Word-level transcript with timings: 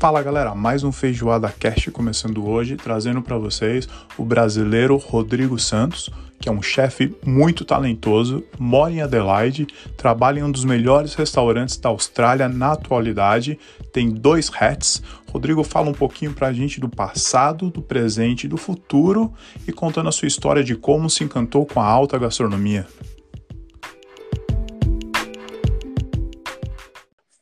Fala 0.00 0.22
galera, 0.22 0.54
mais 0.54 0.82
um 0.82 0.90
Feijoada 0.90 1.50
Cast 1.50 1.90
começando 1.90 2.48
hoje, 2.48 2.74
trazendo 2.74 3.20
para 3.20 3.36
vocês 3.36 3.86
o 4.16 4.24
brasileiro 4.24 4.96
Rodrigo 4.96 5.58
Santos, 5.58 6.08
que 6.40 6.48
é 6.48 6.52
um 6.52 6.62
chefe 6.62 7.14
muito 7.22 7.66
talentoso, 7.66 8.42
mora 8.58 8.90
em 8.90 9.02
Adelaide, 9.02 9.66
trabalha 9.98 10.40
em 10.40 10.42
um 10.42 10.50
dos 10.50 10.64
melhores 10.64 11.12
restaurantes 11.12 11.76
da 11.76 11.90
Austrália 11.90 12.48
na 12.48 12.72
atualidade, 12.72 13.58
tem 13.92 14.08
dois 14.08 14.50
hats. 14.58 15.02
Rodrigo 15.30 15.62
fala 15.62 15.90
um 15.90 15.94
pouquinho 15.94 16.32
pra 16.32 16.50
gente 16.50 16.80
do 16.80 16.88
passado, 16.88 17.68
do 17.68 17.82
presente 17.82 18.44
e 18.44 18.48
do 18.48 18.56
futuro 18.56 19.30
e 19.68 19.70
contando 19.70 20.08
a 20.08 20.12
sua 20.12 20.28
história 20.28 20.64
de 20.64 20.74
como 20.74 21.10
se 21.10 21.24
encantou 21.24 21.66
com 21.66 21.78
a 21.78 21.84
alta 21.84 22.18
gastronomia. 22.18 22.86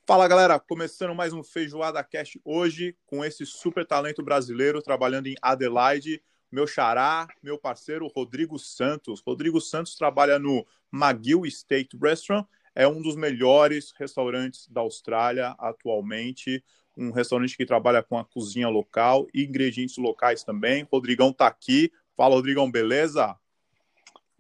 Fala 0.09 0.27
galera, 0.27 0.59
começando 0.59 1.15
mais 1.15 1.35
um 1.35 1.43
Feijoada 1.43 2.03
Cast 2.03 2.41
hoje 2.43 2.97
com 3.05 3.23
esse 3.23 3.45
super 3.45 3.85
talento 3.85 4.23
brasileiro 4.23 4.81
trabalhando 4.81 5.27
em 5.27 5.35
Adelaide, 5.43 6.23
meu 6.51 6.67
xará, 6.67 7.29
meu 7.43 7.59
parceiro 7.59 8.07
Rodrigo 8.07 8.59
Santos. 8.59 9.21
Rodrigo 9.21 9.61
Santos 9.61 9.97
trabalha 9.97 10.39
no 10.39 10.67
McGill 10.91 11.45
State 11.45 11.95
Restaurant, 12.03 12.47
é 12.75 12.89
um 12.89 13.03
dos 13.03 13.17
melhores 13.17 13.93
restaurantes 13.99 14.67
da 14.69 14.81
Austrália 14.81 15.55
atualmente, 15.59 16.65
um 16.97 17.11
restaurante 17.11 17.55
que 17.55 17.67
trabalha 17.67 18.03
com 18.03 18.17
a 18.17 18.25
cozinha 18.25 18.71
local 18.71 19.27
e 19.35 19.45
ingredientes 19.45 19.99
locais 19.99 20.43
também. 20.43 20.89
Rodrigão 20.91 21.35
tá 21.35 21.47
aqui. 21.47 21.93
Fala 22.17 22.35
Rodrigão, 22.35 22.71
beleza? 22.71 23.37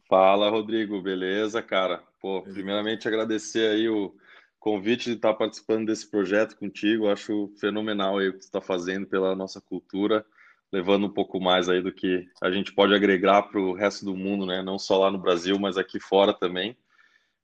Fala 0.09 0.49
Rodrigo, 0.49 1.03
beleza, 1.03 1.61
cara? 1.61 2.03
Pô, 2.23 2.41
primeiramente 2.41 3.07
agradecer 3.07 3.71
aí 3.71 3.87
o 3.87 4.17
convite 4.59 5.05
de 5.11 5.17
estar 5.17 5.35
participando 5.35 5.87
desse 5.87 6.11
projeto 6.11 6.57
contigo. 6.57 7.09
Acho 7.09 7.53
fenomenal 7.61 8.19
aí 8.19 8.29
o 8.29 8.33
que 8.33 8.41
você 8.41 8.49
está 8.49 8.61
fazendo 8.61 9.07
pela 9.07 9.35
nossa 9.35 9.61
cultura, 9.61 10.25
levando 10.73 11.07
um 11.07 11.13
pouco 11.13 11.41
mais 11.41 11.69
aí 11.69 11.81
do 11.81 11.93
que 11.93 12.27
a 12.43 12.51
gente 12.51 12.75
pode 12.75 12.95
agregar 12.95 13.43
para 13.43 13.61
o 13.61 13.73
resto 13.73 14.05
do 14.05 14.17
mundo, 14.17 14.45
né? 14.45 14.63
Não 14.63 14.79
só 14.79 14.99
lá 14.99 15.11
no 15.11 15.19
Brasil, 15.19 15.59
mas 15.59 15.79
aqui 15.79 16.01
fora 16.01 16.33
também. 16.33 16.77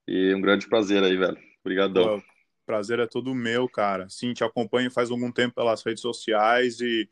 E 0.06 0.34
um 0.34 0.40
grande 0.40 0.68
prazer 0.68 1.02
aí, 1.02 1.16
velho. 1.16 1.38
Obrigadão. 1.60 2.22
prazer 2.66 2.98
é 2.98 3.06
todo 3.06 3.34
meu, 3.34 3.68
cara. 3.68 4.08
Sim, 4.08 4.34
te 4.34 4.44
acompanho 4.44 4.90
faz 4.90 5.10
algum 5.10 5.32
tempo 5.32 5.54
pelas 5.54 5.82
redes 5.82 6.02
sociais 6.02 6.80
e 6.80 7.08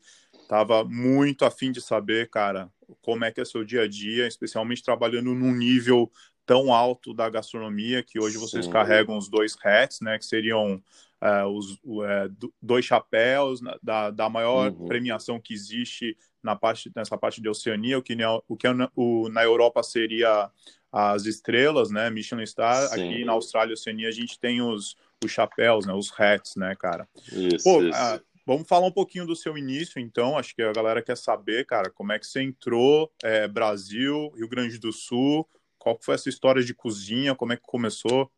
tava 0.47 0.83
muito 0.83 1.45
afim 1.45 1.71
de 1.71 1.81
saber, 1.81 2.29
cara, 2.29 2.69
como 3.01 3.25
é 3.25 3.31
que 3.31 3.41
é 3.41 3.45
seu 3.45 3.63
dia 3.63 3.83
a 3.83 3.87
dia, 3.87 4.27
especialmente 4.27 4.83
trabalhando 4.83 5.33
num 5.33 5.53
nível 5.53 6.11
tão 6.45 6.73
alto 6.73 7.13
da 7.13 7.29
gastronomia 7.29 8.03
que 8.03 8.19
hoje 8.19 8.37
vocês 8.37 8.65
Sim. 8.65 8.71
carregam 8.71 9.17
os 9.17 9.29
dois 9.29 9.55
hats, 9.63 10.01
né? 10.01 10.17
Que 10.17 10.25
seriam 10.25 10.81
uh, 11.21 11.47
os 11.47 11.73
uh, 11.83 12.51
dois 12.61 12.85
chapéus 12.85 13.61
da, 13.81 14.09
da 14.11 14.29
maior 14.29 14.71
uhum. 14.71 14.85
premiação 14.85 15.39
que 15.39 15.53
existe 15.53 16.17
na 16.41 16.55
parte 16.55 16.91
nessa 16.93 17.17
parte 17.17 17.41
de 17.41 17.47
Oceania, 17.47 17.97
o 17.97 18.01
que, 18.01 18.17
o 18.47 18.57
que 18.57 18.67
o, 18.95 19.29
na 19.29 19.43
Europa 19.43 19.81
seria 19.81 20.49
as 20.91 21.25
estrelas, 21.25 21.89
né? 21.89 22.09
Michelin 22.09 22.45
Star. 22.45 22.89
Sim. 22.89 22.93
Aqui 22.93 23.25
na 23.25 23.31
Austrália, 23.31 23.73
Oceania, 23.73 24.09
a 24.09 24.11
gente 24.11 24.37
tem 24.37 24.61
os, 24.61 24.97
os 25.23 25.31
chapéus, 25.31 25.85
né? 25.85 25.93
Os 25.93 26.11
hats, 26.11 26.55
né, 26.55 26.75
cara? 26.75 27.07
Isso, 27.31 27.63
Pô, 27.63 27.81
isso. 27.81 27.97
Uh, 27.97 28.33
Vamos 28.45 28.67
falar 28.67 28.85
um 28.85 28.91
pouquinho 28.91 29.25
do 29.25 29.35
seu 29.35 29.57
início, 29.57 29.99
então. 29.99 30.37
Acho 30.37 30.53
que 30.53 30.61
a 30.61 30.73
galera 30.73 31.01
quer 31.01 31.15
saber, 31.15 31.65
cara, 31.65 31.89
como 31.89 32.11
é 32.11 32.19
que 32.19 32.27
você 32.27 32.41
entrou, 32.41 33.09
é, 33.23 33.47
Brasil, 33.47 34.33
Rio 34.35 34.49
Grande 34.49 34.77
do 34.77 34.91
Sul, 34.91 35.47
qual 35.83 35.99
foi 36.01 36.15
essa 36.15 36.29
história 36.29 36.63
de 36.63 36.73
cozinha? 36.73 37.35
Como 37.35 37.51
é 37.51 37.57
que 37.57 37.63
começou? 37.63 38.31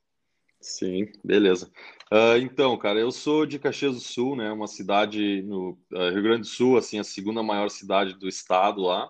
Sim, 0.59 1.11
beleza. 1.23 1.71
Uh, 2.11 2.37
então, 2.41 2.75
cara, 2.75 2.99
eu 2.99 3.11
sou 3.11 3.45
de 3.45 3.59
Caxias 3.59 3.93
do 3.93 3.99
Sul, 3.99 4.35
né? 4.35 4.51
Uma 4.51 4.65
cidade 4.65 5.43
no 5.43 5.77
uh, 5.93 6.09
Rio 6.09 6.23
Grande 6.23 6.41
do 6.41 6.47
Sul, 6.47 6.75
assim, 6.75 6.97
a 6.97 7.03
segunda 7.03 7.43
maior 7.43 7.69
cidade 7.69 8.17
do 8.17 8.27
estado 8.27 8.81
lá. 8.81 9.05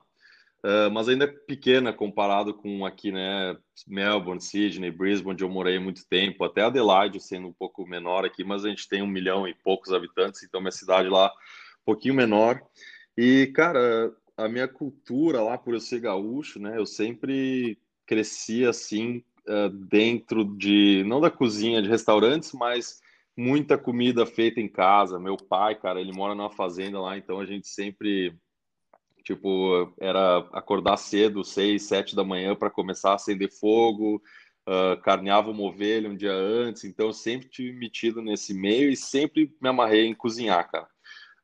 Uh, 0.66 0.92
mas 0.92 1.08
ainda 1.08 1.24
é 1.24 1.28
pequena 1.28 1.94
comparado 1.94 2.54
com 2.54 2.86
aqui, 2.86 3.10
né? 3.10 3.56
Melbourne, 3.88 4.42
Sydney, 4.42 4.92
Brisbane, 4.92 5.32
onde 5.32 5.44
eu 5.46 5.50
morei 5.50 5.80
muito 5.80 6.06
tempo, 6.06 6.44
até 6.44 6.64
Adelaide, 6.64 7.22
sendo 7.22 7.48
um 7.48 7.54
pouco 7.54 7.88
menor 7.88 8.26
aqui, 8.26 8.44
mas 8.44 8.66
a 8.66 8.70
gente 8.70 8.90
tem 8.90 9.02
um 9.02 9.08
milhão 9.08 9.48
e 9.48 9.54
poucos 9.54 9.94
habitantes, 9.94 10.44
então 10.44 10.60
minha 10.60 10.72
cidade 10.72 11.08
lá 11.08 11.28
um 11.28 11.86
pouquinho 11.86 12.16
menor. 12.16 12.62
E, 13.18 13.48
cara, 13.56 14.14
a 14.36 14.50
minha 14.50 14.68
cultura 14.68 15.42
lá, 15.42 15.58
por 15.58 15.74
eu 15.74 15.80
ser 15.80 16.02
gaúcho, 16.02 16.60
né? 16.60 16.78
Eu 16.78 16.86
sempre 16.86 17.80
cresci 18.06 18.66
assim 18.66 19.24
uh, 19.48 19.70
dentro 19.70 20.46
de 20.58 21.04
não 21.06 21.20
da 21.20 21.30
cozinha 21.30 21.82
de 21.82 21.90
restaurantes, 21.90 22.52
mas 22.54 23.00
muita 23.38 23.78
comida 23.78 24.26
feita 24.26 24.60
em 24.60 24.68
casa. 24.68 25.20
Meu 25.20 25.38
pai, 25.38 25.76
cara, 25.76 26.00
ele 26.00 26.14
mora 26.14 26.36
numa 26.36 26.50
fazenda 26.50 27.00
lá, 27.00 27.18
então 27.18 27.40
a 27.40 27.46
gente 27.46 27.68
sempre 27.68 28.34
tipo 29.24 29.92
era 30.00 30.38
acordar 30.54 30.98
cedo, 30.98 31.44
seis, 31.44 31.84
sete 31.84 32.16
da 32.16 32.24
manhã 32.24 32.56
para 32.56 32.70
começar 32.70 33.12
a 33.12 33.16
acender 33.16 33.52
fogo. 33.52 34.22
Uh, 34.68 35.00
carneava 35.04 35.52
uma 35.52 35.62
ovelha 35.62 36.10
um 36.10 36.16
dia 36.16 36.34
antes, 36.34 36.86
então 36.86 37.14
sempre 37.14 37.48
tive 37.48 37.78
metido 37.78 38.20
nesse 38.20 38.52
meio 38.52 38.90
e 38.90 38.98
sempre 38.98 39.56
me 39.62 39.70
amarrei 39.70 40.08
em 40.08 40.16
cozinhar, 40.16 40.72
cara. 40.72 40.88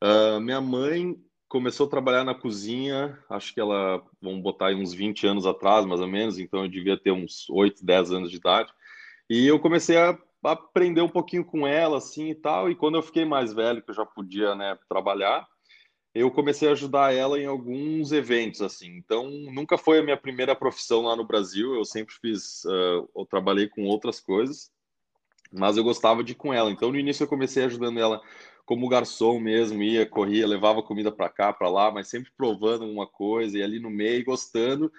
Uh, 0.03 0.41
minha 0.41 0.59
mãe 0.59 1.15
começou 1.51 1.85
a 1.85 1.89
trabalhar 1.89 2.23
na 2.23 2.33
cozinha, 2.33 3.19
acho 3.29 3.53
que 3.53 3.59
ela, 3.59 4.01
vamos 4.21 4.41
botar 4.41 4.67
aí 4.67 4.75
uns 4.75 4.93
20 4.93 5.27
anos 5.27 5.45
atrás, 5.45 5.85
mais 5.85 5.99
ou 5.99 6.07
menos, 6.07 6.39
então 6.39 6.63
eu 6.63 6.69
devia 6.69 6.97
ter 6.97 7.11
uns 7.11 7.49
8, 7.49 7.85
10 7.85 8.13
anos 8.13 8.31
de 8.31 8.37
idade. 8.37 8.73
E 9.29 9.47
eu 9.47 9.59
comecei 9.59 9.97
a 9.97 10.17
aprender 10.41 11.01
um 11.01 11.09
pouquinho 11.09 11.43
com 11.43 11.67
ela, 11.67 11.97
assim, 11.97 12.29
e 12.29 12.35
tal, 12.35 12.71
e 12.71 12.75
quando 12.75 12.95
eu 12.95 13.03
fiquei 13.03 13.25
mais 13.25 13.53
velho, 13.53 13.83
que 13.83 13.91
eu 13.91 13.95
já 13.95 14.05
podia, 14.05 14.55
né, 14.55 14.79
trabalhar, 14.87 15.45
eu 16.15 16.31
comecei 16.31 16.69
a 16.69 16.71
ajudar 16.71 17.13
ela 17.13 17.37
em 17.37 17.45
alguns 17.45 18.13
eventos, 18.13 18.61
assim. 18.61 18.87
Então, 18.95 19.29
nunca 19.29 19.77
foi 19.77 19.99
a 19.99 20.03
minha 20.03 20.15
primeira 20.15 20.55
profissão 20.55 21.01
lá 21.01 21.17
no 21.17 21.27
Brasil, 21.27 21.75
eu 21.75 21.83
sempre 21.83 22.15
fiz, 22.15 22.63
uh, 22.63 23.09
eu 23.13 23.25
trabalhei 23.29 23.67
com 23.67 23.83
outras 23.83 24.21
coisas, 24.21 24.71
mas 25.51 25.75
eu 25.75 25.83
gostava 25.83 26.23
de 26.23 26.31
ir 26.31 26.35
com 26.35 26.53
ela. 26.53 26.71
Então, 26.71 26.93
no 26.93 26.97
início 26.97 27.25
eu 27.25 27.27
comecei 27.27 27.65
ajudando 27.65 27.99
ela 27.99 28.21
como 28.71 28.87
garçom 28.87 29.37
mesmo, 29.37 29.83
ia, 29.83 30.05
corria, 30.05 30.47
levava 30.47 30.81
comida 30.81 31.11
para 31.11 31.27
cá, 31.27 31.51
para 31.51 31.67
lá, 31.67 31.91
mas 31.91 32.07
sempre 32.07 32.31
provando 32.37 32.85
uma 32.85 33.05
coisa 33.05 33.57
e 33.57 33.61
ali 33.61 33.81
no 33.81 33.89
meio, 33.89 34.23
gostando. 34.23 34.89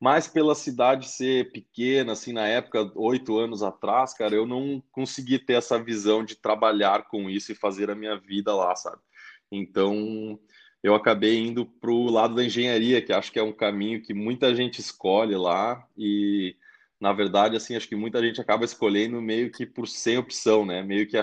Mas 0.00 0.26
pela 0.26 0.52
cidade 0.52 1.08
ser 1.08 1.52
pequena, 1.52 2.10
assim, 2.10 2.32
na 2.32 2.48
época, 2.48 2.90
oito 2.96 3.38
anos 3.38 3.62
atrás, 3.62 4.12
cara, 4.14 4.34
eu 4.34 4.44
não 4.44 4.82
consegui 4.90 5.38
ter 5.38 5.52
essa 5.52 5.80
visão 5.80 6.24
de 6.24 6.34
trabalhar 6.34 7.06
com 7.06 7.30
isso 7.30 7.52
e 7.52 7.54
fazer 7.54 7.88
a 7.88 7.94
minha 7.94 8.18
vida 8.18 8.52
lá, 8.52 8.74
sabe? 8.74 9.00
Então, 9.48 10.36
eu 10.82 10.92
acabei 10.96 11.38
indo 11.38 11.64
para 11.64 11.92
o 11.92 12.10
lado 12.10 12.34
da 12.34 12.44
engenharia, 12.44 13.00
que 13.00 13.12
acho 13.12 13.30
que 13.30 13.38
é 13.38 13.44
um 13.44 13.52
caminho 13.52 14.02
que 14.02 14.12
muita 14.12 14.52
gente 14.56 14.80
escolhe 14.80 15.36
lá 15.36 15.86
e 15.96 16.56
na 17.00 17.12
verdade, 17.14 17.56
assim, 17.56 17.74
acho 17.76 17.88
que 17.88 17.96
muita 17.96 18.20
gente 18.20 18.40
acaba 18.40 18.64
escolhendo 18.64 19.22
meio 19.22 19.50
que 19.50 19.64
por 19.64 19.88
sem 19.88 20.18
opção, 20.18 20.66
né? 20.66 20.82
Meio 20.82 21.08
que 21.08 21.16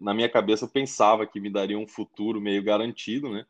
na 0.00 0.14
minha 0.14 0.28
cabeça 0.28 0.64
eu 0.64 0.68
pensava 0.68 1.26
que 1.26 1.40
me 1.40 1.50
daria 1.50 1.78
um 1.78 1.86
futuro 1.86 2.40
meio 2.40 2.62
garantido, 2.62 3.30
né? 3.30 3.44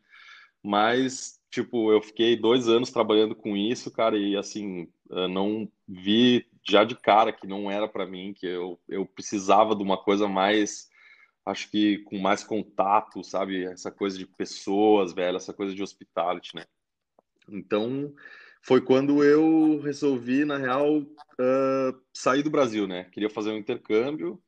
Mas, 0.62 1.40
tipo, 1.50 1.92
eu 1.92 2.00
fiquei 2.00 2.36
dois 2.36 2.68
anos 2.68 2.90
trabalhando 2.90 3.34
com 3.34 3.56
isso, 3.56 3.90
cara, 3.90 4.16
e 4.16 4.36
assim, 4.36 4.88
não 5.30 5.68
vi 5.88 6.46
já 6.68 6.84
de 6.84 6.94
cara 6.94 7.32
que 7.32 7.46
não 7.46 7.70
era 7.70 7.88
para 7.88 8.06
mim, 8.06 8.32
que 8.32 8.46
eu, 8.46 8.78
eu 8.88 9.04
precisava 9.04 9.74
de 9.74 9.82
uma 9.82 9.98
coisa 9.98 10.28
mais, 10.28 10.88
acho 11.44 11.68
que 11.70 11.98
com 12.04 12.18
mais 12.18 12.44
contato, 12.44 13.24
sabe? 13.24 13.64
Essa 13.64 13.90
coisa 13.90 14.16
de 14.16 14.26
pessoas, 14.26 15.12
velho, 15.12 15.36
essa 15.36 15.52
coisa 15.52 15.74
de 15.74 15.82
hospitality, 15.82 16.54
né? 16.54 16.64
Então, 17.48 18.14
foi 18.62 18.80
quando 18.80 19.24
eu 19.24 19.80
resolvi, 19.80 20.44
na 20.44 20.56
real, 20.56 20.98
uh, 20.98 22.00
sair 22.14 22.44
do 22.44 22.50
Brasil, 22.50 22.86
né? 22.86 23.04
Queria 23.10 23.28
fazer 23.28 23.50
um 23.50 23.58
intercâmbio 23.58 24.40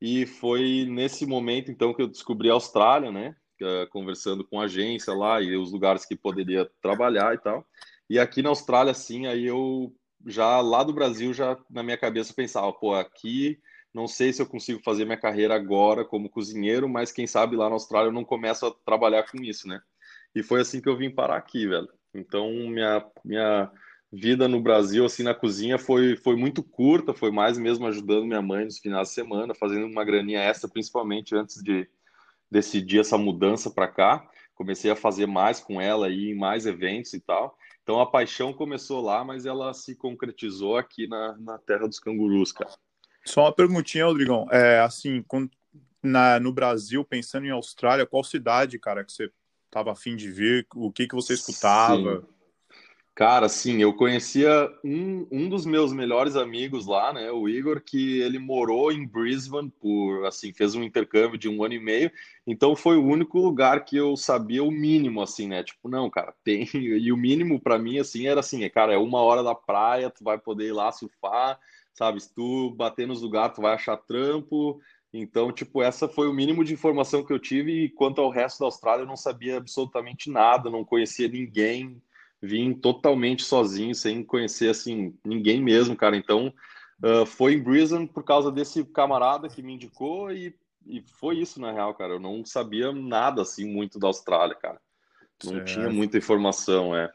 e 0.00 0.26
foi 0.26 0.86
nesse 0.88 1.26
momento, 1.26 1.70
então, 1.70 1.94
que 1.94 2.02
eu 2.02 2.06
descobri 2.06 2.50
a 2.50 2.54
Austrália, 2.54 3.10
né? 3.10 3.34
Uh, 3.60 3.88
conversando 3.90 4.44
com 4.44 4.60
a 4.60 4.64
agência 4.64 5.14
lá 5.14 5.40
e 5.40 5.56
os 5.56 5.72
lugares 5.72 6.04
que 6.04 6.14
poderia 6.14 6.70
trabalhar 6.82 7.34
e 7.34 7.38
tal. 7.38 7.66
E 8.08 8.18
aqui 8.18 8.42
na 8.42 8.50
Austrália, 8.50 8.92
sim, 8.92 9.26
aí 9.26 9.46
eu 9.46 9.94
já 10.26 10.60
lá 10.60 10.82
do 10.82 10.92
Brasil, 10.92 11.32
já 11.32 11.56
na 11.70 11.82
minha 11.82 11.96
cabeça 11.96 12.34
pensava, 12.34 12.72
pô, 12.72 12.94
aqui 12.94 13.58
não 13.96 14.06
sei 14.06 14.30
se 14.30 14.42
eu 14.42 14.46
consigo 14.46 14.82
fazer 14.84 15.06
minha 15.06 15.16
carreira 15.16 15.54
agora 15.54 16.04
como 16.04 16.28
cozinheiro, 16.28 16.86
mas 16.86 17.10
quem 17.10 17.26
sabe 17.26 17.56
lá 17.56 17.66
na 17.70 17.76
Austrália 17.76 18.08
eu 18.08 18.12
não 18.12 18.24
começo 18.24 18.66
a 18.66 18.70
trabalhar 18.84 19.22
com 19.22 19.42
isso, 19.42 19.66
né? 19.66 19.80
E 20.34 20.42
foi 20.42 20.60
assim 20.60 20.82
que 20.82 20.88
eu 20.88 20.98
vim 20.98 21.10
parar 21.10 21.38
aqui, 21.38 21.66
velho. 21.66 21.88
Então, 22.12 22.50
minha, 22.50 23.02
minha 23.24 23.72
vida 24.16 24.48
no 24.48 24.60
Brasil, 24.60 25.04
assim, 25.04 25.22
na 25.22 25.34
cozinha 25.34 25.78
foi, 25.78 26.16
foi 26.16 26.36
muito 26.36 26.62
curta, 26.62 27.12
foi 27.12 27.30
mais 27.30 27.58
mesmo 27.58 27.86
ajudando 27.86 28.24
minha 28.24 28.42
mãe 28.42 28.64
nos 28.64 28.78
finais 28.78 29.08
de 29.08 29.14
semana, 29.14 29.54
fazendo 29.54 29.86
uma 29.86 30.04
graninha 30.04 30.40
extra, 30.40 30.68
principalmente 30.68 31.34
antes 31.34 31.62
de 31.62 31.88
decidir 32.50 33.00
essa 33.00 33.18
mudança 33.18 33.70
para 33.70 33.88
cá. 33.88 34.28
Comecei 34.54 34.90
a 34.90 34.96
fazer 34.96 35.26
mais 35.26 35.60
com 35.60 35.80
ela 35.80 36.08
e 36.08 36.30
em 36.30 36.34
mais 36.34 36.66
eventos 36.66 37.12
e 37.12 37.20
tal. 37.20 37.56
Então 37.82 38.00
a 38.00 38.06
paixão 38.06 38.52
começou 38.52 39.00
lá, 39.00 39.22
mas 39.22 39.44
ela 39.46 39.72
se 39.74 39.94
concretizou 39.94 40.76
aqui 40.76 41.06
na, 41.06 41.36
na 41.38 41.58
terra 41.58 41.86
dos 41.86 42.00
cangurus, 42.00 42.52
cara. 42.52 42.70
Só 43.24 43.42
uma 43.42 43.52
perguntinha, 43.52 44.06
Rodrigão. 44.06 44.46
É, 44.50 44.80
assim, 44.80 45.22
quando 45.28 45.50
na, 46.02 46.40
no 46.40 46.52
Brasil, 46.52 47.04
pensando 47.04 47.46
em 47.46 47.50
Austrália, 47.50 48.06
qual 48.06 48.24
cidade, 48.24 48.78
cara, 48.78 49.04
que 49.04 49.12
você 49.12 49.30
estava 49.66 49.92
afim 49.92 50.16
de 50.16 50.30
ver? 50.30 50.66
O 50.74 50.90
que, 50.90 51.06
que 51.06 51.14
você 51.14 51.34
escutava? 51.34 52.20
Sim. 52.20 52.35
Cara, 53.16 53.48
sim, 53.48 53.80
eu 53.80 53.94
conhecia 53.94 54.70
um, 54.84 55.26
um 55.32 55.48
dos 55.48 55.64
meus 55.64 55.90
melhores 55.90 56.36
amigos 56.36 56.84
lá, 56.84 57.14
né, 57.14 57.32
o 57.32 57.48
Igor, 57.48 57.80
que 57.82 58.20
ele 58.20 58.38
morou 58.38 58.92
em 58.92 59.06
Brisbane 59.06 59.72
por, 59.80 60.26
assim, 60.26 60.52
fez 60.52 60.74
um 60.74 60.82
intercâmbio 60.82 61.38
de 61.38 61.48
um 61.48 61.64
ano 61.64 61.72
e 61.72 61.80
meio, 61.80 62.12
então 62.46 62.76
foi 62.76 62.98
o 62.98 63.06
único 63.06 63.38
lugar 63.38 63.86
que 63.86 63.96
eu 63.96 64.18
sabia 64.18 64.62
o 64.62 64.70
mínimo, 64.70 65.22
assim, 65.22 65.48
né, 65.48 65.64
tipo, 65.64 65.88
não, 65.88 66.10
cara, 66.10 66.34
tem, 66.44 66.68
e 66.74 67.10
o 67.10 67.16
mínimo 67.16 67.58
para 67.58 67.78
mim, 67.78 67.98
assim, 67.98 68.26
era 68.26 68.40
assim, 68.40 68.68
cara, 68.68 68.92
é 68.92 68.98
uma 68.98 69.22
hora 69.22 69.42
da 69.42 69.54
praia, 69.54 70.10
tu 70.10 70.22
vai 70.22 70.36
poder 70.36 70.66
ir 70.66 70.72
lá 70.72 70.92
surfar, 70.92 71.58
sabe, 71.94 72.20
se 72.20 72.34
tu 72.34 72.70
bater 72.72 73.06
nos 73.06 73.22
lugares, 73.22 73.56
tu 73.56 73.62
vai 73.62 73.72
achar 73.72 73.96
trampo, 73.96 74.78
então, 75.10 75.50
tipo, 75.50 75.80
essa 75.80 76.06
foi 76.06 76.28
o 76.28 76.34
mínimo 76.34 76.62
de 76.62 76.74
informação 76.74 77.24
que 77.24 77.32
eu 77.32 77.38
tive, 77.38 77.84
e 77.84 77.88
quanto 77.88 78.20
ao 78.20 78.28
resto 78.28 78.58
da 78.58 78.66
Austrália, 78.66 79.04
eu 79.04 79.08
não 79.08 79.16
sabia 79.16 79.56
absolutamente 79.56 80.30
nada, 80.30 80.68
não 80.68 80.84
conhecia 80.84 81.28
ninguém, 81.28 81.98
vim 82.42 82.74
totalmente 82.74 83.42
sozinho, 83.44 83.94
sem 83.94 84.22
conhecer 84.22 84.70
assim 84.70 85.16
ninguém 85.24 85.62
mesmo, 85.62 85.96
cara. 85.96 86.16
Então 86.16 86.52
uh, 87.02 87.26
foi 87.26 87.54
em 87.54 87.62
Brisbane 87.62 88.06
por 88.06 88.24
causa 88.24 88.50
desse 88.50 88.84
camarada 88.84 89.48
que 89.48 89.62
me 89.62 89.74
indicou 89.74 90.30
e, 90.30 90.54
e 90.86 91.02
foi 91.18 91.38
isso 91.38 91.60
na 91.60 91.72
real, 91.72 91.94
cara. 91.94 92.14
Eu 92.14 92.20
não 92.20 92.44
sabia 92.44 92.92
nada 92.92 93.42
assim 93.42 93.66
muito 93.66 93.98
da 93.98 94.06
Austrália, 94.06 94.54
cara. 94.54 94.80
Não 95.44 95.52
certo. 95.52 95.66
tinha 95.66 95.90
muita 95.90 96.18
informação, 96.18 96.96
é. 96.96 97.10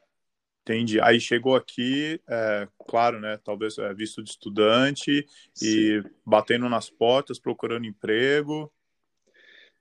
Entendi. 0.62 1.02
Aí 1.02 1.20
chegou 1.20 1.56
aqui, 1.56 2.22
é, 2.30 2.68
claro, 2.88 3.20
né? 3.20 3.40
Talvez 3.44 3.78
é, 3.80 3.94
visto 3.94 4.22
de 4.24 4.30
estudante 4.30 5.26
Sim. 5.56 5.66
e 5.66 6.04
batendo 6.24 6.70
nas 6.70 6.88
portas, 6.90 7.40
procurando 7.40 7.88
emprego. 7.88 8.72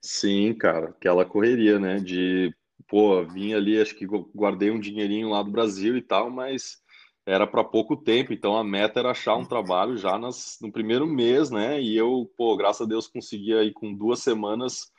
Sim, 0.01 0.55
cara, 0.55 0.89
aquela 0.89 1.23
correria, 1.23 1.77
né? 1.77 1.99
De 1.99 2.51
pô, 2.91 3.23
vim 3.23 3.53
ali, 3.53 3.79
acho 3.79 3.95
que 3.95 4.05
guardei 4.35 4.69
um 4.69 4.79
dinheirinho 4.79 5.29
lá 5.29 5.41
do 5.41 5.49
Brasil 5.49 5.95
e 5.95 6.01
tal, 6.01 6.29
mas 6.29 6.81
era 7.25 7.47
para 7.47 7.63
pouco 7.63 7.95
tempo, 7.95 8.33
então 8.33 8.57
a 8.57 8.65
meta 8.65 8.99
era 8.99 9.11
achar 9.11 9.37
um 9.37 9.45
trabalho 9.45 9.95
já 9.95 10.19
nas, 10.19 10.57
no 10.61 10.69
primeiro 10.69 11.07
mês, 11.07 11.49
né? 11.49 11.81
E 11.81 11.95
eu, 11.95 12.29
pô, 12.35 12.57
graças 12.57 12.81
a 12.81 12.89
Deus 12.89 13.07
consegui 13.07 13.53
aí 13.53 13.71
com 13.71 13.93
duas 13.93 14.19
semanas, 14.19 14.91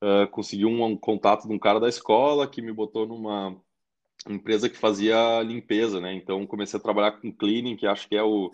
uh, 0.00 0.30
consegui 0.30 0.64
um, 0.64 0.84
um, 0.84 0.96
contato 0.96 1.48
de 1.48 1.52
um 1.52 1.58
cara 1.58 1.80
da 1.80 1.88
escola 1.88 2.46
que 2.46 2.62
me 2.62 2.72
botou 2.72 3.04
numa 3.04 3.60
empresa 4.28 4.70
que 4.70 4.78
fazia 4.78 5.42
limpeza, 5.42 6.00
né? 6.00 6.14
Então 6.14 6.46
comecei 6.46 6.78
a 6.78 6.82
trabalhar 6.82 7.12
com 7.20 7.32
cleaning, 7.32 7.76
que 7.76 7.86
acho 7.86 8.08
que 8.08 8.14
é 8.14 8.22
o 8.22 8.48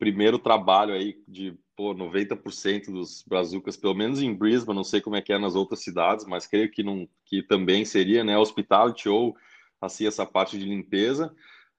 primeiro 0.00 0.38
trabalho 0.38 0.94
aí 0.94 1.22
de 1.28 1.54
pô, 1.76 1.94
90% 1.94 2.86
dos 2.86 3.22
brazucas, 3.22 3.76
pelo 3.76 3.94
menos 3.94 4.20
em 4.22 4.34
Brisbane, 4.34 4.74
não 4.74 4.82
sei 4.82 4.98
como 5.00 5.14
é 5.14 5.20
que 5.20 5.30
é 5.30 5.38
nas 5.38 5.54
outras 5.54 5.80
cidades, 5.80 6.24
mas 6.24 6.46
creio 6.46 6.70
que, 6.70 6.82
não, 6.82 7.06
que 7.26 7.42
também 7.42 7.84
seria, 7.84 8.24
né, 8.24 8.38
hospitality 8.38 9.10
ou 9.10 9.36
assim 9.78 10.06
essa 10.06 10.24
parte 10.24 10.58
de 10.58 10.64
limpeza. 10.64 11.32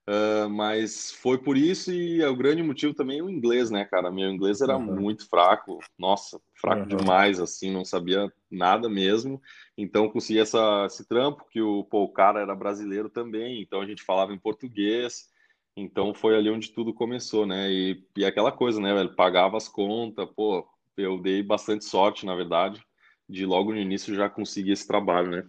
Uh, 0.07 0.49
mas 0.49 1.11
foi 1.11 1.37
por 1.37 1.55
isso 1.55 1.91
e 1.91 2.21
é 2.21 2.27
o 2.27 2.35
grande 2.35 2.63
motivo 2.63 2.93
também 2.93 3.19
é 3.19 3.23
o 3.23 3.29
inglês, 3.29 3.69
né, 3.69 3.85
cara? 3.85 4.11
Meu 4.11 4.29
inglês 4.29 4.61
era 4.61 4.75
uhum. 4.75 4.99
muito 4.99 5.27
fraco, 5.27 5.79
nossa, 5.97 6.39
fraco 6.59 6.81
uhum. 6.81 6.97
demais, 6.97 7.39
assim, 7.39 7.71
não 7.71 7.85
sabia 7.85 8.31
nada 8.49 8.89
mesmo. 8.89 9.41
Então 9.77 10.09
consegui 10.09 10.39
essa, 10.39 10.85
esse 10.85 11.07
trampo 11.07 11.45
que 11.49 11.61
o, 11.61 11.83
pô, 11.83 12.03
o 12.03 12.11
cara 12.11 12.39
era 12.41 12.55
brasileiro 12.55 13.09
também, 13.09 13.61
então 13.61 13.81
a 13.81 13.85
gente 13.85 14.03
falava 14.03 14.33
em 14.33 14.39
português. 14.39 15.30
Então 15.75 16.13
foi 16.13 16.35
ali 16.35 16.49
onde 16.49 16.71
tudo 16.71 16.93
começou, 16.93 17.45
né? 17.45 17.71
E, 17.71 18.03
e 18.17 18.25
aquela 18.25 18.51
coisa, 18.51 18.79
né, 18.79 18.93
velho? 18.93 19.15
Pagava 19.15 19.57
as 19.57 19.67
contas, 19.67 20.27
pô, 20.35 20.67
eu 20.97 21.19
dei 21.19 21.41
bastante 21.41 21.85
sorte, 21.85 22.25
na 22.25 22.35
verdade, 22.35 22.83
de 23.27 23.45
logo 23.45 23.71
no 23.71 23.79
início 23.79 24.15
já 24.15 24.29
conseguir 24.29 24.71
esse 24.71 24.87
trabalho, 24.87 25.31
né? 25.31 25.45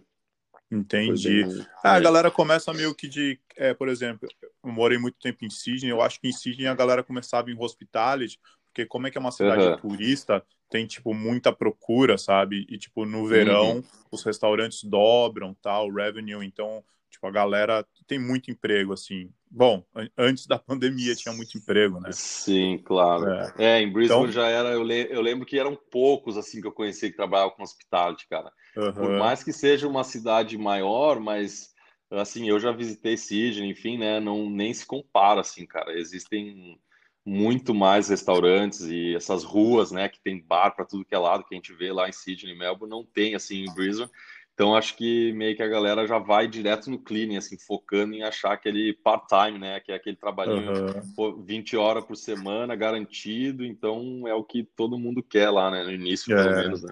Entendi. 0.71 1.43
Bem... 1.43 1.65
Ah, 1.83 1.95
a 1.95 1.99
galera 1.99 2.31
começa 2.31 2.73
meio 2.73 2.95
que 2.95 3.07
de, 3.07 3.39
é, 3.55 3.73
por 3.73 3.89
exemplo, 3.89 4.27
eu 4.41 4.71
morei 4.71 4.97
muito 4.97 5.17
tempo 5.19 5.45
em 5.45 5.49
Sydney, 5.49 5.91
eu 5.91 6.01
acho 6.01 6.19
que 6.19 6.27
em 6.27 6.31
Sydney 6.31 6.67
a 6.67 6.73
galera 6.73 7.03
começava 7.03 7.51
em 7.51 7.57
hospitality, 7.59 8.39
porque 8.65 8.85
como 8.85 9.05
é 9.05 9.11
que 9.11 9.17
é 9.17 9.21
uma 9.21 9.31
cidade 9.31 9.63
uhum. 9.63 9.77
turista, 9.77 10.43
tem, 10.69 10.87
tipo, 10.87 11.13
muita 11.13 11.53
procura, 11.53 12.17
sabe? 12.17 12.65
E, 12.67 12.77
tipo, 12.79 13.05
no 13.05 13.27
verão, 13.27 13.75
uhum. 13.75 13.83
os 14.11 14.23
restaurantes 14.23 14.83
dobram, 14.83 15.53
tal, 15.61 15.91
revenue, 15.91 16.43
então 16.43 16.83
Tipo, 17.23 17.27
a 17.27 17.31
galera 17.31 17.87
tem 18.05 18.19
muito 18.19 18.51
emprego, 18.51 18.91
assim. 18.91 19.31
Bom, 19.49 19.85
antes 20.17 20.45
da 20.45 20.59
pandemia 20.59 21.15
tinha 21.15 21.33
muito 21.33 21.57
emprego, 21.57 21.99
né? 21.99 22.09
Sim, 22.11 22.81
claro. 22.83 23.29
É, 23.57 23.77
é 23.77 23.81
em 23.81 23.91
Brisbane 23.91 24.23
então... 24.23 24.31
já 24.31 24.49
era, 24.49 24.69
eu, 24.69 24.83
le 24.83 25.07
eu, 25.09 25.21
lembro 25.21 25.45
que 25.45 25.57
eram 25.57 25.77
poucos, 25.89 26.37
assim, 26.37 26.59
que 26.59 26.67
eu 26.67 26.71
conhecia 26.71 27.09
que 27.09 27.15
trabalhavam 27.15 27.55
com 27.55 27.63
hospitality, 27.63 28.27
cara. 28.27 28.51
Uhum. 28.75 28.93
Por 28.93 29.09
mais 29.11 29.43
que 29.43 29.53
seja 29.53 29.87
uma 29.87 30.03
cidade 30.03 30.57
maior, 30.57 31.19
mas, 31.19 31.69
assim, 32.11 32.49
eu 32.49 32.59
já 32.59 32.71
visitei 32.71 33.15
Sydney, 33.15 33.69
enfim, 33.69 33.97
né, 33.97 34.19
não, 34.19 34.49
nem 34.49 34.73
se 34.73 34.85
compara, 34.85 35.41
assim, 35.41 35.65
cara. 35.65 35.97
Existem 35.97 36.77
muito 37.25 37.73
mais 37.73 38.09
restaurantes 38.09 38.81
e 38.81 39.15
essas 39.15 39.45
ruas, 39.45 39.91
né, 39.91 40.09
que 40.09 40.21
tem 40.21 40.43
bar 40.43 40.71
para 40.71 40.83
tudo 40.83 41.05
que 41.05 41.15
é 41.15 41.17
lado, 41.17 41.45
que 41.45 41.55
a 41.55 41.57
gente 41.57 41.73
vê 41.73 41.93
lá 41.93 42.09
em 42.09 42.11
Sydney 42.11 42.53
e 42.53 42.57
Melbourne, 42.57 42.89
não 42.93 43.05
tem, 43.05 43.33
assim, 43.33 43.63
em 43.63 43.73
Brisbane. 43.73 44.11
Então 44.53 44.75
acho 44.75 44.95
que 44.95 45.33
meio 45.33 45.55
que 45.55 45.63
a 45.63 45.67
galera 45.67 46.05
já 46.05 46.19
vai 46.19 46.47
direto 46.47 46.89
no 46.89 46.99
cleaning, 46.99 47.37
assim, 47.37 47.57
focando 47.57 48.13
em 48.13 48.21
achar 48.21 48.53
aquele 48.53 48.93
part-time, 48.93 49.57
né? 49.57 49.79
Que 49.79 49.91
é 49.91 49.95
aquele 49.95 50.15
trabalhinho 50.15 50.71
uhum. 51.17 51.43
20 51.43 51.75
horas 51.75 52.05
por 52.05 52.15
semana, 52.15 52.75
garantido. 52.75 53.65
Então 53.65 54.27
é 54.27 54.33
o 54.33 54.43
que 54.43 54.63
todo 54.63 54.99
mundo 54.99 55.23
quer 55.23 55.49
lá, 55.49 55.71
né? 55.71 55.83
No 55.83 55.91
início, 55.91 56.37
é. 56.37 56.43
pelo 56.43 56.55
menos, 56.55 56.83
né? 56.83 56.91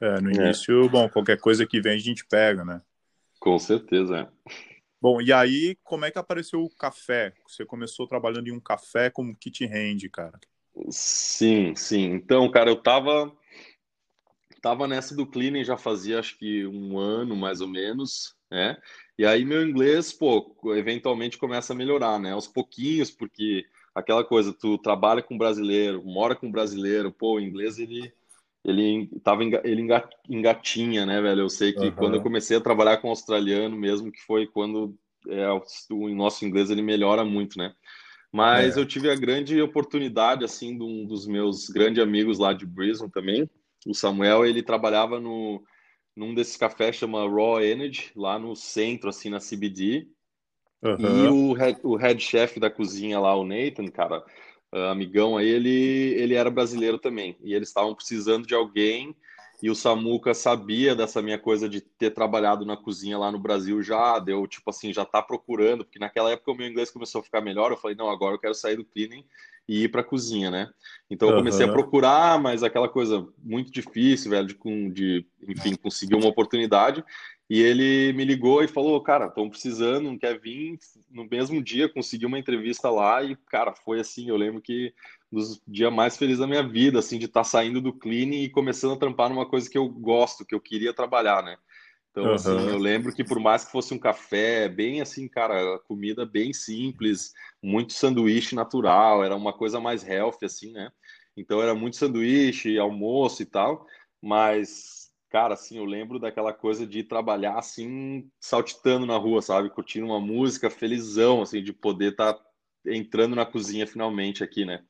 É, 0.00 0.20
no 0.20 0.30
é. 0.30 0.34
início, 0.34 0.84
é. 0.84 0.88
bom, 0.88 1.08
qualquer 1.08 1.38
coisa 1.38 1.66
que 1.66 1.80
vem 1.80 1.94
a 1.94 1.98
gente 1.98 2.24
pega, 2.24 2.64
né? 2.64 2.80
Com 3.40 3.58
certeza, 3.58 4.18
é. 4.20 4.28
Bom, 5.00 5.20
e 5.20 5.32
aí, 5.32 5.76
como 5.82 6.04
é 6.04 6.12
que 6.12 6.18
apareceu 6.18 6.62
o 6.62 6.70
café? 6.70 7.32
Você 7.48 7.64
começou 7.64 8.06
trabalhando 8.06 8.46
em 8.46 8.52
um 8.52 8.60
café 8.60 9.10
como 9.10 9.34
kit 9.34 9.64
hand, 9.64 10.08
cara? 10.12 10.38
Sim, 10.88 11.74
sim. 11.74 12.12
Então, 12.12 12.48
cara, 12.48 12.70
eu 12.70 12.76
tava 12.76 13.32
Tava 14.62 14.86
nessa 14.86 15.14
do 15.14 15.26
cleaning 15.26 15.64
já 15.64 15.76
fazia 15.76 16.20
acho 16.20 16.38
que 16.38 16.64
um 16.64 16.96
ano 16.96 17.36
mais 17.36 17.60
ou 17.60 17.66
menos, 17.66 18.36
né? 18.48 18.76
E 19.18 19.26
aí 19.26 19.44
meu 19.44 19.66
inglês, 19.66 20.12
pô, 20.12 20.56
eventualmente 20.76 21.36
começa 21.36 21.72
a 21.72 21.76
melhorar, 21.76 22.18
né? 22.20 22.32
Aos 22.32 22.46
pouquinhos, 22.46 23.10
porque 23.10 23.66
aquela 23.92 24.22
coisa, 24.22 24.52
tu 24.52 24.78
trabalha 24.78 25.20
com 25.20 25.36
brasileiro, 25.36 26.02
mora 26.04 26.36
com 26.36 26.50
brasileiro, 26.50 27.10
pô, 27.10 27.34
o 27.34 27.40
inglês 27.40 27.78
ele 27.78 28.12
ele 28.64 29.10
tava 29.24 29.42
ele 29.42 29.84
engatinha, 30.28 31.04
né, 31.04 31.20
velho? 31.20 31.40
Eu 31.40 31.48
sei 31.48 31.72
que 31.72 31.86
uhum. 31.86 31.92
quando 31.92 32.14
eu 32.14 32.22
comecei 32.22 32.56
a 32.56 32.60
trabalhar 32.60 32.98
com 32.98 33.08
australiano 33.08 33.76
mesmo, 33.76 34.12
que 34.12 34.22
foi 34.22 34.46
quando 34.46 34.96
é, 35.28 35.48
o 35.90 36.08
nosso 36.14 36.44
inglês 36.44 36.70
ele 36.70 36.82
melhora 36.82 37.24
muito, 37.24 37.58
né? 37.58 37.74
Mas 38.30 38.76
é. 38.76 38.80
eu 38.80 38.86
tive 38.86 39.10
a 39.10 39.16
grande 39.16 39.60
oportunidade, 39.60 40.44
assim, 40.44 40.78
de 40.78 40.84
um 40.84 41.04
dos 41.04 41.26
meus 41.26 41.68
grandes 41.68 42.02
amigos 42.02 42.38
lá 42.38 42.52
de 42.52 42.64
Brisbane 42.64 43.10
também, 43.10 43.50
o 43.86 43.94
Samuel, 43.94 44.46
ele 44.46 44.62
trabalhava 44.62 45.20
no, 45.20 45.62
num 46.16 46.34
desses 46.34 46.56
cafés 46.56 46.96
chama 46.96 47.28
Raw 47.28 47.60
Energy, 47.60 48.12
lá 48.14 48.38
no 48.38 48.54
centro, 48.54 49.08
assim, 49.08 49.28
na 49.28 49.38
CBD. 49.38 50.08
Uhum. 50.82 51.24
E 51.24 51.28
o 51.28 51.52
head, 51.52 51.80
o 51.82 51.96
head 51.96 52.22
chef 52.22 52.58
da 52.58 52.70
cozinha 52.70 53.18
lá, 53.20 53.34
o 53.36 53.44
Nathan, 53.44 53.86
cara, 53.86 54.24
amigão 54.90 55.36
aí, 55.36 55.48
ele, 55.48 55.70
ele 55.70 56.34
era 56.34 56.50
brasileiro 56.50 56.98
também. 56.98 57.36
E 57.42 57.54
eles 57.54 57.68
estavam 57.68 57.94
precisando 57.94 58.46
de 58.46 58.54
alguém 58.54 59.14
e 59.62 59.70
o 59.70 59.76
Samuca 59.76 60.34
sabia 60.34 60.92
dessa 60.96 61.22
minha 61.22 61.38
coisa 61.38 61.68
de 61.68 61.80
ter 61.80 62.10
trabalhado 62.10 62.66
na 62.66 62.76
cozinha 62.76 63.16
lá 63.16 63.30
no 63.30 63.38
Brasil 63.38 63.80
já, 63.80 64.18
deu 64.18 64.44
tipo 64.48 64.68
assim, 64.68 64.92
já 64.92 65.04
tá 65.04 65.22
procurando, 65.22 65.84
porque 65.84 66.00
naquela 66.00 66.32
época 66.32 66.50
o 66.50 66.56
meu 66.56 66.66
inglês 66.66 66.90
começou 66.90 67.20
a 67.20 67.24
ficar 67.24 67.40
melhor, 67.40 67.70
eu 67.70 67.76
falei, 67.76 67.96
não, 67.96 68.10
agora 68.10 68.34
eu 68.34 68.40
quero 68.40 68.54
sair 68.54 68.74
do 68.74 68.84
cleaning 68.84 69.24
e 69.68 69.84
ir 69.84 69.88
para 69.88 70.00
a 70.00 70.04
cozinha, 70.04 70.50
né? 70.50 70.70
Então 71.10 71.28
eu 71.28 71.36
comecei 71.36 71.64
uhum. 71.64 71.70
a 71.70 71.74
procurar, 71.74 72.40
mas 72.40 72.62
aquela 72.62 72.88
coisa 72.88 73.26
muito 73.42 73.70
difícil, 73.70 74.30
velho, 74.30 74.46
de, 74.46 74.56
de 74.92 75.26
enfim, 75.46 75.74
conseguir 75.74 76.14
uma 76.14 76.28
oportunidade. 76.28 77.04
E 77.50 77.60
ele 77.60 78.14
me 78.14 78.24
ligou 78.24 78.64
e 78.64 78.68
falou, 78.68 78.98
cara, 79.02 79.26
estão 79.26 79.50
precisando, 79.50 80.04
não 80.04 80.18
quer 80.18 80.40
vir? 80.40 80.78
No 81.10 81.28
mesmo 81.28 81.62
dia 81.62 81.88
consegui 81.88 82.24
uma 82.24 82.38
entrevista 82.38 82.88
lá 82.88 83.22
e, 83.22 83.36
cara, 83.50 83.74
foi 83.74 84.00
assim, 84.00 84.28
eu 84.28 84.36
lembro 84.36 84.60
que 84.60 84.94
dos 85.30 85.60
dias 85.68 85.92
mais 85.92 86.16
felizes 86.16 86.40
da 86.40 86.46
minha 86.46 86.66
vida, 86.66 86.98
assim, 86.98 87.18
de 87.18 87.26
estar 87.26 87.40
tá 87.40 87.44
saindo 87.44 87.80
do 87.80 87.92
cleaning 87.92 88.42
e 88.42 88.48
começando 88.48 88.94
a 88.94 88.98
trampar 88.98 89.28
numa 89.28 89.44
coisa 89.44 89.68
que 89.68 89.76
eu 89.76 89.86
gosto, 89.88 90.46
que 90.46 90.54
eu 90.54 90.60
queria 90.60 90.94
trabalhar, 90.94 91.42
né? 91.42 91.56
Então, 92.12 92.24
uhum. 92.24 92.34
assim, 92.34 92.68
eu 92.68 92.76
lembro 92.76 93.12
que 93.12 93.24
por 93.24 93.40
mais 93.40 93.64
que 93.64 93.72
fosse 93.72 93.94
um 93.94 93.98
café, 93.98 94.68
bem 94.68 95.00
assim, 95.00 95.26
cara, 95.26 95.78
comida 95.88 96.26
bem 96.26 96.52
simples, 96.52 97.32
muito 97.62 97.94
sanduíche 97.94 98.54
natural, 98.54 99.24
era 99.24 99.34
uma 99.34 99.52
coisa 99.52 99.80
mais 99.80 100.06
healthy, 100.06 100.44
assim, 100.44 100.72
né? 100.72 100.92
Então 101.34 101.62
era 101.62 101.74
muito 101.74 101.96
sanduíche, 101.96 102.78
almoço 102.78 103.42
e 103.42 103.46
tal, 103.46 103.86
mas, 104.20 105.10
cara, 105.30 105.54
assim, 105.54 105.78
eu 105.78 105.86
lembro 105.86 106.18
daquela 106.18 106.52
coisa 106.52 106.86
de 106.86 107.02
trabalhar 107.02 107.58
assim, 107.58 108.30
saltitando 108.38 109.06
na 109.06 109.16
rua, 109.16 109.40
sabe? 109.40 109.70
Curtindo 109.70 110.04
uma 110.04 110.20
música, 110.20 110.68
felizão, 110.68 111.40
assim, 111.40 111.62
de 111.62 111.72
poder 111.72 112.12
estar 112.12 112.34
tá 112.34 112.44
entrando 112.84 113.34
na 113.34 113.46
cozinha 113.46 113.86
finalmente 113.86 114.44
aqui, 114.44 114.66
né? 114.66 114.84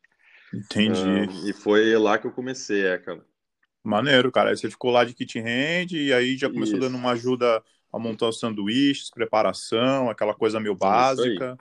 Entendi. 0.52 1.49
e 1.49 1.52
foi 1.52 1.97
lá 1.97 2.19
que 2.19 2.26
eu 2.26 2.33
comecei, 2.33 2.85
é, 2.85 2.99
cara. 2.99 3.25
Maneiro, 3.84 4.30
cara. 4.30 4.50
Aí 4.50 4.56
você 4.56 4.70
ficou 4.70 4.90
lá 4.90 5.04
de 5.04 5.14
kit 5.14 5.38
hand 5.40 5.92
e 5.92 6.12
aí 6.12 6.36
já 6.36 6.48
começou 6.48 6.78
Isso. 6.78 6.88
dando 6.88 6.96
uma 6.96 7.12
ajuda 7.12 7.62
a 7.92 7.98
montar 7.98 8.28
os 8.28 8.38
sanduíches, 8.38 9.10
preparação, 9.10 10.08
aquela 10.08 10.34
coisa 10.34 10.60
meio 10.60 10.74
básica. 10.74 11.58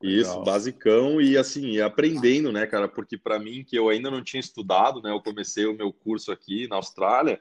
Isso, 0.00 0.34
Legal. 0.34 0.44
basicão 0.44 1.20
e 1.20 1.36
assim, 1.36 1.80
aprendendo, 1.80 2.52
né, 2.52 2.66
cara? 2.66 2.86
Porque 2.86 3.18
para 3.18 3.38
mim, 3.38 3.64
que 3.64 3.76
eu 3.76 3.88
ainda 3.88 4.10
não 4.10 4.22
tinha 4.22 4.38
estudado, 4.38 5.02
né? 5.02 5.10
Eu 5.10 5.20
comecei 5.20 5.66
o 5.66 5.74
meu 5.74 5.92
curso 5.92 6.30
aqui 6.30 6.68
na 6.68 6.76
Austrália. 6.76 7.40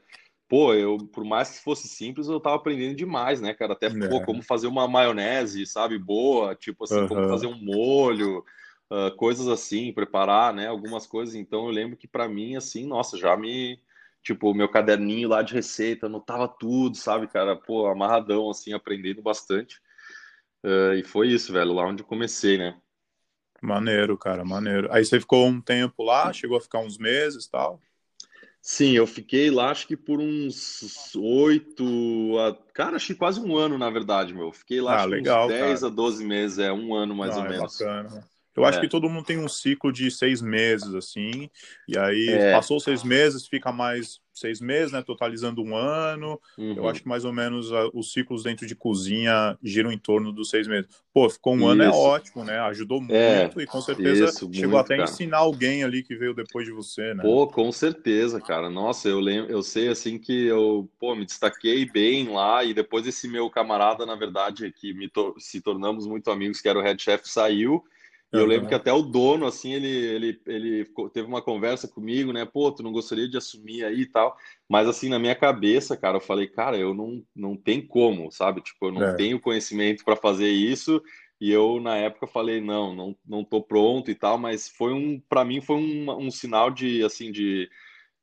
Pô, 0.50 0.74
eu, 0.74 0.98
por 0.98 1.24
mais 1.26 1.52
que 1.52 1.64
fosse 1.64 1.88
simples, 1.88 2.28
eu 2.28 2.40
tava 2.40 2.56
aprendendo 2.56 2.96
demais, 2.96 3.42
né, 3.42 3.54
cara? 3.54 3.74
Até, 3.74 3.90
pô, 3.90 4.22
É. 4.22 4.26
como 4.26 4.42
fazer 4.42 4.68
uma 4.68 4.88
maionese, 4.88 5.66
sabe, 5.66 6.00
boa, 6.00 6.56
tipo 6.56 6.86
assim, 6.86 7.06
como 7.06 7.22
Aham. 7.22 7.30
fazer 7.30 7.48
um 7.48 7.62
molho, 7.62 8.44
ah, 8.90 9.12
coisas 9.18 9.48
assim, 9.50 9.92
preparar, 9.94 10.54
né, 10.54 10.68
algumas 10.68 11.06
coisas. 11.06 11.36
Então, 11.36 11.66
eu 11.66 11.72
lembro 11.72 11.98
que 11.98 12.08
para 12.08 12.28
mim, 12.30 12.56
assim, 12.56 12.88
nossa, 12.88 13.18
já 13.18 13.36
me, 13.36 13.80
tipo, 14.28 14.52
o 14.52 14.54
meu 14.54 14.70
caderninho 14.70 15.30
lá 15.30 15.42
de 15.42 15.54
receita, 15.54 16.08
anotava 16.08 16.48
tudo, 16.50 16.98
sabe, 16.98 17.28
cara? 17.28 17.56
Pô, 17.56 17.88
amarradão, 17.88 18.50
assim, 18.50 18.74
aprendendo 18.74 19.22
bastante. 19.22 19.82
Ah, 20.64 20.96
e 20.96 21.04
foi 21.04 21.30
isso, 21.30 21.54
velho, 21.54 21.74
lá 21.74 21.86
onde 21.88 22.04
eu 22.04 22.08
comecei, 22.08 22.58
né? 22.58 22.80
Maneiro, 23.62 24.18
cara, 24.18 24.44
maneiro. 24.44 24.92
Aí 24.92 25.04
você 25.06 25.20
ficou 25.20 25.48
um 25.48 25.62
tempo 25.62 26.04
lá, 26.04 26.32
chegou 26.34 26.58
a 26.58 26.62
ficar 26.62 26.80
uns 26.80 26.98
meses 26.98 27.46
e 27.46 27.52
tal. 27.52 27.80
Sim, 28.62 28.92
eu 28.92 29.08
fiquei 29.08 29.50
lá 29.50 29.72
acho 29.72 29.88
que 29.88 29.96
por 29.96 30.20
uns 30.20 31.16
oito, 31.16 31.84
a... 32.40 32.54
cara, 32.74 32.98
acho 32.98 33.08
que 33.08 33.16
quase 33.16 33.40
um 33.40 33.56
ano, 33.56 33.78
na 33.78 33.90
verdade, 33.90 34.34
meu. 34.34 34.52
Fiquei 34.52 34.82
lá 34.82 34.94
Ah, 34.94 34.96
acho 34.96 35.08
que 35.08 35.16
legal, 35.16 35.46
uns 35.46 35.48
10 35.48 35.84
cara. 35.84 35.88
a 35.88 35.90
12 35.90 36.26
meses, 36.26 36.60
é 36.60 36.72
um 36.72 36.94
ano 36.94 37.16
mais 37.16 37.32
Não, 37.32 37.44
ou 37.44 37.46
é 37.46 37.50
menos. 37.50 37.78
bacana. 37.78 38.28
Eu 38.58 38.66
acho 38.66 38.78
É. 38.78 38.82
que 38.82 38.90
todo 38.90 39.10
mundo 39.10 39.26
tem 39.26 39.38
um 39.40 39.48
ciclo 39.48 39.92
de 39.94 40.12
seis 40.12 40.42
meses, 40.42 40.94
assim, 40.96 41.50
e 41.88 41.98
aí 41.98 42.40
É. 42.40 42.52
passou 42.52 42.80
seis 42.80 43.04
meses, 43.04 43.48
fica 43.48 43.72
mais 43.72 44.20
seis 44.34 44.60
meses, 44.60 44.92
né, 44.92 45.04
totalizando 45.04 45.64
um 45.64 45.76
ano. 45.76 46.42
Eu 46.76 46.84
Uhum. 46.84 46.90
acho 46.90 47.02
que 47.04 47.08
mais 47.08 47.26
ou 47.26 47.34
menos 47.34 47.72
ah, 47.72 47.90
os 47.94 48.12
ciclos 48.14 48.44
dentro 48.44 48.68
de 48.68 48.76
cozinha 48.76 49.58
giram 49.64 49.92
em 49.92 49.98
torno 50.00 50.32
dos 50.34 50.50
seis 50.50 50.68
meses. 50.68 50.90
Pô, 51.14 51.30
ficou 51.30 51.56
um 51.56 51.68
ano 51.68 51.84
é 51.84 51.90
Isso. 51.90 51.92
ótimo, 51.92 52.44
né? 52.44 52.60
Ajudou 52.62 53.02
É, 53.10 53.50
muito 53.50 53.62
e 53.62 53.68
com 53.68 53.82
certeza 53.82 54.34
isso, 54.34 54.50
chegou 54.52 54.78
muito, 54.78 54.80
até 54.80 55.00
a 55.00 55.02
ensinar 55.02 55.38
alguém 55.40 55.84
ali 55.84 56.04
que 56.04 56.16
veio 56.16 56.34
depois 56.34 56.66
de 56.66 56.74
você, 56.74 57.14
né? 57.14 57.24
Pô, 57.24 57.48
com 57.48 57.72
certeza, 57.72 58.40
cara. 58.40 58.70
Nossa, 58.70 59.10
eu 59.10 59.20
lembro, 59.20 59.52
eu 59.52 59.64
sei 59.64 59.88
assim 59.88 60.20
que 60.20 60.46
eu, 60.46 60.88
pô, 61.00 61.16
me 61.16 61.26
destaquei 61.26 61.84
bem 61.90 62.30
lá 62.30 62.64
e 62.64 62.74
depois 62.76 63.08
esse 63.08 63.28
meu 63.28 63.50
camarada, 63.50 64.06
na 64.06 64.16
verdade, 64.16 64.72
que 64.72 64.94
me 64.94 65.10
tor- 65.10 65.34
se 65.40 65.60
tornamos 65.60 66.06
muito 66.06 66.30
amigos, 66.30 66.62
que 66.62 66.70
era 66.70 66.78
o 66.78 66.82
head 66.82 67.02
chef, 67.02 67.28
saiu. 67.28 67.84
Eu 68.32 68.46
lembro 68.46 68.68
que 68.68 68.76
até 68.76 68.92
o 68.92 69.02
dono, 69.02 69.46
assim, 69.46 69.74
ele, 69.74 69.88
ele, 69.88 70.42
ele 70.46 70.86
teve 71.14 71.28
uma 71.28 71.42
conversa 71.42 71.88
comigo, 71.88 72.34
né? 72.34 72.46
Pô, 72.46 72.72
tu 72.72 72.84
não 72.84 72.92
gostaria 72.92 73.28
de 73.28 73.38
assumir 73.38 73.86
aí 73.86 74.02
e 74.02 74.06
tal. 74.06 74.36
Mas, 74.68 74.88
assim, 74.88 75.08
na 75.08 75.18
minha 75.18 75.34
cabeça, 75.36 75.96
cara, 75.96 76.18
eu 76.18 76.22
falei, 76.22 76.48
cara, 76.48 76.78
eu 76.78 76.94
não, 76.94 77.24
não 77.34 77.56
tem 77.56 77.82
como, 77.86 78.30
sabe? 78.30 78.62
Tipo, 78.62 78.88
eu 78.88 78.92
não 78.92 79.02
É. 79.02 79.16
tenho 79.16 79.40
conhecimento 79.40 80.04
para 80.04 80.18
fazer 80.18 80.50
isso. 80.50 81.02
E 81.40 81.52
eu, 81.52 81.80
na 81.80 81.96
época, 81.96 82.28
falei, 82.28 82.60
não, 82.60 82.94
não, 82.94 83.16
não 83.26 83.44
tô 83.46 83.62
pronto 83.62 84.12
e 84.12 84.16
tal. 84.16 84.38
Mas 84.38 84.68
foi 84.68 84.92
um, 84.92 85.20
para 85.30 85.46
mim, 85.46 85.62
foi 85.62 85.78
um, 85.78 86.12
um 86.26 86.30
sinal 86.30 86.70
de, 86.70 87.04
assim, 87.06 87.32
de, 87.32 87.70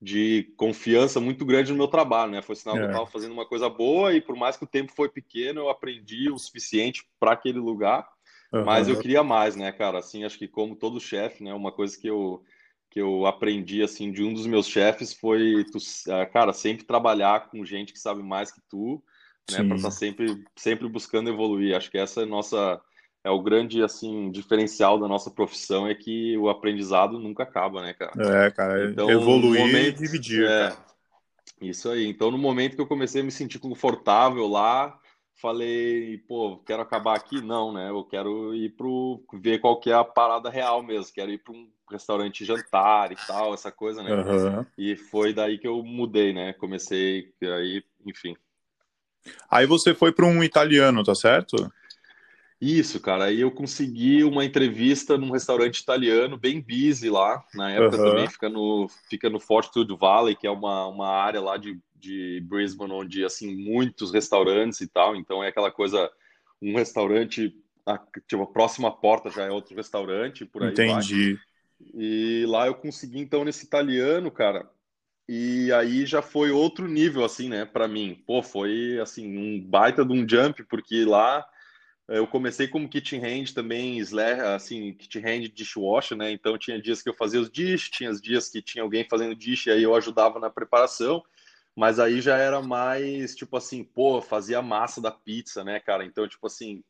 de 0.02 0.52
confiança 0.58 1.18
muito 1.18 1.46
grande 1.46 1.72
no 1.72 1.78
meu 1.78 1.88
trabalho, 1.88 2.32
né? 2.32 2.42
Foi 2.42 2.54
sinal 2.54 2.76
que 2.76 2.82
eu 2.82 2.88
É. 2.88 2.90
estava 2.90 3.06
fazendo 3.06 3.32
uma 3.32 3.46
coisa 3.46 3.70
boa 3.70 4.12
e, 4.12 4.20
por 4.20 4.36
mais 4.36 4.54
que 4.56 4.64
o 4.64 4.68
tempo 4.68 4.92
foi 4.94 5.08
pequeno, 5.08 5.60
eu 5.60 5.70
aprendi 5.70 6.30
o 6.30 6.38
suficiente 6.38 7.08
para 7.18 7.32
aquele 7.32 7.58
lugar. 7.58 8.06
Mas 8.62 8.88
eu 8.88 8.98
queria 8.98 9.22
mais, 9.22 9.56
né, 9.56 9.72
cara? 9.72 9.98
Assim, 9.98 10.24
acho 10.24 10.38
que 10.38 10.46
como 10.46 10.76
todo 10.76 11.00
chefe, 11.00 11.42
né, 11.42 11.52
uma 11.54 11.72
coisa 11.72 11.98
que 11.98 12.08
eu 12.08 12.42
que 12.90 13.00
eu 13.00 13.26
aprendi 13.26 13.82
assim 13.82 14.12
de 14.12 14.22
um 14.22 14.32
dos 14.32 14.46
meus 14.46 14.68
chefes 14.68 15.12
foi 15.12 15.64
tu, 15.72 15.78
ah, 16.12 16.24
cara, 16.26 16.52
sempre 16.52 16.84
trabalhar 16.84 17.48
com 17.48 17.64
gente 17.64 17.92
que 17.92 17.98
sabe 17.98 18.22
mais 18.22 18.52
que 18.52 18.60
tu, 18.70 19.02
né, 19.50 19.64
para 19.64 19.74
estar 19.74 19.90
sempre 19.90 20.44
sempre 20.54 20.88
buscando 20.88 21.28
evoluir. 21.28 21.76
Acho 21.76 21.90
que 21.90 21.98
essa 21.98 22.20
é 22.20 22.22
a 22.22 22.26
nossa 22.26 22.80
é 23.24 23.30
o 23.30 23.42
grande 23.42 23.82
assim 23.82 24.30
diferencial 24.30 25.00
da 25.00 25.08
nossa 25.08 25.30
profissão 25.30 25.88
é 25.88 25.94
que 25.94 26.36
o 26.38 26.48
aprendizado 26.48 27.18
nunca 27.18 27.42
acaba, 27.42 27.82
né, 27.82 27.94
cara? 27.94 28.12
É, 28.46 28.50
cara, 28.50 28.84
Então, 28.84 29.06
no 29.06 29.12
evoluir 29.12 29.60
e 29.60 29.66
momento, 29.66 29.98
dividir, 29.98 30.46
é, 30.46 30.76
isso 31.60 31.90
aí. 31.90 32.06
Então, 32.06 32.30
no 32.30 32.38
momento 32.38 32.76
que 32.76 32.82
eu 32.82 32.86
comecei 32.86 33.22
a 33.22 33.24
me 33.24 33.30
sentir 33.30 33.58
confortável 33.58 34.46
lá, 34.46 34.98
falei, 35.36 36.18
pô, 36.28 36.58
quero 36.58 36.82
acabar 36.82 37.16
aqui? 37.16 37.40
Não, 37.40 37.72
né? 37.72 37.90
Eu 37.90 38.04
quero 38.04 38.54
ir 38.54 38.70
pro 38.70 39.24
ver 39.34 39.58
qual 39.58 39.78
que 39.78 39.90
é 39.90 39.94
a 39.94 40.04
parada 40.04 40.48
real 40.48 40.82
mesmo. 40.82 41.12
Quero 41.14 41.30
ir 41.30 41.38
para 41.38 41.52
um 41.52 41.68
restaurante 41.90 42.44
jantar 42.44 43.12
e 43.12 43.16
tal, 43.26 43.52
essa 43.52 43.70
coisa, 43.70 44.02
né? 44.02 44.12
Aham. 44.12 44.66
E 44.76 44.96
foi 44.96 45.32
daí 45.32 45.58
que 45.58 45.66
eu 45.66 45.82
mudei, 45.82 46.32
né? 46.32 46.52
Comecei 46.54 47.32
aí, 47.42 47.82
enfim. 48.06 48.36
Aí 49.50 49.66
você 49.66 49.94
foi 49.94 50.12
para 50.12 50.26
um 50.26 50.42
italiano, 50.42 51.02
tá 51.02 51.14
certo? 51.14 51.72
Isso, 52.60 53.00
cara. 53.00 53.24
Aí 53.24 53.40
eu 53.40 53.50
consegui 53.50 54.24
uma 54.24 54.44
entrevista 54.44 55.18
num 55.18 55.30
restaurante 55.30 55.78
italiano, 55.78 56.38
bem 56.38 56.60
busy 56.60 57.10
lá. 57.10 57.44
Na 57.54 57.70
época 57.70 57.96
Aham. 57.96 58.04
também 58.04 58.28
fica 58.28 58.48
no, 58.48 58.88
fica 59.10 59.28
no 59.28 59.40
Fortitude 59.40 59.94
Valley, 59.96 60.34
que 60.34 60.46
é 60.46 60.50
uma, 60.50 60.86
uma 60.86 61.08
área 61.08 61.40
lá 61.40 61.56
de, 61.56 61.78
de 62.04 62.40
Brisbane, 62.42 62.92
onde, 62.92 63.24
assim, 63.24 63.56
muitos 63.56 64.12
restaurantes 64.12 64.80
e 64.80 64.86
tal. 64.86 65.16
Então 65.16 65.42
é 65.42 65.48
aquela 65.48 65.70
coisa, 65.70 66.10
um 66.60 66.76
restaurante, 66.76 67.56
a, 67.86 67.98
tipo, 68.28 68.42
a 68.42 68.46
próxima 68.46 68.90
porta 68.90 69.30
já 69.30 69.44
é 69.44 69.50
outro 69.50 69.74
restaurante, 69.74 70.44
por 70.44 70.62
aí 70.62 70.74
vai. 70.74 70.86
Entendi. 70.86 71.38
E 71.94 72.44
lá 72.46 72.66
eu 72.66 72.74
consegui, 72.74 73.18
então, 73.18 73.44
nesse 73.44 73.64
italiano, 73.64 74.30
cara. 74.30 74.68
E 75.26 75.72
aí 75.72 76.04
já 76.04 76.20
foi 76.20 76.50
outro 76.50 76.86
nível, 76.86 77.24
assim, 77.24 77.48
né, 77.48 77.64
pra 77.64 77.88
mim. 77.88 78.22
Pô, 78.26 78.42
foi, 78.42 79.00
assim, 79.00 79.36
um 79.38 79.60
baita 79.60 80.04
de 80.04 80.12
um 80.12 80.28
jump, 80.28 80.62
porque 80.64 81.04
lá 81.04 81.46
eu 82.06 82.26
comecei 82.26 82.68
como 82.68 82.88
kitchen 82.88 83.20
hand 83.24 83.54
também, 83.54 83.98
assim, 84.54 84.92
kitchen 84.92 85.22
hand 85.24 85.48
dishwasher, 85.48 86.16
né? 86.18 86.30
Então 86.30 86.58
tinha 86.58 86.78
dias 86.78 87.00
que 87.00 87.08
eu 87.08 87.14
fazia 87.14 87.40
os 87.40 87.50
dish, 87.50 87.88
tinha 87.88 88.12
dias 88.12 88.50
que 88.50 88.60
tinha 88.60 88.84
alguém 88.84 89.06
fazendo 89.08 89.34
dish 89.34 89.66
e 89.66 89.70
aí 89.70 89.82
eu 89.82 89.94
ajudava 89.94 90.38
na 90.38 90.50
preparação. 90.50 91.22
Mas 91.76 91.98
aí 91.98 92.20
já 92.20 92.36
era 92.36 92.62
mais, 92.62 93.34
tipo 93.34 93.56
assim, 93.56 93.82
pô, 93.82 94.20
fazia 94.20 94.62
massa 94.62 95.00
da 95.00 95.10
pizza, 95.10 95.64
né, 95.64 95.80
cara? 95.80 96.04
Então, 96.04 96.26
tipo 96.28 96.46
assim, 96.46 96.82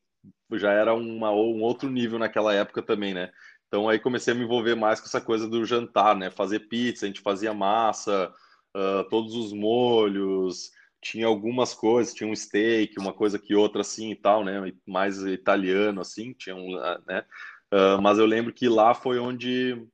já 0.52 0.72
era 0.72 0.94
uma, 0.94 1.30
um 1.30 1.62
outro 1.62 1.90
nível 1.90 2.18
naquela 2.18 2.54
época 2.54 2.82
também, 2.82 3.14
né? 3.14 3.30
Então 3.66 3.88
aí 3.88 3.98
comecei 3.98 4.32
a 4.32 4.36
me 4.36 4.44
envolver 4.44 4.74
mais 4.74 5.00
com 5.00 5.06
essa 5.06 5.20
coisa 5.20 5.48
do 5.48 5.64
jantar, 5.64 6.14
né? 6.16 6.30
Fazer 6.30 6.60
pizza, 6.68 7.06
a 7.06 7.08
gente 7.08 7.20
fazia 7.20 7.52
massa, 7.52 8.32
uh, 8.76 9.08
todos 9.08 9.34
os 9.34 9.52
molhos, 9.52 10.70
tinha 11.02 11.26
algumas 11.26 11.74
coisas, 11.74 12.14
tinha 12.14 12.28
um 12.28 12.36
steak, 12.36 12.98
uma 12.98 13.12
coisa 13.12 13.38
que 13.38 13.54
outra 13.54 13.80
assim 13.80 14.12
e 14.12 14.16
tal, 14.16 14.44
né? 14.44 14.72
Mais 14.86 15.18
italiano 15.22 16.00
assim, 16.00 16.32
tinha 16.34 16.54
um, 16.54 16.78
né? 17.06 17.24
Uh, 17.72 18.00
mas 18.00 18.18
eu 18.18 18.26
lembro 18.26 18.52
que 18.52 18.68
lá 18.68 18.94
foi 18.94 19.18
onde 19.18 19.86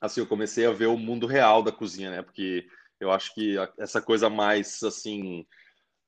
assim 0.00 0.20
eu 0.20 0.26
comecei 0.26 0.64
a 0.66 0.72
ver 0.72 0.86
o 0.86 0.96
mundo 0.96 1.26
real 1.26 1.62
da 1.62 1.72
cozinha, 1.72 2.10
né? 2.10 2.22
Porque 2.22 2.66
eu 3.00 3.10
acho 3.10 3.34
que 3.34 3.56
essa 3.78 4.00
coisa 4.00 4.28
mais 4.28 4.82
assim, 4.82 5.46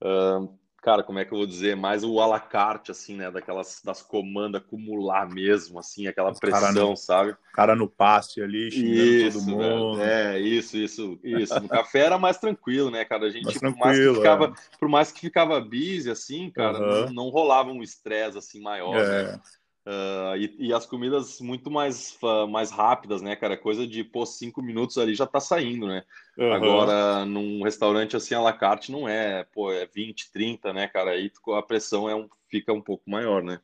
uh, 0.02 0.58
cara, 0.82 1.04
como 1.04 1.20
é 1.20 1.24
que 1.24 1.32
eu 1.32 1.38
vou 1.38 1.46
dizer, 1.46 1.76
mais 1.76 2.02
o 2.02 2.20
à 2.20 2.26
la 2.26 2.40
carte, 2.40 2.90
assim, 2.90 3.16
né? 3.16 3.30
Daquelas 3.30 3.80
das 3.84 4.02
comandas 4.02 4.60
acumular 4.60 5.28
mesmo, 5.28 5.78
assim, 5.78 6.08
aquela 6.08 6.34
pressão, 6.34 6.90
no, 6.90 6.96
sabe? 6.96 7.36
Cara 7.54 7.76
no 7.76 7.88
passe 7.88 8.42
ali, 8.42 8.70
xingando 8.70 9.00
isso, 9.00 9.38
todo 9.38 9.56
mundo. 9.56 10.02
É, 10.02 10.40
isso, 10.40 10.76
isso, 10.76 11.20
isso. 11.22 11.58
No 11.60 11.68
café 11.68 12.00
era 12.00 12.18
mais 12.18 12.38
tranquilo, 12.38 12.90
né, 12.90 13.04
cara? 13.04 13.26
A 13.26 13.30
gente, 13.30 13.44
mais 13.44 13.58
por 13.58 13.76
mais 13.76 13.98
que 13.98 14.14
ficava, 14.14 14.44
é. 14.46 14.78
por 14.78 14.88
mais 14.88 15.12
que 15.12 15.20
ficava 15.20 15.60
busy, 15.60 16.10
assim, 16.10 16.50
cara, 16.50 16.78
uhum. 16.78 17.04
não, 17.06 17.12
não, 17.12 17.28
rolava 17.30 17.70
um 17.70 17.82
estresse 17.82 18.36
assim 18.36 18.60
maior, 18.60 18.96
é. 18.96 19.32
né? 19.32 19.40
Uh, 19.84 20.36
e, 20.36 20.68
e, 20.68 20.72
as 20.72 20.86
comidas 20.86 21.40
muito 21.40 21.68
mais, 21.68 22.16
uh, 22.22 22.46
mais 22.46 22.70
rápidas, 22.70 23.20
né, 23.20 23.34
cara? 23.34 23.56
Coisa 23.56 23.84
de, 23.84 24.04
pô, 24.04 24.24
cinco 24.24 24.62
minutos 24.62 24.96
ali 24.96 25.12
já 25.12 25.26
tá 25.26 25.40
saindo, 25.40 25.88
né? 25.88 26.04
Uhum. 26.38 26.52
Agora, 26.52 27.24
num 27.24 27.64
restaurante 27.64 28.16
assim, 28.16 28.34
à 28.34 28.40
la 28.40 28.52
carte, 28.52 28.92
não 28.92 29.08
é, 29.08 29.44
pô, 29.52 29.72
é 29.72 29.84
20, 29.84 30.30
30, 30.30 30.72
né, 30.72 30.86
cara? 30.86 31.10
Aí 31.10 31.32
a 31.56 31.62
pressão 31.62 32.08
é 32.08 32.14
um, 32.14 32.28
fica 32.48 32.72
um 32.72 32.80
pouco 32.80 33.10
maior, 33.10 33.42
né? 33.42 33.58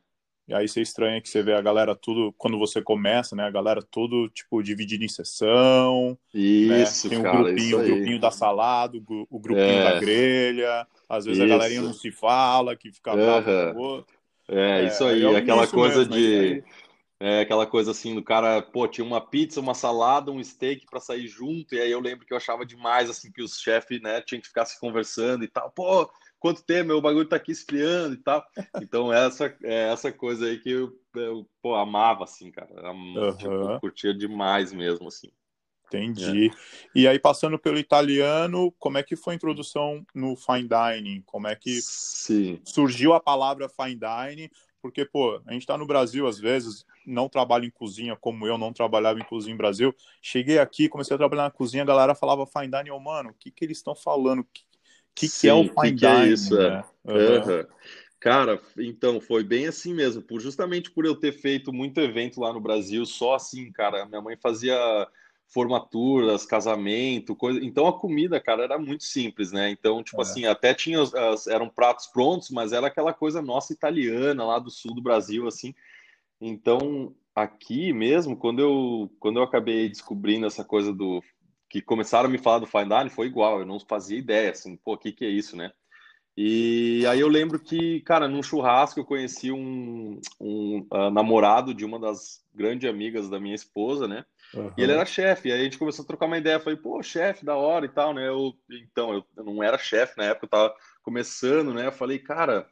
E 0.45 0.53
aí 0.53 0.67
você 0.67 0.81
estranha 0.81 1.21
que 1.21 1.29
você 1.29 1.43
vê 1.43 1.53
a 1.53 1.61
galera 1.61 1.95
tudo, 1.95 2.33
quando 2.35 2.57
você 2.57 2.81
começa, 2.81 3.35
né? 3.35 3.43
A 3.43 3.51
galera 3.51 3.83
tudo, 3.83 4.27
tipo, 4.29 4.63
dividida 4.63 5.05
em 5.05 5.07
sessão. 5.07 6.17
Isso, 6.33 7.07
né? 7.07 7.09
Tem 7.11 7.19
o 7.19 7.23
cara, 7.23 7.37
grupinho, 7.37 7.79
o 7.79 7.83
grupinho 7.83 8.19
da 8.19 8.31
salada, 8.31 8.97
o 8.97 9.39
grupinho 9.39 9.67
é. 9.67 9.93
da 9.93 9.99
grelha. 9.99 10.87
Às 11.07 11.25
vezes 11.25 11.39
isso. 11.39 11.45
a 11.45 11.55
galerinha 11.55 11.81
não 11.83 11.93
se 11.93 12.11
fala, 12.11 12.75
que 12.75 12.91
fica 12.91 13.13
uhum. 13.13 14.03
É, 14.49 14.85
isso 14.85 15.03
aí, 15.03 15.23
é 15.23 15.37
aquela 15.37 15.67
coisa 15.67 15.99
mesmo, 15.99 16.13
de. 16.13 16.63
É 17.21 17.41
aquela 17.41 17.67
coisa 17.67 17.91
assim 17.91 18.15
do 18.15 18.23
cara, 18.23 18.61
pô, 18.61 18.87
tinha 18.87 19.05
uma 19.05 19.19
pizza, 19.19 19.59
uma 19.59 19.73
salada, 19.73 20.31
um 20.31 20.41
steak 20.41 20.85
para 20.89 21.01
sair 21.01 21.27
junto, 21.27 21.75
e 21.75 21.81
aí 21.81 21.91
eu 21.91 21.99
lembro 21.99 22.25
que 22.25 22.31
eu 22.31 22.37
achava 22.37 22.65
demais, 22.65 23.09
assim, 23.09 23.29
que 23.29 23.43
os 23.43 23.59
chefes, 23.59 24.01
né, 24.01 24.21
tinham 24.21 24.39
que 24.39 24.47
ficar 24.47 24.63
se 24.63 24.79
conversando 24.79 25.43
e 25.43 25.47
tal, 25.49 25.69
pô, 25.69 26.09
quanto 26.39 26.63
tempo, 26.63 26.87
meu 26.87 27.01
bagulho 27.01 27.27
tá 27.27 27.35
aqui 27.35 27.51
esfriando 27.51 28.15
e 28.15 28.17
tal. 28.17 28.41
Então, 28.81 29.11
essa 29.11 29.53
é 29.61 29.91
essa 29.91 30.13
coisa 30.13 30.45
aí 30.45 30.59
que 30.59 30.71
eu, 30.71 30.93
eu 31.15 31.45
pô, 31.61 31.75
amava, 31.75 32.23
assim, 32.23 32.49
cara. 32.51 32.69
Eu, 32.73 32.91
uhum. 32.93 33.37
tipo, 33.37 33.79
curtia 33.81 34.13
demais 34.13 34.71
mesmo, 34.71 35.09
assim. 35.09 35.29
Entendi. 35.89 36.47
É. 36.47 36.51
E 36.93 37.07
aí, 37.07 37.19
passando 37.19 37.57
pelo 37.57 37.77
italiano, 37.77 38.71
como 38.77 38.97
é 38.97 39.03
que 39.03 39.15
foi 39.15 39.33
a 39.33 39.35
introdução 39.35 40.05
no 40.13 40.35
fine 40.35 40.69
dining? 40.69 41.23
Como 41.25 41.47
é 41.47 41.55
que 41.55 41.81
Sim. 41.81 42.61
surgiu 42.63 43.13
a 43.13 43.19
palavra 43.19 43.67
fine 43.67 43.95
dining? 43.99 44.49
Porque, 44.81 45.03
pô, 45.03 45.41
a 45.45 45.51
gente 45.51 45.63
está 45.63 45.77
no 45.77 45.85
Brasil, 45.85 46.25
às 46.25 46.39
vezes, 46.39 46.85
não 47.05 47.27
trabalha 47.27 47.65
em 47.65 47.71
cozinha 47.71 48.15
como 48.15 48.47
eu 48.47 48.57
não 48.57 48.71
trabalhava 48.71 49.19
em 49.19 49.25
cozinha 49.25 49.53
em 49.53 49.57
Brasil. 49.57 49.93
Cheguei 50.21 50.57
aqui, 50.57 50.87
comecei 50.87 51.15
a 51.15 51.17
trabalhar 51.17 51.43
na 51.43 51.51
cozinha, 51.51 51.83
a 51.83 51.87
galera 51.87 52.15
falava 52.15 52.45
fine 52.45 52.69
dining, 52.69 52.91
oh, 52.91 52.99
mano, 52.99 53.31
o 53.31 53.33
que, 53.33 53.51
que 53.51 53.65
eles 53.65 53.77
estão 53.77 53.93
falando? 53.93 54.39
O 54.39 54.47
que, 54.53 54.63
que, 55.13 55.27
Sim, 55.27 55.41
que, 55.41 55.47
é 55.49 55.53
o 55.53 55.63
fine 55.63 55.73
que 55.73 55.91
dining? 55.91 55.99
Que 55.99 56.07
é 56.07 56.27
isso, 56.27 56.55
né? 56.55 56.83
é. 57.07 57.11
Uhum. 57.11 57.65
Cara, 58.19 58.61
então, 58.77 59.21
foi 59.21 59.43
bem 59.43 59.67
assim 59.67 59.93
mesmo, 59.93 60.21
por 60.21 60.41
justamente 60.41 60.91
por 60.91 61.05
eu 61.05 61.15
ter 61.15 61.31
feito 61.31 61.71
muito 61.71 61.99
evento 62.01 62.41
lá 62.41 62.51
no 62.51 62.59
Brasil, 62.59 63.05
só 63.05 63.35
assim, 63.35 63.71
cara, 63.71 64.05
minha 64.05 64.21
mãe 64.21 64.35
fazia 64.35 64.77
formaturas, 65.49 66.45
casamento, 66.45 67.35
coisa. 67.35 67.63
Então 67.63 67.87
a 67.87 67.97
comida, 67.97 68.39
cara, 68.39 68.63
era 68.63 68.77
muito 68.77 69.03
simples, 69.03 69.51
né? 69.51 69.69
Então, 69.69 70.03
tipo 70.03 70.19
é. 70.19 70.21
assim, 70.21 70.45
até 70.45 70.73
tinha 70.73 71.01
as, 71.01 71.47
eram 71.47 71.67
pratos 71.67 72.07
prontos, 72.07 72.49
mas 72.49 72.71
era 72.71 72.87
aquela 72.87 73.13
coisa 73.13 73.41
nossa 73.41 73.73
italiana 73.73 74.45
lá 74.45 74.59
do 74.59 74.69
sul 74.69 74.93
do 74.93 75.01
Brasil, 75.01 75.47
assim. 75.47 75.73
Então, 76.39 77.15
aqui 77.35 77.91
mesmo, 77.91 78.37
quando 78.37 78.59
eu 78.59 79.11
quando 79.19 79.37
eu 79.37 79.43
acabei 79.43 79.89
descobrindo 79.89 80.45
essa 80.45 80.63
coisa 80.63 80.93
do 80.93 81.21
que 81.69 81.81
começaram 81.81 82.27
a 82.29 82.31
me 82.31 82.37
falar 82.37 82.59
do 82.59 82.67
fine 82.67 82.89
dining, 82.89 83.09
foi 83.09 83.27
igual, 83.27 83.59
eu 83.59 83.65
não 83.65 83.79
fazia 83.79 84.17
ideia, 84.17 84.51
assim, 84.51 84.75
pô, 84.77 84.93
o 84.93 84.97
que 84.97 85.11
que 85.11 85.25
é 85.25 85.29
isso, 85.29 85.55
né? 85.55 85.71
E 86.37 87.05
aí 87.07 87.19
eu 87.19 87.27
lembro 87.27 87.59
que, 87.59 87.99
cara, 88.01 88.27
num 88.27 88.41
churrasco 88.41 88.99
eu 88.99 89.05
conheci 89.05 89.51
um, 89.51 90.19
um 90.39 90.87
uh, 90.91 91.09
namorado 91.11 91.73
de 91.73 91.83
uma 91.83 91.99
das 91.99 92.41
grandes 92.53 92.89
amigas 92.89 93.29
da 93.29 93.39
minha 93.39 93.55
esposa, 93.55 94.07
né? 94.07 94.25
Uhum. 94.53 94.71
E 94.77 94.81
ele 94.81 94.91
era 94.91 95.05
chefe. 95.05 95.51
Aí 95.51 95.59
a 95.59 95.63
gente 95.63 95.77
começou 95.77 96.03
a 96.03 96.07
trocar 96.07 96.25
uma 96.25 96.37
ideia. 96.37 96.59
Falei, 96.59 96.77
pô, 96.77 97.01
chefe, 97.03 97.45
da 97.45 97.55
hora 97.55 97.85
e 97.85 97.89
tal, 97.89 98.13
né? 98.13 98.27
Eu, 98.27 98.53
então, 98.69 99.13
eu, 99.13 99.25
eu 99.37 99.43
não 99.43 99.63
era 99.63 99.77
chefe 99.77 100.17
na 100.17 100.25
época, 100.25 100.45
eu 100.45 100.49
tava 100.49 100.75
começando, 101.03 101.73
né? 101.73 101.87
Eu 101.87 101.91
falei, 101.91 102.19
cara, 102.19 102.67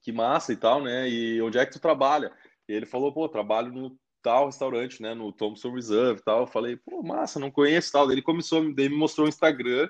que 0.00 0.12
massa 0.12 0.52
e 0.52 0.56
tal, 0.56 0.82
né? 0.82 1.08
E 1.08 1.40
onde 1.42 1.58
é 1.58 1.66
que 1.66 1.72
tu 1.72 1.80
trabalha? 1.80 2.32
E 2.68 2.72
ele 2.72 2.86
falou, 2.86 3.12
pô, 3.12 3.28
trabalho 3.28 3.72
no 3.72 3.96
tal 4.22 4.46
restaurante, 4.46 5.02
né? 5.02 5.14
No 5.14 5.32
Thompson 5.32 5.72
Reserve 5.72 6.20
e 6.20 6.24
tal. 6.24 6.40
Eu 6.42 6.46
falei, 6.46 6.76
pô, 6.76 7.02
massa, 7.02 7.40
não 7.40 7.50
conheço 7.50 7.92
tal. 7.92 8.06
Daí 8.06 8.14
ele 8.14 8.22
começou, 8.22 8.72
daí 8.74 8.88
me 8.88 8.96
mostrou 8.96 9.26
o 9.26 9.28
Instagram. 9.28 9.88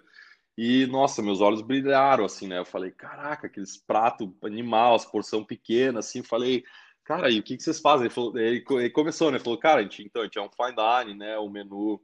E, 0.57 0.87
nossa, 0.87 1.23
meus 1.23 1.41
olhos 1.41 1.63
brilharam, 1.63 2.25
assim, 2.25 2.47
né? 2.47 2.59
Eu 2.59 2.65
falei, 2.65 2.91
caraca, 2.91 3.47
aqueles 3.47 3.77
pratos 3.77 4.29
animal, 4.43 4.95
as 4.95 5.05
porção 5.05 5.45
pequena, 5.45 6.01
assim. 6.01 6.23
Falei, 6.23 6.63
cara, 7.05 7.31
e 7.31 7.39
o 7.39 7.43
que, 7.43 7.57
que 7.57 7.63
vocês 7.63 7.81
fazem? 7.81 8.07
Ele, 8.07 8.15
falou, 8.15 8.39
ele, 8.39 8.65
ele 8.69 8.91
começou, 8.91 9.31
né? 9.31 9.37
Ele 9.37 9.45
falou, 9.45 9.59
cara, 9.59 9.81
a 9.81 9.83
gente, 9.83 10.03
então, 10.03 10.23
a 10.23 10.25
gente 10.25 10.39
é 10.39 10.43
um 10.43 10.51
fine 10.51 10.77
dining, 10.77 11.19
né? 11.19 11.39
O 11.39 11.49
menu, 11.49 12.01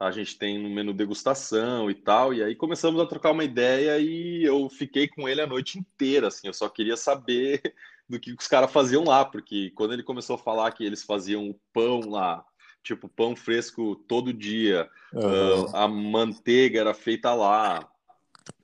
a 0.00 0.10
gente 0.10 0.38
tem 0.38 0.64
um 0.64 0.72
menu 0.72 0.92
degustação 0.92 1.90
e 1.90 1.94
tal. 1.94 2.32
E 2.32 2.42
aí 2.42 2.54
começamos 2.54 3.00
a 3.00 3.06
trocar 3.06 3.32
uma 3.32 3.44
ideia 3.44 3.98
e 3.98 4.44
eu 4.44 4.68
fiquei 4.68 5.08
com 5.08 5.28
ele 5.28 5.40
a 5.40 5.46
noite 5.46 5.78
inteira, 5.78 6.28
assim. 6.28 6.46
Eu 6.46 6.54
só 6.54 6.68
queria 6.68 6.96
saber 6.96 7.60
do 8.08 8.18
que 8.18 8.32
os 8.32 8.46
caras 8.46 8.72
faziam 8.72 9.04
lá, 9.04 9.24
porque 9.24 9.70
quando 9.74 9.92
ele 9.92 10.02
começou 10.02 10.36
a 10.36 10.38
falar 10.38 10.72
que 10.72 10.84
eles 10.84 11.02
faziam 11.02 11.54
pão 11.72 12.00
lá, 12.08 12.44
tipo 12.82 13.08
pão 13.08 13.36
fresco 13.36 13.96
todo 14.08 14.32
dia, 14.32 14.88
uhum. 15.12 15.64
uh, 15.64 15.76
a 15.76 15.86
manteiga 15.88 16.80
era 16.80 16.94
feita 16.94 17.34
lá, 17.34 17.86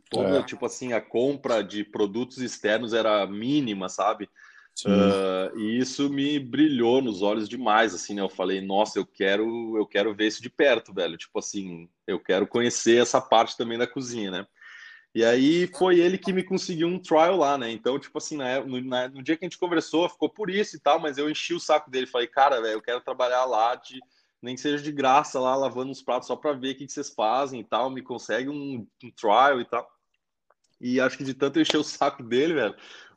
toda, 0.09 0.39
é. 0.39 0.43
tipo 0.43 0.65
assim, 0.65 0.93
a 0.93 1.01
compra 1.01 1.63
de 1.63 1.85
produtos 1.85 2.39
externos 2.39 2.95
era 2.95 3.27
mínima, 3.27 3.89
sabe? 3.89 4.31
Uh, 4.83 5.57
e 5.57 5.79
isso 5.79 6.11
me 6.11 6.39
brilhou 6.39 7.01
nos 7.01 7.23
olhos 7.23 7.49
demais, 7.49 7.95
assim, 7.95 8.15
né? 8.15 8.23
Eu 8.23 8.29
falei, 8.29 8.61
nossa, 8.61 8.99
eu 8.99 9.07
quero, 9.07 9.77
eu 9.77 9.87
quero 9.87 10.15
ver 10.15 10.27
isso 10.27 10.43
de 10.43 10.51
perto, 10.51 10.93
velho. 10.93 11.17
Tipo 11.17 11.39
assim, 11.39 11.89
eu 12.07 12.19
quero 12.19 12.47
conhecer 12.47 13.01
essa 13.01 13.21
parte 13.21 13.57
também 13.57 13.79
da 13.79 13.87
cozinha, 13.87 14.31
né? 14.31 14.47
E 15.15 15.25
aí 15.25 15.69
foi 15.69 16.01
ele 16.01 16.19
que 16.19 16.33
me 16.33 16.43
conseguiu 16.43 16.89
um 16.89 16.99
trial 16.99 17.37
lá, 17.37 17.57
né? 17.57 17.71
Então, 17.71 18.01
tipo 18.01 18.19
assim, 18.19 18.37
na, 18.37 18.61
no, 18.65 18.81
na, 18.81 19.09
no, 19.09 19.23
dia 19.23 19.37
que 19.37 19.45
a 19.45 19.49
gente 19.49 19.59
conversou, 19.59 20.09
ficou 20.09 20.29
por 20.29 20.51
isso 20.51 20.75
e 20.75 20.81
tal, 20.81 20.99
mas 20.99 21.19
eu 21.19 21.31
enchi 21.31 21.55
o 21.55 21.61
saco 21.61 21.89
dele. 21.89 22.09
Falei, 22.09 22.27
cara, 22.27 22.61
velho, 22.61 22.75
eu 22.75 22.83
quero 22.83 23.01
trabalhar 23.01 23.45
lá, 23.45 23.77
de, 23.77 24.01
nem 24.43 24.57
que 24.57 24.61
seja 24.61 24.83
de 24.83 24.91
graça 24.91 25.39
lá, 25.39 25.55
lavando 25.55 25.93
os 25.93 26.03
pratos 26.03 26.27
só 26.27 26.35
para 26.35 26.53
ver 26.53 26.73
o 26.73 26.77
que, 26.77 26.87
que, 26.87 26.93
vocês 26.93 27.11
fazem 27.11 27.61
e 27.61 27.65
tal. 27.65 27.91
Me 27.91 28.03
consegue 28.03 28.49
um, 28.49 28.85
um 29.05 29.11
trial 29.13 29.61
e 29.61 29.65
tal. 29.65 29.89
E 30.81 31.01
acho 31.01 31.17
que 31.17 31.23
de 31.23 31.33
tanto 31.33 31.59
eu 31.59 31.63
encher 31.63 31.79
o 31.79 31.85
saco 31.85 32.23
dele, 32.25 32.55
velho, 32.55 32.75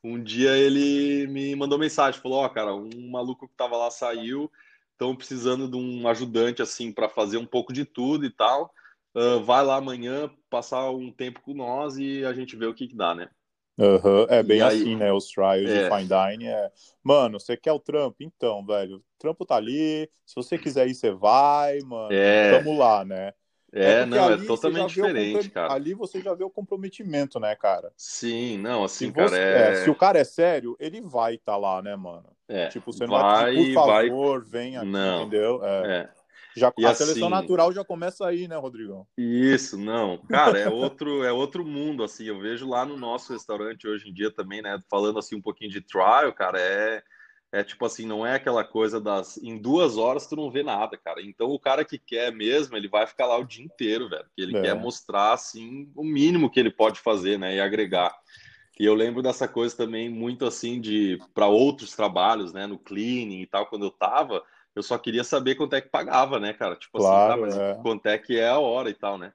um 0.07 0.23
dia 0.23 0.57
ele 0.57 1.27
me 1.27 1.55
mandou 1.55 1.77
mensagem, 1.77 2.21
falou: 2.21 2.39
Ó, 2.39 2.45
oh, 2.45 2.49
cara, 2.49 2.73
um 2.73 3.09
maluco 3.09 3.47
que 3.47 3.55
tava 3.55 3.75
lá 3.77 3.91
saiu, 3.91 4.51
estão 4.93 5.15
precisando 5.15 5.67
de 5.67 5.77
um 5.77 6.07
ajudante 6.07 6.61
assim 6.61 6.91
para 6.91 7.09
fazer 7.09 7.37
um 7.37 7.45
pouco 7.45 7.73
de 7.73 7.85
tudo 7.85 8.25
e 8.25 8.29
tal. 8.29 8.73
Uh, 9.15 9.43
vai 9.43 9.63
lá 9.65 9.77
amanhã 9.77 10.29
passar 10.49 10.91
um 10.91 11.11
tempo 11.11 11.41
com 11.41 11.53
nós 11.53 11.97
e 11.97 12.23
a 12.23 12.33
gente 12.33 12.55
vê 12.55 12.65
o 12.67 12.73
que, 12.73 12.87
que 12.87 12.95
dá, 12.95 13.15
né? 13.15 13.29
Uhum. 13.77 14.25
É 14.27 14.41
bem 14.41 14.61
aí, 14.61 14.81
assim, 14.81 14.95
né? 14.95 15.11
Os 15.13 15.27
trials 15.27 15.69
é. 15.69 15.83
de 15.83 15.95
fine 15.95 16.09
dining 16.09 16.47
é. 16.47 16.71
Mano, 17.03 17.39
você 17.39 17.55
quer 17.55 17.71
o 17.71 17.79
trampo? 17.79 18.17
Então, 18.21 18.65
velho, 18.65 18.97
o 18.97 19.03
trampo 19.19 19.45
tá 19.45 19.55
ali. 19.55 20.09
Se 20.25 20.35
você 20.35 20.57
quiser 20.57 20.87
ir, 20.87 20.95
você 20.95 21.11
vai, 21.11 21.79
mano. 21.81 22.11
É. 22.11 22.57
Tamo 22.57 22.77
lá, 22.77 23.05
né? 23.05 23.33
É, 23.73 24.01
é 24.01 24.05
não, 24.05 24.31
é 24.31 24.37
totalmente 24.37 24.93
diferente, 24.93 25.49
cara. 25.49 25.73
Ali 25.73 25.93
você 25.93 26.21
já 26.21 26.33
vê 26.33 26.43
o 26.43 26.49
comprometimento, 26.49 27.39
né, 27.39 27.55
cara? 27.55 27.91
Sim, 27.97 28.57
não, 28.57 28.83
assim, 28.83 29.07
se 29.07 29.11
cara, 29.11 29.29
você, 29.29 29.37
é... 29.37 29.71
é... 29.71 29.75
Se 29.83 29.89
o 29.89 29.95
cara 29.95 30.19
é 30.19 30.23
sério, 30.23 30.75
ele 30.79 31.01
vai 31.01 31.35
estar 31.35 31.53
tá 31.53 31.57
lá, 31.57 31.81
né, 31.81 31.95
mano? 31.95 32.25
É, 32.47 32.67
tipo, 32.67 32.93
você 32.93 33.05
não 33.05 33.19
vai, 33.19 33.53
pedir, 33.53 33.73
por 33.73 33.85
favor, 33.85 34.39
vai... 34.39 34.49
vem 34.49 34.77
aqui, 34.77 34.87
não, 34.87 35.21
entendeu? 35.21 35.59
É. 35.63 35.87
é. 35.87 36.09
Já, 36.57 36.73
e 36.75 36.85
a 36.85 36.89
assim, 36.89 37.05
seleção 37.05 37.29
natural 37.29 37.71
já 37.71 37.85
começa 37.85 38.25
aí, 38.25 38.47
né, 38.47 38.55
Rodrigão? 38.55 39.05
Isso, 39.15 39.77
não. 39.77 40.17
Cara, 40.27 40.57
é 40.57 40.67
outro, 40.67 41.23
é 41.23 41.31
outro 41.31 41.63
mundo, 41.63 42.03
assim. 42.03 42.25
Eu 42.25 42.39
vejo 42.39 42.67
lá 42.67 42.83
no 42.83 42.97
nosso 42.97 43.31
restaurante 43.31 43.87
hoje 43.87 44.09
em 44.09 44.13
dia 44.13 44.31
também, 44.31 44.63
né? 44.63 44.81
Falando 44.89 45.19
assim 45.19 45.35
um 45.35 45.41
pouquinho 45.41 45.69
de 45.69 45.81
trial, 45.81 46.33
cara, 46.33 46.59
é 46.59 47.03
é 47.51 47.63
tipo 47.63 47.85
assim, 47.85 48.05
não 48.05 48.25
é 48.25 48.35
aquela 48.35 48.63
coisa 48.63 48.99
das. 48.99 49.37
Em 49.37 49.57
duas 49.57 49.97
horas 49.97 50.27
tu 50.27 50.35
não 50.35 50.51
vê 50.51 50.63
nada, 50.63 50.97
cara. 50.97 51.21
Então 51.21 51.47
o 51.47 51.59
cara 51.59 51.85
que 51.85 51.97
quer 51.97 52.31
mesmo, 52.31 52.75
ele 52.75 52.89
vai 52.89 53.07
ficar 53.07 53.25
lá 53.25 53.37
o 53.37 53.45
dia 53.45 53.63
inteiro, 53.63 54.09
velho. 54.09 54.25
Porque 54.25 54.41
ele 54.41 54.57
é. 54.57 54.61
quer 54.63 54.75
mostrar, 54.75 55.33
assim, 55.33 55.89
o 55.95 56.03
mínimo 56.03 56.49
que 56.49 56.59
ele 56.59 56.71
pode 56.71 56.99
fazer, 56.99 57.39
né? 57.39 57.55
E 57.55 57.61
agregar. 57.61 58.13
E 58.79 58.85
eu 58.85 58.93
lembro 58.93 59.21
dessa 59.21 59.47
coisa 59.47 59.75
também 59.75 60.09
muito 60.09 60.45
assim 60.45 60.79
de 60.79 61.19
para 61.33 61.47
outros 61.47 61.95
trabalhos, 61.95 62.53
né? 62.53 62.67
No 62.67 62.77
cleaning 62.77 63.41
e 63.41 63.47
tal, 63.47 63.65
quando 63.65 63.85
eu 63.85 63.91
tava, 63.91 64.43
eu 64.75 64.83
só 64.83 64.97
queria 64.97 65.23
saber 65.23 65.55
quanto 65.55 65.75
é 65.75 65.81
que 65.81 65.89
pagava, 65.89 66.39
né, 66.39 66.53
cara? 66.53 66.75
Tipo 66.75 66.99
claro, 66.99 67.45
assim, 67.45 67.57
tá, 67.57 67.63
mas 67.63 67.77
é. 67.77 67.81
quanto 67.81 68.05
é 68.05 68.17
que 68.17 68.37
é 68.37 68.49
a 68.49 68.59
hora 68.59 68.89
e 68.89 68.93
tal, 68.93 69.17
né? 69.17 69.33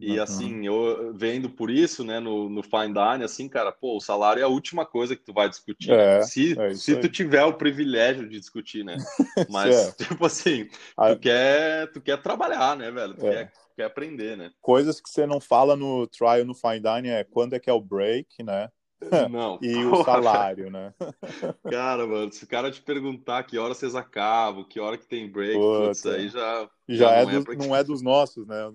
E 0.00 0.18
assim, 0.18 0.66
eu 0.66 1.14
vendo 1.14 1.48
por 1.48 1.70
isso, 1.70 2.04
né, 2.04 2.18
no, 2.18 2.48
no 2.48 2.62
Fine 2.62 2.92
Dining, 2.92 3.24
assim, 3.24 3.48
cara, 3.48 3.70
pô, 3.70 3.96
o 3.96 4.00
salário 4.00 4.40
é 4.40 4.44
a 4.44 4.48
última 4.48 4.84
coisa 4.84 5.14
que 5.14 5.22
tu 5.22 5.32
vai 5.32 5.48
discutir. 5.48 5.92
É, 5.92 6.22
se 6.22 6.58
é 6.58 6.74
se 6.74 6.96
tu 6.96 7.08
tiver 7.08 7.44
o 7.44 7.54
privilégio 7.54 8.28
de 8.28 8.38
discutir, 8.38 8.84
né? 8.84 8.96
Mas, 9.48 9.74
é. 9.74 10.04
tipo 10.04 10.26
assim, 10.26 10.66
tu, 10.66 11.18
quer, 11.20 11.92
tu 11.92 12.00
quer 12.00 12.20
trabalhar, 12.20 12.76
né, 12.76 12.90
velho? 12.90 13.14
Tu 13.14 13.26
é. 13.26 13.30
quer, 13.30 13.52
quer 13.76 13.84
aprender, 13.84 14.36
né? 14.36 14.50
Coisas 14.60 15.00
que 15.00 15.08
você 15.08 15.26
não 15.26 15.40
fala 15.40 15.76
no 15.76 16.06
trial, 16.08 16.44
no 16.44 16.54
Fine 16.54 16.80
Dining 16.80 17.10
é 17.10 17.24
quando 17.24 17.54
é 17.54 17.60
que 17.60 17.70
é 17.70 17.72
o 17.72 17.80
break, 17.80 18.42
né? 18.42 18.68
Não. 19.30 19.58
e 19.60 19.84
o 19.84 20.02
salário, 20.04 20.70
né? 20.70 20.92
Cara, 21.70 22.06
mano, 22.06 22.32
se 22.32 22.44
o 22.44 22.48
cara 22.48 22.70
te 22.70 22.80
perguntar 22.80 23.42
que 23.44 23.58
hora 23.58 23.74
vocês 23.74 23.94
acabam, 23.94 24.64
que 24.64 24.80
hora 24.80 24.98
que 24.98 25.06
tem 25.06 25.30
break, 25.30 25.58
putz, 25.58 26.06
aí 26.06 26.28
já. 26.28 26.68
Já, 26.86 27.10
é, 27.12 27.24
não, 27.24 27.30
é, 27.30 27.40
dos, 27.40 27.56
não 27.56 27.76
é 27.76 27.84
dos 27.84 28.02
nossos, 28.02 28.46
né? 28.46 28.70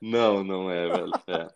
Não, 0.00 0.42
não 0.42 0.70
é, 0.70 0.88
velho. 0.88 1.10
É. 1.26 1.48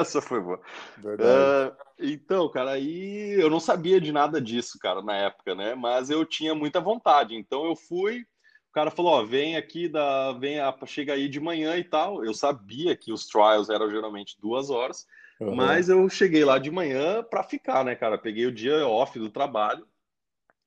Essa 0.00 0.22
foi 0.22 0.40
boa. 0.40 0.58
Uh, 0.98 1.76
então, 1.98 2.48
cara, 2.48 2.70
aí 2.70 3.38
eu 3.38 3.50
não 3.50 3.60
sabia 3.60 4.00
de 4.00 4.12
nada 4.12 4.40
disso, 4.40 4.78
cara, 4.80 5.02
na 5.02 5.14
época, 5.14 5.54
né? 5.54 5.74
Mas 5.74 6.08
eu 6.08 6.24
tinha 6.24 6.54
muita 6.54 6.80
vontade. 6.80 7.34
Então 7.34 7.66
eu 7.66 7.76
fui. 7.76 8.20
O 8.70 8.72
cara 8.72 8.90
falou: 8.90 9.12
ó, 9.12 9.24
vem 9.24 9.56
aqui, 9.56 9.88
da, 9.88 10.32
vem, 10.32 10.56
chega 10.86 11.12
aí 11.12 11.28
de 11.28 11.38
manhã 11.38 11.76
e 11.76 11.84
tal. 11.84 12.24
Eu 12.24 12.32
sabia 12.32 12.96
que 12.96 13.12
os 13.12 13.26
trials 13.26 13.68
eram 13.68 13.90
geralmente 13.90 14.36
duas 14.40 14.70
horas. 14.70 15.06
Uhum. 15.40 15.54
Mas 15.54 15.88
eu 15.88 16.08
cheguei 16.08 16.44
lá 16.44 16.58
de 16.58 16.70
manhã 16.70 17.22
para 17.22 17.42
ficar, 17.42 17.84
né, 17.84 17.94
cara? 17.94 18.16
Peguei 18.16 18.46
o 18.46 18.52
dia 18.52 18.86
off 18.86 19.18
do 19.18 19.30
trabalho 19.30 19.86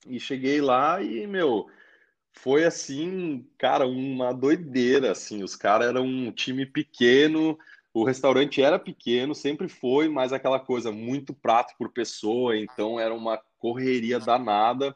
e 0.08 0.20
cheguei 0.20 0.62
lá 0.62 1.02
e, 1.02 1.26
meu, 1.26 1.68
foi 2.32 2.64
assim, 2.64 3.46
cara, 3.58 3.88
uma 3.88 4.32
doideira, 4.32 5.12
assim. 5.12 5.44
Os 5.44 5.56
caras 5.56 5.90
eram 5.90 6.06
um 6.06 6.32
time 6.32 6.66
pequeno, 6.66 7.58
o 7.94 8.04
restaurante 8.04 8.62
era 8.62 8.78
pequeno, 8.78 9.34
sempre 9.34 9.68
foi, 9.68 10.08
mas 10.08 10.32
aquela 10.32 10.60
coisa, 10.60 10.92
muito 10.92 11.34
prato 11.34 11.74
por 11.78 11.92
pessoa, 11.92 12.58
então 12.58 13.00
era 13.00 13.14
uma 13.14 13.42
correria 13.58 14.20
danada. 14.20 14.96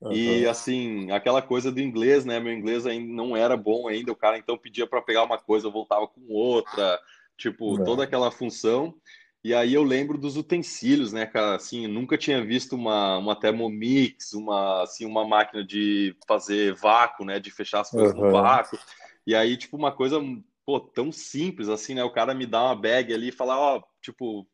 Uhum. 0.00 0.12
E 0.12 0.46
assim, 0.46 1.10
aquela 1.10 1.40
coisa 1.40 1.72
do 1.72 1.80
inglês, 1.80 2.26
né? 2.26 2.38
Meu 2.38 2.52
inglês 2.52 2.86
ainda 2.86 3.10
não 3.10 3.34
era 3.34 3.56
bom 3.56 3.88
ainda, 3.88 4.12
o 4.12 4.16
cara 4.16 4.36
então 4.36 4.58
pedia 4.58 4.86
para 4.86 5.00
pegar 5.00 5.24
uma 5.24 5.38
coisa, 5.38 5.66
eu 5.66 5.72
voltava 5.72 6.06
com 6.06 6.20
outra 6.28 7.00
tipo, 7.36 7.80
é. 7.80 7.84
toda 7.84 8.04
aquela 8.04 8.30
função. 8.30 8.94
E 9.42 9.52
aí 9.52 9.74
eu 9.74 9.82
lembro 9.82 10.16
dos 10.16 10.36
utensílios, 10.36 11.12
né, 11.12 11.26
cara? 11.26 11.56
Assim, 11.56 11.86
nunca 11.86 12.16
tinha 12.16 12.42
visto 12.42 12.74
uma, 12.74 13.18
uma 13.18 13.36
Thermomix, 13.36 14.32
uma, 14.32 14.82
assim, 14.82 15.04
uma 15.04 15.26
máquina 15.26 15.62
de 15.62 16.16
fazer 16.26 16.74
vácuo, 16.74 17.26
né? 17.26 17.38
De 17.38 17.50
fechar 17.50 17.80
as 17.80 17.90
coisas 17.90 18.14
uhum. 18.14 18.26
no 18.26 18.32
vácuo. 18.32 18.78
E 19.26 19.34
aí, 19.34 19.56
tipo, 19.56 19.76
uma 19.76 19.92
coisa 19.92 20.18
pô, 20.64 20.80
tão 20.80 21.12
simples 21.12 21.68
assim, 21.68 21.94
né? 21.94 22.02
O 22.02 22.12
cara 22.12 22.34
me 22.34 22.46
dá 22.46 22.62
uma 22.64 22.76
bag 22.76 23.12
ali 23.12 23.28
e 23.28 23.32
falar, 23.32 23.58
ó, 23.58 23.82
tipo, 24.00 24.46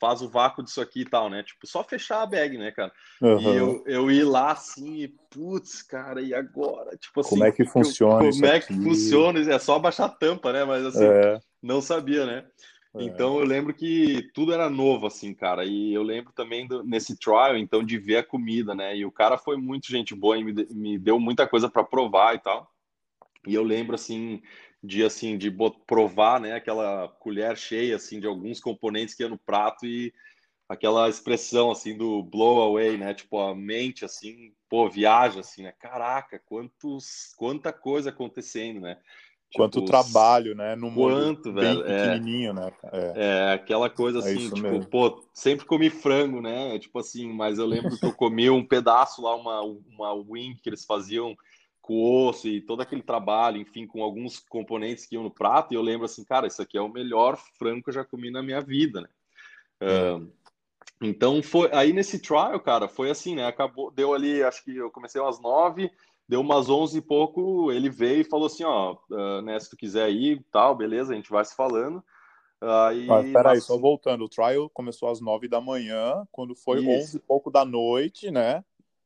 faz 0.00 0.22
o 0.22 0.28
vácuo 0.28 0.62
disso 0.62 0.80
aqui 0.80 1.02
e 1.02 1.04
tal, 1.04 1.28
né? 1.28 1.42
Tipo, 1.42 1.66
só 1.66 1.84
fechar 1.84 2.22
a 2.22 2.26
bag, 2.26 2.56
né, 2.56 2.70
cara? 2.70 2.92
Uhum. 3.20 3.40
E 3.40 3.56
eu, 3.56 3.84
eu 3.86 4.10
ir 4.10 4.24
lá 4.24 4.52
assim 4.52 5.02
e, 5.02 5.08
putz, 5.30 5.82
cara, 5.82 6.22
e 6.22 6.32
agora? 6.32 6.96
Tipo 6.96 7.20
assim, 7.20 7.30
como 7.30 7.44
é 7.44 7.52
que 7.52 7.64
funciona? 7.64 8.24
Eu, 8.24 8.30
como 8.30 8.46
é 8.46 8.60
que 8.60 8.72
funciona? 8.72 9.52
É 9.52 9.58
só 9.58 9.76
abaixar 9.76 10.06
a 10.06 10.08
tampa, 10.10 10.52
né? 10.52 10.64
Mas 10.64 10.86
assim, 10.86 11.04
é. 11.04 11.38
Não 11.62 11.80
sabia, 11.80 12.26
né? 12.26 12.46
É. 12.94 13.04
Então 13.04 13.38
eu 13.38 13.44
lembro 13.44 13.72
que 13.72 14.30
tudo 14.34 14.52
era 14.52 14.68
novo, 14.68 15.06
assim, 15.06 15.32
cara. 15.34 15.64
E 15.64 15.92
eu 15.92 16.02
lembro 16.02 16.32
também 16.32 16.66
do, 16.66 16.82
nesse 16.82 17.16
trial, 17.18 17.56
então, 17.56 17.84
de 17.84 17.98
ver 17.98 18.16
a 18.18 18.24
comida, 18.24 18.74
né? 18.74 18.96
E 18.96 19.04
o 19.04 19.12
cara 19.12 19.38
foi 19.38 19.56
muito 19.56 19.88
gente 19.88 20.14
boa 20.14 20.36
e 20.38 20.44
me, 20.44 20.52
me 20.70 20.98
deu 20.98 21.20
muita 21.20 21.46
coisa 21.46 21.68
para 21.68 21.84
provar 21.84 22.34
e 22.34 22.38
tal. 22.38 22.70
E 23.46 23.54
eu 23.54 23.62
lembro, 23.62 23.94
assim, 23.94 24.42
de 24.82 25.04
assim 25.04 25.36
de 25.36 25.54
provar 25.86 26.40
né 26.40 26.54
aquela 26.54 27.08
colher 27.20 27.56
cheia 27.56 27.96
assim 27.96 28.18
de 28.18 28.26
alguns 28.26 28.60
componentes 28.60 29.14
que 29.14 29.22
ia 29.22 29.28
no 29.28 29.38
prato 29.38 29.84
e 29.84 30.12
aquela 30.68 31.08
expressão 31.08 31.70
assim 31.70 31.96
do 31.96 32.22
blow 32.22 32.62
away 32.62 32.96
né 32.96 33.12
tipo 33.12 33.38
a 33.38 33.54
mente 33.54 34.04
assim 34.04 34.54
pô 34.68 34.88
viaja 34.88 35.40
assim 35.40 35.62
né 35.64 35.72
caraca 35.78 36.38
quantos 36.46 37.34
quanta 37.36 37.72
coisa 37.72 38.08
acontecendo 38.08 38.80
né 38.80 38.98
tipo, 39.50 39.56
quanto 39.56 39.84
trabalho 39.84 40.54
né 40.54 40.76
no 40.76 40.92
quanto 40.92 41.52
velho 41.52 41.84
é. 41.86 42.06
pequenininho 42.06 42.50
é, 42.50 42.54
né 42.54 42.72
é. 42.92 43.12
é. 43.16 43.52
aquela 43.52 43.90
coisa 43.90 44.18
é 44.18 44.20
assim 44.20 44.50
tipo 44.50 44.60
mesmo. 44.60 44.86
pô 44.86 45.22
sempre 45.34 45.66
comi 45.66 45.90
frango 45.90 46.40
né 46.40 46.78
tipo 46.78 46.98
assim 46.98 47.32
mas 47.32 47.58
eu 47.58 47.66
lembro 47.66 47.98
que 47.98 48.06
eu 48.06 48.12
comi 48.12 48.48
um 48.48 48.64
pedaço 48.64 49.22
lá 49.22 49.34
uma 49.34 49.60
uma 49.62 50.12
wing 50.12 50.56
que 50.62 50.68
eles 50.68 50.84
faziam 50.84 51.36
com 51.80 52.28
osso 52.28 52.46
e 52.46 52.60
todo 52.60 52.82
aquele 52.82 53.02
trabalho, 53.02 53.56
enfim, 53.56 53.86
com 53.86 54.02
alguns 54.02 54.38
componentes 54.38 55.06
que 55.06 55.16
iam 55.16 55.24
no 55.24 55.30
prato, 55.30 55.72
e 55.72 55.76
eu 55.76 55.82
lembro 55.82 56.04
assim, 56.04 56.22
cara, 56.22 56.46
isso 56.46 56.62
aqui 56.62 56.76
é 56.78 56.80
o 56.80 56.88
melhor 56.88 57.36
frango 57.58 57.82
que 57.82 57.88
eu 57.88 57.94
já 57.94 58.04
comi 58.04 58.30
na 58.30 58.42
minha 58.42 58.60
vida, 58.60 59.00
né? 59.00 59.08
Então 61.02 61.42
foi 61.42 61.70
aí 61.72 61.92
nesse 61.92 62.18
trial, 62.18 62.60
cara, 62.60 62.86
foi 62.86 63.10
assim, 63.10 63.34
né? 63.34 63.46
Acabou, 63.46 63.90
deu 63.90 64.12
ali, 64.12 64.42
acho 64.42 64.62
que 64.62 64.76
eu 64.76 64.90
comecei 64.90 65.20
umas 65.20 65.40
nove, 65.40 65.90
deu 66.30 66.40
umas 66.42 66.70
onze 66.70 66.98
e 66.98 67.02
pouco, 67.02 67.72
ele 67.72 67.90
veio 67.90 68.20
e 68.20 68.24
falou 68.24 68.46
assim, 68.46 68.62
ó, 68.62 68.96
uh, 69.10 69.42
né, 69.42 69.58
se 69.58 69.68
tu 69.68 69.76
quiser 69.76 70.08
ir, 70.10 70.46
tal, 70.52 70.76
beleza, 70.76 71.12
a 71.12 71.16
gente 71.16 71.28
vai 71.28 71.44
se 71.44 71.56
falando. 71.56 72.04
Aí, 72.60 73.04
Mas 73.04 73.32
peraí, 73.32 73.54
mas... 73.56 73.64
só 73.64 73.76
voltando, 73.76 74.24
o 74.24 74.28
trial 74.28 74.70
começou 74.70 75.08
às 75.10 75.20
nove 75.20 75.48
da 75.48 75.60
manhã, 75.60 76.24
quando 76.30 76.54
foi 76.54 76.78
Isso. 76.78 76.90
onze 76.90 77.16
e 77.16 77.20
pouco 77.20 77.50
da 77.50 77.64
noite, 77.64 78.30
né? 78.30 78.62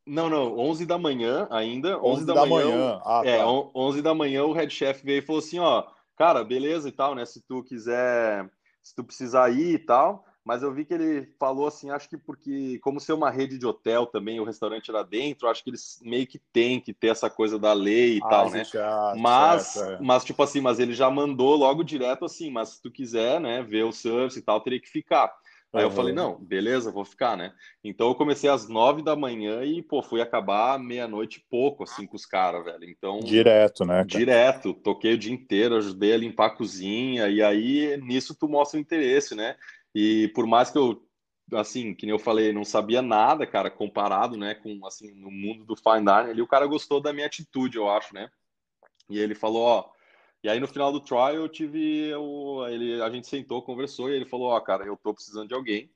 Não, 0.07 0.29
não, 0.29 0.59
11 0.59 0.85
da 0.85 0.99
manhã 0.99 1.49
ainda. 1.51 1.97
11, 1.99 2.05
11 2.05 2.27
da, 2.27 2.35
da, 2.35 2.47
manhã. 2.47 2.67
manhã. 2.67 3.01
Ah, 3.07 3.23
é, 3.25 3.39
tá. 3.39 3.47
11 3.47 4.03
da 4.03 4.15
manhã 4.15 4.45
o 4.45 4.53
head 4.53 4.71
chef 4.71 5.03
veio 5.03 5.21
e 5.21 5.23
falou 5.23 5.39
assim: 5.39 5.59
ó, 5.59 5.83
cara, 6.15 6.45
beleza 6.45 6.91
e 6.91 6.93
tal, 6.93 7.15
né? 7.15 7.25
Se 7.25 7.41
tu 7.41 7.63
quiser, 7.63 8.47
se 8.83 8.95
tu 8.95 9.03
precisar 9.03 9.49
ir 9.49 9.77
e 9.77 9.79
tal. 9.79 10.27
Mas 10.45 10.63
eu 10.63 10.73
vi 10.73 10.85
que 10.85 10.93
ele 10.93 11.33
falou 11.39 11.67
assim, 11.67 11.91
acho 11.91 12.09
que 12.09 12.19
porque, 12.19 12.79
como 12.81 13.01
ser 13.01 13.15
uma 13.15 13.31
rede 13.31 13.57
de 13.57 13.67
hotel 13.67 14.05
também, 14.05 14.39
o 14.39 14.45
restaurante 14.45 14.91
era 14.91 15.03
dentro, 15.03 15.49
acho 15.49 15.65
que 15.65 15.71
eles 15.71 15.99
meio 16.03 16.27
que 16.27 16.39
tem 16.39 16.79
que 16.79 16.93
ter 16.93 17.09
essa 17.09 17.31
coisa 17.31 17.59
da 17.59 17.73
lei 17.73 18.19
e 18.19 18.21
ah, 18.25 18.29
tal, 18.29 18.51
né? 18.51 18.63
Já, 18.65 19.15
mas, 19.17 19.63
certo, 19.69 20.03
é. 20.03 20.05
mas, 20.05 20.25
tipo 20.25 20.43
assim, 20.43 20.61
mas 20.61 20.79
ele 20.79 20.93
já 20.93 21.11
mandou 21.11 21.57
logo 21.57 21.83
direto 21.83 22.27
assim, 22.27 22.51
mas 22.51 22.71
se 22.71 22.83
tu 22.83 22.91
quiser, 22.91 23.41
né, 23.41 23.63
ver 23.63 23.85
o 23.85 23.93
service 23.93 24.39
e 24.39 24.43
tal, 24.43 24.61
teria 24.61 24.81
que 24.81 24.89
ficar. 24.89 25.35
Aí 25.75 25.83
eu 25.83 25.91
falei, 25.91 26.15
não, 26.15 26.39
beleza, 26.39 26.93
vou 26.93 27.05
ficar, 27.05 27.37
né? 27.37 27.53
Então 27.83 28.07
eu 28.07 28.15
comecei 28.15 28.49
às 28.49 28.69
nove 28.69 29.03
da 29.03 29.17
manhã 29.17 29.65
e, 29.65 29.83
pô, 29.83 30.03
fui 30.03 30.21
acabar 30.21 30.79
meia-noite 30.79 31.45
pouco, 31.51 31.83
assim, 31.83 32.07
com 32.07 32.15
os 32.15 32.25
caras, 32.25 32.65
velho. 32.65 32.85
Então. 32.89 33.19
Direto, 33.19 33.85
né? 33.85 33.97
Cara? 33.97 34.07
Direto. 34.07 34.73
Toquei 34.73 35.15
o 35.15 35.19
dia 35.19 35.35
inteiro, 35.35 35.77
ajudei 35.77 36.13
a 36.13 36.17
limpar 36.17 36.47
a 36.47 36.57
cozinha, 36.57 37.29
e 37.29 37.43
aí 37.43 37.97
nisso 38.01 38.37
tu 38.39 38.49
mostra 38.49 38.79
o 38.79 38.81
interesse, 38.81 39.35
né? 39.35 39.57
E 39.95 40.29
por 40.35 40.47
mais 40.47 40.71
que 40.71 40.79
eu, 40.79 41.07
assim, 41.53 41.95
que 41.95 42.07
nem 42.07 42.15
eu 42.15 42.19
falei, 42.19 42.53
não 42.53 42.65
sabia 42.65 43.01
nada, 43.03 43.47
cara, 43.47 43.71
comparado, 43.71 44.37
né, 44.37 44.55
com, 44.55 44.85
assim, 44.87 45.13
no 45.15 45.31
mundo 45.31 45.65
do 45.65 45.77
fine 45.77 46.05
dining, 46.05 46.31
ali 46.31 46.43
o 46.43 46.49
cara 46.49 46.67
gostou 46.67 47.01
da 47.01 47.13
minha 47.13 47.27
atitude, 47.27 47.77
eu 47.77 47.89
acho, 47.89 48.15
né? 48.15 48.31
E 49.09 49.19
ele 49.19 49.35
falou, 49.35 49.63
ó 49.63 49.95
e 50.45 50.49
aí 50.49 50.61
no 50.61 50.69
final 50.69 50.93
do 50.93 51.01
trial 51.01 51.33
eu 51.33 51.49
tive 51.49 52.15
o, 52.17 52.69
ele, 52.69 53.01
a 53.01 53.09
gente 53.09 53.27
sentou, 53.27 53.63
conversou 53.63 54.11
e 54.11 54.15
ele 54.15 54.27
falou, 54.27 54.49
ó, 54.49 54.61
cara, 54.61 54.85
eu 54.85 54.95
tô 54.95 55.15
precisando 55.15 55.49
de 55.49 55.55
alguém, 55.55 55.91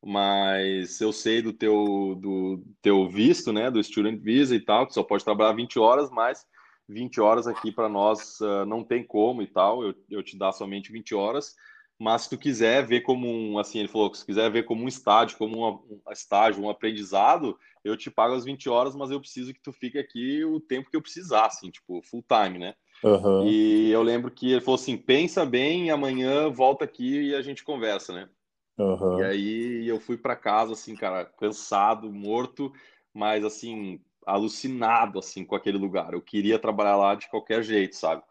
mas 0.00 1.00
eu 1.00 1.12
sei 1.12 1.42
do 1.42 1.52
teu 1.52 2.16
do 2.20 2.62
teu 2.80 3.08
visto, 3.08 3.52
né, 3.52 3.72
do 3.72 3.82
student 3.82 4.20
visa 4.22 4.54
e 4.54 4.60
tal, 4.60 4.86
que 4.86 4.94
só 4.94 5.02
pode 5.02 5.24
trabalhar 5.24 5.52
20 5.52 5.80
horas, 5.80 6.10
mas 6.12 6.46
20 6.88 7.20
horas 7.20 7.48
aqui 7.48 7.72
para 7.72 7.88
nós 7.88 8.38
uh, 8.40 8.64
não 8.64 8.84
tem 8.84 9.02
como 9.04 9.42
e 9.42 9.48
tal, 9.48 9.82
eu, 9.82 9.92
eu 10.08 10.22
te 10.22 10.38
dar 10.38 10.52
somente 10.52 10.92
20 10.92 11.12
horas, 11.16 11.56
mas 11.98 12.22
se 12.22 12.30
tu 12.30 12.38
quiser 12.38 12.86
ver 12.86 13.00
como 13.00 13.26
um, 13.26 13.58
assim, 13.58 13.80
ele 13.80 13.88
falou, 13.88 14.14
se 14.14 14.24
quiser 14.24 14.50
ver 14.50 14.64
como 14.64 14.84
um 14.84 14.88
estágio, 14.88 15.36
como 15.36 15.58
uma, 15.58 15.80
um 15.90 16.12
estágio, 16.12 16.62
um 16.62 16.70
aprendizado, 16.70 17.58
eu 17.84 17.96
te 17.96 18.10
pago 18.10 18.34
as 18.34 18.44
20 18.44 18.68
horas, 18.68 18.94
mas 18.94 19.10
eu 19.10 19.20
preciso 19.20 19.52
que 19.52 19.60
tu 19.60 19.72
fique 19.72 19.98
aqui 19.98 20.44
o 20.44 20.60
tempo 20.60 20.90
que 20.90 20.96
eu 20.96 21.02
precisar, 21.02 21.46
assim, 21.46 21.70
tipo, 21.70 22.00
full 22.02 22.22
time, 22.22 22.58
né? 22.58 22.74
Uhum. 23.02 23.46
E 23.46 23.90
eu 23.90 24.02
lembro 24.02 24.30
que 24.30 24.52
ele 24.52 24.60
falou 24.60 24.74
assim: 24.74 24.96
pensa 24.96 25.44
bem, 25.44 25.90
amanhã 25.90 26.48
volta 26.50 26.84
aqui 26.84 27.28
e 27.28 27.34
a 27.34 27.42
gente 27.42 27.64
conversa, 27.64 28.12
né? 28.12 28.28
Uhum. 28.76 29.20
E 29.20 29.24
aí 29.24 29.88
eu 29.88 29.98
fui 29.98 30.16
para 30.16 30.36
casa, 30.36 30.72
assim, 30.72 30.94
cara, 30.94 31.24
cansado, 31.24 32.12
morto, 32.12 32.72
mas 33.12 33.44
assim, 33.44 34.00
alucinado, 34.26 35.18
assim, 35.18 35.44
com 35.44 35.56
aquele 35.56 35.78
lugar. 35.78 36.12
Eu 36.12 36.20
queria 36.20 36.58
trabalhar 36.58 36.96
lá 36.96 37.14
de 37.14 37.28
qualquer 37.28 37.62
jeito, 37.62 37.96
sabe? 37.96 38.22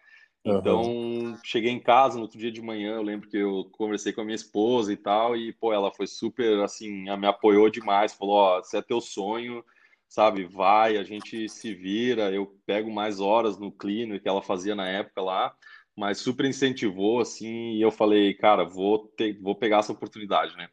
Então, 0.56 0.82
uhum. 0.82 1.38
cheguei 1.44 1.72
em 1.72 1.80
casa 1.80 2.16
no 2.16 2.22
outro 2.22 2.40
dia 2.40 2.52
de 2.52 2.62
manhã, 2.62 2.96
eu 2.96 3.02
lembro 3.02 3.28
que 3.28 3.38
eu 3.38 3.70
conversei 3.74 4.14
com 4.14 4.22
a 4.22 4.24
minha 4.24 4.36
esposa 4.36 4.94
e 4.94 4.98
tal, 4.98 5.36
e, 5.36 5.52
pô, 5.52 5.74
ela 5.74 5.92
foi 5.92 6.08
super, 6.08 6.62
assim, 6.64 7.04
me 7.18 7.28
apoiou 7.28 7.70
demais, 7.70 8.14
falou, 8.14 8.36
ó, 8.36 8.64
se 8.64 8.78
é 8.78 8.82
teu 8.82 9.02
sonho, 9.02 9.64
sabe, 10.08 10.46
vai, 10.46 10.98
a 10.98 11.04
gente 11.04 11.50
se 11.50 11.74
vira, 11.74 12.32
eu 12.32 12.58
pego 12.66 12.90
mais 12.90 13.20
horas 13.20 13.58
no 13.58 13.72
clínico 13.72 14.22
que 14.22 14.30
ela 14.30 14.42
fazia 14.42 14.74
na 14.74 14.88
época 14.88 15.22
lá, 15.22 15.54
mas 15.96 16.20
super 16.20 16.46
incentivou, 16.46 17.20
assim, 17.20 17.74
e 17.74 17.82
eu 17.82 17.92
falei, 17.92 18.34
cara, 18.34 18.64
vou, 18.64 19.00
ter, 19.18 19.38
vou 19.42 19.56
pegar 19.56 19.80
essa 19.80 19.92
oportunidade, 19.92 20.56
né? 20.56 20.70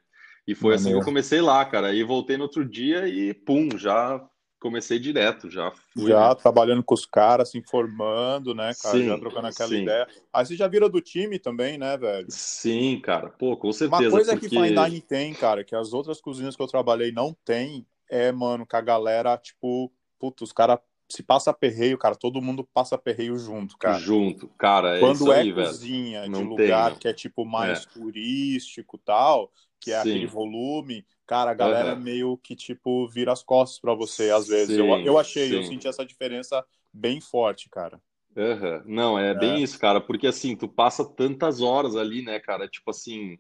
E 0.47 0.55
foi 0.55 0.75
assim 0.75 0.91
que 0.91 0.97
eu 0.97 1.05
comecei 1.05 1.41
lá, 1.41 1.65
cara, 1.65 1.95
e 1.95 2.03
voltei 2.05 2.37
no 2.37 2.43
outro 2.43 2.69
dia 2.69 3.09
e, 3.09 3.33
pum, 3.33 3.71
já 3.79 4.23
comecei 4.65 4.99
direto, 4.99 5.51
já 5.51 5.71
fui. 5.71 6.09
Já 6.09 6.31
né? 6.31 6.35
trabalhando 6.37 6.83
com 6.83 6.95
os 6.95 7.05
caras, 7.05 7.51
se 7.51 7.59
informando, 7.59 8.55
né, 8.55 8.73
cara? 8.83 8.97
Sim, 8.97 9.07
já 9.09 9.19
trocando 9.19 9.47
aquela 9.49 9.69
sim. 9.69 9.83
ideia. 9.83 10.09
Aí 10.33 10.47
você 10.47 10.57
já 10.57 10.67
vira 10.67 10.89
do 10.89 11.03
time 11.03 11.39
também, 11.39 11.77
né, 11.77 11.99
velho? 11.99 12.27
Sim, 12.31 12.99
cara. 13.01 13.29
Pô, 13.29 13.59
com 13.59 13.71
certeza. 13.73 14.03
Uma 14.05 14.11
coisa 14.11 14.33
porque... 14.33 14.49
que 14.49 14.57
Fine 14.57 14.75
Dining 14.75 15.01
tem, 15.01 15.35
cara, 15.35 15.63
que 15.63 15.77
as 15.77 15.93
outras 15.93 16.19
cozinhas 16.19 16.57
que 16.57 16.63
eu 16.63 16.67
trabalhei 16.67 17.13
não 17.13 17.37
tem, 17.45 17.87
é, 18.09 18.33
mano, 18.33 18.67
que 18.67 18.75
a 18.75 18.81
galera, 18.81 19.37
tipo, 19.37 19.93
puta, 20.19 20.45
os 20.45 20.53
caras 20.53 20.79
se 21.11 21.23
passa 21.23 21.53
perreio, 21.53 21.99
cara, 21.99 22.15
todo 22.17 22.41
mundo 22.41 22.67
passa 22.73 22.97
perreio 22.97 23.37
junto, 23.37 23.77
cara. 23.77 23.99
Junto, 23.99 24.49
cara, 24.57 24.97
é 24.97 25.01
Quando 25.01 25.31
é 25.31 25.41
aí, 25.41 25.53
cozinha 25.53 26.21
velho. 26.23 26.33
de 26.33 26.41
não 26.41 26.49
lugar 26.49 26.93
tem, 26.93 27.01
que 27.01 27.09
é 27.09 27.13
tipo 27.13 27.45
mais 27.45 27.83
é. 27.83 27.91
turístico 27.91 28.97
tal, 28.97 29.53
que 29.79 29.93
é 29.93 30.03
Sim. 30.03 30.09
aquele 30.09 30.27
volume, 30.27 31.05
cara, 31.27 31.51
a 31.51 31.55
galera 31.55 31.95
uhum. 31.95 32.01
meio 32.01 32.37
que 32.39 32.55
tipo 32.55 33.09
vira 33.09 33.33
as 33.33 33.43
costas 33.43 33.79
para 33.79 33.95
você 33.95 34.31
às 34.31 34.47
vezes. 34.47 34.77
Sim, 34.77 34.89
eu, 34.89 34.99
eu 35.01 35.19
achei, 35.19 35.49
sim. 35.49 35.57
eu 35.57 35.63
senti 35.63 35.89
essa 35.89 36.05
diferença 36.05 36.65
bem 36.93 37.21
forte, 37.21 37.69
cara. 37.69 38.01
Uhum. 38.37 38.83
Não, 38.87 39.19
é, 39.19 39.31
é 39.31 39.35
bem 39.35 39.63
isso, 39.63 39.79
cara, 39.79 40.01
porque 40.01 40.27
assim, 40.27 40.57
tu 40.57 40.67
passa 40.67 41.05
tantas 41.05 41.61
horas 41.61 41.95
ali, 41.95 42.23
né, 42.23 42.41
cara, 42.41 42.69
tipo 42.69 42.91
assim, 42.91 43.39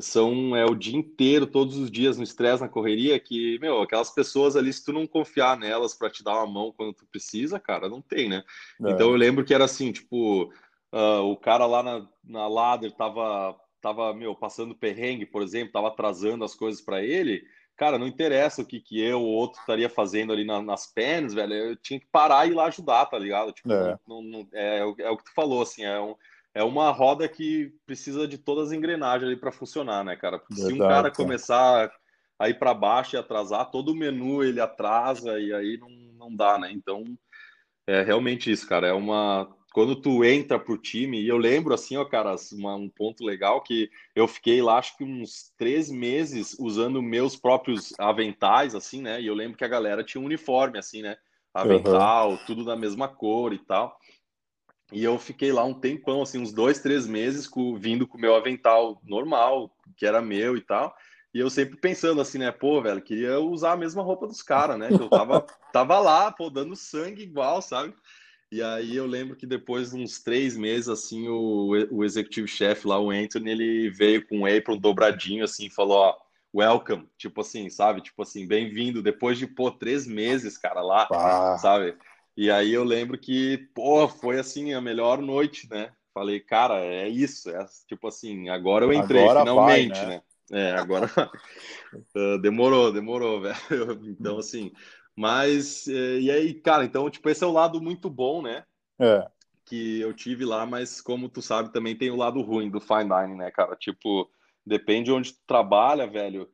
são 0.00 0.54
é 0.54 0.64
o 0.64 0.74
dia 0.74 0.96
inteiro, 0.96 1.46
todos 1.46 1.76
os 1.76 1.90
dias 1.90 2.16
no 2.16 2.24
estresse, 2.24 2.62
na 2.62 2.68
correria, 2.68 3.18
que, 3.18 3.58
meu, 3.60 3.80
aquelas 3.80 4.10
pessoas 4.10 4.56
ali, 4.56 4.72
se 4.72 4.84
tu 4.84 4.92
não 4.92 5.06
confiar 5.06 5.56
nelas 5.56 5.94
para 5.94 6.10
te 6.10 6.22
dar 6.22 6.34
uma 6.34 6.46
mão 6.46 6.72
quando 6.76 6.92
tu 6.92 7.06
precisa, 7.06 7.58
cara, 7.58 7.88
não 7.88 8.00
tem, 8.00 8.28
né? 8.28 8.44
É. 8.84 8.90
Então 8.90 9.10
eu 9.10 9.16
lembro 9.16 9.44
que 9.44 9.54
era 9.54 9.64
assim, 9.64 9.92
tipo, 9.92 10.44
uh, 10.92 11.22
o 11.22 11.36
cara 11.36 11.66
lá 11.66 11.82
na, 11.82 12.08
na 12.24 12.48
ladder 12.48 12.92
tava, 12.92 13.56
tava, 13.80 14.12
meu, 14.14 14.34
passando 14.34 14.74
perrengue, 14.74 15.26
por 15.26 15.42
exemplo, 15.42 15.72
tava 15.72 15.88
atrasando 15.88 16.44
as 16.44 16.54
coisas 16.54 16.80
para 16.80 17.02
ele, 17.02 17.42
cara, 17.76 17.98
não 17.98 18.06
interessa 18.06 18.62
o 18.62 18.66
que 18.66 18.80
que 18.80 19.00
eu 19.00 19.20
ou 19.20 19.28
outro 19.28 19.60
estaria 19.60 19.88
fazendo 19.88 20.32
ali 20.32 20.44
na, 20.44 20.60
nas 20.60 20.86
pens, 20.86 21.34
velho, 21.34 21.54
eu 21.54 21.76
tinha 21.76 22.00
que 22.00 22.06
parar 22.10 22.46
e 22.46 22.50
ir 22.50 22.54
lá 22.54 22.66
ajudar, 22.66 23.06
tá 23.06 23.18
ligado? 23.18 23.52
Tipo, 23.52 23.72
é. 23.72 23.98
Não, 24.06 24.22
não, 24.22 24.48
é, 24.52 24.78
é 24.80 25.10
o 25.10 25.16
que 25.16 25.24
tu 25.24 25.34
falou, 25.34 25.62
assim, 25.62 25.84
é 25.84 26.00
um 26.00 26.14
é 26.54 26.64
uma 26.64 26.90
roda 26.90 27.28
que 27.28 27.72
precisa 27.86 28.26
de 28.26 28.36
todas 28.36 28.68
as 28.68 28.72
engrenagens 28.72 29.28
ali 29.28 29.36
para 29.36 29.52
funcionar, 29.52 30.04
né, 30.04 30.16
cara? 30.16 30.40
Porque 30.40 30.54
Verdade, 30.54 30.74
se 30.74 30.82
um 30.82 30.88
cara 30.88 31.10
começar 31.10 31.92
a 32.36 32.48
ir 32.48 32.58
para 32.58 32.74
baixo 32.74 33.14
e 33.14 33.18
atrasar, 33.18 33.70
todo 33.70 33.92
o 33.92 33.94
menu 33.94 34.42
ele 34.42 34.60
atrasa 34.60 35.38
e 35.38 35.52
aí 35.52 35.78
não, 35.78 35.88
não 36.18 36.34
dá, 36.34 36.58
né? 36.58 36.72
Então, 36.72 37.04
é 37.86 38.02
realmente 38.02 38.50
isso, 38.50 38.66
cara. 38.66 38.88
É 38.88 38.92
uma. 38.92 39.48
Quando 39.78 39.94
tu 39.94 40.24
entra 40.24 40.58
pro 40.58 40.76
time, 40.76 41.22
e 41.22 41.28
eu 41.28 41.38
lembro 41.38 41.72
assim, 41.72 41.96
ó, 41.96 42.04
cara, 42.04 42.34
uma, 42.50 42.74
um 42.74 42.88
ponto 42.88 43.24
legal 43.24 43.60
que 43.60 43.88
eu 44.12 44.26
fiquei 44.26 44.60
lá, 44.60 44.76
acho 44.76 44.96
que 44.96 45.04
uns 45.04 45.52
três 45.56 45.88
meses 45.88 46.56
usando 46.58 47.00
meus 47.00 47.36
próprios 47.36 47.94
aventais, 47.96 48.74
assim, 48.74 49.00
né? 49.00 49.22
E 49.22 49.28
eu 49.28 49.34
lembro 49.34 49.56
que 49.56 49.62
a 49.62 49.68
galera 49.68 50.02
tinha 50.02 50.20
um 50.20 50.24
uniforme, 50.24 50.80
assim, 50.80 51.00
né? 51.00 51.16
Avental, 51.54 52.32
uhum. 52.32 52.38
tudo 52.44 52.64
da 52.64 52.74
mesma 52.74 53.06
cor 53.06 53.52
e 53.52 53.58
tal. 53.60 53.96
E 54.92 55.04
eu 55.04 55.16
fiquei 55.16 55.52
lá 55.52 55.62
um 55.62 55.74
tempão, 55.74 56.22
assim, 56.22 56.40
uns 56.40 56.52
dois, 56.52 56.80
três 56.80 57.06
meses, 57.06 57.46
com, 57.46 57.76
vindo 57.76 58.04
com 58.04 58.18
o 58.18 58.20
meu 58.20 58.34
avental 58.34 59.00
normal, 59.04 59.72
que 59.96 60.04
era 60.04 60.20
meu 60.20 60.56
e 60.56 60.60
tal. 60.60 60.92
E 61.32 61.38
eu 61.38 61.48
sempre 61.48 61.76
pensando 61.76 62.20
assim, 62.20 62.38
né? 62.38 62.50
Pô, 62.50 62.82
velho, 62.82 63.00
queria 63.00 63.38
usar 63.38 63.74
a 63.74 63.76
mesma 63.76 64.02
roupa 64.02 64.26
dos 64.26 64.42
caras, 64.42 64.76
né? 64.76 64.88
Que 64.88 65.00
eu 65.00 65.08
tava, 65.08 65.46
tava 65.72 66.00
lá, 66.00 66.32
pô, 66.32 66.50
dando 66.50 66.74
sangue 66.74 67.22
igual, 67.22 67.62
sabe? 67.62 67.94
E 68.50 68.62
aí 68.62 68.96
eu 68.96 69.06
lembro 69.06 69.36
que 69.36 69.46
depois 69.46 69.90
de 69.90 69.96
uns 69.96 70.20
três 70.20 70.56
meses, 70.56 70.88
assim, 70.88 71.28
o, 71.28 71.70
o 71.90 72.04
executivo 72.04 72.48
chefe 72.48 72.88
lá, 72.88 72.98
o 72.98 73.10
Anthony, 73.10 73.50
ele 73.50 73.90
veio 73.90 74.26
com 74.26 74.38
um 74.38 74.46
apron 74.46 74.78
dobradinho, 74.78 75.44
assim, 75.44 75.68
falou, 75.68 75.98
ó, 75.98 76.16
welcome, 76.54 77.06
tipo 77.18 77.42
assim, 77.42 77.68
sabe? 77.68 78.00
Tipo 78.00 78.22
assim, 78.22 78.46
bem-vindo, 78.46 79.02
depois 79.02 79.36
de, 79.36 79.46
pô, 79.46 79.70
três 79.70 80.06
meses, 80.06 80.56
cara, 80.56 80.80
lá, 80.80 81.06
ah. 81.10 81.58
sabe? 81.58 81.94
E 82.36 82.50
aí 82.50 82.72
eu 82.72 82.84
lembro 82.84 83.18
que, 83.18 83.68
pô, 83.74 84.08
foi 84.08 84.38
assim, 84.38 84.72
a 84.72 84.80
melhor 84.80 85.20
noite, 85.20 85.68
né? 85.70 85.92
Falei, 86.14 86.40
cara, 86.40 86.80
é 86.80 87.08
isso, 87.08 87.50
é 87.50 87.66
tipo 87.86 88.08
assim, 88.08 88.48
agora 88.48 88.84
eu 88.84 88.92
entrei, 88.92 89.22
agora 89.22 89.40
finalmente, 89.40 89.98
vai, 89.98 90.06
né? 90.06 90.14
né? 90.16 90.22
É, 90.50 90.72
agora 90.72 91.10
uh, 92.16 92.38
demorou, 92.40 92.90
demorou, 92.92 93.40
velho. 93.40 93.56
Então, 94.18 94.38
assim, 94.38 94.72
mas, 95.18 95.88
eh, 95.88 96.20
e 96.20 96.30
aí, 96.30 96.54
cara, 96.54 96.84
então, 96.84 97.10
tipo, 97.10 97.28
esse 97.28 97.42
é 97.42 97.46
o 97.46 97.50
lado 97.50 97.82
muito 97.82 98.08
bom, 98.08 98.40
né? 98.40 98.64
É. 99.00 99.28
Que 99.64 100.00
eu 100.00 100.14
tive 100.14 100.44
lá, 100.44 100.64
mas 100.64 101.00
como 101.00 101.28
tu 101.28 101.42
sabe, 101.42 101.72
também 101.72 101.96
tem 101.96 102.08
o 102.08 102.16
lado 102.16 102.40
ruim 102.40 102.70
do 102.70 102.80
fine 102.80 103.08
dining, 103.08 103.34
né, 103.34 103.50
cara? 103.50 103.74
Tipo, 103.74 104.30
depende 104.64 105.10
onde 105.10 105.32
tu 105.32 105.40
trabalha, 105.44 106.06
velho. 106.06 106.48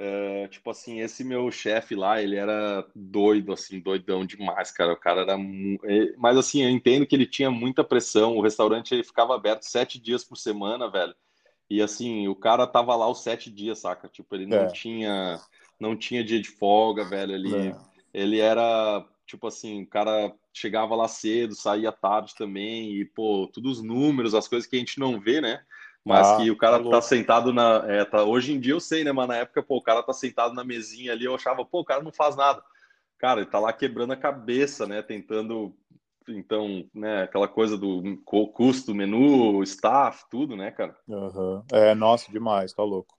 É, 0.00 0.48
tipo 0.48 0.68
assim, 0.68 0.98
esse 0.98 1.22
meu 1.22 1.48
chefe 1.52 1.94
lá, 1.94 2.20
ele 2.20 2.34
era 2.34 2.84
doido, 2.92 3.52
assim, 3.52 3.78
doidão 3.78 4.26
demais, 4.26 4.72
cara. 4.72 4.92
O 4.94 4.96
cara 4.96 5.20
era. 5.20 5.36
Eh, 5.84 6.12
mas 6.16 6.36
assim, 6.36 6.64
eu 6.64 6.70
entendo 6.70 7.06
que 7.06 7.14
ele 7.14 7.26
tinha 7.26 7.52
muita 7.52 7.84
pressão. 7.84 8.36
O 8.36 8.42
restaurante 8.42 8.92
ele 8.92 9.04
ficava 9.04 9.36
aberto 9.36 9.62
sete 9.62 9.96
dias 9.96 10.24
por 10.24 10.36
semana, 10.36 10.90
velho. 10.90 11.14
E 11.70 11.80
assim, 11.80 12.26
o 12.26 12.34
cara 12.34 12.66
tava 12.66 12.96
lá 12.96 13.08
os 13.08 13.22
sete 13.22 13.48
dias, 13.48 13.78
saca? 13.78 14.08
Tipo, 14.08 14.34
ele 14.34 14.46
não 14.46 14.58
é. 14.58 14.66
tinha 14.66 15.38
não 15.78 15.96
tinha 15.96 16.24
dia 16.24 16.40
de 16.40 16.48
folga, 16.48 17.04
velho. 17.04 17.34
Ele, 17.34 17.68
é. 17.68 17.76
Ele 18.12 18.40
era, 18.40 19.04
tipo 19.26 19.46
assim, 19.46 19.82
o 19.82 19.86
cara 19.86 20.32
chegava 20.52 20.94
lá 20.94 21.08
cedo, 21.08 21.54
saía 21.54 21.92
tarde 21.92 22.34
também, 22.34 22.92
e, 22.92 23.04
pô, 23.04 23.48
todos 23.52 23.78
os 23.78 23.84
números, 23.84 24.34
as 24.34 24.48
coisas 24.48 24.68
que 24.68 24.76
a 24.76 24.78
gente 24.78 24.98
não 24.98 25.20
vê, 25.20 25.40
né? 25.40 25.62
Mas 26.04 26.26
ah, 26.26 26.36
que 26.36 26.50
o 26.50 26.56
cara 26.56 26.82
tá, 26.82 26.90
tá 26.90 27.02
sentado 27.02 27.52
na. 27.52 27.84
É, 27.86 28.04
tá, 28.04 28.24
hoje 28.24 28.52
em 28.52 28.60
dia 28.60 28.72
eu 28.72 28.80
sei, 28.80 29.04
né? 29.04 29.12
Mas 29.12 29.28
na 29.28 29.36
época, 29.36 29.62
pô, 29.62 29.76
o 29.76 29.82
cara 29.82 30.02
tá 30.02 30.12
sentado 30.12 30.54
na 30.54 30.64
mesinha 30.64 31.12
ali, 31.12 31.24
eu 31.24 31.34
achava, 31.34 31.64
pô, 31.64 31.80
o 31.80 31.84
cara 31.84 32.02
não 32.02 32.12
faz 32.12 32.34
nada. 32.34 32.62
Cara, 33.18 33.40
ele 33.40 33.50
tá 33.50 33.58
lá 33.58 33.72
quebrando 33.72 34.12
a 34.12 34.16
cabeça, 34.16 34.86
né? 34.86 35.02
Tentando 35.02 35.74
então, 36.30 36.84
né, 36.94 37.22
aquela 37.22 37.48
coisa 37.48 37.76
do 37.76 38.18
custo, 38.52 38.94
menu, 38.94 39.62
staff, 39.62 40.24
tudo, 40.30 40.56
né, 40.56 40.70
cara? 40.70 40.94
Uhum. 41.08 41.62
É, 41.72 41.94
nossa, 41.94 42.30
demais, 42.30 42.72
tá 42.72 42.82
louco. 42.82 43.17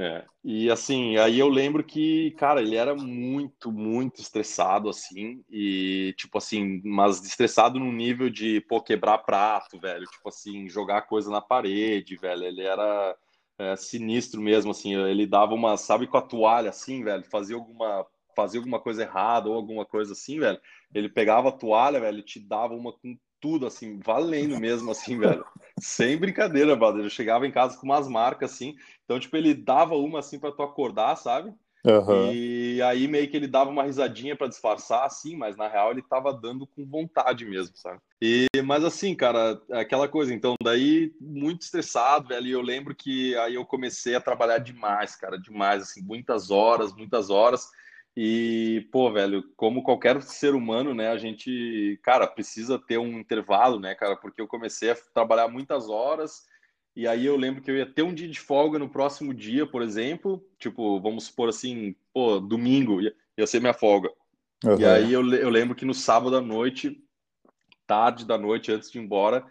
É, 0.00 0.24
e 0.44 0.70
assim, 0.70 1.16
aí 1.16 1.40
eu 1.40 1.48
lembro 1.48 1.82
que, 1.82 2.30
cara, 2.38 2.62
ele 2.62 2.76
era 2.76 2.94
muito, 2.94 3.72
muito 3.72 4.20
estressado, 4.20 4.88
assim, 4.88 5.42
e, 5.50 6.14
tipo 6.16 6.38
assim, 6.38 6.80
mas 6.84 7.20
estressado 7.26 7.80
no 7.80 7.90
nível 7.90 8.30
de, 8.30 8.60
pô, 8.68 8.80
quebrar 8.80 9.18
prato, 9.18 9.76
velho, 9.80 10.06
tipo 10.06 10.28
assim, 10.28 10.68
jogar 10.68 11.02
coisa 11.02 11.28
na 11.32 11.40
parede, 11.40 12.16
velho, 12.16 12.44
ele 12.44 12.62
era 12.62 13.16
é, 13.58 13.74
sinistro 13.74 14.40
mesmo, 14.40 14.70
assim, 14.70 14.94
ele 14.94 15.26
dava 15.26 15.52
uma, 15.52 15.76
sabe, 15.76 16.06
com 16.06 16.16
a 16.16 16.22
toalha, 16.22 16.70
assim, 16.70 17.02
velho, 17.02 17.24
fazia 17.24 17.56
alguma 17.56 18.06
fazia 18.36 18.60
alguma 18.60 18.78
coisa 18.78 19.02
errada 19.02 19.48
ou 19.48 19.56
alguma 19.56 19.84
coisa 19.84 20.12
assim, 20.12 20.38
velho, 20.38 20.60
ele 20.94 21.08
pegava 21.08 21.48
a 21.48 21.52
toalha, 21.52 21.98
velho, 21.98 22.22
te 22.22 22.38
dava 22.38 22.72
uma 22.72 22.92
com 22.92 23.18
tudo, 23.40 23.66
assim, 23.66 23.98
valendo 24.04 24.58
mesmo, 24.58 24.90
assim, 24.90 25.18
velho. 25.18 25.44
Sem 25.80 26.16
brincadeira, 26.16 26.74
brother. 26.76 27.04
Eu 27.04 27.10
chegava 27.10 27.46
em 27.46 27.52
casa 27.52 27.76
com 27.76 27.86
umas 27.86 28.08
marcas, 28.08 28.52
assim. 28.52 28.76
Então, 29.04 29.18
tipo, 29.18 29.36
ele 29.36 29.54
dava 29.54 29.94
uma, 29.94 30.18
assim, 30.18 30.38
para 30.38 30.52
tu 30.52 30.62
acordar, 30.62 31.16
sabe? 31.16 31.52
Uhum. 31.84 32.32
E 32.32 32.82
aí 32.82 33.06
meio 33.06 33.28
que 33.30 33.36
ele 33.36 33.46
dava 33.46 33.70
uma 33.70 33.84
risadinha 33.84 34.36
para 34.36 34.48
disfarçar, 34.48 35.04
assim, 35.04 35.36
mas 35.36 35.56
na 35.56 35.68
real 35.68 35.92
ele 35.92 36.02
tava 36.02 36.32
dando 36.32 36.66
com 36.66 36.84
vontade 36.84 37.44
mesmo, 37.44 37.76
sabe? 37.76 38.00
E, 38.20 38.46
mas 38.64 38.84
assim, 38.84 39.14
cara, 39.14 39.60
aquela 39.70 40.08
coisa, 40.08 40.34
então, 40.34 40.54
daí 40.62 41.12
muito 41.20 41.62
estressado, 41.62 42.28
velho, 42.28 42.46
e 42.46 42.52
eu 42.52 42.60
lembro 42.60 42.94
que 42.94 43.36
aí 43.36 43.54
eu 43.54 43.64
comecei 43.64 44.14
a 44.16 44.20
trabalhar 44.20 44.58
demais, 44.58 45.14
cara, 45.14 45.38
demais, 45.38 45.82
assim, 45.82 46.02
muitas 46.02 46.50
horas, 46.50 46.92
muitas 46.92 47.30
horas. 47.30 47.68
E, 48.20 48.88
pô, 48.90 49.12
velho, 49.12 49.44
como 49.56 49.80
qualquer 49.80 50.20
ser 50.22 50.52
humano, 50.52 50.92
né, 50.92 51.06
a 51.08 51.16
gente, 51.16 52.00
cara, 52.02 52.26
precisa 52.26 52.76
ter 52.76 52.98
um 52.98 53.20
intervalo, 53.20 53.78
né, 53.78 53.94
cara, 53.94 54.16
porque 54.16 54.40
eu 54.40 54.48
comecei 54.48 54.90
a 54.90 54.96
trabalhar 55.14 55.46
muitas 55.46 55.88
horas 55.88 56.44
e 56.96 57.06
aí 57.06 57.24
eu 57.24 57.36
lembro 57.36 57.62
que 57.62 57.70
eu 57.70 57.76
ia 57.76 57.86
ter 57.86 58.02
um 58.02 58.12
dia 58.12 58.26
de 58.26 58.40
folga 58.40 58.76
no 58.76 58.88
próximo 58.88 59.32
dia, 59.32 59.64
por 59.64 59.82
exemplo, 59.82 60.44
tipo, 60.58 61.00
vamos 61.00 61.26
supor 61.26 61.48
assim, 61.48 61.94
pô, 62.12 62.40
domingo 62.40 63.00
ia, 63.00 63.46
ser 63.46 63.60
minha 63.60 63.72
folga. 63.72 64.10
Uhum. 64.64 64.80
E 64.80 64.84
aí 64.84 65.12
eu, 65.12 65.24
eu 65.34 65.48
lembro 65.48 65.76
que 65.76 65.84
no 65.84 65.94
sábado 65.94 66.36
à 66.36 66.40
noite, 66.40 67.00
tarde 67.86 68.26
da 68.26 68.36
noite, 68.36 68.72
antes 68.72 68.90
de 68.90 68.98
ir 68.98 69.02
embora, 69.02 69.46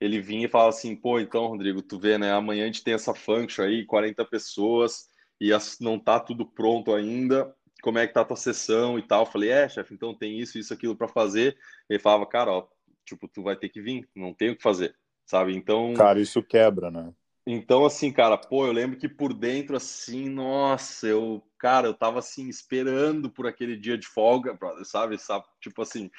ele 0.00 0.20
vinha 0.20 0.46
e 0.46 0.48
falava 0.48 0.70
assim, 0.70 0.94
pô, 0.94 1.18
então, 1.18 1.48
Rodrigo, 1.48 1.82
tu 1.82 1.98
vê, 1.98 2.16
né, 2.16 2.30
amanhã 2.30 2.62
a 2.62 2.66
gente 2.66 2.84
tem 2.84 2.94
essa 2.94 3.12
function 3.12 3.64
aí, 3.64 3.84
40 3.84 4.24
pessoas, 4.24 5.08
e 5.40 5.50
não 5.80 5.98
tá 5.98 6.20
tudo 6.20 6.46
pronto 6.46 6.94
ainda, 6.94 7.52
como 7.84 7.98
é 7.98 8.06
que 8.06 8.14
tá 8.14 8.22
a 8.22 8.24
tua 8.24 8.36
sessão 8.36 8.98
e 8.98 9.02
tal. 9.02 9.24
Eu 9.24 9.30
falei, 9.30 9.50
é, 9.50 9.68
chefe, 9.68 9.92
então 9.92 10.14
tem 10.14 10.40
isso, 10.40 10.58
isso, 10.58 10.72
aquilo 10.72 10.96
para 10.96 11.06
fazer. 11.06 11.54
Ele 11.88 11.98
falava, 11.98 12.24
cara, 12.24 12.50
ó, 12.50 12.66
tipo, 13.04 13.28
tu 13.28 13.42
vai 13.42 13.54
ter 13.54 13.68
que 13.68 13.82
vir, 13.82 14.08
não 14.16 14.32
tem 14.32 14.48
o 14.48 14.56
que 14.56 14.62
fazer, 14.62 14.96
sabe? 15.26 15.54
Então. 15.54 15.92
Cara, 15.92 16.18
isso 16.18 16.42
quebra, 16.42 16.90
né? 16.90 17.12
Então, 17.46 17.84
assim, 17.84 18.10
cara, 18.10 18.38
pô, 18.38 18.66
eu 18.66 18.72
lembro 18.72 18.96
que 18.96 19.06
por 19.06 19.34
dentro, 19.34 19.76
assim, 19.76 20.30
nossa, 20.30 21.06
eu, 21.06 21.46
cara, 21.58 21.86
eu 21.86 21.92
tava 21.92 22.20
assim, 22.20 22.48
esperando 22.48 23.28
por 23.28 23.46
aquele 23.46 23.76
dia 23.76 23.98
de 23.98 24.06
folga, 24.06 24.54
brother, 24.54 24.86
sabe? 24.86 25.18
sabe? 25.18 25.44
Tipo 25.60 25.82
assim. 25.82 26.10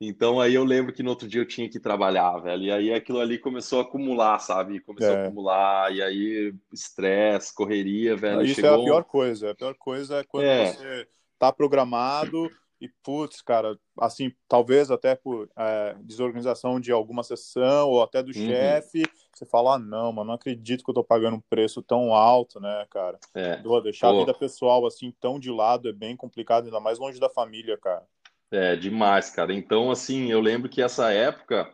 Então 0.00 0.40
aí 0.40 0.54
eu 0.54 0.64
lembro 0.64 0.92
que 0.92 1.02
no 1.02 1.10
outro 1.10 1.28
dia 1.28 1.40
eu 1.40 1.46
tinha 1.46 1.68
que 1.68 1.78
trabalhar, 1.78 2.38
velho. 2.38 2.64
E 2.64 2.70
aí 2.70 2.92
aquilo 2.92 3.20
ali 3.20 3.38
começou 3.38 3.80
a 3.80 3.82
acumular, 3.82 4.38
sabe? 4.38 4.80
Começou 4.80 5.14
é. 5.14 5.16
a 5.16 5.26
acumular, 5.26 5.94
e 5.94 6.02
aí 6.02 6.54
estresse, 6.72 7.54
correria, 7.54 8.16
velho. 8.16 8.42
Isso 8.42 8.56
Chegou... 8.56 8.70
é 8.70 8.74
a 8.74 8.84
pior 8.84 9.04
coisa. 9.04 9.50
A 9.50 9.54
pior 9.54 9.74
coisa 9.74 10.18
é 10.18 10.24
quando 10.24 10.44
é. 10.44 10.72
você 10.72 11.08
tá 11.38 11.52
programado 11.52 12.50
e, 12.80 12.88
putz, 13.02 13.40
cara, 13.40 13.78
assim, 13.98 14.32
talvez 14.46 14.90
até 14.90 15.14
por 15.14 15.48
é, 15.56 15.96
desorganização 16.00 16.78
de 16.78 16.92
alguma 16.92 17.22
sessão 17.22 17.88
ou 17.88 18.02
até 18.02 18.22
do 18.22 18.28
uhum. 18.28 18.46
chefe, 18.46 19.02
você 19.32 19.46
fala, 19.46 19.76
ah, 19.76 19.78
não, 19.78 20.12
mano, 20.12 20.28
não 20.28 20.34
acredito 20.34 20.84
que 20.84 20.90
eu 20.90 20.94
tô 20.94 21.02
pagando 21.02 21.36
um 21.36 21.42
preço 21.48 21.82
tão 21.82 22.12
alto, 22.12 22.60
né, 22.60 22.86
cara? 22.90 23.18
É. 23.32 23.56
deixar 23.82 24.10
Pô. 24.10 24.16
a 24.16 24.18
vida 24.20 24.34
pessoal, 24.34 24.84
assim, 24.86 25.14
tão 25.18 25.38
de 25.38 25.50
lado 25.50 25.88
é 25.88 25.92
bem 25.92 26.14
complicado, 26.14 26.66
ainda 26.66 26.78
mais 26.78 26.98
longe 26.98 27.18
da 27.18 27.30
família, 27.30 27.78
cara. 27.78 28.04
É, 28.50 28.76
demais, 28.76 29.30
cara. 29.30 29.52
Então, 29.52 29.90
assim, 29.90 30.30
eu 30.30 30.40
lembro 30.40 30.68
que 30.68 30.82
essa 30.82 31.12
época 31.12 31.70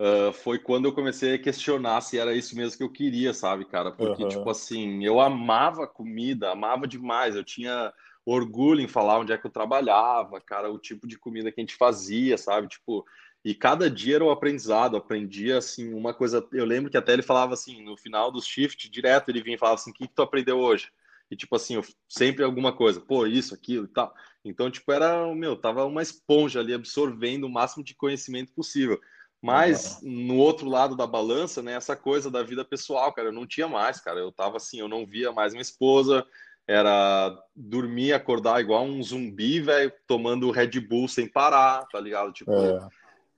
uh, 0.00 0.32
foi 0.32 0.58
quando 0.58 0.84
eu 0.84 0.92
comecei 0.92 1.34
a 1.34 1.38
questionar 1.38 2.00
se 2.00 2.18
era 2.18 2.34
isso 2.34 2.56
mesmo 2.56 2.78
que 2.78 2.84
eu 2.84 2.92
queria, 2.92 3.34
sabe, 3.34 3.64
cara? 3.64 3.90
Porque, 3.90 4.22
uhum. 4.22 4.28
tipo 4.28 4.48
assim, 4.48 5.04
eu 5.04 5.20
amava 5.20 5.86
comida, 5.86 6.52
amava 6.52 6.86
demais. 6.86 7.34
Eu 7.34 7.44
tinha 7.44 7.92
orgulho 8.24 8.80
em 8.80 8.88
falar 8.88 9.18
onde 9.18 9.32
é 9.32 9.38
que 9.38 9.46
eu 9.46 9.50
trabalhava, 9.50 10.40
cara, 10.40 10.72
o 10.72 10.78
tipo 10.78 11.06
de 11.06 11.18
comida 11.18 11.52
que 11.52 11.60
a 11.60 11.62
gente 11.62 11.76
fazia, 11.76 12.38
sabe? 12.38 12.68
Tipo, 12.68 13.04
e 13.44 13.54
cada 13.54 13.90
dia 13.90 14.16
era 14.16 14.24
um 14.24 14.30
aprendizado, 14.30 14.96
aprendia 14.96 15.58
assim 15.58 15.92
uma 15.92 16.14
coisa. 16.14 16.46
Eu 16.52 16.64
lembro 16.64 16.90
que 16.90 16.96
até 16.96 17.12
ele 17.12 17.22
falava 17.22 17.52
assim, 17.52 17.82
no 17.82 17.96
final 17.96 18.32
do 18.32 18.40
shift, 18.40 18.88
direto 18.88 19.28
ele 19.28 19.42
vinha 19.42 19.56
e 19.56 19.58
falava 19.58 19.74
assim: 19.74 19.90
"O 19.90 19.94
que, 19.94 20.08
que 20.08 20.14
tu 20.14 20.22
aprendeu 20.22 20.58
hoje?" 20.58 20.90
E 21.30 21.36
tipo 21.36 21.54
assim, 21.54 21.74
eu, 21.74 21.84
sempre 22.08 22.44
alguma 22.44 22.72
coisa, 22.72 23.00
pô, 23.00 23.26
isso, 23.26 23.54
aquilo 23.54 23.84
e 23.84 23.88
tal. 23.88 24.14
Então, 24.44 24.70
tipo, 24.70 24.92
era, 24.92 25.34
meu, 25.34 25.56
tava 25.56 25.84
uma 25.84 26.02
esponja 26.02 26.60
ali 26.60 26.74
absorvendo 26.74 27.44
o 27.44 27.50
máximo 27.50 27.82
de 27.82 27.94
conhecimento 27.94 28.52
possível. 28.52 29.00
Mas 29.40 30.00
no 30.02 30.36
outro 30.36 30.68
lado 30.68 30.96
da 30.96 31.06
balança, 31.06 31.62
né, 31.62 31.74
essa 31.74 31.94
coisa 31.94 32.30
da 32.30 32.42
vida 32.42 32.64
pessoal, 32.64 33.12
cara, 33.12 33.28
eu 33.28 33.32
não 33.32 33.46
tinha 33.46 33.68
mais, 33.68 34.00
cara. 34.00 34.18
Eu 34.20 34.32
tava 34.32 34.56
assim, 34.56 34.80
eu 34.80 34.88
não 34.88 35.06
via 35.06 35.32
mais 35.32 35.52
minha 35.52 35.62
esposa, 35.62 36.26
era 36.66 37.36
dormir, 37.54 38.12
acordar 38.12 38.60
igual 38.60 38.84
um 38.84 39.02
zumbi, 39.02 39.60
velho, 39.60 39.92
tomando 40.06 40.50
Red 40.50 40.80
Bull 40.80 41.08
sem 41.08 41.28
parar, 41.28 41.86
tá 41.92 42.00
ligado? 42.00 42.32
Tipo, 42.32 42.52
é. 42.52 42.88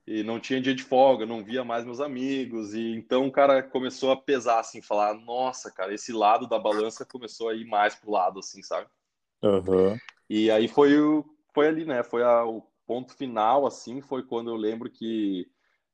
e 0.07 0.23
não 0.23 0.39
tinha 0.39 0.61
dia 0.61 0.75
de 0.75 0.85
folga, 0.85 1.27
não 1.27 1.43
via 1.43 1.65
mais 1.65 1.85
meus 1.85 2.01
amigos, 2.01 2.73
e 2.73 2.95
então 2.95 3.27
o 3.27 3.33
cara 3.33 3.61
começou 3.63 4.13
a 4.13 4.17
pesar, 4.17 4.61
assim, 4.61 4.81
falar, 4.81 5.15
nossa, 5.15 5.73
cara, 5.73 5.93
esse 5.93 6.13
lado 6.13 6.47
da 6.49 6.59
balança 6.59 7.05
começou 7.05 7.49
a 7.49 7.55
ir 7.55 7.65
mais 7.65 7.97
pro 7.97 8.13
lado, 8.13 8.39
assim, 8.39 8.63
sabe? 8.63 8.87
Uhum. 9.43 9.99
E 10.29 10.51
aí 10.51 10.69
foi, 10.69 10.99
o, 10.99 11.25
foi 11.55 11.69
ali, 11.69 11.85
né, 11.85 12.03
foi 12.03 12.23
a, 12.23 12.45
o 12.45 12.63
ponto 12.87 13.15
final, 13.15 13.67
assim, 13.67 14.01
foi 14.01 14.23
quando 14.23 14.51
eu 14.51 14.57
lembro 14.57 14.91
que 14.91 15.47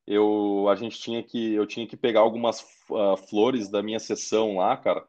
eu, 0.05 0.67
a 0.69 0.75
gente 0.75 0.99
tinha 0.99 1.23
que, 1.23 1.53
eu 1.53 1.65
tinha 1.65 1.87
que 1.87 1.95
pegar 1.95 2.21
algumas 2.21 2.61
uh, 2.89 3.17
flores 3.29 3.69
da 3.69 3.81
minha 3.81 3.99
sessão 3.99 4.57
lá, 4.57 4.75
cara, 4.75 5.05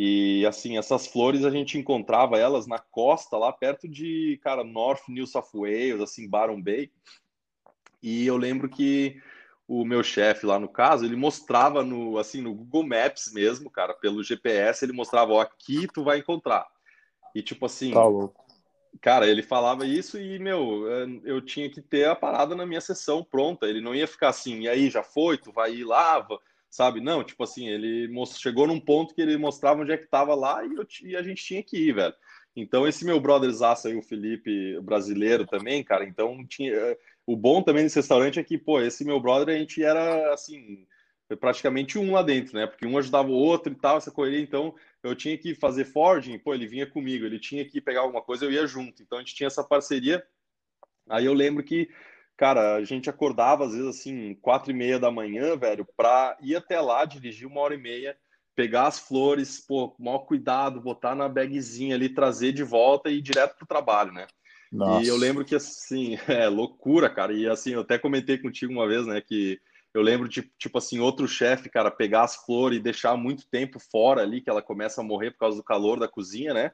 e 0.00 0.46
assim, 0.46 0.78
essas 0.78 1.08
flores 1.08 1.44
a 1.44 1.50
gente 1.50 1.76
encontrava 1.76 2.38
elas 2.38 2.66
na 2.66 2.78
costa, 2.78 3.36
lá 3.36 3.52
perto 3.52 3.88
de, 3.88 4.38
cara, 4.42 4.62
North 4.62 5.08
New 5.08 5.26
South 5.26 5.48
Wales, 5.52 6.00
assim, 6.00 6.30
Byron 6.30 6.62
Bay. 6.62 6.92
E 8.00 8.24
eu 8.24 8.36
lembro 8.36 8.68
que 8.68 9.20
o 9.66 9.84
meu 9.84 10.04
chefe 10.04 10.46
lá 10.46 10.58
no 10.58 10.68
caso, 10.68 11.04
ele 11.04 11.16
mostrava 11.16 11.82
no 11.82 12.16
assim 12.16 12.40
no 12.40 12.54
Google 12.54 12.86
Maps 12.86 13.32
mesmo, 13.32 13.68
cara, 13.68 13.92
pelo 13.92 14.22
GPS, 14.22 14.84
ele 14.84 14.92
mostrava, 14.92 15.32
ó, 15.32 15.40
aqui 15.40 15.88
tu 15.92 16.04
vai 16.04 16.18
encontrar. 16.18 16.66
E 17.34 17.42
tipo 17.42 17.66
assim, 17.66 17.92
tá 17.92 18.04
louco. 18.04 18.46
Cara, 19.00 19.26
ele 19.26 19.42
falava 19.42 19.86
isso 19.86 20.18
e, 20.18 20.38
meu, 20.38 20.86
eu 21.24 21.40
tinha 21.40 21.70
que 21.70 21.80
ter 21.80 22.06
a 22.06 22.16
parada 22.16 22.54
na 22.54 22.66
minha 22.66 22.80
sessão 22.80 23.22
pronta. 23.22 23.66
Ele 23.66 23.80
não 23.80 23.94
ia 23.94 24.06
ficar 24.06 24.28
assim, 24.28 24.62
e 24.62 24.68
aí, 24.68 24.90
já 24.90 25.02
foi, 25.02 25.38
tu 25.38 25.52
vai 25.52 25.72
ir 25.72 25.84
lá, 25.84 26.26
sabe? 26.68 27.00
Não, 27.00 27.22
tipo 27.22 27.42
assim, 27.44 27.68
ele 27.68 28.08
chegou 28.26 28.66
num 28.66 28.80
ponto 28.80 29.14
que 29.14 29.22
ele 29.22 29.36
mostrava 29.36 29.82
onde 29.82 29.92
é 29.92 29.96
que 29.96 30.06
tava 30.06 30.34
lá 30.34 30.64
e, 30.64 30.74
eu, 30.74 30.86
e 31.04 31.16
a 31.16 31.22
gente 31.22 31.44
tinha 31.44 31.62
que 31.62 31.76
ir, 31.76 31.94
velho. 31.94 32.14
Então, 32.56 32.88
esse 32.88 33.04
meu 33.04 33.20
brotherzaço 33.20 33.86
aí, 33.86 33.96
o 33.96 34.02
Felipe, 34.02 34.80
brasileiro 34.80 35.46
também, 35.46 35.84
cara, 35.84 36.04
então 36.04 36.44
tinha. 36.46 36.74
O 37.24 37.36
bom 37.36 37.62
também 37.62 37.84
desse 37.84 37.96
restaurante 37.96 38.40
é 38.40 38.44
que, 38.44 38.58
pô, 38.58 38.80
esse 38.80 39.04
meu 39.04 39.20
brother, 39.20 39.54
a 39.54 39.58
gente 39.58 39.82
era 39.82 40.32
assim, 40.32 40.86
praticamente 41.36 41.98
um 41.98 42.12
lá 42.12 42.22
dentro, 42.22 42.56
né? 42.56 42.66
Porque 42.66 42.86
um 42.86 42.96
ajudava 42.98 43.28
o 43.28 43.34
outro 43.34 43.72
e 43.72 43.76
tal, 43.76 43.98
essa 43.98 44.10
correria. 44.10 44.40
Então, 44.40 44.74
eu 45.02 45.14
tinha 45.14 45.36
que 45.36 45.54
fazer 45.54 45.84
forging, 45.84 46.38
pô, 46.38 46.54
ele 46.54 46.66
vinha 46.66 46.86
comigo, 46.86 47.24
ele 47.24 47.38
tinha 47.38 47.64
que 47.64 47.80
pegar 47.80 48.00
alguma 48.00 48.22
coisa, 48.22 48.44
eu 48.44 48.52
ia 48.52 48.66
junto. 48.66 49.02
Então, 49.02 49.18
a 49.18 49.20
gente 49.20 49.34
tinha 49.34 49.46
essa 49.46 49.62
parceria. 49.62 50.24
Aí 51.08 51.24
eu 51.24 51.34
lembro 51.34 51.62
que, 51.62 51.88
cara, 52.36 52.76
a 52.76 52.84
gente 52.84 53.10
acordava 53.10 53.66
às 53.66 53.72
vezes 53.72 53.88
assim, 53.88 54.34
quatro 54.40 54.70
e 54.70 54.74
meia 54.74 54.98
da 54.98 55.10
manhã, 55.10 55.56
velho, 55.56 55.86
pra 55.96 56.36
ir 56.40 56.56
até 56.56 56.80
lá, 56.80 57.04
dirigir 57.04 57.46
uma 57.46 57.60
hora 57.60 57.74
e 57.74 57.78
meia 57.78 58.16
pegar 58.58 58.88
as 58.88 58.98
flores, 58.98 59.64
pô, 59.64 59.94
maior 60.00 60.18
cuidado, 60.18 60.80
botar 60.80 61.14
na 61.14 61.28
bagzinha 61.28 61.94
ali, 61.94 62.08
trazer 62.08 62.50
de 62.50 62.64
volta 62.64 63.08
e 63.08 63.18
ir 63.18 63.22
direto 63.22 63.56
pro 63.56 63.68
trabalho, 63.68 64.10
né? 64.10 64.26
Nossa. 64.72 65.04
E 65.04 65.08
eu 65.08 65.16
lembro 65.16 65.44
que, 65.44 65.54
assim, 65.54 66.18
é 66.26 66.48
loucura, 66.48 67.08
cara. 67.08 67.32
E, 67.32 67.48
assim, 67.48 67.74
eu 67.74 67.82
até 67.82 67.96
comentei 67.96 68.36
contigo 68.36 68.72
uma 68.72 68.88
vez, 68.88 69.06
né, 69.06 69.20
que 69.20 69.60
eu 69.98 70.02
lembro 70.02 70.28
de, 70.28 70.42
tipo 70.58 70.78
assim, 70.78 71.00
outro 71.00 71.26
chefe, 71.26 71.68
cara, 71.68 71.90
pegar 71.90 72.22
as 72.22 72.36
flores 72.36 72.78
e 72.78 72.82
deixar 72.82 73.16
muito 73.16 73.48
tempo 73.50 73.78
fora 73.90 74.22
ali, 74.22 74.40
que 74.40 74.48
ela 74.48 74.62
começa 74.62 75.00
a 75.00 75.04
morrer 75.04 75.32
por 75.32 75.38
causa 75.38 75.56
do 75.56 75.64
calor 75.64 75.98
da 75.98 76.06
cozinha, 76.06 76.54
né? 76.54 76.70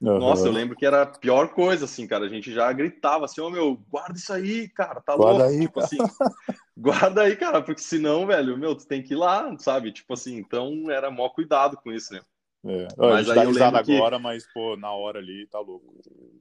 Uhum. 0.00 0.18
Nossa, 0.18 0.46
eu 0.46 0.52
lembro 0.52 0.76
que 0.76 0.84
era 0.84 1.02
a 1.02 1.06
pior 1.06 1.48
coisa, 1.48 1.86
assim, 1.86 2.06
cara. 2.06 2.26
A 2.26 2.28
gente 2.28 2.52
já 2.52 2.70
gritava 2.72 3.24
assim, 3.24 3.40
ô 3.40 3.46
oh, 3.46 3.50
meu, 3.50 3.76
guarda 3.88 4.18
isso 4.18 4.32
aí, 4.32 4.68
cara, 4.68 5.00
tá 5.00 5.16
guarda 5.16 5.44
louco. 5.44 5.54
Aí, 5.54 5.60
tipo 5.60 5.80
cara. 5.80 5.86
assim, 5.86 5.96
guarda 6.76 7.22
aí, 7.22 7.36
cara, 7.36 7.62
porque 7.62 7.80
senão, 7.80 8.26
velho, 8.26 8.58
meu, 8.58 8.74
tu 8.74 8.86
tem 8.86 9.02
que 9.02 9.14
ir 9.14 9.16
lá, 9.16 9.56
sabe? 9.58 9.92
Tipo 9.92 10.12
assim, 10.12 10.36
então 10.36 10.90
era 10.90 11.10
mó 11.10 11.30
cuidado 11.30 11.78
com 11.78 11.90
isso, 11.90 12.12
né? 12.12 12.20
É. 12.68 12.88
Mas 12.96 13.30
aí 13.30 13.44
eu 13.44 13.50
lembro 13.50 13.84
que... 13.84 13.96
agora, 13.96 14.18
mas, 14.18 14.46
pô, 14.52 14.76
na 14.76 14.92
hora 14.92 15.18
ali 15.18 15.46
tá 15.46 15.60
louco. 15.60 15.94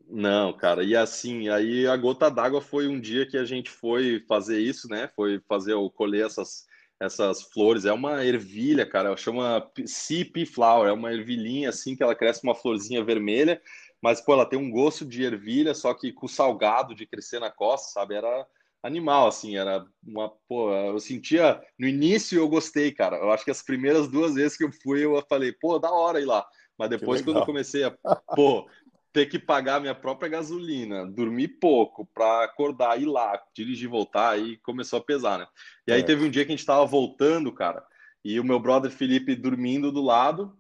Não, 0.09 0.53
cara, 0.53 0.83
e 0.83 0.95
assim, 0.95 1.49
aí 1.49 1.87
a 1.87 1.95
gota 1.95 2.29
d'água 2.29 2.61
foi 2.61 2.87
um 2.87 2.99
dia 2.99 3.25
que 3.25 3.37
a 3.37 3.45
gente 3.45 3.69
foi 3.69 4.23
fazer 4.27 4.59
isso, 4.59 4.87
né? 4.87 5.09
Foi 5.15 5.39
fazer, 5.47 5.73
o 5.73 5.89
colher 5.89 6.25
essas 6.25 6.65
essas 6.99 7.43
flores. 7.43 7.85
É 7.85 7.93
uma 7.93 8.23
ervilha, 8.23 8.85
cara, 8.85 9.15
chama 9.17 9.69
Sea 9.85 10.25
Pea 10.25 10.45
Flower, 10.45 10.89
é 10.89 10.93
uma 10.93 11.13
ervilhinha 11.13 11.69
assim 11.69 11.95
que 11.95 12.03
ela 12.03 12.15
cresce 12.15 12.43
uma 12.43 12.55
florzinha 12.55 13.03
vermelha, 13.03 13.61
mas 14.01 14.21
pô, 14.21 14.33
ela 14.33 14.45
tem 14.45 14.57
um 14.57 14.71
gosto 14.71 15.05
de 15.05 15.23
ervilha, 15.23 15.73
só 15.73 15.93
que 15.93 16.11
com 16.11 16.27
salgado 16.27 16.95
de 16.95 17.05
crescer 17.05 17.39
na 17.39 17.51
costa, 17.51 17.91
sabe? 17.91 18.15
Era 18.15 18.47
animal, 18.85 19.27
assim, 19.27 19.57
era 19.57 19.83
uma, 20.05 20.29
pô, 20.47 20.71
eu 20.71 20.99
sentia, 20.99 21.59
no 21.77 21.87
início 21.87 22.37
eu 22.37 22.47
gostei, 22.47 22.91
cara, 22.91 23.17
eu 23.17 23.31
acho 23.31 23.43
que 23.43 23.51
as 23.51 23.63
primeiras 23.63 24.07
duas 24.07 24.35
vezes 24.35 24.55
que 24.55 24.63
eu 24.63 24.71
fui, 24.83 25.03
eu 25.03 25.19
falei, 25.27 25.51
pô, 25.51 25.79
da 25.79 25.91
hora 25.91 26.21
ir 26.21 26.25
lá, 26.25 26.45
mas 26.77 26.89
depois 26.89 27.21
quando 27.21 27.39
eu 27.39 27.45
comecei 27.45 27.83
a, 27.83 27.91
pô, 28.35 28.69
ter 29.11 29.25
que 29.25 29.39
pagar 29.39 29.81
minha 29.81 29.95
própria 29.95 30.29
gasolina, 30.29 31.05
dormir 31.05 31.47
pouco 31.47 32.07
para 32.13 32.43
acordar, 32.43 33.01
ir 33.01 33.05
lá, 33.05 33.41
dirigir, 33.55 33.89
voltar, 33.89 34.31
aí 34.31 34.57
começou 34.57 34.99
a 34.99 35.03
pesar, 35.03 35.39
né? 35.39 35.47
E 35.87 35.91
aí 35.91 36.01
é. 36.01 36.03
teve 36.03 36.23
um 36.23 36.29
dia 36.29 36.45
que 36.45 36.51
a 36.51 36.53
gente 36.53 36.59
estava 36.59 36.85
voltando, 36.85 37.51
cara, 37.51 37.83
e 38.23 38.39
o 38.39 38.43
meu 38.43 38.59
brother 38.59 38.91
Felipe 38.91 39.35
dormindo 39.35 39.91
do 39.91 40.01
lado, 40.01 40.55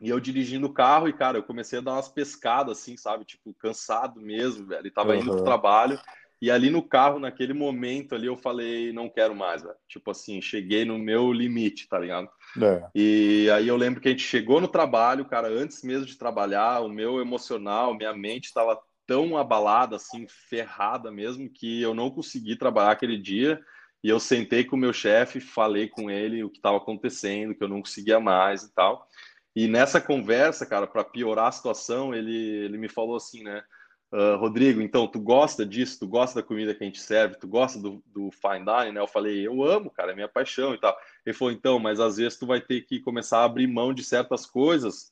e 0.00 0.08
eu 0.08 0.18
dirigindo 0.18 0.66
o 0.66 0.72
carro, 0.72 1.08
e, 1.08 1.12
cara, 1.12 1.38
eu 1.38 1.44
comecei 1.44 1.78
a 1.78 1.82
dar 1.82 1.92
umas 1.92 2.08
pescadas, 2.08 2.78
assim, 2.78 2.96
sabe? 2.96 3.24
Tipo, 3.24 3.54
cansado 3.54 4.20
mesmo, 4.20 4.66
velho. 4.66 4.80
Ele 4.80 4.90
tava 4.90 5.12
uhum. 5.12 5.20
indo 5.20 5.30
pro 5.30 5.44
trabalho, 5.44 5.96
e 6.42 6.50
ali 6.50 6.70
no 6.70 6.82
carro, 6.82 7.20
naquele 7.20 7.52
momento 7.52 8.16
ali, 8.16 8.26
eu 8.26 8.36
falei, 8.36 8.92
não 8.92 9.08
quero 9.08 9.32
mais, 9.32 9.62
velho. 9.62 9.76
Tipo 9.88 10.10
assim, 10.10 10.42
cheguei 10.42 10.84
no 10.84 10.98
meu 10.98 11.32
limite, 11.32 11.88
tá 11.88 11.96
ligado? 11.96 12.28
É. 12.60 12.82
E 12.96 13.48
aí 13.54 13.68
eu 13.68 13.76
lembro 13.76 14.00
que 14.00 14.08
a 14.08 14.10
gente 14.10 14.24
chegou 14.24 14.60
no 14.60 14.66
trabalho, 14.66 15.24
cara, 15.24 15.46
antes 15.46 15.84
mesmo 15.84 16.04
de 16.04 16.18
trabalhar, 16.18 16.80
o 16.80 16.88
meu 16.88 17.20
emocional, 17.20 17.94
minha 17.94 18.12
mente 18.12 18.46
estava 18.46 18.76
tão 19.06 19.36
abalada, 19.36 19.94
assim, 19.94 20.26
ferrada 20.28 21.12
mesmo, 21.12 21.48
que 21.48 21.80
eu 21.80 21.94
não 21.94 22.10
consegui 22.10 22.56
trabalhar 22.56 22.90
aquele 22.90 23.16
dia. 23.16 23.60
E 24.02 24.08
eu 24.08 24.18
sentei 24.18 24.64
com 24.64 24.74
o 24.74 24.78
meu 24.80 24.92
chefe, 24.92 25.38
falei 25.38 25.86
com 25.86 26.10
ele 26.10 26.42
o 26.42 26.50
que 26.50 26.58
estava 26.58 26.76
acontecendo, 26.76 27.54
que 27.54 27.62
eu 27.62 27.68
não 27.68 27.80
conseguia 27.80 28.18
mais 28.18 28.64
e 28.64 28.74
tal. 28.74 29.06
E 29.54 29.68
nessa 29.68 30.00
conversa, 30.00 30.66
cara, 30.66 30.88
para 30.88 31.04
piorar 31.04 31.46
a 31.46 31.52
situação, 31.52 32.12
ele, 32.12 32.36
ele 32.64 32.78
me 32.78 32.88
falou 32.88 33.14
assim, 33.14 33.44
né? 33.44 33.62
Uh, 34.12 34.36
Rodrigo, 34.36 34.82
então, 34.82 35.08
tu 35.08 35.18
gosta 35.18 35.64
disso? 35.64 36.00
Tu 36.00 36.06
gosta 36.06 36.42
da 36.42 36.46
comida 36.46 36.74
que 36.74 36.84
a 36.84 36.86
gente 36.86 37.00
serve? 37.00 37.36
Tu 37.36 37.48
gosta 37.48 37.78
do, 37.78 38.02
do 38.06 38.30
fine 38.30 38.62
dining? 38.62 38.92
Né? 38.92 39.00
Eu 39.00 39.06
falei, 39.06 39.46
eu 39.46 39.64
amo, 39.64 39.90
cara, 39.90 40.12
é 40.12 40.14
minha 40.14 40.28
paixão 40.28 40.74
e 40.74 40.78
tal. 40.78 40.94
Ele 41.24 41.34
falou, 41.34 41.50
então, 41.50 41.78
mas 41.78 41.98
às 41.98 42.18
vezes 42.18 42.38
tu 42.38 42.46
vai 42.46 42.60
ter 42.60 42.82
que 42.82 43.00
começar 43.00 43.38
a 43.38 43.44
abrir 43.44 43.66
mão 43.66 43.94
de 43.94 44.04
certas 44.04 44.44
coisas 44.44 45.10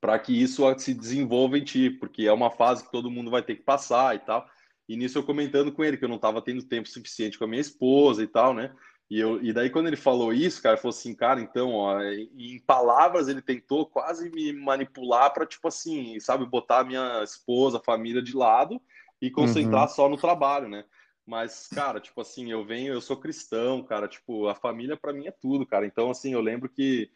para 0.00 0.18
que 0.18 0.32
isso 0.32 0.64
se 0.78 0.92
desenvolva 0.92 1.56
em 1.56 1.62
ti, 1.62 1.88
porque 1.88 2.24
é 2.24 2.32
uma 2.32 2.50
fase 2.50 2.82
que 2.82 2.90
todo 2.90 3.10
mundo 3.10 3.30
vai 3.30 3.42
ter 3.42 3.54
que 3.54 3.62
passar 3.62 4.16
e 4.16 4.18
tal. 4.18 4.44
E 4.88 4.96
nisso 4.96 5.16
eu 5.16 5.22
comentando 5.22 5.70
com 5.70 5.84
ele 5.84 5.96
que 5.96 6.04
eu 6.04 6.08
não 6.08 6.16
estava 6.16 6.42
tendo 6.42 6.64
tempo 6.64 6.88
suficiente 6.88 7.38
com 7.38 7.44
a 7.44 7.46
minha 7.46 7.60
esposa 7.60 8.24
e 8.24 8.26
tal, 8.26 8.52
né? 8.52 8.74
E, 9.10 9.18
eu, 9.18 9.42
e 9.42 9.52
daí, 9.52 9.68
quando 9.68 9.88
ele 9.88 9.96
falou 9.96 10.32
isso, 10.32 10.62
cara, 10.62 10.76
falou 10.76 10.96
assim, 10.96 11.12
cara, 11.12 11.40
então, 11.40 11.74
ó, 11.74 12.00
em 12.00 12.60
palavras, 12.64 13.26
ele 13.26 13.42
tentou 13.42 13.84
quase 13.84 14.30
me 14.30 14.52
manipular 14.52 15.32
para, 15.34 15.44
tipo 15.44 15.66
assim, 15.66 16.18
sabe, 16.20 16.46
botar 16.46 16.80
a 16.80 16.84
minha 16.84 17.20
esposa, 17.24 17.78
a 17.78 17.82
família 17.82 18.22
de 18.22 18.36
lado 18.36 18.80
e 19.20 19.28
concentrar 19.28 19.82
uhum. 19.82 19.88
só 19.88 20.08
no 20.08 20.16
trabalho, 20.16 20.68
né? 20.68 20.84
Mas, 21.26 21.66
cara, 21.66 21.98
tipo 21.98 22.20
assim, 22.20 22.52
eu 22.52 22.64
venho, 22.64 22.92
eu 22.92 23.00
sou 23.00 23.16
cristão, 23.16 23.82
cara, 23.82 24.06
tipo, 24.06 24.46
a 24.46 24.54
família 24.54 24.96
para 24.96 25.12
mim 25.12 25.26
é 25.26 25.32
tudo, 25.32 25.66
cara. 25.66 25.84
Então, 25.84 26.08
assim, 26.08 26.32
eu 26.32 26.40
lembro 26.40 26.68
que 26.68 27.10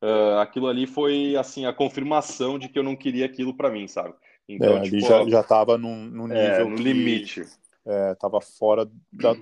uh, 0.00 0.38
aquilo 0.38 0.68
ali 0.68 0.86
foi, 0.86 1.34
assim, 1.34 1.66
a 1.66 1.72
confirmação 1.72 2.56
de 2.56 2.68
que 2.68 2.78
eu 2.78 2.84
não 2.84 2.94
queria 2.94 3.26
aquilo 3.26 3.52
para 3.52 3.70
mim, 3.70 3.88
sabe? 3.88 4.14
Então, 4.48 4.76
é, 4.76 4.82
tipo, 4.82 4.96
ali 4.96 5.00
já, 5.00 5.28
já 5.28 5.42
tava 5.42 5.76
num, 5.76 6.06
num 6.06 6.32
é, 6.32 6.50
nível. 6.50 6.66
É, 6.66 6.70
no 6.70 6.76
que... 6.76 6.82
limite 6.84 7.46
é, 7.84 8.14
tava 8.14 8.40
fora 8.40 8.88
da, 9.12 9.34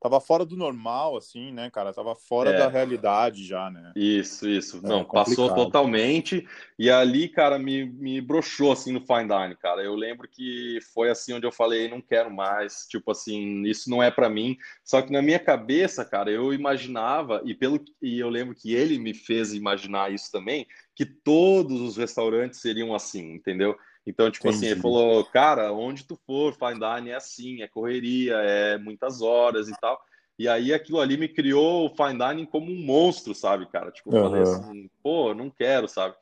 tava 0.00 0.20
fora 0.20 0.44
do 0.44 0.56
normal, 0.56 1.16
assim, 1.16 1.52
né, 1.52 1.70
cara? 1.70 1.92
Tava 1.92 2.14
fora 2.14 2.50
é. 2.50 2.58
da 2.58 2.68
realidade 2.68 3.44
já, 3.46 3.70
né? 3.70 3.92
Isso, 3.94 4.48
isso. 4.48 4.80
É, 4.84 4.88
Não, 4.88 5.04
passou 5.04 5.54
totalmente. 5.54 6.46
E 6.76 6.90
ali, 6.90 7.28
cara, 7.28 7.58
me, 7.58 7.84
me 7.84 8.20
broxou, 8.20 8.72
assim, 8.72 8.92
no 8.92 9.00
Fine 9.00 9.28
Dine, 9.28 9.56
cara. 9.56 9.82
Eu 9.82 9.94
lembro 9.94 10.28
que 10.28 10.78
foi 10.92 11.08
assim 11.08 11.34
onde 11.34 11.46
eu 11.46 11.52
falei, 11.52 11.88
não 11.88 12.00
quero 12.00 12.30
mais. 12.30 12.86
Tipo 12.88 13.12
assim, 13.12 13.62
isso 13.62 13.88
não 13.88 14.02
é 14.02 14.10
para 14.10 14.28
mim. 14.28 14.56
Só 14.84 15.00
que 15.00 15.12
na 15.12 15.22
minha 15.22 15.38
cabeça, 15.38 16.04
cara, 16.04 16.30
eu 16.30 16.52
imaginava, 16.52 17.40
e, 17.44 17.54
pelo, 17.54 17.82
e 18.02 18.18
eu 18.18 18.28
lembro 18.28 18.54
que 18.54 18.74
ele 18.74 18.98
me 18.98 19.14
fez 19.14 19.54
imaginar 19.54 20.12
isso 20.12 20.32
também, 20.32 20.66
que 20.96 21.06
todos 21.06 21.80
os 21.80 21.96
restaurantes 21.96 22.60
seriam 22.60 22.94
assim, 22.94 23.34
entendeu? 23.34 23.76
Então, 24.06 24.30
tipo 24.30 24.48
Entendi. 24.48 24.66
assim, 24.66 24.72
ele 24.72 24.80
falou, 24.80 25.24
cara, 25.24 25.72
onde 25.72 26.04
tu 26.04 26.18
for, 26.26 26.54
fine 26.54 26.78
dining 26.78 27.10
é 27.10 27.14
assim, 27.14 27.62
é 27.62 27.68
correria, 27.68 28.34
é 28.36 28.78
muitas 28.78 29.22
horas 29.22 29.68
e 29.68 29.72
tal. 29.80 30.00
E 30.38 30.48
aí 30.48 30.74
aquilo 30.74 31.00
ali 31.00 31.16
me 31.16 31.28
criou 31.28 31.86
o 31.86 31.94
fine 31.94 32.18
dining 32.18 32.46
como 32.46 32.70
um 32.70 32.84
monstro, 32.84 33.34
sabe, 33.34 33.66
cara? 33.70 33.90
Tipo, 33.90 34.14
eu 34.14 34.22
uhum. 34.22 34.28
falei 34.28 34.42
assim, 34.42 34.90
pô, 35.02 35.34
não 35.34 35.48
quero, 35.48 35.88
sabe? 35.88 36.14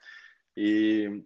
E 0.56 1.22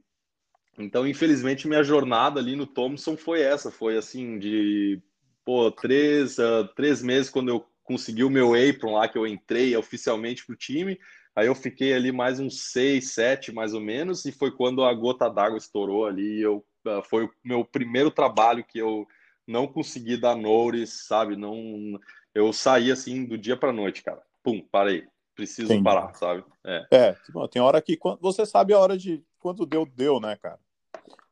então, 0.79 1.07
infelizmente, 1.07 1.67
minha 1.67 1.83
jornada 1.83 2.39
ali 2.39 2.55
no 2.55 2.67
Thompson 2.67 3.17
foi 3.17 3.41
essa, 3.41 3.71
foi 3.71 3.97
assim, 3.97 4.39
de 4.39 5.01
pô, 5.45 5.71
três, 5.71 6.39
uh, 6.39 6.69
três 6.75 7.03
meses 7.03 7.31
quando 7.31 7.49
eu 7.49 7.67
consegui 7.83 8.25
o 8.25 8.31
meu 8.31 8.53
apron 8.55 8.95
lá, 8.95 9.09
que 9.09 9.17
eu 9.17 9.27
entrei 9.27 9.75
oficialmente 9.77 10.45
pro 10.45 10.57
time, 10.57 10.99
Aí 11.37 11.49
eu 11.49 11.55
fiquei 11.55 11.93
ali 11.93 12.11
mais 12.11 12.41
uns 12.41 12.73
seis, 12.73 13.13
sete, 13.13 13.53
mais 13.53 13.75
ou 13.75 13.81
menos, 13.81 14.25
e 14.25 14.33
foi 14.33 14.51
quando 14.51 14.83
a 14.83 14.95
gota 14.95 15.29
d'água 15.29 15.59
estourou 15.59 16.07
ali. 16.07 16.41
Eu, 16.41 16.65
ah, 16.87 17.03
foi 17.03 17.25
o 17.25 17.31
meu 17.45 17.63
primeiro 17.63 18.11
trabalho 18.11 18.65
que 18.65 18.79
eu 18.79 19.07
não 19.47 19.67
consegui 19.67 20.17
dar 20.17 20.35
notice, 20.35 21.05
sabe? 21.05 21.37
Não, 21.37 22.01
eu 22.35 22.55
saí 22.55 22.91
assim 22.91 23.27
do 23.27 23.37
dia 23.37 23.55
para 23.55 23.71
noite, 23.71 24.03
cara. 24.03 24.23
Pum, 24.43 24.67
parei. 24.73 25.07
Preciso 25.35 25.75
Entendi. 25.75 25.85
parar, 25.85 26.15
sabe? 26.15 26.43
É. 26.65 26.87
é, 26.91 27.13
tipo, 27.13 27.47
tem 27.49 27.61
hora 27.61 27.83
que 27.83 27.99
você 28.23 28.47
sabe 28.47 28.73
a 28.73 28.79
hora 28.79 28.97
de 28.97 29.23
quando 29.39 29.67
deu, 29.67 29.85
deu, 29.85 30.19
né, 30.19 30.37
cara? 30.37 30.59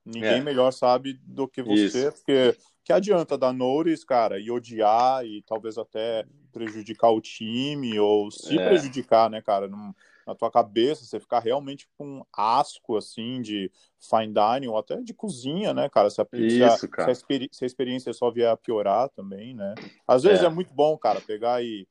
Ninguém 0.05 0.41
é. 0.41 0.43
melhor 0.43 0.71
sabe 0.71 1.15
do 1.23 1.49
que 1.49 1.63
você, 1.63 2.09
Isso. 2.09 2.13
porque 2.19 2.55
que 2.85 2.93
adianta 2.93 3.39
dar 3.39 3.55
notice, 3.55 4.05
cara, 4.05 4.39
e 4.39 4.51
odiar 4.51 5.25
e 5.25 5.43
talvez 5.43 5.79
até 5.79 6.27
prejudicar 6.55 7.11
o 7.11 7.21
time 7.21 7.99
ou 7.99 8.31
se 8.31 8.57
é. 8.57 8.69
prejudicar, 8.69 9.29
né, 9.29 9.43
cara, 9.43 9.69
na 10.27 10.35
tua 10.35 10.51
cabeça, 10.51 11.05
você 11.05 11.19
ficar 11.19 11.41
realmente 11.41 11.89
com 11.99 12.19
um 12.19 12.25
asco, 12.33 12.97
assim, 12.97 13.43
de 13.43 13.71
fine 14.01 14.33
dining 14.33 14.69
ou 14.69 14.79
até 14.79 14.97
de 15.03 15.13
cozinha, 15.13 15.75
né, 15.75 15.89
cara, 15.89 16.09
se 16.09 16.21
a, 16.21 16.27
Isso, 16.33 16.57
se 16.57 16.63
a, 16.63 16.71
Se, 16.79 16.87
a, 17.11 17.15
se 17.51 17.65
a 17.65 17.67
experiência 17.67 18.13
só 18.13 18.31
vier 18.31 18.51
a 18.51 18.57
piorar 18.57 19.09
também, 19.11 19.55
né. 19.55 19.75
Às 20.07 20.23
vezes 20.23 20.43
é, 20.43 20.47
é 20.47 20.49
muito 20.49 20.73
bom, 20.73 20.97
cara, 20.97 21.21
pegar 21.21 21.63
e 21.63 21.87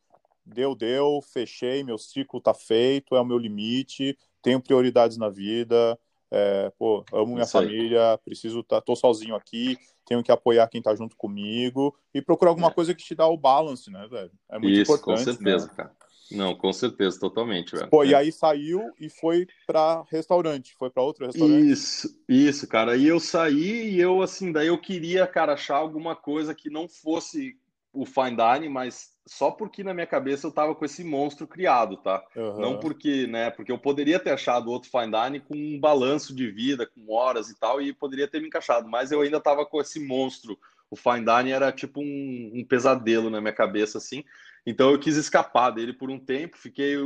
deu, 0.45 0.73
deu, 0.73 1.19
fechei, 1.21 1.83
meu 1.83 1.97
ciclo 1.97 2.41
tá 2.41 2.53
feito, 2.53 3.15
é 3.15 3.21
o 3.21 3.25
meu 3.25 3.37
limite, 3.37 4.17
tenho 4.41 4.61
prioridades 4.61 5.17
na 5.17 5.29
vida, 5.29 5.99
é, 6.35 6.71
pô, 6.79 7.05
amo 7.13 7.35
minha 7.35 7.45
família, 7.45 8.19
preciso 8.25 8.63
tá, 8.63 8.81
tô 8.81 8.95
sozinho 8.95 9.35
aqui, 9.35 9.77
tenho 10.03 10.23
que 10.23 10.31
apoiar 10.31 10.67
quem 10.67 10.81
tá 10.81 10.95
junto 10.95 11.15
comigo 11.15 11.95
e 12.11 12.23
procurar 12.23 12.49
alguma 12.49 12.69
é. 12.69 12.71
coisa 12.71 12.95
que 12.95 13.03
te 13.03 13.13
dá 13.13 13.27
o 13.27 13.37
balance, 13.37 13.91
né, 13.91 14.07
velho? 14.09 14.31
É 14.49 14.57
muito 14.57 14.79
Isso, 14.79 14.91
importante. 14.91 15.25
Com 15.25 15.31
certeza, 15.31 15.67
né? 15.67 15.73
cara. 15.77 15.91
Não, 16.31 16.55
com 16.55 16.73
certeza, 16.73 17.19
totalmente, 17.19 17.75
velho. 17.75 17.87
Pô, 17.87 18.03
é. 18.03 18.07
e 18.07 18.15
aí 18.15 18.31
saiu 18.31 18.91
e 18.99 19.09
foi 19.09 19.47
para 19.67 20.03
restaurante, 20.09 20.73
foi 20.79 20.89
para 20.89 21.03
outro 21.03 21.27
restaurante? 21.27 21.69
Isso, 21.69 22.19
isso, 22.27 22.67
cara. 22.67 22.93
Aí 22.93 23.07
eu 23.07 23.19
saí 23.19 23.91
e 23.91 23.99
eu, 23.99 24.19
assim, 24.23 24.51
daí 24.51 24.67
eu 24.67 24.81
queria, 24.81 25.27
cara, 25.27 25.53
achar 25.53 25.75
alguma 25.75 26.15
coisa 26.15 26.55
que 26.55 26.67
não 26.67 26.89
fosse 26.89 27.55
o 27.93 28.05
fine 28.05 28.35
dining, 28.35 28.69
mas 28.69 29.13
só 29.25 29.51
porque 29.51 29.83
na 29.83 29.93
minha 29.93 30.07
cabeça 30.07 30.47
eu 30.47 30.51
tava 30.51 30.73
com 30.73 30.83
esse 30.83 31.03
monstro 31.03 31.47
criado, 31.47 31.95
tá? 31.97 32.25
Uhum. 32.35 32.59
Não 32.59 32.79
porque, 32.79 33.27
né? 33.27 33.51
Porque 33.51 33.71
eu 33.71 33.77
poderia 33.77 34.19
ter 34.19 34.31
achado 34.31 34.71
outro 34.71 34.89
fine 34.89 35.11
dining 35.11 35.39
com 35.39 35.55
um 35.55 35.79
balanço 35.79 36.35
de 36.35 36.49
vida, 36.49 36.87
com 36.87 37.13
horas 37.13 37.49
e 37.49 37.57
tal, 37.57 37.81
e 37.81 37.93
poderia 37.93 38.27
ter 38.27 38.41
me 38.41 38.47
encaixado, 38.47 38.89
mas 38.89 39.11
eu 39.11 39.21
ainda 39.21 39.39
tava 39.39 39.65
com 39.65 39.79
esse 39.79 39.99
monstro. 39.99 40.57
O 40.89 40.95
fine 40.95 41.23
dining 41.23 41.51
era 41.51 41.71
tipo 41.71 42.01
um, 42.01 42.51
um 42.55 42.65
pesadelo 42.67 43.29
na 43.29 43.39
minha 43.39 43.53
cabeça, 43.53 43.99
assim. 43.99 44.23
Então 44.65 44.91
eu 44.91 44.99
quis 44.99 45.15
escapar 45.15 45.69
dele 45.69 45.93
por 45.93 46.09
um 46.09 46.19
tempo, 46.19 46.57
fiquei. 46.57 46.97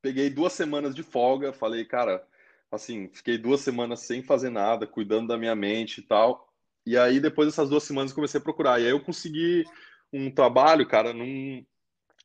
Peguei 0.00 0.30
duas 0.30 0.52
semanas 0.52 0.94
de 0.94 1.02
folga, 1.02 1.52
falei, 1.52 1.84
cara, 1.84 2.24
assim, 2.70 3.10
fiquei 3.12 3.36
duas 3.36 3.60
semanas 3.60 3.98
sem 4.00 4.22
fazer 4.22 4.48
nada, 4.48 4.86
cuidando 4.86 5.26
da 5.26 5.36
minha 5.36 5.56
mente 5.56 5.98
e 5.98 6.02
tal. 6.02 6.48
E 6.86 6.96
aí, 6.96 7.18
depois 7.18 7.48
dessas 7.48 7.68
duas 7.68 7.82
semanas, 7.82 8.12
comecei 8.12 8.40
a 8.40 8.42
procurar. 8.42 8.80
E 8.80 8.84
aí 8.84 8.90
eu 8.90 9.00
consegui 9.00 9.66
um 10.12 10.30
trabalho, 10.30 10.86
cara, 10.86 11.12
num, 11.12 11.64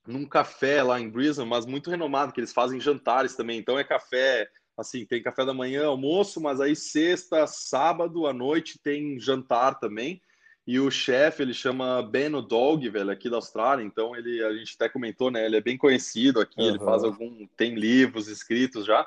num 0.08 0.26
café 0.26 0.84
lá 0.84 1.00
em 1.00 1.10
Brisbane, 1.10 1.50
mas 1.50 1.66
muito 1.66 1.90
renomado, 1.90 2.34
que 2.34 2.40
eles 2.40 2.54
fazem 2.54 2.80
jantares 2.80 3.36
também. 3.36 3.60
Então 3.60 3.78
é 3.78 3.84
café, 3.84 4.48
assim, 4.78 5.06
tem 5.06 5.22
café 5.22 5.46
da 5.46 5.54
manhã, 5.54 5.88
almoço, 5.88 6.42
mas 6.42 6.60
aí 6.60 6.76
sexta, 6.76 7.48
sábado 7.48 8.28
à 8.28 8.34
noite 8.34 8.80
tem 8.82 9.20
jantar 9.20 9.80
também. 9.80 10.22
E 10.66 10.80
o 10.80 10.90
chefe, 10.90 11.44
ele 11.44 11.54
chama 11.54 12.02
Ben 12.02 12.32
Dog, 12.42 12.90
velho, 12.90 13.12
aqui 13.12 13.30
da 13.30 13.36
Austrália. 13.36 13.84
Então 13.84 14.16
ele, 14.16 14.42
a 14.44 14.54
gente 14.54 14.76
até 14.76 14.88
comentou, 14.88 15.30
né? 15.30 15.46
Ele 15.46 15.58
é 15.58 15.62
bem 15.62 15.78
conhecido 15.78 16.40
aqui, 16.40 16.62
uhum. 16.62 16.70
ele 16.70 16.80
faz 16.80 17.04
algum, 17.04 17.46
tem 17.58 17.76
livros 17.76 18.30
escritos 18.30 18.86
já. 18.86 19.06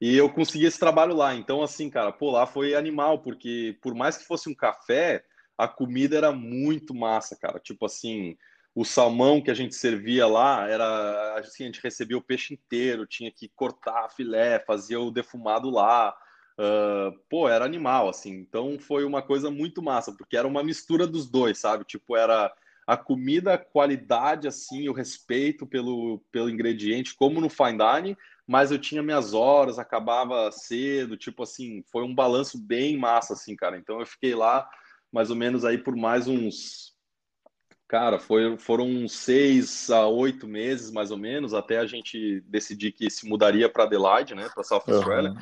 E 0.00 0.16
eu 0.16 0.28
consegui 0.30 0.64
esse 0.64 0.78
trabalho 0.78 1.14
lá. 1.14 1.34
Então, 1.34 1.62
assim, 1.62 1.90
cara, 1.90 2.12
pô, 2.12 2.30
lá 2.30 2.46
foi 2.46 2.74
animal, 2.74 3.18
porque 3.20 3.76
por 3.82 3.94
mais 3.94 4.16
que 4.16 4.26
fosse 4.26 4.48
um 4.48 4.54
café, 4.54 5.22
a 5.56 5.66
comida 5.66 6.16
era 6.16 6.32
muito 6.32 6.94
massa, 6.94 7.36
cara. 7.36 7.58
Tipo 7.58 7.86
assim, 7.86 8.36
o 8.74 8.84
salmão 8.84 9.40
que 9.40 9.50
a 9.50 9.54
gente 9.54 9.74
servia 9.74 10.26
lá 10.26 10.68
era 10.68 11.38
assim, 11.38 11.64
a 11.64 11.66
gente 11.66 11.82
recebia 11.82 12.18
o 12.18 12.22
peixe 12.22 12.52
inteiro, 12.54 13.06
tinha 13.06 13.30
que 13.30 13.48
cortar 13.48 14.10
filé, 14.10 14.58
fazia 14.66 15.00
o 15.00 15.10
defumado 15.10 15.70
lá. 15.70 16.14
Uh, 16.58 17.18
pô, 17.28 17.48
era 17.48 17.64
animal, 17.64 18.08
assim. 18.08 18.32
Então 18.32 18.78
foi 18.78 19.04
uma 19.04 19.22
coisa 19.22 19.50
muito 19.50 19.82
massa, 19.82 20.12
porque 20.12 20.36
era 20.36 20.46
uma 20.46 20.62
mistura 20.62 21.06
dos 21.06 21.28
dois, 21.28 21.58
sabe? 21.58 21.84
Tipo, 21.84 22.16
era 22.16 22.52
a 22.86 22.96
comida, 22.96 23.54
a 23.54 23.58
qualidade, 23.58 24.46
assim, 24.46 24.88
o 24.88 24.92
respeito 24.92 25.66
pelo, 25.66 26.22
pelo 26.30 26.48
ingrediente, 26.48 27.14
como 27.14 27.40
no 27.40 27.48
fine 27.48 27.78
dining, 27.78 28.16
mas 28.46 28.70
eu 28.70 28.78
tinha 28.78 29.02
minhas 29.02 29.34
horas, 29.34 29.78
acabava 29.78 30.50
cedo, 30.52 31.16
tipo 31.16 31.42
assim, 31.42 31.82
foi 31.90 32.04
um 32.04 32.14
balanço 32.14 32.56
bem 32.58 32.96
massa, 32.96 33.32
assim, 33.32 33.56
cara. 33.56 33.76
Então 33.76 33.98
eu 33.98 34.06
fiquei 34.06 34.34
lá 34.34 34.68
mais 35.16 35.30
ou 35.30 35.36
menos 35.36 35.64
aí 35.64 35.78
por 35.78 35.96
mais 35.96 36.28
uns. 36.28 36.94
Cara, 37.88 38.18
foi, 38.18 38.58
foram 38.58 39.08
seis 39.08 39.88
a 39.88 40.06
oito 40.06 40.46
meses, 40.46 40.90
mais 40.90 41.10
ou 41.10 41.16
menos, 41.16 41.54
até 41.54 41.78
a 41.78 41.86
gente 41.86 42.42
decidir 42.42 42.92
que 42.92 43.08
se 43.08 43.26
mudaria 43.26 43.66
para 43.66 43.84
Adelaide, 43.84 44.34
né, 44.34 44.50
para 44.52 44.62
South 44.62 44.82
Australia. 44.86 45.30
Uhum. 45.30 45.38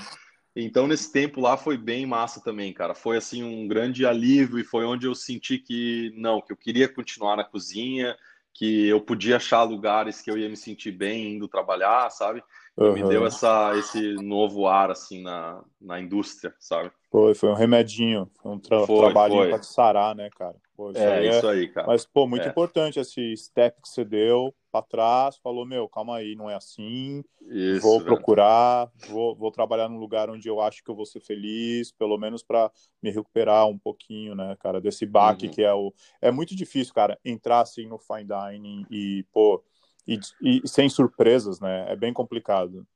Então, 0.54 0.86
nesse 0.86 1.10
tempo 1.10 1.40
lá 1.40 1.56
foi 1.56 1.76
bem 1.76 2.06
massa 2.06 2.40
também, 2.40 2.72
cara. 2.72 2.94
Foi 2.94 3.16
assim 3.16 3.42
um 3.42 3.66
grande 3.66 4.06
alívio 4.06 4.60
e 4.60 4.64
foi 4.64 4.84
onde 4.84 5.08
eu 5.08 5.14
senti 5.14 5.58
que 5.58 6.14
não, 6.16 6.40
que 6.40 6.52
eu 6.52 6.56
queria 6.56 6.88
continuar 6.88 7.34
na 7.34 7.42
cozinha, 7.42 8.16
que 8.52 8.86
eu 8.86 9.00
podia 9.00 9.38
achar 9.38 9.64
lugares 9.64 10.22
que 10.22 10.30
eu 10.30 10.38
ia 10.38 10.48
me 10.48 10.56
sentir 10.56 10.92
bem 10.92 11.34
indo 11.34 11.48
trabalhar, 11.48 12.08
sabe? 12.10 12.44
Uhum. 12.76 12.92
Me 12.92 13.02
deu 13.04 13.24
essa, 13.24 13.72
esse 13.76 14.14
novo 14.14 14.66
ar, 14.66 14.90
assim, 14.90 15.22
na, 15.22 15.62
na 15.80 16.00
indústria, 16.00 16.52
sabe? 16.58 16.90
Foi, 17.08 17.32
foi 17.32 17.48
um 17.50 17.54
remedinho, 17.54 18.28
foi 18.42 18.50
um 18.50 18.58
tra 18.58 18.84
foi, 18.84 18.98
trabalhinho 18.98 19.48
para 19.48 19.60
te 19.60 19.66
sarar, 19.66 20.16
né, 20.16 20.28
cara? 20.36 20.56
Pô, 20.76 20.90
isso 20.90 20.98
é, 20.98 21.28
isso 21.28 21.46
aí, 21.46 21.68
cara. 21.68 21.86
Mas, 21.86 22.04
pô, 22.04 22.26
muito 22.26 22.46
é. 22.46 22.48
importante 22.48 22.98
esse 22.98 23.36
step 23.36 23.80
que 23.80 23.88
você 23.88 24.04
deu 24.04 24.52
para 24.72 24.82
trás, 24.82 25.36
falou, 25.36 25.64
meu, 25.64 25.88
calma 25.88 26.16
aí, 26.16 26.34
não 26.34 26.50
é 26.50 26.56
assim, 26.56 27.22
isso, 27.42 27.80
vou 27.80 27.98
velho. 27.98 28.06
procurar, 28.06 28.90
vou, 29.08 29.36
vou 29.36 29.52
trabalhar 29.52 29.88
num 29.88 30.00
lugar 30.00 30.28
onde 30.28 30.48
eu 30.48 30.60
acho 30.60 30.82
que 30.82 30.90
eu 30.90 30.96
vou 30.96 31.06
ser 31.06 31.20
feliz, 31.20 31.92
pelo 31.92 32.18
menos 32.18 32.42
para 32.42 32.72
me 33.00 33.12
recuperar 33.12 33.68
um 33.68 33.78
pouquinho, 33.78 34.34
né, 34.34 34.56
cara, 34.58 34.80
desse 34.80 35.06
baque 35.06 35.46
uhum. 35.46 35.52
que 35.52 35.62
é 35.62 35.72
o... 35.72 35.94
É 36.20 36.32
muito 36.32 36.56
difícil, 36.56 36.92
cara, 36.92 37.16
entrar 37.24 37.60
assim 37.60 37.86
no 37.86 38.00
fine 38.00 38.24
dining 38.24 38.84
e, 38.90 39.24
pô, 39.32 39.62
e, 40.06 40.18
e, 40.42 40.68
sem 40.68 40.88
surpresas, 40.88 41.60
né? 41.60 41.86
É 41.88 41.96
bem 41.96 42.12
complicado. 42.12 42.86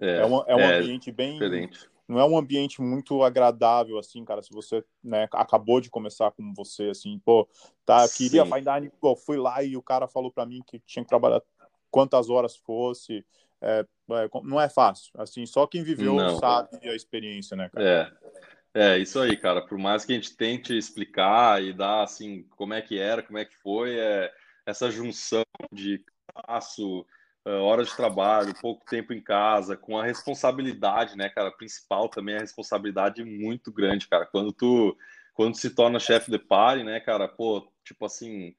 É, 0.00 0.18
é 0.18 0.26
um, 0.26 0.42
é 0.46 0.54
um 0.54 0.60
é 0.60 0.78
ambiente 0.78 1.10
bem. 1.10 1.34
Diferente. 1.34 1.88
Não 2.06 2.18
é 2.18 2.24
um 2.24 2.38
ambiente 2.38 2.80
muito 2.80 3.22
agradável, 3.22 3.98
assim, 3.98 4.24
cara. 4.24 4.42
Se 4.42 4.50
você 4.50 4.82
né, 5.04 5.28
acabou 5.32 5.80
de 5.80 5.90
começar 5.90 6.30
como 6.30 6.54
você, 6.54 6.90
assim, 6.90 7.20
pô, 7.22 7.46
tá, 7.84 8.08
queria 8.08 8.44
Sim. 8.44 8.90
pô, 8.98 9.14
fui 9.14 9.36
lá 9.36 9.62
e 9.62 9.76
o 9.76 9.82
cara 9.82 10.08
falou 10.08 10.32
para 10.32 10.46
mim 10.46 10.62
que 10.66 10.78
tinha 10.80 11.04
que 11.04 11.08
trabalhar 11.08 11.42
quantas 11.90 12.30
horas 12.30 12.56
fosse. 12.56 13.24
É, 13.60 13.84
é, 14.10 14.30
não 14.42 14.58
é 14.58 14.68
fácil, 14.68 15.10
assim, 15.18 15.44
só 15.44 15.66
quem 15.66 15.82
viveu 15.82 16.14
não. 16.14 16.38
sabe 16.38 16.78
a 16.88 16.94
experiência, 16.94 17.56
né, 17.56 17.68
cara? 17.68 18.14
É. 18.24 18.38
É, 18.74 18.98
isso 18.98 19.18
aí, 19.18 19.36
cara. 19.36 19.60
Por 19.62 19.76
mais 19.76 20.04
que 20.04 20.12
a 20.12 20.14
gente 20.14 20.36
tente 20.36 20.76
explicar 20.76 21.60
e 21.62 21.72
dar, 21.72 22.02
assim, 22.02 22.44
como 22.50 22.74
é 22.74 22.80
que 22.80 22.98
era, 22.98 23.22
como 23.22 23.38
é 23.38 23.44
que 23.44 23.56
foi, 23.56 23.98
é 23.98 24.32
essa 24.64 24.90
junção 24.90 25.42
de 25.72 26.00
espaço, 26.38 27.00
uh, 27.46 27.50
horas 27.62 27.88
de 27.88 27.96
trabalho, 27.96 28.54
pouco 28.60 28.84
tempo 28.86 29.12
em 29.12 29.20
casa, 29.20 29.76
com 29.76 29.98
a 29.98 30.04
responsabilidade, 30.04 31.16
né, 31.16 31.28
cara? 31.28 31.50
Principal 31.50 32.08
também 32.08 32.36
a 32.36 32.40
responsabilidade 32.40 33.24
muito 33.24 33.72
grande, 33.72 34.08
cara. 34.08 34.26
Quando 34.26 34.52
tu, 34.52 34.96
quando 35.34 35.56
se 35.56 35.70
torna 35.70 35.98
chefe 35.98 36.30
de 36.30 36.38
pare, 36.38 36.84
né, 36.84 37.00
cara? 37.00 37.28
Pô, 37.28 37.70
tipo 37.84 38.06
assim, 38.06 38.54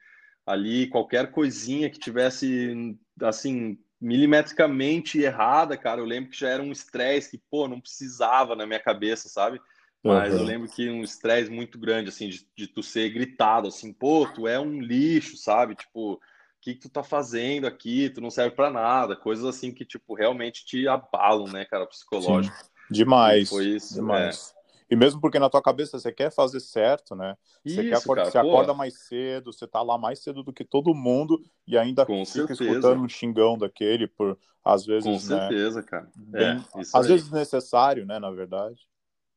ali 0.45 0.87
qualquer 0.87 1.31
coisinha 1.31 1.89
que 1.89 1.99
tivesse, 1.99 2.97
assim, 3.21 3.77
milimetricamente 3.99 5.21
errada, 5.21 5.77
cara, 5.77 6.01
eu 6.01 6.05
lembro 6.05 6.31
que 6.31 6.39
já 6.39 6.49
era 6.49 6.63
um 6.63 6.71
estresse 6.71 7.31
que, 7.31 7.43
pô, 7.49 7.67
não 7.67 7.81
precisava 7.81 8.55
na 8.55 8.65
minha 8.65 8.79
cabeça, 8.79 9.27
sabe? 9.27 9.59
Mas 10.01 10.33
uhum. 10.33 10.39
eu 10.39 10.45
lembro 10.45 10.69
que 10.69 10.89
um 10.89 11.03
estresse 11.03 11.51
muito 11.51 11.77
grande, 11.77 12.07
assim, 12.07 12.29
de, 12.29 12.47
de 12.55 12.67
tu 12.67 12.81
ser 12.81 13.09
gritado, 13.09 13.67
assim, 13.67 13.91
pô, 13.91 14.25
tu 14.27 14.47
é 14.47 14.57
um 14.57 14.79
lixo, 14.79 15.35
sabe? 15.35 15.75
Tipo, 15.75 16.21
o 16.59 16.61
que, 16.61 16.73
que 16.75 16.81
tu 16.81 16.89
tá 16.89 17.01
fazendo 17.01 17.65
aqui? 17.65 18.09
Tu 18.09 18.19
não 18.19 18.29
serve 18.29 18.53
para 18.53 18.69
nada. 18.69 19.15
Coisas 19.15 19.45
assim 19.45 19.71
que, 19.71 19.85
tipo, 19.85 20.13
realmente 20.13 20.65
te 20.65 20.87
abalam, 20.89 21.47
né, 21.47 21.63
cara, 21.63 21.87
psicológico. 21.87 22.55
Sim. 22.55 22.69
Demais. 22.91 23.47
E 23.47 23.49
foi 23.49 23.65
isso, 23.67 23.93
demais. 23.95 24.53
É. 24.55 24.59
E 24.91 24.95
mesmo 24.95 25.21
porque 25.21 25.39
na 25.39 25.49
tua 25.49 25.61
cabeça 25.61 25.99
você 25.99 26.11
quer 26.11 26.31
fazer 26.31 26.59
certo, 26.59 27.15
né? 27.15 27.37
Você, 27.63 27.81
Isso, 27.81 27.89
quer 27.89 27.97
acordar, 27.97 28.23
cara, 28.23 28.31
você 28.31 28.37
acorda 28.39 28.73
mais 28.73 28.99
cedo, 29.07 29.53
você 29.53 29.67
tá 29.67 29.81
lá 29.81 29.97
mais 29.97 30.19
cedo 30.19 30.43
do 30.43 30.51
que 30.51 30.65
todo 30.65 30.95
mundo 30.95 31.39
e 31.67 31.77
ainda 31.77 32.05
Com 32.05 32.25
fica 32.25 32.47
certeza. 32.47 32.63
escutando 32.63 33.03
um 33.03 33.07
xingão 33.07 33.57
daquele 33.57 34.07
por 34.07 34.37
às 34.65 34.85
vezes, 34.85 35.05
Com 35.05 35.11
né, 35.11 35.47
certeza, 35.47 35.83
cara. 35.83 36.09
Bem, 36.15 36.43
é, 36.43 36.63
às 36.75 36.95
aí. 36.95 37.07
vezes 37.07 37.31
necessário, 37.31 38.05
né, 38.05 38.19
na 38.19 38.31
verdade. 38.31 38.89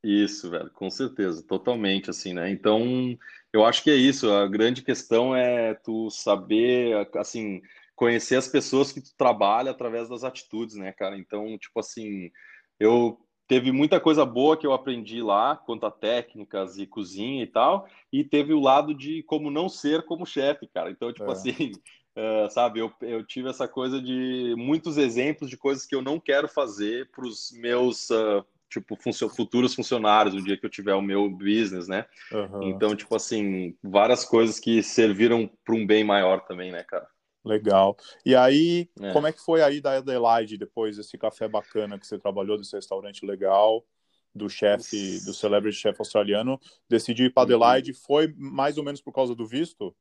Isso, 0.03 0.49
velho, 0.49 0.69
com 0.71 0.89
certeza, 0.89 1.41
totalmente 1.43 2.09
assim, 2.09 2.33
né? 2.33 2.49
Então, 2.49 3.17
eu 3.53 3.63
acho 3.63 3.83
que 3.83 3.91
é 3.91 3.95
isso. 3.95 4.31
A 4.31 4.47
grande 4.47 4.81
questão 4.81 5.35
é 5.35 5.75
tu 5.75 6.09
saber, 6.09 7.07
assim, 7.15 7.61
conhecer 7.95 8.35
as 8.35 8.47
pessoas 8.47 8.91
que 8.91 8.99
tu 8.99 9.11
trabalha 9.15 9.71
através 9.71 10.09
das 10.09 10.23
atitudes, 10.23 10.75
né, 10.75 10.91
cara? 10.91 11.17
Então, 11.17 11.57
tipo 11.59 11.79
assim, 11.79 12.31
eu 12.79 13.19
teve 13.47 13.71
muita 13.71 13.99
coisa 13.99 14.25
boa 14.25 14.57
que 14.57 14.65
eu 14.65 14.73
aprendi 14.73 15.21
lá, 15.21 15.55
quanto 15.55 15.85
a 15.85 15.91
técnicas 15.91 16.77
e 16.79 16.87
cozinha 16.87 17.43
e 17.43 17.47
tal, 17.47 17.87
e 18.11 18.23
teve 18.23 18.53
o 18.53 18.59
lado 18.59 18.93
de 18.95 19.21
como 19.23 19.51
não 19.51 19.69
ser 19.69 20.03
como 20.05 20.25
chefe, 20.25 20.67
cara. 20.67 20.89
Então, 20.89 21.13
tipo 21.13 21.29
é. 21.29 21.31
assim, 21.31 21.71
uh, 22.17 22.49
sabe, 22.51 22.79
eu, 22.79 22.91
eu 23.01 23.23
tive 23.23 23.49
essa 23.49 23.67
coisa 23.67 24.01
de 24.01 24.55
muitos 24.57 24.97
exemplos 24.97 25.49
de 25.49 25.57
coisas 25.57 25.85
que 25.85 25.93
eu 25.93 26.01
não 26.01 26.19
quero 26.19 26.47
fazer 26.47 27.11
para 27.11 27.27
os 27.27 27.51
meus 27.51 28.09
uh, 28.09 28.43
tipo, 28.73 28.95
funcio 28.95 29.29
futuros 29.29 29.73
funcionários, 29.73 30.35
no 30.35 30.43
dia 30.43 30.57
que 30.57 30.65
eu 30.65 30.69
tiver 30.69 30.93
o 30.93 31.01
meu 31.01 31.29
business, 31.29 31.87
né? 31.87 32.05
Uhum. 32.31 32.63
Então, 32.63 32.95
tipo 32.95 33.15
assim, 33.15 33.75
várias 33.83 34.25
coisas 34.25 34.59
que 34.59 34.81
serviram 34.81 35.49
para 35.63 35.75
um 35.75 35.85
bem 35.85 36.03
maior 36.03 36.41
também, 36.45 36.71
né, 36.71 36.83
cara? 36.83 37.07
Legal. 37.45 37.97
E 38.25 38.35
aí, 38.35 38.89
é. 39.01 39.11
como 39.11 39.27
é 39.27 39.33
que 39.33 39.41
foi 39.41 39.61
aí 39.61 39.81
da 39.81 39.97
Adelaide 39.97 40.57
depois 40.57 40.95
desse 40.95 41.17
café 41.17 41.47
bacana 41.47 41.99
que 41.99 42.07
você 42.07 42.17
trabalhou, 42.17 42.57
desse 42.57 42.75
restaurante 42.75 43.25
legal, 43.25 43.85
do 44.33 44.49
chefe, 44.49 45.23
do 45.25 45.33
celebrity 45.33 45.77
chef 45.77 45.99
australiano, 45.99 46.59
decidiu 46.89 47.25
ir 47.25 47.33
para 47.33 47.41
uhum. 47.41 47.55
Adelaide? 47.55 47.93
Foi 47.93 48.33
mais 48.37 48.77
ou 48.77 48.83
menos 48.83 49.01
por 49.01 49.13
causa 49.13 49.35
do 49.35 49.45
visto? 49.45 49.93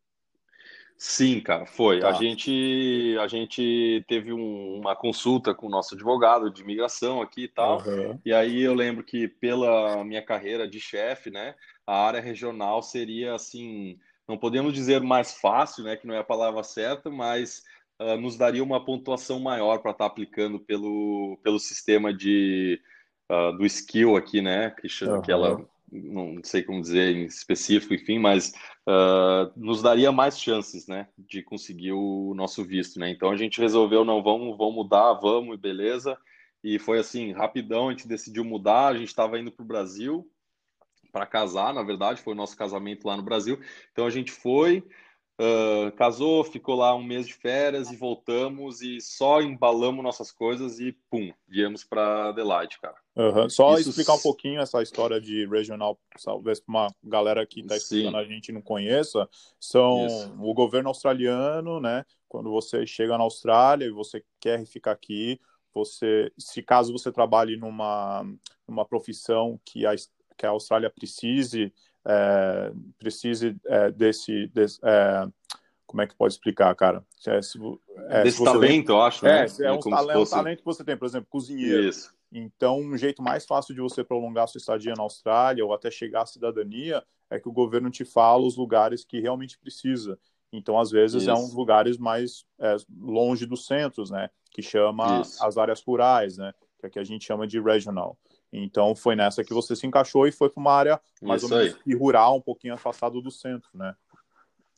Sim, 1.05 1.41
cara, 1.41 1.67
foi. 1.67 1.99
Tá. 1.99 2.11
A 2.11 2.13
gente 2.13 3.17
a 3.21 3.27
gente 3.27 4.05
teve 4.07 4.33
um, 4.33 4.79
uma 4.79 4.95
consulta 4.95 5.53
com 5.53 5.67
o 5.67 5.69
nosso 5.69 5.97
advogado 5.97 6.49
de 6.49 6.63
imigração 6.63 7.21
aqui 7.21 7.43
e 7.43 7.49
tal. 7.49 7.83
Uhum. 7.85 8.21
E 8.25 8.33
aí 8.33 8.63
eu 8.63 8.73
lembro 8.73 9.03
que 9.03 9.27
pela 9.27 10.05
minha 10.05 10.23
carreira 10.23 10.67
de 10.69 10.79
chefe, 10.79 11.29
né, 11.29 11.57
a 11.85 12.07
área 12.07 12.21
regional 12.21 12.81
seria 12.83 13.35
assim, 13.35 13.99
não 14.29 14.39
podemos 14.39 14.73
dizer 14.73 15.01
mais 15.01 15.35
fácil, 15.35 15.83
né, 15.83 15.97
que 15.97 16.07
não 16.07 16.15
é 16.15 16.19
a 16.19 16.25
palavra 16.25 16.63
certa, 16.63 17.11
mas 17.11 17.65
uh, 18.01 18.17
nos 18.17 18.37
daria 18.37 18.63
uma 18.63 18.85
pontuação 18.85 19.41
maior 19.41 19.79
para 19.79 19.91
estar 19.91 20.05
tá 20.05 20.09
aplicando 20.09 20.61
pelo, 20.61 21.37
pelo 21.43 21.59
sistema 21.59 22.15
de 22.15 22.81
uh, 23.29 23.59
do 23.59 23.67
skill 23.67 24.17
aqui, 24.17 24.41
né, 24.41 24.71
que, 24.71 24.87
uhum. 25.05 25.21
que 25.21 25.33
ela 25.33 25.69
não 25.93 26.41
sei 26.43 26.63
como 26.63 26.81
dizer 26.81 27.15
em 27.15 27.25
específico, 27.27 27.93
enfim, 27.93 28.19
mas 28.19 28.55
uh, 28.89 29.53
nos 29.55 29.83
daria 29.83 30.11
mais 30.11 30.41
chances, 30.41 30.87
né, 30.87 31.09
de 31.19 31.43
conseguir 31.43 31.93
o 31.93 32.33
nosso 32.35 32.65
visto, 32.65 32.99
né? 32.99 33.11
Então 33.11 33.31
a 33.31 33.37
gente 33.37 33.61
resolveu 33.61 34.05
não 34.05 34.23
vamos, 34.23 34.57
vamos 34.57 34.75
mudar, 34.75 35.13
vamos 35.15 35.55
e 35.55 35.61
beleza. 35.61 36.17
E 36.65 36.79
foi 36.79 36.99
assim 36.99 37.33
rapidão, 37.33 37.89
a 37.89 37.91
gente 37.91 38.09
decidiu 38.09 38.45
mudar. 38.45 38.89
A 38.89 38.97
gente 38.97 39.09
estava 39.09 39.39
indo 39.39 39.51
para 39.51 39.65
o 39.65 39.67
Brasil 39.67 40.27
para 41.13 41.27
casar, 41.27 41.75
na 41.75 41.83
verdade, 41.83 42.23
foi 42.23 42.33
o 42.33 42.37
nosso 42.37 42.57
casamento 42.57 43.07
lá 43.07 43.17
no 43.17 43.23
Brasil. 43.23 43.61
Então 43.93 44.07
a 44.07 44.11
gente 44.11 44.33
foi, 44.33 44.83
Uh, 45.41 45.91
casou, 45.97 46.45
ficou 46.45 46.77
lá 46.77 46.95
um 46.95 47.03
mês 47.03 47.27
de 47.27 47.33
férias 47.33 47.91
e 47.91 47.97
voltamos 47.97 48.83
e 48.83 49.01
só 49.01 49.41
embalamos 49.41 50.05
nossas 50.05 50.31
coisas 50.31 50.79
e 50.79 50.93
pum, 51.11 51.33
viemos 51.49 51.83
para 51.83 52.29
Adelaide, 52.29 52.79
cara. 52.79 52.95
Uhum. 53.17 53.49
Só 53.49 53.79
Isso... 53.79 53.89
explicar 53.89 54.15
um 54.15 54.21
pouquinho 54.21 54.61
essa 54.61 54.83
história 54.83 55.21
de 55.21 55.47
regional, 55.47 55.99
talvez 56.23 56.61
para 56.61 56.71
uma 56.73 56.95
galera 57.03 57.47
que 57.47 57.61
está 57.61 57.77
escutando 57.77 58.19
a 58.19 58.25
gente 58.25 58.53
não 58.53 58.61
conheça, 58.61 59.29
são 59.59 60.07
Isso. 60.07 60.35
o 60.39 60.53
governo 60.53 60.89
australiano, 60.89 61.81
né? 61.81 62.05
Quando 62.29 62.51
você 62.51 62.87
chega 62.87 63.17
na 63.17 63.25
Austrália 63.25 63.87
e 63.87 63.91
você 63.91 64.23
quer 64.39 64.65
ficar 64.67 64.93
aqui, 64.93 65.41
você, 65.75 66.31
se 66.39 66.63
caso 66.63 66.93
você 66.93 67.11
trabalhe 67.11 67.57
numa, 67.57 68.25
numa 68.69 68.85
profissão 68.85 69.59
que 69.65 69.87
a, 69.87 69.95
que 70.37 70.47
a 70.47 70.51
Austrália 70.51 70.91
precise 70.91 71.73
é, 72.07 72.73
precise 72.99 73.57
é, 73.67 73.91
desse, 73.91 74.49
desse 74.49 74.79
é, 74.83 75.27
como 75.87 76.01
é 76.01 76.07
que 76.07 76.15
pode 76.15 76.33
explicar, 76.33 76.75
cara? 76.75 77.05
É, 77.27 77.43
se, 77.43 77.59
é, 78.09 78.23
Desse 78.23 78.43
talento, 78.43 78.87
tem, 78.87 78.97
eu 78.97 79.03
acho, 79.03 79.25
né? 79.25 79.45
É, 79.45 79.65
é 79.65 79.73
um, 79.73 79.79
talento, 79.79 80.19
fosse... 80.19 80.33
talento 80.33 80.59
que 80.61 80.65
você 80.65 80.83
tem, 80.83 80.97
por 80.97 81.05
exemplo, 81.05 81.29
cozinheiro. 81.29 81.89
Isso. 81.89 82.13
Então, 82.33 82.81
um 82.81 82.97
jeito 82.97 83.23
mais 83.23 83.45
fácil 83.45 83.75
de 83.75 83.81
você 83.83 84.03
prolongar 84.03 84.49
sua 84.49 84.59
estadia 84.59 84.95
na 84.97 85.03
Austrália 85.03 85.65
ou 85.65 85.75
até 85.75 85.91
chegar 85.91 86.23
à 86.23 86.27
cidadania 86.27 87.05
é 87.29 87.39
que 87.39 87.49
o 87.49 87.53
governo 87.53 87.91
te 87.91 88.07
fala 88.07 88.43
os 88.43 88.57
lugares 88.57 89.05
que 89.05 89.21
realmente 89.21 89.59
precisa. 89.59 90.19
Então, 90.51 90.79
às 90.79 90.91
vezes, 90.91 91.23
Isso. 91.23 91.31
é 91.31 91.35
uns 91.35 91.53
lugares 91.53 91.99
mais 91.99 92.47
é, 92.59 92.77
longe 92.99 93.45
dos 93.45 93.67
centros, 93.67 94.11
né? 94.11 94.31
Que 94.51 94.63
chama 94.63 95.21
Isso. 95.21 95.45
as 95.45 95.59
áreas 95.59 95.83
rurais, 95.83 96.39
né? 96.39 96.55
Que 96.79 96.87
aqui 96.87 96.99
a 96.99 97.05
gente 97.05 97.27
chama 97.27 97.47
de 97.47 97.61
regional. 97.61 98.19
Então 98.53 98.95
foi 98.95 99.17
nessa 99.17 99.43
que 99.43 99.55
você 99.55 99.75
se 99.75 99.87
encaixou 99.87 100.27
e 100.27 100.33
foi 100.33 100.51
para 100.51 100.61
uma 100.61 100.73
área 100.73 101.01
mais 101.23 101.43
isso 101.43 101.53
ou 101.53 101.59
menos 101.59 101.77
rural, 101.99 102.37
um 102.37 102.41
pouquinho 102.41 102.75
afastado 102.75 103.21
do 103.21 103.31
centro, 103.31 103.71
né? 103.73 103.95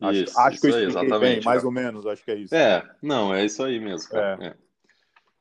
Acho, 0.01 0.23
isso, 0.23 0.39
acho 0.39 0.55
isso 0.57 0.61
que 0.61 0.73
eu 0.73 0.77
aí, 0.77 0.85
exatamente, 0.85 1.21
bem, 1.21 1.45
mais 1.45 1.59
cara. 1.59 1.67
ou 1.67 1.73
menos, 1.73 2.07
acho 2.07 2.25
que 2.25 2.31
é 2.31 2.37
isso. 2.37 2.55
É, 2.55 2.89
não, 3.03 3.35
é 3.35 3.45
isso 3.45 3.63
aí 3.63 3.81
mesmo. 3.81 4.17
É. 4.17 4.49
É. 4.49 4.55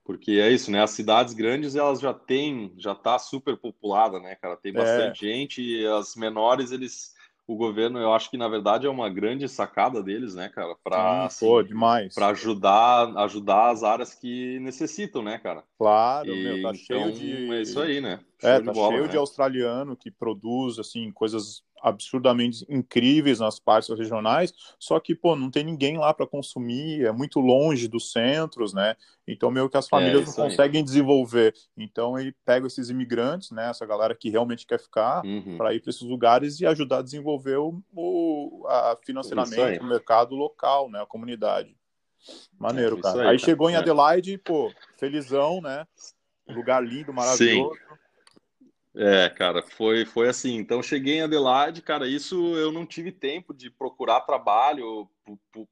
Porque 0.03 0.31
é 0.31 0.49
isso, 0.49 0.69
né? 0.69 0.81
As 0.81 0.91
cidades 0.91 1.33
grandes 1.33 1.75
elas 1.75 1.99
já 1.99 2.13
têm, 2.13 2.73
já 2.77 2.93
tá 2.93 3.17
super 3.17 3.55
populada, 3.57 4.19
né, 4.19 4.35
cara? 4.35 4.57
Tem 4.57 4.73
bastante 4.73 5.25
é. 5.25 5.33
gente 5.33 5.61
e 5.61 5.85
as 5.85 6.15
menores 6.15 6.71
eles 6.71 7.13
o 7.47 7.55
governo, 7.55 7.99
eu 7.99 8.13
acho 8.13 8.29
que 8.29 8.37
na 8.37 8.47
verdade 8.47 8.87
é 8.87 8.89
uma 8.89 9.09
grande 9.09 9.47
sacada 9.49 10.01
deles, 10.01 10.35
né, 10.35 10.49
cara, 10.49 10.75
para 10.83 11.25
assim, 11.25 11.63
demais, 11.63 12.15
para 12.15 12.27
ajudar, 12.27 13.17
ajudar 13.17 13.71
as 13.71 13.83
áreas 13.83 14.15
que 14.15 14.59
necessitam, 14.59 15.21
né, 15.21 15.37
cara. 15.37 15.63
Claro, 15.77 16.29
e, 16.29 16.43
meu, 16.43 16.61
tá 16.61 16.73
cheio 16.73 17.09
então, 17.09 17.11
de 17.11 17.53
é 17.53 17.61
isso 17.61 17.79
aí, 17.79 17.99
né? 17.99 18.19
É, 18.43 18.59
tá 18.59 18.71
bola, 18.71 18.89
cheio 18.89 19.03
né? 19.03 19.09
de 19.09 19.17
australiano 19.17 19.95
que 19.95 20.11
produz 20.11 20.79
assim 20.79 21.11
coisas 21.11 21.63
absurdamente 21.83 22.65
incríveis 22.69 23.41
nas 23.41 23.59
partes 23.59 23.89
regionais, 23.89 24.53
só 24.79 25.01
que, 25.01 25.13
pô, 25.13 25.35
não 25.35 25.51
tem 25.51 25.65
ninguém 25.65 25.97
lá 25.97 26.13
para 26.13 26.25
consumir, 26.25 27.05
é 27.05 27.11
muito 27.11 27.41
longe 27.41 27.89
dos 27.89 28.13
centros, 28.13 28.73
né? 28.73 28.95
Então, 29.27 29.51
meio 29.51 29.69
que 29.69 29.75
as 29.75 29.89
famílias 29.89 30.23
é, 30.23 30.25
não 30.25 30.47
conseguem 30.47 30.79
aí. 30.79 30.83
desenvolver. 30.83 31.53
Então, 31.75 32.17
ele 32.17 32.33
pega 32.45 32.67
esses 32.67 32.89
imigrantes, 32.89 33.51
né, 33.51 33.69
essa 33.69 33.85
galera 33.85 34.15
que 34.15 34.29
realmente 34.29 34.65
quer 34.65 34.79
ficar, 34.79 35.25
uhum. 35.25 35.57
para 35.57 35.73
ir 35.73 35.81
para 35.81 35.89
esses 35.89 36.03
lugares 36.03 36.61
e 36.61 36.65
ajudar 36.65 36.99
a 36.99 37.03
desenvolver 37.03 37.57
o, 37.57 37.81
o 37.93 38.65
a 38.69 38.97
financeiramente 39.05 39.79
o 39.79 39.85
mercado 39.85 40.35
local, 40.35 40.89
né, 40.89 41.01
a 41.01 41.05
comunidade. 41.05 41.75
Maneiro, 42.57 42.97
é, 42.99 43.01
cara. 43.01 43.21
Aí, 43.23 43.27
aí, 43.29 43.39
chegou 43.39 43.69
em 43.69 43.73
é. 43.73 43.77
Adelaide, 43.77 44.37
pô, 44.37 44.71
felizão, 44.97 45.59
né? 45.59 45.85
Lugar 46.47 46.81
lindo, 46.83 47.13
maravilhoso. 47.13 47.75
Sim. 47.75 47.82
É, 48.95 49.27
cara, 49.29 49.63
foi, 49.63 50.05
foi 50.05 50.29
assim. 50.29 50.55
Então, 50.55 50.83
cheguei 50.83 51.15
em 51.15 51.21
Adelaide, 51.21 51.81
cara, 51.81 52.07
isso 52.07 52.55
eu 52.55 52.71
não 52.71 52.85
tive 52.85 53.11
tempo 53.11 53.53
de 53.53 53.69
procurar 53.69 54.21
trabalho. 54.21 55.09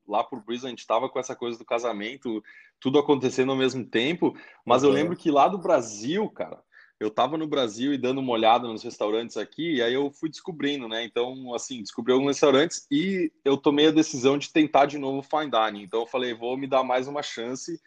Lá 0.08 0.24
por 0.24 0.44
Brisbane, 0.44 0.70
a 0.70 0.72
gente 0.72 0.80
estava 0.80 1.08
com 1.08 1.20
essa 1.20 1.36
coisa 1.36 1.58
do 1.58 1.66
casamento, 1.66 2.44
tudo 2.80 2.98
acontecendo 2.98 3.52
ao 3.52 3.58
mesmo 3.58 3.86
tempo. 3.86 4.36
Mas 4.66 4.82
uhum. 4.82 4.90
eu 4.90 4.94
lembro 4.94 5.16
que 5.16 5.30
lá 5.30 5.48
do 5.48 5.60
Brasil, 5.60 6.28
cara, 6.30 6.64
eu 7.00 7.10
estava 7.10 7.38
no 7.38 7.48
Brasil 7.48 7.94
e 7.94 7.98
dando 7.98 8.20
uma 8.20 8.32
olhada 8.32 8.68
nos 8.68 8.84
restaurantes 8.84 9.36
aqui, 9.38 9.76
e 9.76 9.82
aí 9.82 9.94
eu 9.94 10.12
fui 10.12 10.30
descobrindo, 10.30 10.88
né? 10.88 11.04
Então, 11.04 11.54
assim, 11.54 11.82
descobri 11.82 12.14
alguns 12.14 12.28
restaurantes 12.28 12.88
e 12.92 13.32
eu 13.44 13.58
tomei 13.58 13.88
a 13.88 13.92
decisão 13.92 14.38
de 14.38 14.52
tentar 14.52 14.86
de 14.86 14.98
novo 14.98 15.22
fine 15.24 15.50
dining. 15.50 15.84
Então, 15.84 16.02
eu 16.02 16.08
falei, 16.08 16.34
vou 16.34 16.56
me 16.56 16.68
dar 16.68 16.84
mais 16.84 17.08
uma 17.08 17.24
chance 17.24 17.80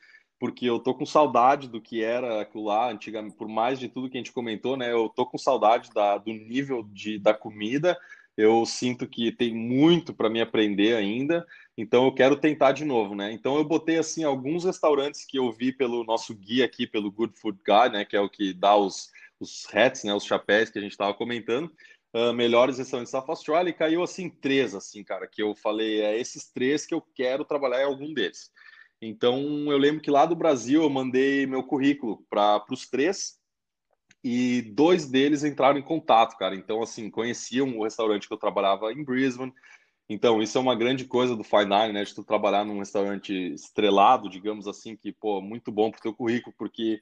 porque 0.45 0.67
eu 0.67 0.79
tô 0.79 0.93
com 0.93 1.07
saudade 1.07 1.67
do 1.67 1.81
que 1.81 2.05
era 2.05 2.43
aquilo 2.43 2.65
lá 2.65 2.91
antigamente, 2.91 3.35
por 3.35 3.49
mais 3.49 3.79
de 3.79 3.89
tudo 3.89 4.11
que 4.11 4.19
a 4.19 4.21
gente 4.21 4.31
comentou, 4.31 4.77
né? 4.77 4.93
Eu 4.93 5.09
tô 5.09 5.25
com 5.25 5.39
saudade 5.39 5.89
da, 5.95 6.19
do 6.19 6.35
nível 6.35 6.83
de, 6.93 7.19
da 7.19 7.33
comida. 7.33 7.99
Eu 8.37 8.67
sinto 8.67 9.09
que 9.09 9.33
tem 9.33 9.55
muito 9.55 10.13
para 10.13 10.29
me 10.29 10.43
aprender 10.43 10.97
ainda, 10.97 11.47
então 11.79 12.05
eu 12.05 12.13
quero 12.13 12.37
tentar 12.37 12.73
de 12.73 12.85
novo, 12.85 13.15
né? 13.15 13.33
Então 13.33 13.57
eu 13.57 13.65
botei 13.65 13.97
assim 13.97 14.23
alguns 14.23 14.67
restaurantes 14.67 15.25
que 15.25 15.39
eu 15.39 15.51
vi 15.51 15.73
pelo 15.73 16.05
nosso 16.05 16.35
guia 16.35 16.67
aqui, 16.67 16.87
pelo 16.87 17.11
Good 17.11 17.41
Food 17.41 17.61
Guide, 17.67 17.95
né? 17.95 18.05
Que 18.05 18.15
é 18.15 18.21
o 18.21 18.29
que 18.29 18.53
dá 18.53 18.77
os, 18.77 19.11
os 19.41 19.67
hats, 19.73 20.05
né? 20.05 20.13
Os 20.13 20.27
chapéus 20.27 20.69
que 20.69 20.79
a 20.79 20.83
gente 20.83 20.93
estava 20.93 21.15
comentando. 21.15 21.73
Uh, 22.15 22.35
melhores 22.35 22.77
restaurantes 22.77 23.15
da 23.15 23.25
Australia 23.27 23.71
e 23.71 23.73
caiu 23.73 24.03
assim 24.03 24.29
três 24.29 24.73
assim 24.73 25.03
cara 25.03 25.27
que 25.27 25.43
eu 25.43 25.53
falei 25.53 26.01
é 26.01 26.17
esses 26.17 26.49
três 26.49 26.87
que 26.87 26.95
eu 26.95 27.01
quero 27.01 27.45
trabalhar 27.45 27.81
em 27.81 27.87
algum 27.87 28.15
deles 28.15 28.53
então, 29.07 29.41
eu 29.71 29.79
lembro 29.79 30.01
que 30.01 30.11
lá 30.11 30.27
do 30.27 30.37
Brasil 30.37 30.83
eu 30.83 30.91
mandei 30.91 31.47
meu 31.47 31.63
currículo 31.63 32.25
para 32.29 32.65
os 32.71 32.89
três 32.89 33.39
e 34.23 34.63
dois 34.63 35.07
deles 35.07 35.45
entraram 35.45 35.79
em 35.79 35.83
contato, 35.83 36.37
cara. 36.39 36.55
Então, 36.55 36.83
assim, 36.83 37.11
conheciam 37.11 37.77
o 37.77 37.85
restaurante 37.85 38.27
que 38.27 38.33
eu 38.33 38.39
trabalhava 38.39 38.93
em 38.93 39.05
Brisbane. 39.05 39.53
Então, 40.09 40.43
isso 40.43 40.57
é 40.57 40.61
uma 40.61 40.75
grande 40.75 41.05
coisa 41.05 41.37
do 41.37 41.45
Fine 41.45 41.67
Dining, 41.67 41.93
né? 41.93 42.05
De 42.05 42.15
tu 42.15 42.25
trabalhar 42.25 42.65
num 42.65 42.79
restaurante 42.79 43.33
estrelado, 43.55 44.29
digamos 44.29 44.67
assim, 44.67 44.97
que, 44.97 45.13
pô, 45.13 45.41
muito 45.41 45.71
bom 45.71 45.91
pro 45.91 46.01
teu 46.01 46.15
currículo, 46.15 46.55
porque 46.59 47.01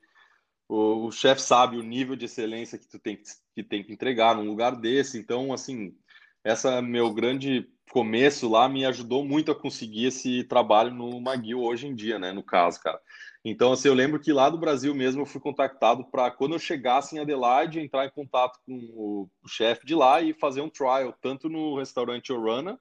o, 0.68 1.06
o 1.06 1.12
chefe 1.12 1.42
sabe 1.42 1.76
o 1.76 1.82
nível 1.82 2.16
de 2.16 2.24
excelência 2.24 2.78
que 2.78 2.88
tu 2.88 2.98
tem 2.98 3.16
que, 3.54 3.62
tem 3.62 3.84
que 3.84 3.92
entregar 3.92 4.34
num 4.34 4.46
lugar 4.46 4.74
desse. 4.76 5.18
Então, 5.18 5.52
assim, 5.52 5.96
essa 6.44 6.74
é 6.74 6.82
meu 6.82 7.12
grande 7.12 7.68
começo 7.92 8.48
lá 8.48 8.70
me 8.70 8.86
ajudou 8.86 9.22
muito 9.22 9.52
a 9.52 9.54
conseguir 9.54 10.06
esse 10.06 10.42
trabalho 10.44 10.94
no 10.94 11.18
McGill 11.18 11.60
hoje 11.60 11.86
em 11.86 11.94
dia, 11.94 12.18
né? 12.18 12.32
No 12.32 12.42
caso, 12.42 12.80
cara. 12.80 12.98
Então, 13.44 13.70
assim, 13.72 13.88
eu 13.88 13.94
lembro 13.94 14.18
que 14.18 14.32
lá 14.32 14.48
do 14.48 14.56
Brasil 14.56 14.94
mesmo 14.94 15.20
eu 15.20 15.26
fui 15.26 15.40
contactado 15.40 16.02
para 16.04 16.30
quando 16.30 16.54
eu 16.54 16.58
chegasse 16.58 17.14
em 17.14 17.18
Adelaide 17.18 17.80
entrar 17.80 18.06
em 18.06 18.10
contato 18.10 18.58
com 18.64 18.72
o, 18.94 19.28
o 19.44 19.48
chefe 19.48 19.84
de 19.84 19.94
lá 19.94 20.22
e 20.22 20.32
fazer 20.32 20.62
um 20.62 20.70
trial, 20.70 21.14
tanto 21.20 21.50
no 21.50 21.76
restaurante 21.76 22.32
Orana, 22.32 22.80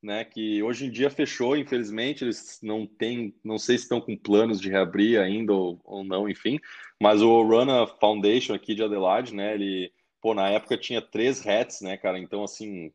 né? 0.00 0.24
Que 0.24 0.62
hoje 0.62 0.86
em 0.86 0.90
dia 0.90 1.10
fechou, 1.10 1.56
infelizmente, 1.56 2.22
eles 2.22 2.60
não 2.62 2.86
têm, 2.86 3.34
não 3.42 3.58
sei 3.58 3.76
se 3.76 3.84
estão 3.84 4.00
com 4.00 4.16
planos 4.16 4.60
de 4.60 4.70
reabrir 4.70 5.18
ainda 5.18 5.52
ou, 5.52 5.80
ou 5.84 6.04
não, 6.04 6.28
enfim. 6.28 6.60
Mas 7.00 7.20
o 7.20 7.28
Orana 7.28 7.84
Foundation 7.84 8.54
aqui 8.54 8.76
de 8.76 8.84
Adelaide, 8.84 9.34
né? 9.34 9.54
Ele, 9.54 9.92
pô, 10.20 10.34
na 10.34 10.48
época 10.50 10.78
tinha 10.78 11.02
três 11.02 11.44
hats, 11.44 11.80
né, 11.80 11.96
cara? 11.96 12.16
Então, 12.16 12.44
assim, 12.44 12.92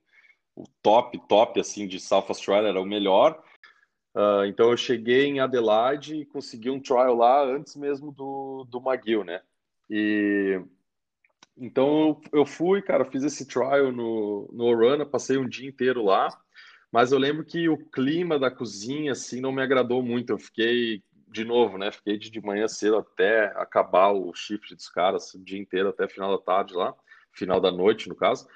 o 0.57 0.63
top, 0.81 1.19
top, 1.27 1.59
assim, 1.59 1.87
de 1.87 1.99
South 1.99 2.25
Australia 2.29 2.69
era 2.69 2.81
o 2.81 2.85
melhor. 2.85 3.39
Uh, 4.15 4.45
então 4.47 4.71
eu 4.71 4.77
cheguei 4.77 5.25
em 5.25 5.39
Adelaide 5.39 6.15
e 6.15 6.25
consegui 6.25 6.71
um 6.71 6.79
trial 6.79 7.15
lá 7.15 7.43
antes 7.45 7.75
mesmo 7.75 8.11
do, 8.11 8.65
do 8.67 8.79
McGill, 8.79 9.23
né? 9.23 9.41
E 9.87 10.59
então 11.55 12.19
eu 12.33 12.45
fui, 12.45 12.81
cara, 12.81 13.05
fiz 13.05 13.23
esse 13.23 13.47
trial 13.47 13.91
no, 13.91 14.49
no 14.51 14.65
Orana, 14.65 15.05
passei 15.05 15.37
um 15.37 15.47
dia 15.47 15.67
inteiro 15.67 16.03
lá, 16.03 16.29
mas 16.91 17.11
eu 17.11 17.19
lembro 17.19 17.45
que 17.45 17.69
o 17.69 17.77
clima 17.77 18.39
da 18.39 18.49
cozinha, 18.49 19.11
assim, 19.11 19.39
não 19.39 19.51
me 19.51 19.61
agradou 19.61 20.01
muito. 20.01 20.31
Eu 20.31 20.39
fiquei, 20.39 21.03
de 21.27 21.45
novo, 21.45 21.77
né? 21.77 21.91
Fiquei 21.91 22.17
de 22.17 22.41
manhã 22.41 22.67
cedo 22.67 22.97
até 22.97 23.47
acabar 23.55 24.11
o 24.11 24.33
shift 24.33 24.73
dos 24.73 24.89
caras, 24.89 25.33
o 25.35 25.43
dia 25.43 25.59
inteiro 25.59 25.89
até 25.89 26.07
final 26.07 26.35
da 26.35 26.43
tarde 26.43 26.73
lá, 26.73 26.95
final 27.31 27.59
da 27.61 27.71
noite, 27.71 28.09
no 28.09 28.15
caso. 28.15 28.47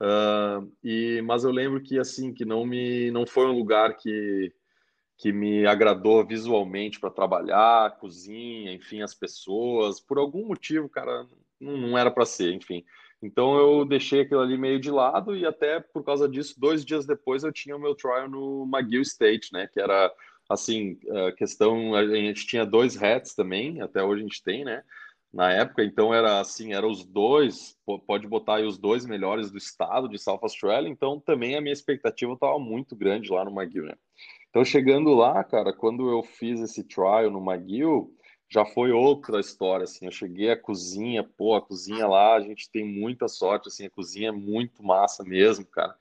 Uh, 0.00 0.72
e, 0.82 1.20
mas 1.22 1.44
eu 1.44 1.50
lembro 1.50 1.82
que 1.82 1.98
assim 1.98 2.32
que 2.32 2.44
não 2.44 2.64
me 2.64 3.10
não 3.10 3.26
foi 3.26 3.46
um 3.46 3.52
lugar 3.52 3.98
que 3.98 4.50
que 5.18 5.30
me 5.30 5.66
agradou 5.66 6.26
visualmente 6.26 6.98
para 6.98 7.10
trabalhar, 7.10 7.98
cozinha, 7.98 8.72
enfim, 8.72 9.02
as 9.02 9.14
pessoas. 9.14 10.00
Por 10.00 10.16
algum 10.16 10.46
motivo, 10.46 10.88
cara, 10.88 11.28
não, 11.60 11.76
não 11.76 11.98
era 11.98 12.10
para 12.10 12.24
ser, 12.24 12.54
enfim. 12.54 12.82
Então 13.22 13.58
eu 13.58 13.84
deixei 13.84 14.22
aquilo 14.22 14.40
ali 14.40 14.56
meio 14.56 14.80
de 14.80 14.90
lado 14.90 15.36
e 15.36 15.44
até 15.44 15.78
por 15.78 16.02
causa 16.02 16.26
disso, 16.26 16.58
dois 16.58 16.82
dias 16.86 17.04
depois 17.04 17.44
eu 17.44 17.52
tinha 17.52 17.76
o 17.76 17.78
meu 17.78 17.94
trial 17.94 18.30
no 18.30 18.66
McGill 18.72 19.02
State, 19.02 19.52
né? 19.52 19.68
Que 19.70 19.78
era 19.78 20.10
assim, 20.48 20.98
a 21.28 21.32
questão, 21.32 21.94
a 21.94 22.06
gente 22.06 22.46
tinha 22.46 22.64
dois 22.64 23.00
hats 23.00 23.34
também, 23.34 23.82
até 23.82 24.02
hoje 24.02 24.22
a 24.22 24.24
gente 24.24 24.42
tem, 24.42 24.64
né? 24.64 24.82
Na 25.32 25.52
época, 25.52 25.84
então 25.84 26.12
era 26.12 26.40
assim, 26.40 26.72
eram 26.72 26.90
os 26.90 27.04
dois, 27.04 27.76
pode 28.04 28.26
botar 28.26 28.56
aí 28.56 28.64
os 28.64 28.76
dois 28.76 29.06
melhores 29.06 29.50
do 29.50 29.58
estado 29.58 30.08
de 30.08 30.18
South 30.18 30.40
Australia, 30.42 30.88
então 30.88 31.20
também 31.20 31.56
a 31.56 31.60
minha 31.60 31.72
expectativa 31.72 32.32
estava 32.32 32.58
muito 32.58 32.96
grande 32.96 33.30
lá 33.30 33.44
no 33.44 33.52
McGill, 33.52 33.84
né? 33.84 33.94
Então, 34.48 34.64
chegando 34.64 35.14
lá, 35.14 35.44
cara, 35.44 35.72
quando 35.72 36.10
eu 36.10 36.24
fiz 36.24 36.60
esse 36.60 36.82
trial 36.82 37.30
no 37.30 37.38
McGill, 37.38 38.12
já 38.52 38.66
foi 38.66 38.90
outra 38.90 39.38
história, 39.38 39.84
assim, 39.84 40.06
eu 40.06 40.10
cheguei 40.10 40.50
à 40.50 40.56
cozinha, 40.56 41.22
pô, 41.22 41.54
a 41.54 41.62
cozinha 41.62 42.08
lá, 42.08 42.34
a 42.34 42.40
gente 42.40 42.68
tem 42.68 42.84
muita 42.84 43.28
sorte, 43.28 43.68
assim, 43.68 43.86
a 43.86 43.90
cozinha 43.90 44.30
é 44.30 44.32
muito 44.32 44.82
massa 44.82 45.22
mesmo, 45.22 45.64
cara. 45.64 45.94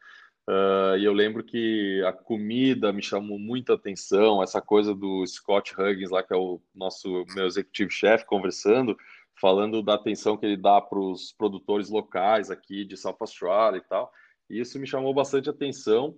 Uh, 0.49 0.97
e 0.97 1.05
eu 1.05 1.13
lembro 1.13 1.43
que 1.43 2.03
a 2.07 2.11
comida 2.11 2.91
me 2.91 3.03
chamou 3.03 3.37
muita 3.37 3.75
atenção, 3.75 4.41
essa 4.41 4.59
coisa 4.59 4.95
do 4.95 5.23
Scott 5.27 5.79
Huggins 5.79 6.09
lá, 6.09 6.23
que 6.23 6.33
é 6.33 6.35
o 6.35 6.59
nosso 6.73 7.23
meu 7.35 7.45
executivo 7.45 7.91
chefe, 7.91 8.25
conversando, 8.25 8.97
falando 9.39 9.81
da 9.81 9.93
atenção 9.93 10.37
que 10.37 10.45
ele 10.45 10.57
dá 10.57 10.81
para 10.81 10.99
os 10.99 11.31
produtores 11.31 11.89
locais 11.89 12.51
aqui 12.51 12.83
de 12.83 12.97
South 12.97 13.17
Australia 13.19 13.77
e 13.77 13.87
tal. 13.87 14.11
E 14.49 14.59
isso 14.59 14.79
me 14.79 14.87
chamou 14.87 15.13
bastante 15.13 15.49
atenção. 15.49 16.17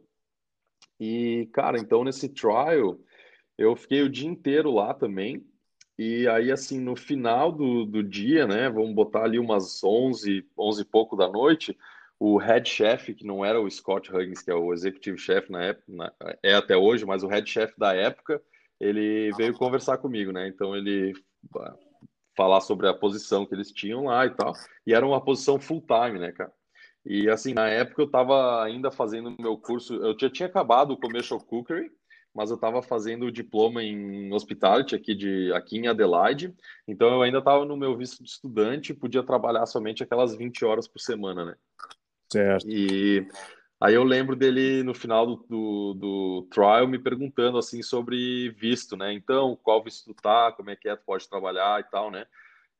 E, 0.99 1.49
cara, 1.53 1.79
então 1.79 2.03
nesse 2.03 2.29
trial, 2.29 2.99
eu 3.57 3.75
fiquei 3.75 4.01
o 4.01 4.09
dia 4.09 4.29
inteiro 4.29 4.71
lá 4.71 4.93
também. 4.93 5.45
E 5.97 6.27
aí, 6.27 6.51
assim, 6.51 6.79
no 6.79 6.95
final 6.95 7.51
do, 7.51 7.85
do 7.85 8.03
dia, 8.03 8.47
né, 8.47 8.69
vamos 8.69 8.95
botar 8.95 9.23
ali 9.23 9.37
umas 9.37 9.83
11, 9.83 10.47
11 10.57 10.81
e 10.81 10.85
pouco 10.85 11.15
da 11.15 11.29
noite, 11.29 11.77
o 12.19 12.37
head 12.37 12.67
chef, 12.67 13.13
que 13.13 13.25
não 13.25 13.45
era 13.45 13.61
o 13.61 13.69
Scott 13.69 14.11
Huggins, 14.11 14.41
que 14.41 14.49
é 14.49 14.55
o 14.55 14.73
executive 14.73 15.17
chef 15.17 15.51
na 15.51 15.63
época, 15.63 15.85
na, 15.87 16.13
é 16.41 16.53
até 16.53 16.75
hoje, 16.75 17.05
mas 17.05 17.23
o 17.23 17.27
head 17.27 17.47
chef 17.47 17.73
da 17.77 17.93
época, 17.93 18.41
ele 18.79 19.31
veio 19.37 19.53
conversar 19.53 19.97
comigo, 19.97 20.31
né? 20.31 20.47
Então 20.47 20.75
ele 20.75 21.13
falar 22.35 22.61
sobre 22.61 22.87
a 22.87 22.93
posição 22.93 23.45
que 23.45 23.53
eles 23.53 23.71
tinham 23.71 24.05
lá 24.05 24.25
e 24.25 24.29
tal, 24.31 24.53
e 24.85 24.93
era 24.93 25.05
uma 25.05 25.23
posição 25.23 25.59
full 25.59 25.81
time, 25.81 26.19
né, 26.19 26.31
cara? 26.31 26.51
E 27.05 27.29
assim, 27.29 27.53
na 27.53 27.67
época 27.67 28.01
eu 28.01 28.05
estava 28.05 28.63
ainda 28.63 28.91
fazendo 28.91 29.35
meu 29.39 29.57
curso, 29.57 29.95
eu 29.95 30.17
já 30.19 30.29
tinha 30.29 30.47
acabado 30.47 30.91
o 30.91 30.97
Commercial 30.97 31.39
Cookery, 31.39 31.91
mas 32.33 32.49
eu 32.49 32.55
estava 32.55 32.81
fazendo 32.81 33.25
o 33.25 33.31
diploma 33.31 33.83
em 33.83 34.31
Hospitality 34.31 34.95
aqui, 34.95 35.15
de, 35.15 35.51
aqui 35.53 35.77
em 35.77 35.87
Adelaide, 35.87 36.53
então 36.87 37.09
eu 37.09 37.21
ainda 37.21 37.39
estava 37.39 37.65
no 37.65 37.75
meu 37.75 37.97
visto 37.97 38.23
de 38.23 38.29
estudante 38.29 38.91
e 38.91 38.95
podia 38.95 39.23
trabalhar 39.23 39.65
somente 39.65 40.03
aquelas 40.03 40.35
20 40.35 40.63
horas 40.63 40.87
por 40.87 40.99
semana, 40.99 41.43
né? 41.43 41.55
Certo. 42.31 42.69
E 42.69 43.27
aí 43.81 43.95
eu 43.95 44.03
lembro 44.03 44.35
dele 44.35 44.83
no 44.83 44.93
final 44.93 45.25
do, 45.25 45.35
do, 45.49 45.93
do 45.95 46.47
trial 46.51 46.87
me 46.87 46.99
perguntando 46.99 47.57
assim 47.57 47.81
sobre 47.81 48.49
visto, 48.51 48.95
né? 48.95 49.11
Então, 49.11 49.57
qual 49.63 49.83
visto 49.83 50.05
tu 50.05 50.13
tá, 50.13 50.51
como 50.51 50.69
é 50.69 50.75
que 50.75 50.87
é, 50.87 50.95
tu 50.95 51.03
pode 51.03 51.27
trabalhar 51.27 51.81
e 51.81 51.83
tal, 51.85 52.11
né? 52.11 52.25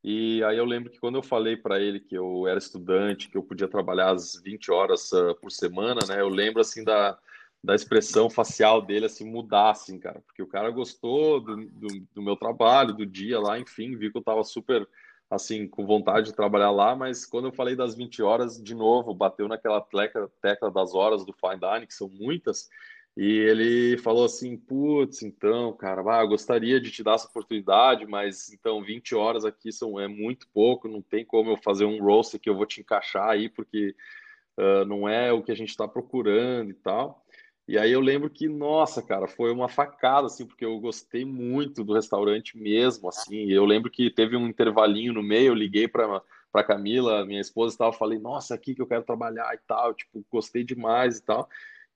E 0.04 0.44
aí 0.44 0.58
eu 0.58 0.66
lembro 0.66 0.92
que 0.92 1.00
quando 1.00 1.16
eu 1.16 1.24
falei 1.24 1.58
para 1.58 1.80
ele 1.80 2.00
que 2.00 2.16
eu 2.16 2.48
era 2.48 2.58
estudante, 2.58 3.30
que 3.30 3.38
eu 3.38 3.44
podia 3.44 3.68
trabalhar 3.68 4.12
as 4.12 4.40
20 4.42 4.72
horas 4.72 5.12
uh, 5.12 5.36
por 5.42 5.52
semana, 5.52 6.02
né? 6.08 6.22
Eu 6.22 6.30
lembro 6.30 6.62
assim 6.62 6.84
da, 6.84 7.18
da 7.64 7.76
expressão 7.76 8.30
facial 8.30 8.82
dele 8.82 9.06
assim 9.06 9.26
mudar 9.30 9.72
assim, 9.72 10.00
cara, 10.00 10.20
porque 10.22 10.42
o 10.42 10.48
cara 10.48 10.72
gostou 10.72 11.40
do, 11.40 11.56
do, 11.56 11.88
do 12.16 12.22
meu 12.22 12.36
trabalho, 12.36 12.94
do 12.94 13.06
dia 13.06 13.40
lá, 13.40 13.60
enfim, 13.60 13.96
viu 13.96 14.12
que 14.12 14.18
eu 14.18 14.24
tava 14.24 14.44
super 14.44 14.88
assim, 15.32 15.66
com 15.66 15.86
vontade 15.86 16.28
de 16.28 16.36
trabalhar 16.36 16.72
lá, 16.72 16.94
mas 16.94 17.26
quando 17.26 17.46
eu 17.46 17.54
falei 17.54 17.74
das 17.74 17.96
20 17.96 18.22
horas, 18.22 18.62
de 18.62 18.76
novo, 18.76 19.14
bateu 19.14 19.48
naquela 19.48 19.80
tecla, 19.80 20.30
tecla 20.42 20.70
das 20.70 20.94
horas 20.94 21.26
do 21.26 21.32
Fine 21.32 21.58
Dining, 21.60 21.88
que 21.88 21.94
são 21.94 22.10
muitas, 22.10 22.68
e 23.16 23.24
ele 23.24 23.98
falou 23.98 24.26
assim, 24.26 24.58
putz, 24.58 25.22
então, 25.22 25.72
cara, 25.74 26.02
ah, 26.06 26.22
eu 26.22 26.28
gostaria 26.28 26.82
de 26.82 26.92
te 26.92 27.02
dar 27.02 27.16
essa 27.16 27.28
oportunidade, 27.28 28.06
mas 28.06 28.52
então 28.52 28.84
20 28.84 29.16
horas 29.16 29.46
aqui 29.46 29.72
são, 29.72 29.98
é 29.98 30.08
muito 30.08 30.48
pouco, 30.54 30.90
não 30.90 31.02
tem 31.02 31.26
como 31.26 31.52
eu 31.52 31.58
fazer 31.58 31.86
um 31.86 32.02
roast 32.04 32.38
que 32.38 32.50
eu 32.50 32.56
vou 32.56 32.66
te 32.66 32.82
encaixar 32.82 33.30
aí, 33.30 33.48
porque 33.48 33.96
uh, 34.58 34.86
não 34.86 35.08
é 35.08 35.32
o 35.32 35.42
que 35.42 35.52
a 35.52 35.56
gente 35.56 35.70
está 35.70 35.88
procurando 35.88 36.72
e 36.72 36.74
tal. 36.74 37.21
E 37.72 37.78
aí 37.78 37.94
eu 37.94 38.02
lembro 38.02 38.30
que, 38.30 38.50
nossa, 38.50 39.02
cara, 39.02 39.30
foi 39.30 39.50
uma 39.50 39.70
facada, 39.70 40.28
assim, 40.28 40.46
porque 40.46 40.66
eu 40.66 40.78
gostei 40.78 41.24
muito 41.24 41.86
do 41.86 41.94
restaurante 41.94 42.58
mesmo, 42.58 43.08
assim. 43.08 43.50
Eu 43.50 43.64
lembro 43.64 43.90
que 43.90 44.12
teve 44.12 44.36
um 44.36 44.46
intervalinho 44.46 45.14
no 45.14 45.24
meio, 45.24 45.48
eu 45.48 45.54
liguei 45.54 45.88
para 45.88 46.22
para 46.52 46.66
Camila, 46.66 47.26
minha 47.26 47.40
esposa, 47.40 47.74
e 47.74 47.78
tal, 47.78 47.94
falei, 47.94 48.20
nossa, 48.20 48.54
aqui 48.54 48.76
que 48.76 48.82
eu 48.82 48.86
quero 48.86 49.04
trabalhar 49.04 49.56
e 49.56 49.60
tal, 49.66 49.94
tipo, 49.94 50.22
gostei 50.30 50.66
demais 50.66 51.20
e 51.20 51.24
tal. 51.24 51.48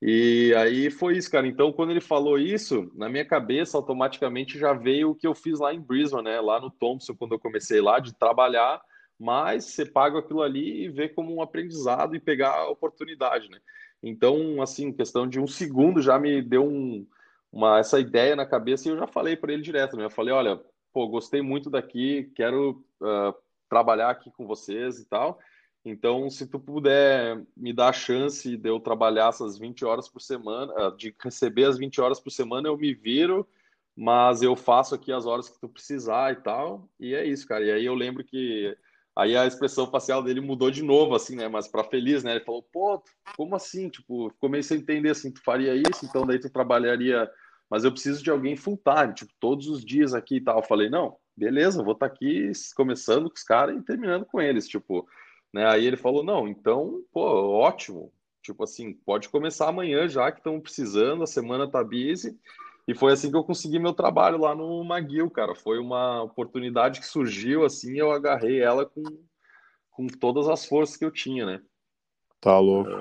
E 0.01 0.53
aí 0.57 0.89
foi 0.89 1.17
isso, 1.17 1.30
cara. 1.30 1.45
Então, 1.45 1.73
quando 1.73 1.89
ele 1.89 1.99
falou 1.99 2.39
isso, 2.39 2.89
na 2.95 3.09
minha 3.09 3.26
cabeça, 3.26 3.76
automaticamente 3.76 4.57
já 4.57 4.71
veio 4.71 5.09
o 5.09 5.15
que 5.15 5.28
eu 5.28 5.36
fiz 5.36 5.59
lá 5.59 5.73
em 5.73 5.82
Brisbane, 5.82 6.23
né? 6.23 6.39
Lá 6.39 6.57
no 6.57 6.71
Thompson, 6.71 7.13
quando 7.13 7.34
eu 7.34 7.39
comecei 7.39 7.82
lá, 7.82 7.99
de 7.99 8.13
trabalhar, 8.13 8.82
mas 9.19 9.65
você 9.65 9.86
paga 9.86 10.19
aquilo 10.19 10.41
ali 10.41 10.86
e 10.86 10.89
vê 10.89 11.09
como 11.09 11.36
um 11.36 11.41
aprendizado 11.41 12.15
e 12.15 12.19
pegar 12.21 12.51
a 12.51 12.69
oportunidade, 12.69 13.51
né? 13.51 13.59
Então, 14.08 14.62
assim, 14.62 14.93
questão 14.93 15.28
de 15.28 15.39
um 15.39 15.47
segundo 15.47 15.99
já 15.99 16.20
me 16.20 16.39
deu 16.39 16.64
um, 16.64 17.08
uma, 17.51 17.80
essa 17.80 17.99
ideia 17.99 18.36
na 18.36 18.45
cabeça 18.45 18.88
e 18.88 18.91
eu 18.91 18.97
já 18.97 19.08
falei 19.08 19.36
para 19.36 19.51
ele 19.51 19.64
direto, 19.64 19.97
né? 19.97 20.06
Eu 20.06 20.12
falei, 20.12 20.32
olha, 20.32 20.62
pô, 20.93 21.08
gostei 21.08 21.41
muito 21.41 21.72
daqui, 21.72 22.32
quero 22.36 22.86
uh, 23.01 23.34
trabalhar 23.68 24.12
aqui 24.12 24.30
com 24.30 24.45
vocês 24.45 24.99
e 24.99 25.06
tal. 25.06 25.39
Então, 25.84 26.30
se 26.30 26.45
tu 26.45 26.60
puder 26.60 27.43
me 27.58 27.74
dar 27.74 27.89
a 27.89 27.93
chance 27.93 28.56
de 28.56 28.70
eu 28.70 28.80
trabalhar 28.80 29.30
essas 29.30 29.58
20 29.58 29.84
horas 29.84 30.08
por 30.08 30.22
semana, 30.22 30.72
ah, 30.78 30.91
de 30.95 31.16
receber 31.20 31.66
as 31.66 31.78
20 31.78 31.99
horas 31.99 32.20
por 32.20 32.30
semana, 32.30 32.68
eu 32.68 32.78
me 32.78 32.93
viro, 32.93 33.47
mas 33.95 34.43
eu 34.43 34.56
faço 34.56 34.93
aqui 34.93 35.12
as 35.12 35.26
horas 35.26 35.49
que 35.49 35.60
tu 35.60 35.68
precisar 35.68 36.32
e 36.32 36.36
tal. 36.38 36.88
E 36.99 37.16
é 37.16 37.26
isso, 37.26 37.47
cara. 37.47 37.66
E 37.66 37.72
aí 37.72 37.86
eu 37.86 37.95
lembro 37.95 38.24
que 38.24 38.78
Aí 39.18 39.38
a 39.38 39.47
expressão 39.47 39.89
facial 39.89 40.22
dele 40.22 40.41
mudou 40.41 40.70
de 40.70 40.84
novo, 40.84 41.16
assim, 41.16 41.36
né? 41.38 41.47
Mas 41.47 41.68
para 41.68 41.86
feliz, 41.86 42.24
né? 42.24 42.32
Ele 42.36 42.43
falou, 42.43 42.61
pô, 42.63 43.01
como 43.38 43.55
assim? 43.55 43.89
Tipo, 43.89 44.34
comecei 44.39 44.78
a 44.78 44.80
entender 44.80 45.11
assim, 45.11 45.32
tu 45.32 45.41
faria 45.41 45.74
isso, 45.74 46.05
então 46.05 46.26
daí 46.26 46.38
tu 46.38 46.49
trabalharia. 46.49 47.30
Mas 47.70 47.86
eu 47.86 47.91
preciso 47.91 48.22
de 48.22 48.30
alguém 48.30 48.57
full 48.57 48.78
time, 48.84 49.13
tipo, 49.13 49.32
todos 49.39 49.68
os 49.68 49.86
dias 49.86 50.13
aqui 50.13 50.38
e 50.38 50.41
tal. 50.41 50.57
Eu 50.57 50.63
falei, 50.63 50.89
não, 50.89 51.16
beleza, 51.36 51.82
vou 51.82 51.93
estar 51.93 52.09
tá 52.09 52.13
aqui 52.13 52.51
começando 52.76 53.30
com 53.30 53.36
os 53.36 53.43
caras 53.43 53.78
e 53.78 53.82
terminando 53.82 54.26
com 54.26 54.41
eles, 54.41 54.68
tipo, 54.68 55.07
né? 55.53 55.66
Aí 55.66 55.86
ele 55.86 55.97
falou, 55.97 56.24
não, 56.24 56.47
então, 56.47 57.01
pô, 57.13 57.22
ótimo. 57.22 58.11
Tipo 58.41 58.63
assim, 58.63 58.93
pode 58.93 59.30
começar 59.30 59.70
amanhã 59.70 60.07
já 60.07 60.32
que 60.32 60.39
estão 60.39 60.59
precisando, 60.59 61.24
a 61.24 61.28
semana 61.28 61.68
tá 61.68 61.84
busy. 61.84 62.38
E 62.88 62.93
foi 62.93 63.13
assim 63.13 63.31
que 63.31 63.38
eu 63.38 63.43
consegui 63.43 63.79
meu 63.79 63.93
trabalho 63.93 64.38
lá 64.38 64.53
no 64.53 64.83
Maguil, 64.83 65.29
cara. 65.29 65.55
Foi 65.55 65.79
uma 65.79 66.21
oportunidade 66.21 66.99
que 66.99 67.07
surgiu 67.07 67.65
assim, 67.65 67.97
eu 67.97 68.11
agarrei 68.11 68.61
ela 68.61 68.86
com, 68.86 69.03
com 69.89 70.07
todas 70.07 70.47
as 70.47 70.65
forças 70.65 70.95
que 70.95 71.03
eu 71.03 71.11
tinha, 71.11 71.45
né? 71.45 71.61
Tá 72.39 72.59
louco. 72.59 72.91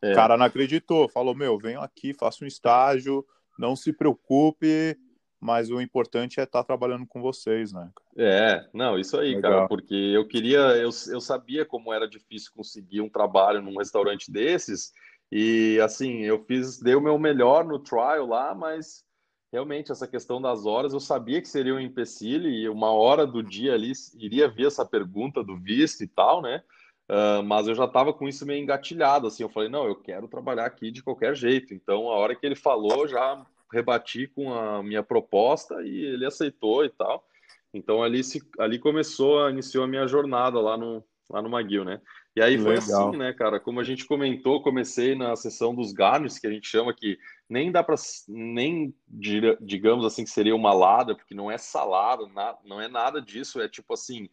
É. 0.00 0.12
O 0.12 0.14
cara 0.14 0.36
não 0.36 0.46
acreditou, 0.46 1.08
falou: 1.08 1.34
Meu, 1.34 1.58
venho 1.58 1.80
aqui, 1.80 2.14
faço 2.14 2.44
um 2.44 2.46
estágio, 2.46 3.26
não 3.58 3.74
se 3.74 3.92
preocupe, 3.92 4.96
mas 5.40 5.70
o 5.70 5.80
importante 5.80 6.38
é 6.38 6.44
estar 6.44 6.60
tá 6.60 6.64
trabalhando 6.64 7.06
com 7.06 7.20
vocês, 7.20 7.72
né? 7.72 7.90
É, 8.16 8.68
não, 8.72 8.98
isso 8.98 9.18
aí, 9.18 9.34
Legal. 9.34 9.52
cara, 9.52 9.68
porque 9.68 9.94
eu 9.94 10.26
queria, 10.26 10.58
eu, 10.76 10.90
eu 11.08 11.20
sabia 11.20 11.64
como 11.64 11.92
era 11.92 12.08
difícil 12.08 12.52
conseguir 12.54 13.00
um 13.00 13.08
trabalho 13.08 13.60
num 13.62 13.78
restaurante 13.78 14.30
desses, 14.30 14.92
e 15.30 15.78
assim, 15.80 16.22
eu 16.22 16.42
fiz, 16.44 16.80
dei 16.80 16.94
o 16.94 17.00
meu 17.00 17.18
melhor 17.18 17.64
no 17.64 17.78
trial 17.78 18.26
lá, 18.26 18.54
mas 18.54 19.04
realmente 19.52 19.92
essa 19.92 20.06
questão 20.06 20.40
das 20.40 20.66
horas, 20.66 20.92
eu 20.92 21.00
sabia 21.00 21.40
que 21.40 21.48
seria 21.48 21.74
um 21.74 21.80
empecilho 21.80 22.48
e 22.48 22.68
uma 22.68 22.90
hora 22.92 23.26
do 23.26 23.42
dia 23.42 23.74
ali 23.74 23.92
iria 24.14 24.48
vir 24.48 24.66
essa 24.66 24.84
pergunta 24.84 25.42
do 25.42 25.56
visto 25.56 26.02
e 26.02 26.06
tal, 26.06 26.40
né? 26.40 26.62
Uh, 27.08 27.42
mas 27.42 27.66
eu 27.66 27.74
já 27.74 27.86
estava 27.86 28.12
com 28.12 28.28
isso 28.28 28.46
meio 28.46 28.62
engatilhado, 28.62 29.26
assim, 29.26 29.42
eu 29.42 29.48
falei, 29.48 29.68
não, 29.68 29.84
eu 29.84 29.96
quero 29.96 30.28
trabalhar 30.28 30.66
aqui 30.66 30.92
de 30.92 31.02
qualquer 31.02 31.34
jeito. 31.34 31.74
Então, 31.74 32.08
a 32.08 32.14
hora 32.14 32.36
que 32.36 32.46
ele 32.46 32.54
falou, 32.54 33.08
já 33.08 33.44
rebati 33.72 34.28
com 34.28 34.54
a 34.54 34.82
minha 34.82 35.02
proposta 35.02 35.82
e 35.82 36.04
ele 36.04 36.24
aceitou 36.24 36.84
e 36.84 36.90
tal. 36.90 37.24
Então, 37.74 38.02
ali, 38.02 38.22
se, 38.22 38.40
ali 38.58 38.78
começou, 38.78 39.48
iniciou 39.50 39.84
a 39.84 39.88
minha 39.88 40.06
jornada 40.06 40.60
lá 40.60 40.76
no, 40.76 41.02
lá 41.28 41.42
no 41.42 41.50
Maguil, 41.50 41.84
né? 41.84 42.00
E 42.36 42.40
aí 42.40 42.56
foi 42.56 42.76
Legal. 42.76 43.08
assim, 43.08 43.18
né, 43.18 43.32
cara? 43.32 43.58
Como 43.58 43.80
a 43.80 43.84
gente 43.84 44.06
comentou, 44.06 44.62
comecei 44.62 45.14
na 45.16 45.34
sessão 45.34 45.74
dos 45.74 45.92
garnish, 45.92 46.38
que 46.38 46.46
a 46.46 46.50
gente 46.50 46.68
chama 46.68 46.94
que 46.94 47.18
nem 47.48 47.72
dá 47.72 47.82
para 47.82 47.96
nem 48.28 48.94
digamos 49.60 50.04
assim 50.04 50.22
que 50.22 50.30
seria 50.30 50.54
uma 50.54 50.72
lada, 50.72 51.14
porque 51.14 51.34
não 51.34 51.50
é 51.50 51.58
salada, 51.58 52.24
não 52.64 52.80
é 52.80 52.86
nada 52.86 53.20
disso, 53.20 53.60
é 53.60 53.68
tipo 53.68 53.94
assim, 53.94 54.28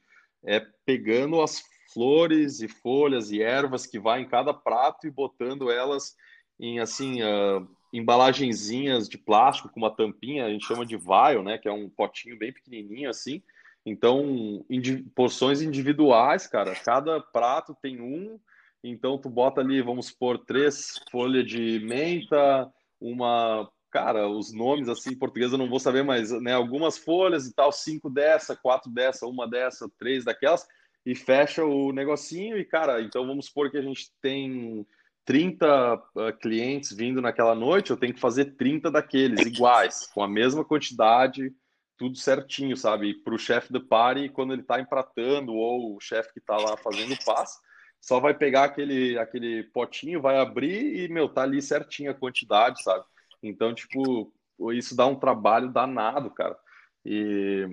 é 0.45 0.63
pegando 0.85 1.41
as 1.41 1.63
flores 1.91 2.61
e 2.61 2.67
folhas 2.67 3.31
e 3.31 3.41
ervas 3.41 3.87
que 3.87 3.97
vai 3.97 4.21
em 4.21 4.27
cada 4.27 4.53
prato 4.53 5.07
e 5.07 5.11
botando 5.11 5.71
elas 5.71 6.15
em 6.59 6.79
assim 6.79 7.23
uh, 7.23 7.67
embalagenzinhas 7.91 9.09
de 9.09 9.17
plástico 9.17 9.69
com 9.69 9.79
uma 9.79 9.95
tampinha, 9.95 10.45
a 10.45 10.49
gente 10.49 10.65
chama 10.65 10.85
de 10.85 10.97
vial, 10.97 11.43
né? 11.43 11.57
Que 11.57 11.67
é 11.67 11.71
um 11.71 11.89
potinho 11.89 12.37
bem 12.37 12.53
pequenininho 12.53 13.09
assim. 13.09 13.41
Então, 13.89 14.65
indi 14.69 14.97
porções 15.15 15.61
individuais, 15.61 16.45
cara. 16.45 16.75
Cada 16.75 17.21
prato 17.21 17.73
tem 17.81 18.01
um. 18.01 18.37
Então, 18.83 19.17
tu 19.17 19.29
bota 19.29 19.61
ali, 19.61 19.81
vamos 19.81 20.07
supor, 20.07 20.39
três 20.39 20.95
folhas 21.09 21.47
de 21.47 21.79
menta, 21.79 22.69
uma 22.99 23.69
cara, 23.89 24.27
os 24.27 24.51
nomes 24.51 24.89
assim 24.89 25.11
em 25.11 25.17
português 25.17 25.53
eu 25.53 25.57
não 25.57 25.69
vou 25.69 25.79
saber, 25.79 26.03
mas 26.03 26.29
né, 26.41 26.53
algumas 26.53 26.97
folhas 26.97 27.47
e 27.47 27.53
tal, 27.53 27.71
cinco 27.71 28.09
dessa, 28.09 28.57
quatro 28.57 28.91
dessa, 28.91 29.25
uma 29.25 29.47
dessa, 29.47 29.89
três 29.97 30.25
daquelas, 30.25 30.67
e 31.05 31.15
fecha 31.15 31.63
o 31.63 31.93
negocinho. 31.93 32.57
E, 32.57 32.65
cara, 32.65 33.01
então 33.01 33.25
vamos 33.25 33.45
supor 33.45 33.71
que 33.71 33.77
a 33.77 33.81
gente 33.81 34.11
tem 34.21 34.85
30 35.23 35.95
uh, 35.95 36.19
ah, 36.19 36.33
clientes 36.33 36.91
vindo 36.91 37.21
naquela 37.21 37.55
noite, 37.55 37.91
eu 37.91 37.97
tenho 37.97 38.13
que 38.13 38.19
fazer 38.19 38.57
30 38.57 38.91
daqueles 38.91 39.45
iguais, 39.45 40.05
com 40.13 40.21
a 40.21 40.27
mesma 40.27 40.65
quantidade, 40.65 41.53
tudo 41.97 42.17
certinho, 42.17 42.77
sabe? 42.77 43.13
Para 43.15 43.33
o 43.33 43.39
chefe 43.39 43.73
do 43.73 43.81
party, 43.81 44.29
quando 44.29 44.53
ele 44.53 44.61
está 44.61 44.79
empratando, 44.79 45.53
ou 45.53 45.95
o 45.95 45.99
chefe 45.99 46.33
que 46.33 46.39
está 46.39 46.55
lá 46.55 46.77
fazendo 46.77 47.13
o 47.13 47.25
passo, 47.25 47.59
só 47.99 48.19
vai 48.19 48.33
pegar 48.33 48.65
aquele, 48.65 49.17
aquele 49.17 49.63
potinho, 49.63 50.21
vai 50.21 50.37
abrir 50.37 51.03
e, 51.03 51.07
meu, 51.09 51.27
tá 51.27 51.43
ali 51.43 51.61
certinho 51.61 52.11
a 52.11 52.13
quantidade, 52.13 52.83
sabe? 52.83 53.03
Então, 53.41 53.73
tipo, 53.73 54.31
isso 54.73 54.95
dá 54.95 55.05
um 55.05 55.15
trabalho 55.15 55.71
danado, 55.71 56.29
cara. 56.31 56.57
E, 57.05 57.67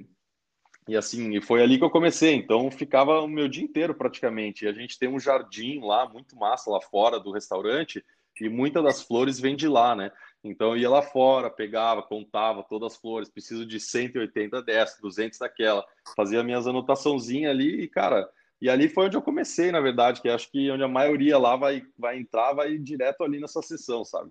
e 0.89 0.97
assim, 0.97 1.41
foi 1.41 1.63
ali 1.63 1.79
que 1.79 1.85
eu 1.85 1.91
comecei. 1.91 2.35
Então, 2.35 2.71
ficava 2.71 3.21
o 3.21 3.29
meu 3.29 3.49
dia 3.49 3.65
inteiro 3.65 3.95
praticamente. 3.95 4.65
E 4.65 4.69
a 4.69 4.73
gente 4.73 4.99
tem 4.99 5.09
um 5.09 5.21
jardim 5.21 5.81
lá, 5.81 6.09
muito 6.09 6.37
massa 6.37 6.71
lá 6.71 6.81
fora 6.81 7.21
do 7.21 7.33
restaurante, 7.33 8.05
e 8.41 8.49
muitas 8.49 8.83
das 8.83 9.03
flores 9.03 9.39
vêm 9.39 9.57
de 9.57 9.69
lá, 9.69 9.95
né? 9.95 10.11
Então, 10.43 10.71
eu 10.71 10.77
ia 10.77 10.91
lá 10.91 11.01
fora, 11.01 11.49
pegava, 11.49 12.03
contava 12.03 12.63
todas 12.63 12.93
as 12.93 12.99
flores, 12.99 13.31
preciso 13.31 13.65
de 13.65 13.81
180 13.81 14.63
dessa, 14.63 15.01
200 15.01 15.39
daquela, 15.39 15.85
fazia 16.15 16.43
minhas 16.43 16.67
anotaçãozinhas 16.67 17.51
ali 17.51 17.83
e, 17.83 17.89
cara, 17.89 18.29
e 18.61 18.69
ali 18.69 18.89
foi 18.89 19.07
onde 19.07 19.17
eu 19.17 19.23
comecei, 19.23 19.73
na 19.73 19.81
verdade, 19.81 20.21
que 20.21 20.29
acho 20.29 20.51
que 20.51 20.71
onde 20.71 20.83
a 20.83 20.89
maioria 20.89 21.39
lá 21.39 21.57
vai, 21.57 21.83
vai 21.99 22.19
entrar, 22.19 22.53
vai 22.53 22.77
direto 22.79 23.23
ali 23.23 23.41
nessa 23.41 23.63
sessão, 23.63 24.05
sabe? 24.05 24.31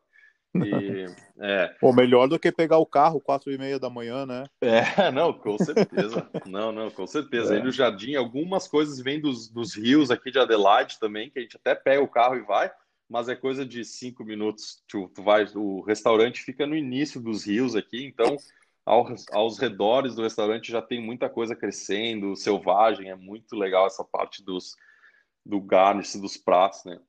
E, 0.56 1.06
é. 1.42 1.68
Pô, 1.80 1.92
melhor 1.92 2.28
do 2.28 2.40
que 2.40 2.52
pegar 2.52 2.78
o 2.78 2.86
carro 2.86 3.20
quatro 3.20 3.52
e 3.52 3.58
meia 3.58 3.80
da 3.80 3.90
manhã, 3.90 4.26
né? 4.26 4.44
É, 4.62 4.82
não, 5.12 5.34
com 5.34 5.58
certeza. 5.58 6.30
não, 6.46 6.72
não, 6.72 6.92
com 6.92 7.08
certeza. 7.08 7.54
É. 7.54 7.58
Aí 7.58 7.64
no 7.64 7.72
jardim, 7.72 8.16
algumas 8.16 8.68
coisas 8.68 9.00
vêm 9.00 9.20
dos, 9.20 9.50
dos 9.50 9.76
rios 9.76 10.12
aqui 10.12 10.30
de 10.30 10.40
Adelaide 10.40 11.00
também, 11.00 11.30
que 11.30 11.40
a 11.40 11.42
gente 11.42 11.58
até 11.58 11.74
pega 11.74 12.04
o 12.04 12.08
carro 12.08 12.36
e 12.36 12.42
vai, 12.42 12.72
mas 13.10 13.30
é 13.30 13.36
coisa 13.36 13.66
de 13.66 13.84
cinco 13.84 14.24
minutos. 14.24 14.84
Tu, 14.88 15.08
tu 15.10 15.24
vai, 15.24 15.46
o 15.56 15.82
restaurante 15.82 16.42
fica 16.42 16.66
no 16.66 16.76
início 16.76 17.22
dos 17.22 17.46
rios 17.46 17.76
aqui, 17.76 18.06
então 18.06 18.38
aos, 18.86 19.26
aos 19.32 19.58
redores 19.58 20.16
do 20.16 20.24
restaurante 20.24 20.72
já 20.72 20.82
tem 20.82 21.02
muita 21.02 21.30
coisa 21.30 21.56
crescendo, 21.56 22.36
selvagem, 22.36 23.10
é 23.10 23.16
muito 23.16 23.56
legal 23.56 23.88
essa 23.88 24.04
parte 24.04 24.44
dos 24.44 24.76
do 25.46 25.60
garnish 25.60 26.16
dos 26.16 26.38
pratos, 26.38 26.86
né? 26.86 27.00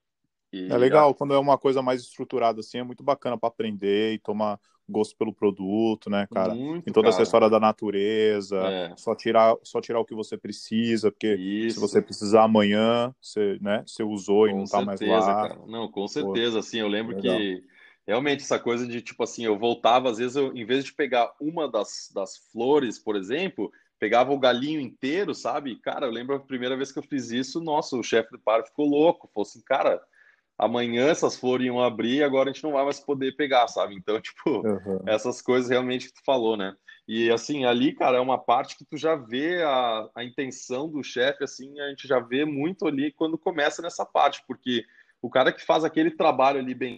E 0.53 0.66
é 0.70 0.76
legal, 0.76 1.14
quando 1.14 1.34
é 1.34 1.38
uma 1.38 1.59
coisa 1.59 1.82
mais 1.82 2.03
estruturada 2.03 2.61
assim, 2.61 2.78
é 2.78 2.82
muito 2.82 3.03
bacana 3.03 3.38
para 3.38 3.49
aprender 3.49 4.14
e 4.14 4.18
tomar 4.18 4.59
gosto 4.89 5.16
pelo 5.16 5.32
produto, 5.32 6.11
né, 6.11 6.26
cara? 6.32 6.55
Muito, 6.55 6.89
em 6.89 6.93
toda 6.93 7.07
cara. 7.07 7.14
essa 7.14 7.22
história 7.22 7.49
da 7.49 7.59
natureza, 7.59 8.59
é. 8.59 8.95
só 8.97 9.14
tirar 9.14 9.57
só 9.62 9.80
tirar 9.80 10.01
o 10.01 10.05
que 10.05 10.14
você 10.14 10.37
precisa, 10.37 11.11
porque 11.11 11.35
Isso. 11.35 11.74
se 11.74 11.80
você 11.80 12.03
precisar 12.03 12.45
amanhã, 12.45 13.14
você, 13.20 13.59
né, 13.61 13.82
você 13.87 14.03
usou 14.03 14.47
com 14.47 14.51
e 14.51 14.55
não 14.55 14.64
tá 14.64 14.85
certeza, 14.85 15.12
mais 15.12 15.26
lá. 15.26 15.49
Cara. 15.49 15.61
Não, 15.66 15.91
com 15.91 16.07
certeza, 16.07 16.53
Pô, 16.55 16.59
assim, 16.59 16.78
eu 16.78 16.89
lembro 16.89 17.16
legal. 17.16 17.37
que 17.37 17.64
realmente 18.07 18.43
essa 18.43 18.59
coisa 18.59 18.87
de 18.87 19.01
tipo 19.01 19.22
assim, 19.22 19.45
eu 19.45 19.59
voltava 19.59 20.11
às 20.11 20.18
vezes 20.18 20.37
eu, 20.37 20.55
em 20.55 20.64
vez 20.64 20.85
de 20.85 20.93
pegar 20.93 21.32
uma 21.41 21.70
das, 21.70 22.11
das 22.14 22.37
flores, 22.53 22.99
por 22.99 23.16
exemplo, 23.16 23.72
pegava 23.99 24.32
o 24.32 24.39
galinho 24.39 24.80
inteiro, 24.80 25.35
sabe? 25.35 25.76
Cara, 25.76 26.07
eu 26.07 26.11
lembro 26.11 26.37
a 26.37 26.41
primeira 26.41 26.76
vez 26.76 26.93
que 26.93 26.99
eu 26.99 27.03
fiz 27.03 27.30
isso, 27.30 27.61
nossa, 27.61 27.97
o 27.97 28.03
chefe 28.03 28.30
do 28.32 28.39
par 28.39 28.64
ficou 28.64 28.87
louco, 28.87 29.30
falou 29.32 29.47
assim, 29.49 29.62
cara, 29.62 30.03
amanhã 30.59 31.09
essas 31.09 31.36
flores 31.36 31.66
iam 31.66 31.82
abrir 31.82 32.16
e 32.16 32.24
agora 32.24 32.50
a 32.50 32.52
gente 32.52 32.62
não 32.62 32.72
vai 32.72 32.84
mais 32.84 33.00
poder 33.00 33.36
pegar, 33.36 33.66
sabe? 33.68 33.94
Então, 33.94 34.20
tipo, 34.22 34.66
uhum. 34.66 35.00
essas 35.07 35.40
coisas 35.42 35.70
realmente 35.70 36.09
que 36.09 36.14
tu 36.14 36.24
falou, 36.24 36.57
né? 36.57 36.76
E 37.07 37.30
assim, 37.30 37.64
ali, 37.64 37.92
cara, 37.92 38.16
é 38.16 38.20
uma 38.20 38.38
parte 38.38 38.76
que 38.76 38.84
tu 38.84 38.96
já 38.96 39.14
vê 39.14 39.62
a, 39.62 40.09
a 40.14 40.24
intenção 40.24 40.88
do 40.88 41.02
chefe, 41.02 41.44
assim, 41.44 41.78
a 41.78 41.90
gente 41.90 42.09
já 42.09 42.18
vê 42.18 42.44
muito 42.44 42.86
ali 42.86 43.12
quando 43.12 43.36
começa 43.36 43.82
nessa 43.82 44.07
parte, 44.07 44.42
porque 44.46 44.84
o 45.20 45.28
cara 45.28 45.52
que 45.52 45.64
faz 45.64 45.84
aquele 45.84 46.11
trabalho 46.11 46.59
ali 46.59 46.74
bem, 46.74 46.96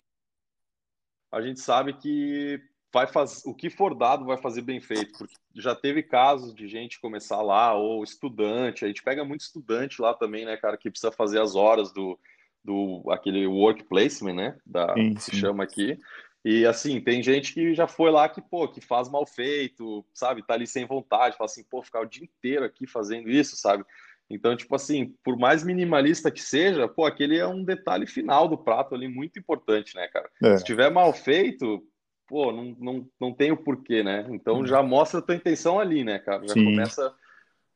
a 1.33 1.43
gente 1.43 1.61
sabe 1.61 1.93
que 1.95 2.61
vai 2.93 3.07
fazer 3.07 3.43
o 3.49 3.55
que 3.55 3.69
for 3.69 3.95
dado 3.95 4.25
vai 4.25 4.39
fazer 4.39 4.63
bem 4.63 4.81
feito, 4.81 5.19
porque 5.19 5.35
já 5.57 5.75
teve 5.75 6.03
casos 6.03 6.55
de 6.55 6.69
gente 6.69 7.01
começar 7.01 7.43
lá 7.43 7.75
ou 7.75 8.03
estudante, 8.03 8.85
a 8.85 8.89
gente 8.89 9.03
pega 9.03 9.25
muito 9.25 9.43
estudante 9.43 10.01
lá 10.01 10.15
também, 10.15 10.45
né, 10.45 10.57
cara, 10.57 10.79
que 10.79 10.91
precisa 10.91 11.13
fazer 11.13 11.41
as 11.41 11.55
horas 11.55 11.93
do 11.93 12.19
do 12.67 13.05
aquele 13.11 13.47
work 13.47 13.85
placement, 13.85 14.35
né? 14.35 14.57
Da, 14.67 14.93
sim, 14.95 15.17
se 15.17 15.37
chama 15.37 15.63
aqui. 15.63 15.99
E 16.45 16.67
assim, 16.67 17.01
tem 17.01 17.23
gente 17.23 17.55
que 17.55 17.75
já 17.75 17.87
foi 17.87 18.11
lá 18.11 18.29
que, 18.29 18.41
pô, 18.41 18.69
que 18.69 18.81
faz 18.81 19.09
mal 19.09 19.27
feito, 19.27 20.05
sabe? 20.13 20.45
Tá 20.45 20.55
ali 20.55 20.67
sem 20.67 20.85
vontade, 20.85 21.37
fala 21.37 21.47
assim, 21.47 21.65
pô, 21.65 21.83
ficar 21.83 22.01
o 22.01 22.07
dia 22.07 22.25
inteiro 22.25 22.65
aqui 22.65 22.87
fazendo 22.87 23.31
isso, 23.31 23.57
sabe? 23.57 23.85
Então, 24.29 24.57
tipo 24.57 24.75
assim, 24.75 25.15
por 25.25 25.39
mais 25.39 25.63
minimalista 25.63 26.31
que 26.31 26.43
seja, 26.43 26.89
pô, 26.89 27.05
aquele 27.05 27.39
é 27.39 27.47
um 27.47 27.65
detalhe 27.65 28.07
final 28.07 28.49
do 28.49 28.59
prato 28.59 28.95
ali 28.95 29.07
muito 29.07 29.39
importante, 29.39 29.95
né, 29.95 30.09
cara? 30.09 30.29
É. 30.43 30.57
Se 30.57 30.65
tiver 30.65 30.91
mal 30.91 31.13
feito, 31.13 31.85
pô, 32.27 32.53
não, 32.53 32.77
não, 32.79 33.09
não 33.21 33.33
tem 33.33 33.53
o 33.53 33.57
porquê, 33.57 34.03
né? 34.03 34.27
Então 34.31 34.67
já 34.67 34.83
mostra 34.83 35.21
a 35.21 35.23
tua 35.23 35.37
intenção 35.37 35.79
ali, 35.79 36.03
né, 36.03 36.19
cara? 36.19 36.47
Já 36.47 36.55
Sim. 36.55 36.65
começa 36.65 37.15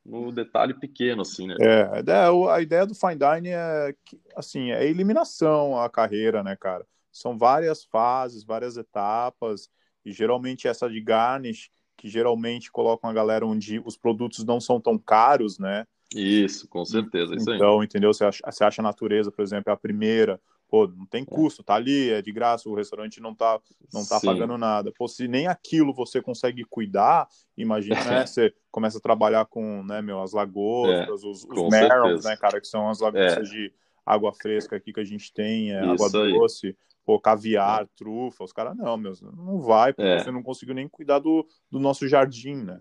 no 0.05 0.31
detalhe 0.31 0.73
pequeno, 0.73 1.21
assim, 1.21 1.47
né? 1.47 1.55
É, 1.59 2.03
a 2.49 2.61
ideia 2.61 2.85
do 2.85 2.95
fine 2.95 3.15
dining 3.15 3.49
é, 3.49 3.95
assim, 4.35 4.71
é 4.71 4.85
eliminação 4.85 5.79
a 5.79 5.89
carreira, 5.89 6.43
né, 6.43 6.55
cara? 6.55 6.85
São 7.11 7.37
várias 7.37 7.83
fases, 7.83 8.43
várias 8.43 8.77
etapas, 8.77 9.69
e 10.03 10.11
geralmente 10.11 10.67
essa 10.67 10.89
de 10.89 10.99
garnish, 10.99 11.69
que 11.95 12.09
geralmente 12.09 12.71
colocam 12.71 13.09
a 13.09 13.13
galera 13.13 13.45
onde 13.45 13.79
os 13.85 13.95
produtos 13.95 14.43
não 14.43 14.59
são 14.59 14.81
tão 14.81 14.97
caros, 14.97 15.59
né? 15.59 15.85
Isso, 16.15 16.67
com 16.67 16.83
certeza, 16.83 17.35
isso 17.35 17.51
então, 17.51 17.79
aí. 17.79 17.85
entendeu? 17.85 18.13
Você 18.13 18.25
acha, 18.25 18.41
você 18.45 18.63
acha 18.63 18.81
a 18.81 18.83
natureza, 18.83 19.31
por 19.31 19.43
exemplo, 19.43 19.69
é 19.69 19.73
a 19.73 19.77
primeira, 19.77 20.41
pô, 20.71 20.87
não 20.87 21.05
tem 21.05 21.25
custo, 21.25 21.61
tá 21.61 21.75
ali, 21.75 22.11
é 22.11 22.21
de 22.21 22.31
graça, 22.31 22.69
o 22.69 22.73
restaurante 22.73 23.19
não 23.19 23.35
tá, 23.35 23.59
não 23.93 24.05
tá 24.05 24.21
pagando 24.21 24.57
nada. 24.57 24.89
Pô, 24.97 25.05
se 25.05 25.27
nem 25.27 25.45
aquilo 25.47 25.93
você 25.93 26.21
consegue 26.21 26.63
cuidar, 26.63 27.27
imagina, 27.57 28.01
né, 28.05 28.25
você 28.25 28.53
começa 28.71 28.97
a 28.97 29.01
trabalhar 29.01 29.45
com, 29.45 29.83
né, 29.83 30.01
meu, 30.01 30.21
as 30.21 30.31
lagostas, 30.31 31.09
é, 31.25 31.27
os, 31.27 31.43
os 31.43 31.69
merons, 31.69 32.23
né, 32.23 32.37
cara, 32.37 32.61
que 32.61 32.67
são 32.67 32.89
as 32.89 33.01
lagostas 33.01 33.49
é. 33.49 33.51
de 33.51 33.73
água 34.05 34.31
fresca 34.31 34.77
aqui 34.77 34.93
que 34.93 35.01
a 35.01 35.03
gente 35.03 35.33
tem, 35.33 35.73
é, 35.73 35.81
água 35.81 36.09
doce, 36.09 36.73
pô, 37.05 37.19
caviar, 37.19 37.85
trufa, 37.93 38.45
os 38.45 38.53
caras, 38.53 38.75
não, 38.77 38.95
meu, 38.95 39.11
não 39.35 39.59
vai, 39.59 39.91
porque 39.91 40.09
é. 40.09 40.23
você 40.23 40.31
não 40.31 40.41
conseguiu 40.41 40.73
nem 40.73 40.87
cuidar 40.87 41.19
do, 41.19 41.45
do 41.69 41.81
nosso 41.81 42.07
jardim, 42.07 42.55
né? 42.55 42.79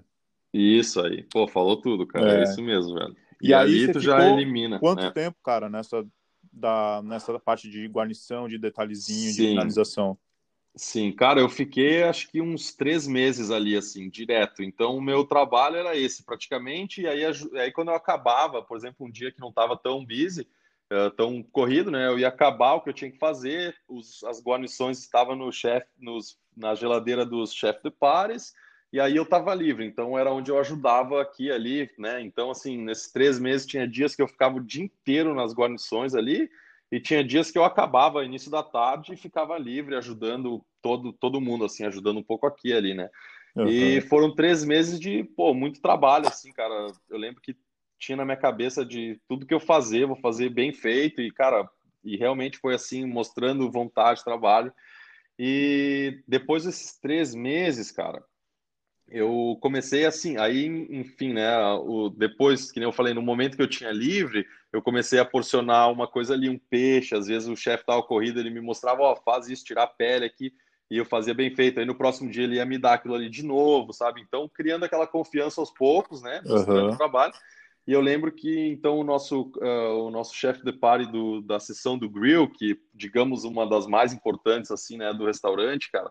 Isso 0.54 1.00
aí, 1.00 1.24
pô, 1.24 1.48
falou 1.48 1.76
tudo, 1.80 2.06
cara, 2.06 2.34
é, 2.34 2.38
é 2.38 2.42
isso 2.44 2.62
mesmo, 2.62 2.94
velho. 2.94 3.16
E, 3.42 3.48
e 3.48 3.54
aí 3.54 3.90
tu 3.90 3.98
já 3.98 4.28
elimina. 4.30 4.78
Quanto 4.78 5.02
né? 5.02 5.10
tempo, 5.10 5.38
cara, 5.42 5.68
nessa 5.68 6.06
da, 6.52 7.02
nessa 7.02 7.38
parte 7.38 7.70
de 7.70 7.86
guarnição, 7.86 8.48
de 8.48 8.58
detalhezinho, 8.58 9.32
Sim. 9.32 9.42
de 9.42 9.48
finalização? 9.50 10.18
Sim, 10.76 11.10
cara, 11.12 11.40
eu 11.40 11.48
fiquei 11.48 12.04
acho 12.04 12.30
que 12.30 12.40
uns 12.40 12.72
três 12.72 13.06
meses 13.06 13.50
ali, 13.50 13.76
assim, 13.76 14.08
direto. 14.08 14.62
Então, 14.62 14.96
o 14.96 15.02
meu 15.02 15.24
trabalho 15.24 15.76
era 15.76 15.96
esse, 15.96 16.24
praticamente. 16.24 17.02
E 17.02 17.08
aí, 17.08 17.24
aí 17.24 17.72
quando 17.72 17.88
eu 17.88 17.94
acabava, 17.94 18.62
por 18.62 18.76
exemplo, 18.76 19.06
um 19.06 19.10
dia 19.10 19.32
que 19.32 19.40
não 19.40 19.48
estava 19.48 19.76
tão 19.76 20.04
busy, 20.04 20.46
uh, 20.92 21.10
tão 21.16 21.42
corrido, 21.42 21.90
né? 21.90 22.06
Eu 22.06 22.20
ia 22.20 22.28
acabar 22.28 22.74
o 22.74 22.80
que 22.82 22.88
eu 22.88 22.94
tinha 22.94 23.10
que 23.10 23.18
fazer. 23.18 23.74
Os, 23.88 24.22
as 24.22 24.40
guarnições 24.40 25.00
estavam 25.00 25.34
no 25.34 25.50
chefe, 25.50 25.88
na 26.56 26.74
geladeira 26.76 27.26
dos 27.26 27.52
chefes 27.52 27.82
de 27.82 27.90
pares 27.90 28.54
e 28.92 28.98
aí 28.98 29.14
eu 29.16 29.22
estava 29.22 29.54
livre, 29.54 29.86
então 29.86 30.18
era 30.18 30.32
onde 30.32 30.50
eu 30.50 30.58
ajudava 30.58 31.22
aqui 31.22 31.50
ali, 31.50 31.88
né? 31.98 32.20
Então, 32.20 32.50
assim, 32.50 32.76
nesses 32.76 33.12
três 33.12 33.38
meses 33.38 33.66
tinha 33.66 33.86
dias 33.86 34.16
que 34.16 34.22
eu 34.22 34.28
ficava 34.28 34.56
o 34.56 34.64
dia 34.64 34.84
inteiro 34.84 35.34
nas 35.34 35.54
guarnições 35.54 36.14
ali, 36.14 36.50
e 36.90 36.98
tinha 36.98 37.22
dias 37.22 37.50
que 37.50 37.58
eu 37.58 37.64
acabava 37.64 38.24
início 38.24 38.50
da 38.50 38.64
tarde 38.64 39.12
e 39.12 39.16
ficava 39.16 39.56
livre, 39.56 39.94
ajudando 39.94 40.64
todo, 40.82 41.12
todo 41.12 41.40
mundo, 41.40 41.64
assim, 41.64 41.84
ajudando 41.84 42.18
um 42.18 42.22
pouco 42.22 42.46
aqui 42.46 42.72
ali, 42.72 42.94
né? 42.94 43.08
Uhum. 43.54 43.68
E 43.68 44.00
foram 44.02 44.34
três 44.34 44.64
meses 44.64 44.98
de, 44.98 45.22
pô, 45.36 45.54
muito 45.54 45.80
trabalho, 45.80 46.26
assim, 46.26 46.52
cara. 46.52 46.88
Eu 47.08 47.16
lembro 47.16 47.40
que 47.40 47.56
tinha 47.98 48.16
na 48.16 48.24
minha 48.24 48.36
cabeça 48.36 48.84
de 48.84 49.20
tudo 49.28 49.46
que 49.46 49.54
eu 49.54 49.60
fazer, 49.60 50.06
vou 50.06 50.16
fazer 50.16 50.48
bem 50.48 50.72
feito, 50.72 51.20
e, 51.20 51.30
cara, 51.30 51.68
e 52.02 52.16
realmente 52.16 52.58
foi 52.58 52.74
assim, 52.74 53.04
mostrando 53.04 53.70
vontade, 53.70 54.24
trabalho. 54.24 54.72
E 55.38 56.22
depois 56.26 56.64
desses 56.64 56.98
três 56.98 57.34
meses, 57.34 57.92
cara, 57.92 58.22
eu 59.10 59.58
comecei 59.60 60.06
assim, 60.06 60.36
aí, 60.36 60.66
enfim, 60.90 61.32
né, 61.32 61.58
o, 61.74 62.08
depois, 62.08 62.70
que 62.70 62.78
nem 62.78 62.88
eu 62.88 62.92
falei, 62.92 63.12
no 63.12 63.22
momento 63.22 63.56
que 63.56 63.62
eu 63.62 63.68
tinha 63.68 63.90
livre, 63.90 64.46
eu 64.72 64.80
comecei 64.80 65.18
a 65.18 65.24
porcionar 65.24 65.90
uma 65.90 66.06
coisa 66.06 66.34
ali, 66.34 66.48
um 66.48 66.58
peixe, 66.58 67.14
às 67.14 67.26
vezes 67.26 67.48
o 67.48 67.56
chefe 67.56 67.84
tava 67.84 68.02
corrida, 68.02 68.40
ele 68.40 68.50
me 68.50 68.60
mostrava, 68.60 69.02
ó, 69.02 69.12
oh, 69.12 69.16
faz 69.16 69.48
isso, 69.48 69.64
tirar 69.64 69.82
a 69.82 69.88
pele 69.88 70.24
aqui, 70.24 70.52
e 70.90 70.96
eu 70.96 71.04
fazia 71.04 71.34
bem 71.34 71.54
feito. 71.54 71.78
Aí 71.78 71.86
no 71.86 71.94
próximo 71.94 72.30
dia 72.30 72.44
ele 72.44 72.56
ia 72.56 72.64
me 72.64 72.78
dar 72.78 72.94
aquilo 72.94 73.14
ali 73.14 73.28
de 73.28 73.44
novo, 73.44 73.92
sabe? 73.92 74.20
Então, 74.20 74.48
criando 74.52 74.84
aquela 74.84 75.06
confiança 75.06 75.60
aos 75.60 75.70
poucos, 75.70 76.20
né? 76.22 76.42
Uhum. 76.44 76.96
trabalho. 76.96 77.32
E 77.86 77.92
eu 77.92 78.00
lembro 78.00 78.30
que 78.30 78.68
então 78.68 78.98
o 78.98 79.04
nosso, 79.04 79.52
uh, 79.56 80.04
o 80.04 80.10
nosso 80.10 80.34
chefe 80.34 80.64
de 80.64 80.72
party 80.72 81.10
do, 81.10 81.40
da 81.40 81.58
sessão 81.58 81.98
do 81.98 82.08
grill, 82.08 82.48
que 82.48 82.78
digamos 82.94 83.44
uma 83.44 83.68
das 83.68 83.86
mais 83.86 84.12
importantes 84.12 84.70
assim, 84.70 84.96
né, 84.96 85.12
do 85.12 85.26
restaurante, 85.26 85.90
cara, 85.90 86.10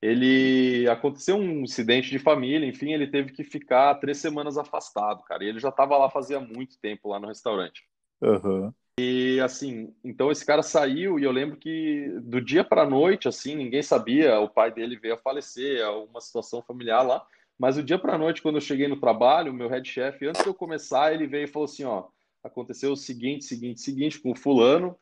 ele 0.00 0.88
aconteceu 0.88 1.36
um 1.36 1.62
incidente 1.62 2.10
de 2.10 2.18
família, 2.18 2.68
enfim, 2.68 2.92
ele 2.92 3.06
teve 3.06 3.32
que 3.32 3.42
ficar 3.42 3.94
três 3.96 4.18
semanas 4.18 4.58
afastado, 4.58 5.22
cara. 5.24 5.44
E 5.44 5.48
ele 5.48 5.58
já 5.58 5.70
estava 5.70 5.96
lá 5.96 6.10
fazia 6.10 6.38
muito 6.38 6.78
tempo 6.78 7.08
lá 7.08 7.18
no 7.18 7.28
restaurante. 7.28 7.82
Uhum. 8.20 8.72
E 8.98 9.38
assim, 9.40 9.94
então 10.02 10.30
esse 10.30 10.44
cara 10.44 10.62
saiu 10.62 11.18
e 11.18 11.24
eu 11.24 11.30
lembro 11.30 11.58
que 11.58 12.08
do 12.22 12.40
dia 12.40 12.64
para 12.64 12.88
noite, 12.88 13.28
assim, 13.28 13.54
ninguém 13.54 13.82
sabia, 13.82 14.40
o 14.40 14.48
pai 14.48 14.72
dele 14.72 14.96
veio 14.96 15.14
a 15.14 15.18
falecer, 15.18 15.86
uma 15.90 16.20
situação 16.20 16.62
familiar 16.62 17.02
lá. 17.02 17.26
Mas 17.58 17.76
o 17.76 17.82
dia 17.82 17.98
para 17.98 18.18
noite, 18.18 18.42
quando 18.42 18.56
eu 18.56 18.60
cheguei 18.60 18.88
no 18.88 19.00
trabalho, 19.00 19.52
o 19.52 19.54
meu 19.54 19.68
head 19.68 19.86
chef, 19.88 20.26
antes 20.26 20.42
de 20.42 20.48
eu 20.48 20.54
começar, 20.54 21.12
ele 21.12 21.26
veio 21.26 21.44
e 21.44 21.48
falou 21.48 21.64
assim: 21.64 21.84
ó, 21.84 22.06
aconteceu 22.42 22.92
o 22.92 22.96
seguinte, 22.96 23.44
seguinte, 23.44 23.80
seguinte 23.80 24.18
com 24.18 24.32
o 24.32 24.36
fulano, 24.36 24.96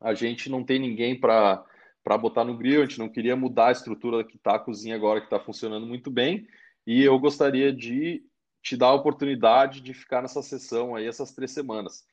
a 0.00 0.14
gente 0.14 0.50
não 0.50 0.64
tem 0.64 0.78
ninguém 0.78 1.18
para 1.18 1.64
para 2.04 2.18
botar 2.18 2.44
no 2.44 2.56
grill, 2.56 2.82
a 2.82 2.84
gente 2.84 2.98
não 2.98 3.08
queria 3.08 3.34
mudar 3.34 3.68
a 3.68 3.72
estrutura 3.72 4.22
que 4.22 4.36
está 4.36 4.56
a 4.56 4.58
cozinha 4.58 4.94
agora, 4.94 5.20
que 5.20 5.26
está 5.26 5.40
funcionando 5.40 5.86
muito 5.86 6.10
bem, 6.10 6.46
e 6.86 7.02
eu 7.02 7.18
gostaria 7.18 7.72
de 7.72 8.22
te 8.62 8.76
dar 8.76 8.88
a 8.88 8.94
oportunidade 8.94 9.80
de 9.80 9.94
ficar 9.94 10.20
nessa 10.20 10.42
sessão 10.42 10.94
aí 10.94 11.06
essas 11.06 11.32
três 11.32 11.50
semanas. 11.50 12.04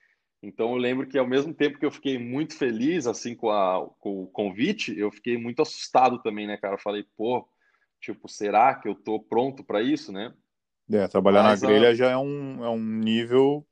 Então 0.42 0.72
eu 0.72 0.78
lembro 0.78 1.08
que 1.08 1.18
ao 1.18 1.28
mesmo 1.28 1.54
tempo 1.54 1.78
que 1.78 1.86
eu 1.86 1.92
fiquei 1.92 2.18
muito 2.18 2.58
feliz 2.58 3.06
assim 3.06 3.36
com, 3.36 3.52
a, 3.52 3.86
com 4.00 4.24
o 4.24 4.28
convite, 4.28 4.98
eu 4.98 5.12
fiquei 5.12 5.38
muito 5.38 5.62
assustado 5.62 6.22
também, 6.22 6.48
né, 6.48 6.58
cara? 6.58 6.76
Eu 6.76 6.82
falei, 6.82 7.06
pô, 7.16 7.48
tipo, 8.00 8.28
será 8.28 8.74
que 8.76 8.88
eu 8.88 8.96
tô 8.96 9.20
pronto 9.20 9.64
para 9.64 9.82
isso, 9.82 10.12
né? 10.12 10.34
É, 10.92 11.08
trabalhar 11.08 11.44
Mas, 11.44 11.62
na 11.62 11.68
grelha 11.68 11.90
a... 11.90 11.94
já 11.94 12.10
é 12.10 12.18
um, 12.18 12.64
é 12.64 12.70
um 12.70 12.84
nível. 12.84 13.66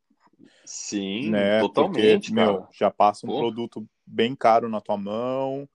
Sim, 0.63 1.31
né? 1.31 1.59
totalmente. 1.59 2.31
Porque, 2.31 2.33
meu, 2.33 2.67
já 2.71 2.91
passa 2.91 3.25
um 3.25 3.29
pô. 3.29 3.39
produto 3.39 3.85
bem 4.05 4.35
caro 4.35 4.69
na 4.69 4.79
tua 4.79 4.95
mão. 4.95 5.67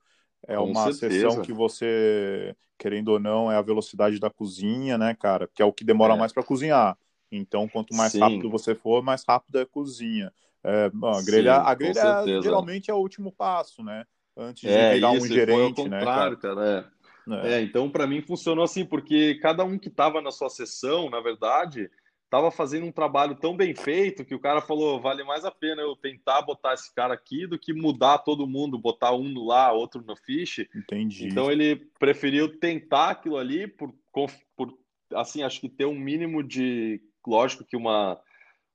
É 0.47 0.55
com 0.55 0.65
uma 0.65 0.91
certeza. 0.93 1.29
sessão 1.29 1.41
que 1.41 1.51
você, 1.53 2.55
querendo 2.77 3.09
ou 3.09 3.19
não, 3.19 3.51
é 3.51 3.55
a 3.55 3.61
velocidade 3.61 4.19
da 4.19 4.29
cozinha, 4.29 4.97
né, 4.97 5.15
cara? 5.15 5.49
Que 5.53 5.61
é 5.61 5.65
o 5.65 5.73
que 5.73 5.83
demora 5.83 6.13
é. 6.13 6.17
mais 6.17 6.31
para 6.31 6.43
cozinhar. 6.43 6.97
Então, 7.31 7.67
quanto 7.67 7.93
mais 7.93 8.11
Sim. 8.11 8.19
rápido 8.19 8.49
você 8.49 8.75
for, 8.75 9.03
mais 9.03 9.23
rápido 9.27 9.59
é 9.59 9.63
a 9.63 9.65
cozinha. 9.65 10.31
É, 10.63 10.85
a 10.85 11.21
grelha, 11.23 11.55
Sim, 11.55 11.61
a 11.65 11.75
grelha 11.75 12.41
geralmente 12.41 12.89
é 12.89 12.93
o 12.93 12.97
último 12.97 13.31
passo, 13.31 13.83
né? 13.83 14.05
Antes 14.37 14.61
de 14.61 14.69
é, 14.69 14.95
virar 14.95 15.15
isso, 15.15 15.25
um 15.25 15.27
gerente, 15.29 15.87
né? 15.87 16.03
Cara? 16.03 16.35
cara 16.35 16.91
é. 17.27 17.53
é. 17.53 17.61
então 17.61 17.89
para 17.89 18.05
mim 18.05 18.21
funcionou 18.21 18.63
assim, 18.63 18.83
porque 18.83 19.35
cada 19.35 19.63
um 19.63 19.77
que 19.77 19.87
estava 19.87 20.21
na 20.21 20.31
sua 20.31 20.49
sessão, 20.49 21.09
na 21.09 21.21
verdade, 21.21 21.89
estava 22.25 22.51
fazendo 22.51 22.85
um 22.85 22.91
trabalho 22.91 23.35
tão 23.35 23.55
bem 23.55 23.73
feito 23.73 24.25
que 24.25 24.35
o 24.35 24.39
cara 24.39 24.61
falou: 24.61 24.99
vale 24.99 25.23
mais 25.23 25.45
a 25.45 25.51
pena 25.51 25.81
eu 25.81 25.95
tentar 25.95 26.41
botar 26.41 26.73
esse 26.73 26.93
cara 26.93 27.13
aqui 27.13 27.47
do 27.47 27.57
que 27.57 27.73
mudar 27.73 28.19
todo 28.19 28.47
mundo, 28.47 28.77
botar 28.77 29.13
um 29.13 29.29
no 29.29 29.45
lá, 29.45 29.71
outro 29.71 30.03
no 30.05 30.15
fiche. 30.15 30.69
Entendi. 30.75 31.27
Então 31.27 31.51
ele 31.51 31.75
preferiu 31.99 32.59
tentar 32.59 33.11
aquilo 33.11 33.37
ali 33.37 33.67
por, 33.67 33.93
por 34.55 34.77
assim, 35.13 35.43
acho 35.43 35.61
que 35.61 35.69
ter 35.69 35.85
um 35.85 35.97
mínimo 35.97 36.43
de. 36.43 37.01
Lógico 37.25 37.65
que 37.65 37.75
uma 37.75 38.19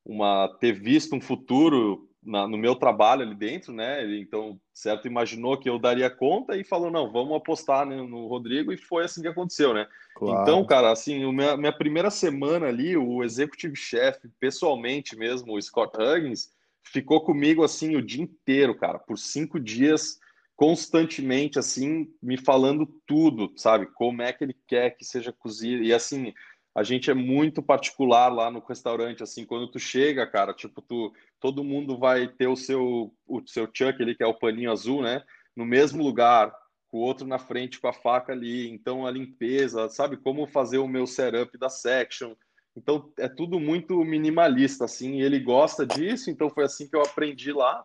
uma 0.04 0.48
ter 0.60 0.72
visto 0.72 1.14
um 1.14 1.20
futuro 1.20 2.09
na, 2.22 2.46
no 2.46 2.58
meu 2.58 2.74
trabalho 2.74 3.22
ali 3.22 3.34
dentro, 3.34 3.72
né? 3.72 4.02
Ele, 4.02 4.20
então, 4.20 4.60
certo, 4.72 5.06
imaginou 5.06 5.56
que 5.56 5.68
eu 5.68 5.78
daria 5.78 6.10
conta 6.10 6.56
e 6.56 6.64
falou, 6.64 6.90
não, 6.90 7.10
vamos 7.10 7.36
apostar 7.36 7.86
né, 7.86 7.96
no 7.96 8.26
Rodrigo, 8.26 8.72
e 8.72 8.76
foi 8.76 9.04
assim 9.04 9.22
que 9.22 9.28
aconteceu, 9.28 9.72
né? 9.72 9.86
Claro. 10.14 10.42
Então, 10.42 10.64
cara, 10.64 10.92
assim, 10.92 11.32
minha, 11.32 11.56
minha 11.56 11.72
primeira 11.72 12.10
semana 12.10 12.66
ali, 12.66 12.96
o 12.96 13.24
executive 13.24 13.76
chef, 13.76 14.28
pessoalmente 14.38 15.16
mesmo, 15.16 15.54
o 15.54 15.62
Scott 15.62 15.96
Huggins, 15.96 16.50
ficou 16.82 17.22
comigo, 17.22 17.62
assim, 17.62 17.96
o 17.96 18.02
dia 18.02 18.22
inteiro, 18.22 18.74
cara, 18.74 18.98
por 18.98 19.18
cinco 19.18 19.58
dias, 19.58 20.18
constantemente, 20.56 21.58
assim, 21.58 22.12
me 22.22 22.36
falando 22.36 22.86
tudo, 23.06 23.50
sabe? 23.56 23.86
Como 23.86 24.20
é 24.20 24.30
que 24.30 24.44
ele 24.44 24.56
quer 24.66 24.90
que 24.90 25.06
seja 25.06 25.32
cozido, 25.32 25.82
e 25.82 25.92
assim 25.92 26.34
a 26.74 26.82
gente 26.82 27.10
é 27.10 27.14
muito 27.14 27.62
particular 27.62 28.28
lá 28.28 28.50
no 28.50 28.60
restaurante, 28.60 29.22
assim, 29.22 29.44
quando 29.44 29.68
tu 29.68 29.78
chega, 29.78 30.26
cara, 30.26 30.54
tipo, 30.54 30.80
tu, 30.80 31.12
todo 31.40 31.64
mundo 31.64 31.98
vai 31.98 32.28
ter 32.28 32.46
o 32.46 32.56
seu, 32.56 33.12
o 33.26 33.46
seu 33.46 33.66
chuck 33.66 34.00
ali, 34.00 34.14
que 34.14 34.22
é 34.22 34.26
o 34.26 34.38
paninho 34.38 34.70
azul, 34.70 35.02
né, 35.02 35.24
no 35.56 35.64
mesmo 35.64 36.02
lugar, 36.02 36.54
com 36.88 36.98
o 36.98 37.00
outro 37.00 37.26
na 37.26 37.38
frente 37.38 37.80
com 37.80 37.88
a 37.88 37.92
faca 37.92 38.32
ali, 38.32 38.68
então 38.70 39.06
a 39.06 39.10
limpeza, 39.10 39.88
sabe, 39.88 40.16
como 40.16 40.46
fazer 40.46 40.78
o 40.78 40.88
meu 40.88 41.06
setup 41.06 41.56
da 41.58 41.68
section, 41.68 42.34
então 42.76 43.12
é 43.18 43.28
tudo 43.28 43.58
muito 43.58 44.04
minimalista, 44.04 44.84
assim, 44.84 45.20
ele 45.20 45.40
gosta 45.40 45.84
disso, 45.84 46.30
então 46.30 46.48
foi 46.48 46.64
assim 46.64 46.88
que 46.88 46.94
eu 46.94 47.02
aprendi 47.02 47.52
lá, 47.52 47.84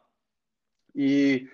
e, 0.95 1.49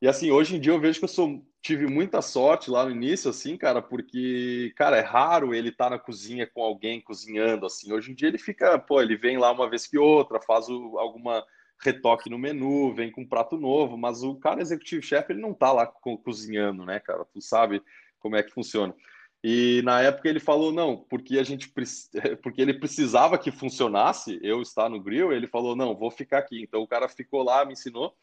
e 0.00 0.08
assim, 0.08 0.30
hoje 0.30 0.56
em 0.56 0.60
dia 0.60 0.72
eu 0.72 0.80
vejo 0.80 0.98
que 0.98 1.04
eu 1.04 1.08
sou 1.08 1.44
tive 1.64 1.86
muita 1.86 2.20
sorte 2.20 2.70
lá 2.70 2.84
no 2.84 2.90
início, 2.90 3.30
assim, 3.30 3.56
cara, 3.56 3.80
porque, 3.80 4.70
cara, 4.76 4.98
é 4.98 5.00
raro 5.00 5.54
ele 5.54 5.70
estar 5.70 5.84
tá 5.84 5.90
na 5.92 5.98
cozinha 5.98 6.46
com 6.46 6.62
alguém 6.62 7.00
cozinhando, 7.00 7.64
assim. 7.64 7.90
Hoje 7.90 8.12
em 8.12 8.14
dia 8.14 8.28
ele 8.28 8.36
fica, 8.36 8.78
pô, 8.78 9.00
ele 9.00 9.16
vem 9.16 9.38
lá 9.38 9.50
uma 9.50 9.68
vez 9.68 9.86
que 9.86 9.96
outra, 9.96 10.38
faz 10.42 10.68
o, 10.68 10.98
alguma 10.98 11.42
retoque 11.80 12.28
no 12.28 12.38
menu, 12.38 12.94
vem 12.94 13.10
com 13.10 13.22
um 13.22 13.26
prato 13.26 13.56
novo, 13.56 13.96
mas 13.96 14.22
o 14.22 14.36
cara 14.36 14.60
executivo 14.60 15.02
chefe, 15.02 15.32
ele 15.32 15.40
não 15.40 15.54
tá 15.54 15.72
lá 15.72 15.86
co 15.86 16.18
cozinhando, 16.18 16.84
né, 16.84 17.00
cara? 17.00 17.24
Tu 17.32 17.40
sabe 17.40 17.82
como 18.20 18.36
é 18.36 18.42
que 18.42 18.52
funciona. 18.52 18.94
E 19.42 19.80
na 19.84 20.02
época 20.02 20.28
ele 20.28 20.40
falou, 20.40 20.70
não, 20.70 20.98
porque 20.98 21.38
a 21.38 21.42
gente 21.42 21.72
porque 22.42 22.60
ele 22.60 22.74
precisava 22.74 23.38
que 23.38 23.50
funcionasse, 23.50 24.38
eu 24.42 24.60
estar 24.60 24.90
no 24.90 25.00
grill, 25.00 25.32
ele 25.32 25.46
falou, 25.46 25.74
não, 25.74 25.96
vou 25.96 26.10
ficar 26.10 26.38
aqui. 26.40 26.62
Então 26.62 26.82
o 26.82 26.88
cara 26.88 27.08
ficou 27.08 27.42
lá, 27.42 27.64
me 27.64 27.72
ensinou. 27.72 28.14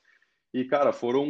E, 0.53 0.65
cara, 0.65 0.91
foram 0.93 1.25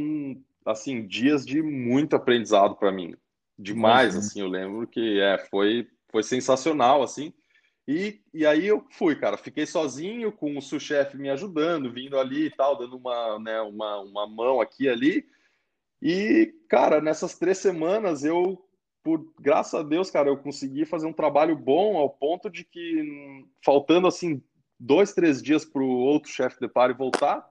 assim, 0.65 1.05
dias 1.05 1.45
de 1.45 1.61
muito 1.61 2.15
aprendizado 2.15 2.75
para 2.75 2.91
mim. 2.91 3.15
Demais, 3.57 4.13
uhum. 4.13 4.19
assim, 4.19 4.41
eu 4.41 4.47
lembro 4.47 4.87
que 4.87 5.19
é, 5.19 5.37
foi, 5.37 5.87
foi 6.11 6.23
sensacional, 6.23 7.03
assim. 7.03 7.33
E, 7.87 8.21
e 8.33 8.45
aí 8.45 8.67
eu 8.67 8.85
fui, 8.91 9.15
cara, 9.15 9.37
fiquei 9.37 9.65
sozinho 9.65 10.31
com 10.31 10.57
o 10.57 10.61
sous-chefe 10.61 11.17
me 11.17 11.29
ajudando, 11.29 11.91
vindo 11.91 12.17
ali 12.17 12.45
e 12.45 12.51
tal, 12.51 12.77
dando 12.77 12.97
uma, 12.97 13.39
né, 13.39 13.59
uma, 13.61 13.99
uma 13.99 14.27
mão 14.27 14.61
aqui 14.61 14.85
e 14.85 14.89
ali. 14.89 15.25
E, 16.01 16.53
cara, 16.69 17.01
nessas 17.01 17.37
três 17.37 17.57
semanas 17.57 18.23
eu, 18.23 18.63
por 19.03 19.33
graças 19.39 19.73
a 19.73 19.83
Deus, 19.83 20.09
cara, 20.09 20.29
eu 20.29 20.37
consegui 20.37 20.85
fazer 20.85 21.05
um 21.05 21.13
trabalho 21.13 21.55
bom 21.55 21.97
ao 21.97 22.09
ponto 22.09 22.49
de 22.49 22.63
que, 22.63 23.45
faltando 23.63 24.07
assim, 24.07 24.41
dois, 24.79 25.13
três 25.13 25.41
dias 25.41 25.65
para 25.65 25.81
o 25.81 25.89
outro 25.89 26.31
chefe 26.31 26.59
de 26.59 26.67
pare 26.67 26.93
voltar, 26.93 27.47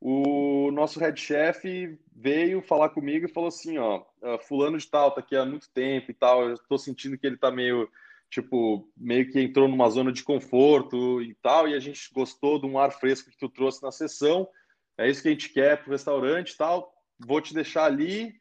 o 0.00 0.70
nosso 0.72 0.98
head 0.98 1.20
chef 1.20 1.98
veio 2.14 2.62
falar 2.62 2.88
comigo 2.88 3.26
e 3.26 3.32
falou 3.32 3.48
assim, 3.48 3.76
ó, 3.76 4.02
ah, 4.22 4.38
fulano 4.38 4.78
de 4.78 4.88
tal 4.88 5.10
tá 5.10 5.20
aqui 5.20 5.36
há 5.36 5.44
muito 5.44 5.70
tempo 5.70 6.10
e 6.10 6.14
tal, 6.14 6.48
eu 6.48 6.58
tô 6.68 6.78
sentindo 6.78 7.18
que 7.18 7.26
ele 7.26 7.36
tá 7.36 7.50
meio, 7.50 7.88
tipo, 8.30 8.90
meio 8.96 9.30
que 9.30 9.38
entrou 9.38 9.68
numa 9.68 9.90
zona 9.90 10.10
de 10.10 10.22
conforto 10.22 11.20
e 11.20 11.34
tal, 11.42 11.68
e 11.68 11.74
a 11.74 11.80
gente 11.80 12.08
gostou 12.14 12.58
de 12.58 12.66
um 12.66 12.78
ar 12.78 12.92
fresco 12.92 13.30
que 13.30 13.36
tu 13.36 13.48
trouxe 13.48 13.82
na 13.82 13.92
sessão, 13.92 14.48
é 14.96 15.08
isso 15.08 15.22
que 15.22 15.28
a 15.28 15.32
gente 15.32 15.52
quer 15.52 15.82
pro 15.82 15.92
restaurante 15.92 16.52
e 16.52 16.56
tal, 16.56 16.92
vou 17.18 17.40
te 17.40 17.52
deixar 17.52 17.84
ali 17.84 18.32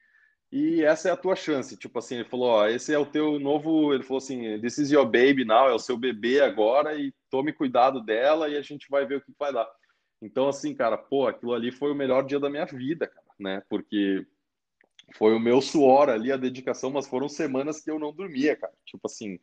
e 0.51 0.82
essa 0.82 1.10
é 1.10 1.12
a 1.12 1.18
tua 1.18 1.36
chance, 1.36 1.78
tipo 1.78 1.99
assim, 1.99 2.16
ele 2.16 2.26
falou, 2.26 2.49
ó, 2.49 2.68
esse 2.68 2.93
é 2.93 2.97
o 2.97 3.05
teu 3.05 3.38
novo, 3.38 3.93
ele 3.93 4.03
falou 4.03 4.18
assim, 4.18 4.60
this 4.62 4.78
is 4.78 4.91
your 4.91 5.05
baby 5.05 5.45
now, 5.45 5.70
é 5.70 5.74
o 5.74 5.80
seu 5.80 5.97
bebê 5.97 6.41
agora 6.41 6.95
e 6.95 7.14
tome 7.30 7.53
cuidado 7.53 8.01
dela 8.01 8.49
e 8.49 8.57
a 8.57 8.62
gente 8.62 8.89
vai 8.89 9.05
ver 9.05 9.18
o 9.18 9.22
que 9.22 9.32
vai 9.38 9.53
dar. 9.53 9.70
Então, 10.22 10.49
assim, 10.49 10.74
cara, 10.74 10.97
pô, 10.97 11.28
aquilo 11.28 11.53
ali 11.53 11.72
foi 11.72 11.91
o 11.91 11.95
melhor 11.95 12.26
dia 12.26 12.39
da 12.39 12.49
minha 12.49 12.65
vida, 12.65 13.07
cara, 13.07 13.26
né? 13.39 13.63
Porque 13.70 14.26
foi 15.15 15.34
o 15.34 15.39
meu 15.39 15.61
suor 15.61 16.09
ali, 16.09 16.32
a 16.32 16.38
dedicação, 16.38 16.91
mas 16.91 17.07
foram 17.07 17.30
semanas 17.30 17.82
que 17.82 17.89
eu 17.89 17.97
não 17.97 18.13
dormia, 18.13 18.55
cara. 18.55 18.74
Tipo 18.86 19.07
assim, 19.07 19.39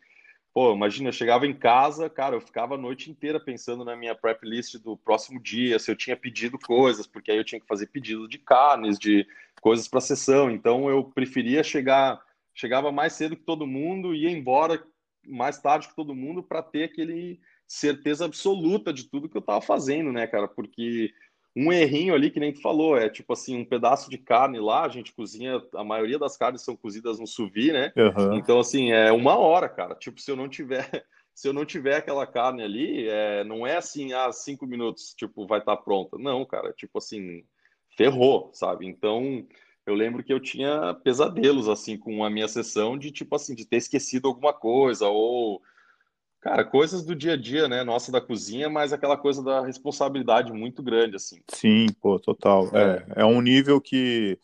pô, 0.52 0.72
imagina, 0.74 1.08
eu 1.08 1.12
chegava 1.12 1.46
em 1.46 1.54
casa, 1.54 2.08
cara, 2.10 2.36
eu 2.36 2.40
ficava 2.40 2.74
a 2.74 2.78
noite 2.78 3.10
inteira 3.10 3.40
pensando 3.40 3.84
na 3.84 3.96
minha 3.96 4.14
prep 4.14 4.42
list 4.42 4.76
do 4.78 4.96
próximo 4.96 5.40
dia, 5.40 5.78
se 5.78 5.90
eu 5.90 5.96
tinha 5.96 6.16
pedido 6.16 6.58
coisas, 6.58 7.06
porque 7.06 7.30
aí 7.30 7.38
eu 7.38 7.44
tinha 7.44 7.60
que 7.60 7.66
fazer 7.66 7.86
pedido 7.88 8.28
de 8.28 8.38
carnes, 8.38 8.98
de 8.98 9.26
coisas 9.60 9.88
para 9.88 10.00
sessão. 10.00 10.50
Então 10.50 10.88
eu 10.88 11.04
preferia 11.04 11.64
chegar, 11.64 12.22
chegava 12.54 12.92
mais 12.92 13.14
cedo 13.14 13.36
que 13.36 13.42
todo 13.42 13.66
mundo 13.66 14.14
ia 14.14 14.30
embora 14.30 14.82
mais 15.26 15.58
tarde 15.58 15.88
que 15.88 15.96
todo 15.96 16.14
mundo 16.14 16.42
para 16.42 16.62
ter 16.62 16.84
aquele 16.84 17.40
certeza 17.66 18.24
absoluta 18.24 18.92
de 18.92 19.04
tudo 19.04 19.28
que 19.28 19.36
eu 19.36 19.42
tava 19.42 19.60
fazendo, 19.60 20.12
né, 20.12 20.26
cara? 20.26 20.46
Porque 20.46 21.12
um 21.56 21.72
errinho 21.72 22.14
ali, 22.14 22.30
que 22.30 22.38
nem 22.38 22.52
tu 22.52 22.60
falou, 22.60 22.98
é 22.98 23.08
tipo 23.08 23.32
assim, 23.32 23.56
um 23.56 23.64
pedaço 23.64 24.10
de 24.10 24.18
carne 24.18 24.60
lá, 24.60 24.84
a 24.84 24.88
gente 24.88 25.14
cozinha, 25.14 25.62
a 25.74 25.82
maioria 25.82 26.18
das 26.18 26.36
carnes 26.36 26.62
são 26.62 26.76
cozidas 26.76 27.18
no 27.18 27.26
sous 27.26 27.50
né? 27.72 27.92
Uhum. 27.96 28.34
Então, 28.34 28.60
assim, 28.60 28.92
é 28.92 29.10
uma 29.10 29.36
hora, 29.36 29.68
cara. 29.68 29.94
Tipo, 29.94 30.20
se 30.20 30.30
eu 30.30 30.36
não 30.36 30.48
tiver, 30.48 30.86
se 31.34 31.48
eu 31.48 31.54
não 31.54 31.64
tiver 31.64 31.96
aquela 31.96 32.26
carne 32.26 32.62
ali, 32.62 33.08
é, 33.08 33.42
não 33.42 33.66
é 33.66 33.76
assim, 33.76 34.12
ah, 34.12 34.30
cinco 34.32 34.66
minutos, 34.66 35.14
tipo, 35.14 35.46
vai 35.46 35.60
estar 35.60 35.76
tá 35.76 35.82
pronta. 35.82 36.18
Não, 36.18 36.44
cara, 36.44 36.74
tipo 36.74 36.98
assim, 36.98 37.42
ferrou, 37.96 38.50
sabe? 38.52 38.86
Então, 38.86 39.46
eu 39.86 39.94
lembro 39.94 40.22
que 40.22 40.32
eu 40.32 40.40
tinha 40.40 40.92
pesadelos 41.02 41.68
assim 41.68 41.96
com 41.96 42.22
a 42.22 42.28
minha 42.28 42.48
sessão 42.48 42.98
de 42.98 43.10
tipo 43.10 43.34
assim 43.36 43.54
de 43.54 43.64
ter 43.64 43.76
esquecido 43.76 44.26
alguma 44.26 44.52
coisa 44.52 45.06
ou 45.06 45.62
cara 46.40 46.64
coisas 46.64 47.04
do 47.04 47.14
dia 47.14 47.32
a 47.32 47.36
dia 47.36 47.68
né 47.68 47.82
nossa 47.82 48.12
da 48.12 48.20
cozinha 48.20 48.68
mas 48.68 48.92
aquela 48.92 49.16
coisa 49.16 49.42
da 49.42 49.64
responsabilidade 49.64 50.52
muito 50.52 50.82
grande 50.82 51.16
assim 51.16 51.40
sim 51.48 51.86
pô 52.00 52.18
total 52.18 52.68
é, 52.72 53.04
é, 53.16 53.22
é 53.22 53.24
um 53.24 53.40
nível 53.40 53.80
que 53.80 54.38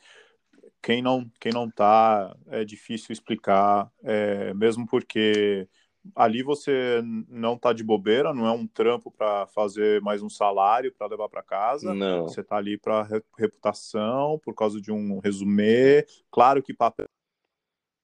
quem 0.82 1.00
não 1.00 1.30
quem 1.40 1.52
não 1.52 1.70
tá 1.70 2.34
é 2.48 2.64
difícil 2.64 3.12
explicar 3.12 3.90
é, 4.02 4.52
mesmo 4.54 4.86
porque 4.86 5.68
ali 6.16 6.42
você 6.42 7.00
não 7.28 7.56
tá 7.56 7.72
de 7.72 7.84
bobeira, 7.84 8.34
não 8.34 8.46
é 8.46 8.50
um 8.50 8.66
trampo 8.66 9.10
para 9.10 9.46
fazer 9.46 10.00
mais 10.00 10.20
um 10.20 10.28
salário 10.28 10.92
para 10.92 11.06
levar 11.06 11.28
para 11.28 11.42
casa. 11.42 11.94
Não. 11.94 12.24
Você 12.24 12.42
tá 12.42 12.56
ali 12.56 12.76
para 12.76 13.06
reputação, 13.38 14.38
por 14.42 14.54
causa 14.54 14.80
de 14.80 14.90
um 14.90 15.20
resumê. 15.20 16.04
Claro 16.30 16.62
que 16.62 16.74
papel 16.74 17.06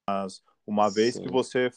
mas 0.09 0.43
uma 0.67 0.89
vez 0.89 1.15
Sim. 1.15 1.23
que 1.23 1.31
você 1.31 1.71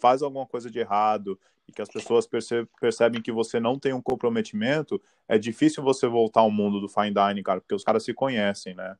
faz 0.00 0.22
alguma 0.22 0.46
coisa 0.46 0.70
de 0.70 0.78
errado 0.78 1.38
e 1.68 1.72
que 1.72 1.82
as 1.82 1.88
pessoas 1.88 2.26
percebem, 2.26 2.68
percebem 2.80 3.22
que 3.22 3.30
você 3.30 3.60
não 3.60 3.78
tem 3.78 3.92
um 3.92 4.00
comprometimento, 4.00 5.00
é 5.28 5.38
difícil 5.38 5.82
você 5.82 6.06
voltar 6.06 6.40
ao 6.40 6.50
mundo 6.50 6.80
do 6.80 6.88
fine 6.88 7.12
dining, 7.12 7.42
cara, 7.42 7.60
porque 7.60 7.74
os 7.74 7.84
caras 7.84 8.02
se 8.02 8.14
conhecem, 8.14 8.74
né? 8.74 8.96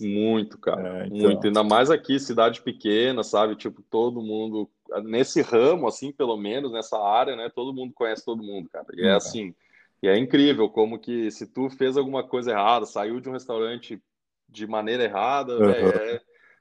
Muito, 0.00 0.58
cara. 0.58 1.04
É, 1.04 1.06
então... 1.06 1.30
Muito. 1.30 1.46
Ainda 1.46 1.64
mais 1.64 1.90
aqui, 1.90 2.20
cidade 2.20 2.60
pequena, 2.60 3.22
sabe? 3.22 3.56
Tipo, 3.56 3.82
todo 3.82 4.20
mundo. 4.20 4.68
Nesse 5.04 5.40
ramo, 5.40 5.86
assim, 5.86 6.12
pelo 6.12 6.36
menos, 6.36 6.70
nessa 6.70 6.98
área, 6.98 7.34
né? 7.34 7.50
Todo 7.54 7.72
mundo 7.72 7.94
conhece 7.94 8.24
todo 8.24 8.42
mundo, 8.42 8.68
cara. 8.68 8.86
E 8.94 9.02
é, 9.02 9.08
é 9.08 9.12
assim. 9.12 9.54
E 10.02 10.08
é 10.08 10.16
incrível 10.16 10.68
como 10.68 10.98
que 10.98 11.30
se 11.30 11.46
tu 11.46 11.68
fez 11.70 11.96
alguma 11.96 12.22
coisa 12.22 12.52
errada, 12.52 12.86
saiu 12.86 13.20
de 13.20 13.28
um 13.28 13.32
restaurante 13.32 14.00
de 14.48 14.66
maneira 14.66 15.04
errada, 15.04 15.58
uhum. 15.58 15.70
é, 15.70 16.20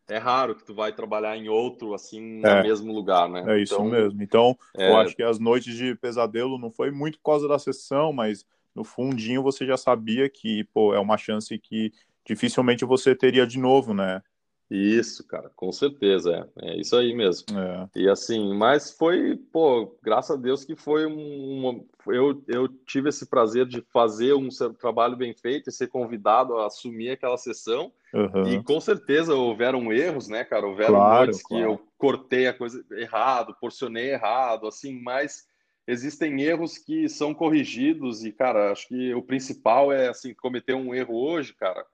é 0.09 0.17
raro 0.17 0.55
que 0.55 0.63
tu 0.63 0.73
vai 0.73 0.91
trabalhar 0.93 1.35
em 1.35 1.49
outro, 1.49 1.93
assim, 1.93 2.39
no 2.39 2.47
é. 2.47 2.63
mesmo 2.63 2.93
lugar, 2.93 3.29
né? 3.29 3.43
É 3.47 3.61
isso 3.61 3.73
então, 3.73 3.85
mesmo. 3.85 4.23
Então, 4.23 4.57
é... 4.75 4.89
eu 4.89 4.97
acho 4.97 5.15
que 5.15 5.23
as 5.23 5.37
noites 5.37 5.75
de 5.75 5.95
pesadelo 5.95 6.57
não 6.57 6.71
foi 6.71 6.91
muito 6.91 7.17
por 7.19 7.31
causa 7.31 7.47
da 7.47 7.59
sessão, 7.59 8.13
mas 8.13 8.45
no 8.73 8.83
fundinho 8.83 9.43
você 9.43 9.65
já 9.65 9.75
sabia 9.75 10.29
que, 10.29 10.63
pô, 10.73 10.93
é 10.93 10.99
uma 10.99 11.17
chance 11.17 11.57
que 11.59 11.91
dificilmente 12.25 12.85
você 12.85 13.15
teria 13.15 13.45
de 13.45 13.59
novo, 13.59 13.93
né? 13.93 14.21
Isso, 14.69 15.25
cara, 15.25 15.49
com 15.55 15.71
certeza, 15.71 16.49
é, 16.61 16.71
é 16.71 16.77
isso 16.77 16.95
aí 16.97 17.13
mesmo. 17.13 17.57
É. 17.57 17.89
E 17.95 18.09
assim, 18.09 18.53
mas 18.53 18.91
foi, 18.91 19.37
pô, 19.51 19.97
graças 20.03 20.37
a 20.37 20.39
Deus 20.39 20.65
que 20.65 20.75
foi 20.75 21.05
um, 21.05 21.85
eu, 22.07 22.43
eu 22.49 22.67
tive 22.85 23.07
esse 23.07 23.25
prazer 23.27 23.65
de 23.65 23.81
fazer 23.93 24.33
um 24.33 24.49
trabalho 24.77 25.15
bem 25.15 25.33
feito 25.33 25.69
e 25.69 25.73
ser 25.73 25.87
convidado 25.87 26.57
a 26.57 26.67
assumir 26.67 27.11
aquela 27.11 27.37
sessão. 27.37 27.93
Uhum. 28.13 28.47
E 28.47 28.63
com 28.63 28.79
certeza 28.81 29.33
houveram 29.33 29.91
erros, 29.93 30.27
né, 30.27 30.43
cara? 30.43 30.67
Houveram 30.67 30.95
claro, 30.95 31.25
noites 31.25 31.41
claro. 31.41 31.63
que 31.63 31.69
eu 31.69 31.81
cortei 31.97 32.47
a 32.47 32.53
coisa 32.53 32.83
errado, 32.91 33.55
porcionei 33.61 34.11
errado, 34.11 34.67
assim, 34.67 35.01
mas 35.01 35.47
existem 35.87 36.41
erros 36.41 36.77
que 36.77 37.07
são 37.07 37.33
corrigidos 37.33 38.25
e, 38.25 38.33
cara, 38.33 38.73
acho 38.73 38.89
que 38.89 39.13
o 39.13 39.21
principal 39.21 39.93
é, 39.93 40.09
assim, 40.09 40.33
cometer 40.33 40.73
um 40.73 40.93
erro 40.93 41.15
hoje, 41.15 41.53
cara 41.53 41.85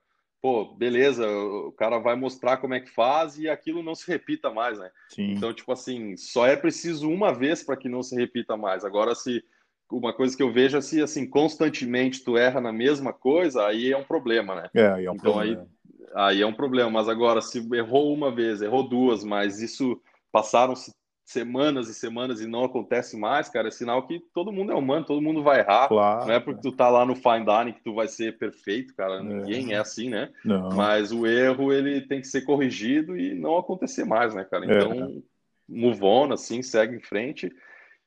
pô, 0.44 0.66
beleza, 0.74 1.26
o 1.26 1.72
cara 1.72 1.98
vai 1.98 2.14
mostrar 2.14 2.58
como 2.58 2.74
é 2.74 2.80
que 2.80 2.90
faz 2.90 3.38
e 3.38 3.48
aquilo 3.48 3.82
não 3.82 3.94
se 3.94 4.06
repita 4.06 4.50
mais, 4.50 4.78
né? 4.78 4.90
Sim. 5.08 5.30
Então, 5.30 5.54
tipo 5.54 5.72
assim, 5.72 6.18
só 6.18 6.46
é 6.46 6.54
preciso 6.54 7.08
uma 7.08 7.32
vez 7.32 7.62
para 7.62 7.78
que 7.78 7.88
não 7.88 8.02
se 8.02 8.14
repita 8.14 8.54
mais. 8.54 8.84
Agora, 8.84 9.14
se 9.14 9.42
uma 9.90 10.12
coisa 10.12 10.36
que 10.36 10.42
eu 10.42 10.52
vejo 10.52 10.76
é 10.76 10.82
se 10.82 11.00
assim, 11.00 11.26
constantemente 11.26 12.22
tu 12.22 12.36
erra 12.36 12.60
na 12.60 12.74
mesma 12.74 13.10
coisa, 13.10 13.64
aí 13.64 13.90
é 13.90 13.96
um 13.96 14.04
problema, 14.04 14.54
né? 14.54 14.68
É, 14.74 14.86
aí 14.88 15.06
é 15.06 15.10
um 15.10 15.14
então, 15.14 15.32
problema. 15.32 15.66
Aí, 16.14 16.26
aí 16.34 16.42
é 16.42 16.46
um 16.46 16.52
problema. 16.52 16.90
Mas 16.90 17.08
agora, 17.08 17.40
se 17.40 17.66
errou 17.74 18.12
uma 18.12 18.30
vez, 18.30 18.60
errou 18.60 18.86
duas, 18.86 19.24
mas 19.24 19.62
isso 19.62 19.98
passaram-se 20.30 20.92
semanas 21.24 21.88
e 21.88 21.94
semanas 21.94 22.40
e 22.40 22.46
não 22.46 22.64
acontece 22.64 23.16
mais, 23.16 23.48
cara, 23.48 23.68
é 23.68 23.70
sinal 23.70 24.06
que 24.06 24.20
todo 24.34 24.52
mundo 24.52 24.72
é 24.72 24.74
humano, 24.74 25.06
todo 25.06 25.22
mundo 25.22 25.42
vai 25.42 25.60
errar. 25.60 25.88
Claro, 25.88 26.26
não 26.26 26.34
é 26.34 26.38
porque 26.38 26.60
tu 26.60 26.70
tá 26.70 26.88
lá 26.90 27.06
no 27.06 27.16
fine 27.16 27.44
dining 27.44 27.72
que 27.72 27.82
tu 27.82 27.94
vai 27.94 28.06
ser 28.06 28.36
perfeito, 28.36 28.94
cara. 28.94 29.16
É. 29.16 29.22
Ninguém 29.22 29.72
é 29.72 29.78
assim, 29.78 30.10
né? 30.10 30.30
Não. 30.44 30.68
Mas 30.70 31.12
o 31.12 31.26
erro 31.26 31.72
ele 31.72 32.02
tem 32.02 32.20
que 32.20 32.26
ser 32.26 32.42
corrigido 32.42 33.16
e 33.16 33.34
não 33.34 33.56
acontecer 33.56 34.04
mais, 34.04 34.34
né, 34.34 34.44
cara? 34.44 34.66
Então, 34.66 34.92
é. 34.92 35.22
move 35.66 36.02
on, 36.02 36.32
assim, 36.32 36.62
segue 36.62 36.96
em 36.96 37.00
frente. 37.00 37.50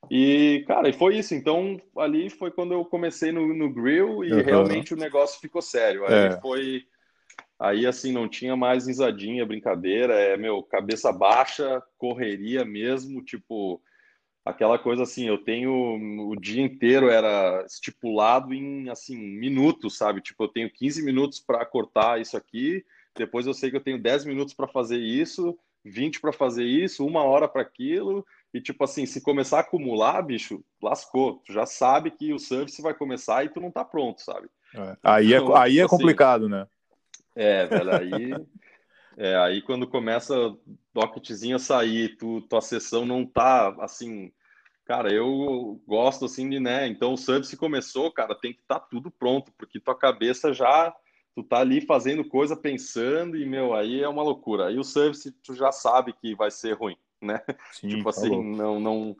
E, 0.08 0.64
cara, 0.68 0.88
e 0.88 0.92
foi 0.92 1.16
isso. 1.16 1.34
Então, 1.34 1.76
ali 1.96 2.30
foi 2.30 2.52
quando 2.52 2.72
eu 2.72 2.84
comecei 2.84 3.32
no, 3.32 3.52
no 3.52 3.68
grill 3.68 4.24
e 4.24 4.32
uhum. 4.32 4.42
realmente 4.42 4.94
o 4.94 4.96
negócio 4.96 5.40
ficou 5.40 5.60
sério. 5.60 6.06
Aí 6.06 6.14
é. 6.14 6.40
foi 6.40 6.84
Aí, 7.58 7.86
assim, 7.86 8.12
não 8.12 8.28
tinha 8.28 8.56
mais 8.56 8.86
risadinha, 8.86 9.44
brincadeira, 9.44 10.14
é, 10.14 10.36
meu, 10.36 10.62
cabeça 10.62 11.12
baixa, 11.12 11.82
correria 11.96 12.64
mesmo, 12.64 13.22
tipo, 13.22 13.82
aquela 14.44 14.78
coisa 14.78 15.02
assim, 15.02 15.26
eu 15.26 15.38
tenho, 15.38 15.72
o 16.30 16.36
dia 16.36 16.62
inteiro 16.62 17.10
era 17.10 17.64
estipulado 17.66 18.54
em, 18.54 18.88
assim, 18.88 19.16
minutos, 19.16 19.98
sabe? 19.98 20.20
Tipo, 20.20 20.44
eu 20.44 20.48
tenho 20.48 20.72
15 20.72 21.04
minutos 21.04 21.40
para 21.40 21.66
cortar 21.66 22.20
isso 22.20 22.36
aqui, 22.36 22.84
depois 23.16 23.46
eu 23.46 23.52
sei 23.52 23.70
que 23.70 23.76
eu 23.76 23.82
tenho 23.82 24.00
10 24.00 24.24
minutos 24.24 24.54
para 24.54 24.68
fazer 24.68 24.98
isso, 24.98 25.58
20 25.84 26.20
para 26.20 26.32
fazer 26.32 26.64
isso, 26.64 27.04
uma 27.04 27.24
hora 27.24 27.48
para 27.48 27.62
aquilo, 27.62 28.24
e 28.54 28.60
tipo 28.60 28.84
assim, 28.84 29.04
se 29.04 29.20
começar 29.20 29.58
a 29.58 29.60
acumular, 29.60 30.22
bicho, 30.22 30.64
lascou. 30.82 31.42
Tu 31.44 31.52
já 31.52 31.66
sabe 31.66 32.10
que 32.10 32.32
o 32.32 32.38
service 32.38 32.80
vai 32.80 32.94
começar 32.94 33.44
e 33.44 33.48
tu 33.48 33.60
não 33.60 33.70
tá 33.70 33.84
pronto, 33.84 34.22
sabe? 34.22 34.48
É. 34.74 34.96
Aí, 35.02 35.34
é, 35.34 35.36
então, 35.36 35.56
é, 35.56 35.60
aí 35.60 35.80
é 35.80 35.88
complicado, 35.88 36.44
assim, 36.44 36.52
né? 36.52 36.66
É, 37.38 37.66
velho, 37.66 37.94
aí, 37.94 38.32
é, 39.16 39.36
aí 39.36 39.62
quando 39.62 39.86
começa 39.86 40.36
o 40.36 40.60
docketzinho 40.92 41.54
a 41.54 41.60
sair, 41.60 42.16
tu, 42.16 42.40
tua 42.42 42.60
sessão 42.60 43.06
não 43.06 43.24
tá 43.24 43.76
assim. 43.78 44.32
Cara, 44.84 45.12
eu 45.12 45.80
gosto 45.86 46.24
assim 46.24 46.50
de, 46.50 46.58
né? 46.58 46.88
Então 46.88 47.12
o 47.12 47.16
service 47.16 47.56
começou, 47.56 48.10
cara, 48.10 48.34
tem 48.34 48.52
que 48.52 48.60
estar 48.60 48.80
tá 48.80 48.86
tudo 48.90 49.08
pronto, 49.08 49.52
porque 49.56 49.78
tua 49.78 49.94
cabeça 49.94 50.52
já. 50.52 50.92
Tu 51.36 51.44
tá 51.44 51.60
ali 51.60 51.80
fazendo 51.80 52.28
coisa, 52.28 52.56
pensando, 52.56 53.36
e, 53.36 53.46
meu, 53.46 53.72
aí 53.72 54.02
é 54.02 54.08
uma 54.08 54.24
loucura. 54.24 54.66
Aí 54.66 54.76
o 54.76 54.82
service 54.82 55.30
tu 55.30 55.54
já 55.54 55.70
sabe 55.70 56.12
que 56.12 56.34
vai 56.34 56.50
ser 56.50 56.72
ruim, 56.72 56.96
né? 57.22 57.40
Sim, 57.70 57.88
tipo 57.88 58.08
assim, 58.08 58.30
falou. 58.30 58.42
não, 58.42 58.80
não. 58.80 59.16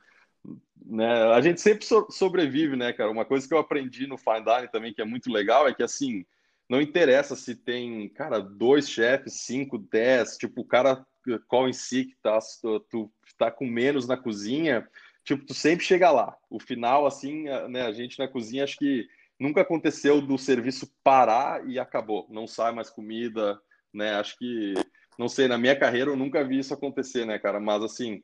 Né? 0.84 1.22
A 1.32 1.40
gente 1.40 1.60
sempre 1.60 1.84
so 1.84 2.08
sobrevive, 2.10 2.74
né, 2.74 2.92
cara? 2.92 3.12
Uma 3.12 3.24
coisa 3.24 3.46
que 3.46 3.54
eu 3.54 3.58
aprendi 3.58 4.08
no 4.08 4.18
Fine 4.18 4.44
Dining 4.44 4.72
também, 4.72 4.92
que 4.92 5.00
é 5.00 5.04
muito 5.04 5.30
legal, 5.30 5.68
é 5.68 5.72
que 5.72 5.84
assim 5.84 6.24
não 6.68 6.80
interessa 6.80 7.34
se 7.34 7.54
tem, 7.54 8.08
cara, 8.10 8.40
dois 8.40 8.88
chefes, 8.88 9.40
cinco, 9.40 9.78
dez, 9.78 10.36
tipo, 10.36 10.60
o 10.60 10.66
cara 10.66 11.04
qual 11.46 11.68
em 11.68 11.72
si 11.72 12.06
que 12.06 12.16
tá, 12.22 12.38
tu, 12.62 12.80
tu 12.88 13.12
tá 13.36 13.50
com 13.50 13.66
menos 13.66 14.06
na 14.06 14.16
cozinha, 14.16 14.88
tipo, 15.24 15.44
tu 15.44 15.52
sempre 15.52 15.84
chega 15.84 16.10
lá. 16.10 16.36
O 16.48 16.58
final, 16.58 17.06
assim, 17.06 17.44
né, 17.68 17.82
a 17.82 17.92
gente 17.92 18.18
na 18.18 18.28
cozinha, 18.28 18.64
acho 18.64 18.76
que 18.76 19.06
nunca 19.38 19.60
aconteceu 19.60 20.20
do 20.20 20.38
serviço 20.38 20.90
parar 21.02 21.66
e 21.68 21.78
acabou, 21.78 22.26
não 22.30 22.46
sai 22.46 22.72
mais 22.72 22.90
comida, 22.90 23.60
né, 23.92 24.14
acho 24.14 24.36
que, 24.38 24.74
não 25.18 25.28
sei, 25.28 25.48
na 25.48 25.58
minha 25.58 25.78
carreira 25.78 26.10
eu 26.10 26.16
nunca 26.16 26.44
vi 26.44 26.58
isso 26.58 26.74
acontecer, 26.74 27.24
né, 27.24 27.38
cara, 27.38 27.60
mas 27.60 27.82
assim, 27.82 28.22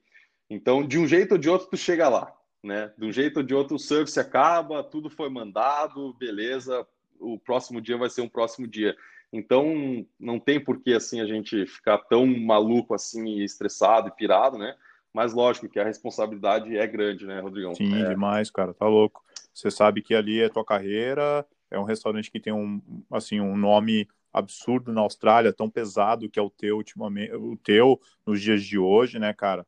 então, 0.48 0.86
de 0.86 0.98
um 0.98 1.06
jeito 1.06 1.32
ou 1.32 1.38
de 1.38 1.48
outro, 1.48 1.68
tu 1.68 1.76
chega 1.76 2.08
lá, 2.08 2.32
né, 2.62 2.92
de 2.98 3.06
um 3.06 3.12
jeito 3.12 3.38
ou 3.38 3.42
de 3.42 3.54
outro 3.54 3.76
o 3.76 3.78
service 3.78 4.18
acaba, 4.18 4.82
tudo 4.82 5.08
foi 5.08 5.28
mandado, 5.28 6.14
beleza, 6.14 6.86
o 7.24 7.38
próximo 7.38 7.80
dia 7.80 7.96
vai 7.96 8.10
ser 8.10 8.20
um 8.20 8.28
próximo 8.28 8.66
dia. 8.66 8.96
Então, 9.32 10.06
não 10.18 10.38
tem 10.38 10.62
por 10.62 10.80
que 10.80 10.92
assim 10.92 11.20
a 11.20 11.26
gente 11.26 11.66
ficar 11.66 11.98
tão 11.98 12.26
maluco 12.26 12.94
assim, 12.94 13.40
estressado 13.40 14.08
e 14.08 14.12
pirado, 14.12 14.56
né? 14.56 14.76
Mas 15.12 15.32
lógico 15.32 15.68
que 15.68 15.80
a 15.80 15.84
responsabilidade 15.84 16.76
é 16.76 16.86
grande, 16.86 17.26
né, 17.26 17.40
Rodrigão? 17.40 17.74
Sim, 17.74 18.02
é... 18.02 18.08
demais, 18.08 18.50
cara, 18.50 18.74
tá 18.74 18.86
louco. 18.86 19.24
Você 19.52 19.70
sabe 19.70 20.02
que 20.02 20.14
ali 20.14 20.40
é 20.40 20.48
tua 20.48 20.64
carreira, 20.64 21.46
é 21.70 21.78
um 21.78 21.84
restaurante 21.84 22.30
que 22.30 22.40
tem 22.40 22.52
um 22.52 22.80
assim 23.10 23.40
um 23.40 23.56
nome 23.56 24.08
absurdo 24.32 24.92
na 24.92 25.00
Austrália, 25.00 25.52
tão 25.52 25.70
pesado 25.70 26.28
que 26.28 26.38
é 26.38 26.42
o 26.42 26.50
teu 26.50 26.76
ultimamente, 26.76 27.32
o 27.34 27.56
teu 27.56 28.00
nos 28.26 28.40
dias 28.40 28.62
de 28.62 28.76
hoje, 28.76 29.18
né, 29.18 29.32
cara? 29.32 29.64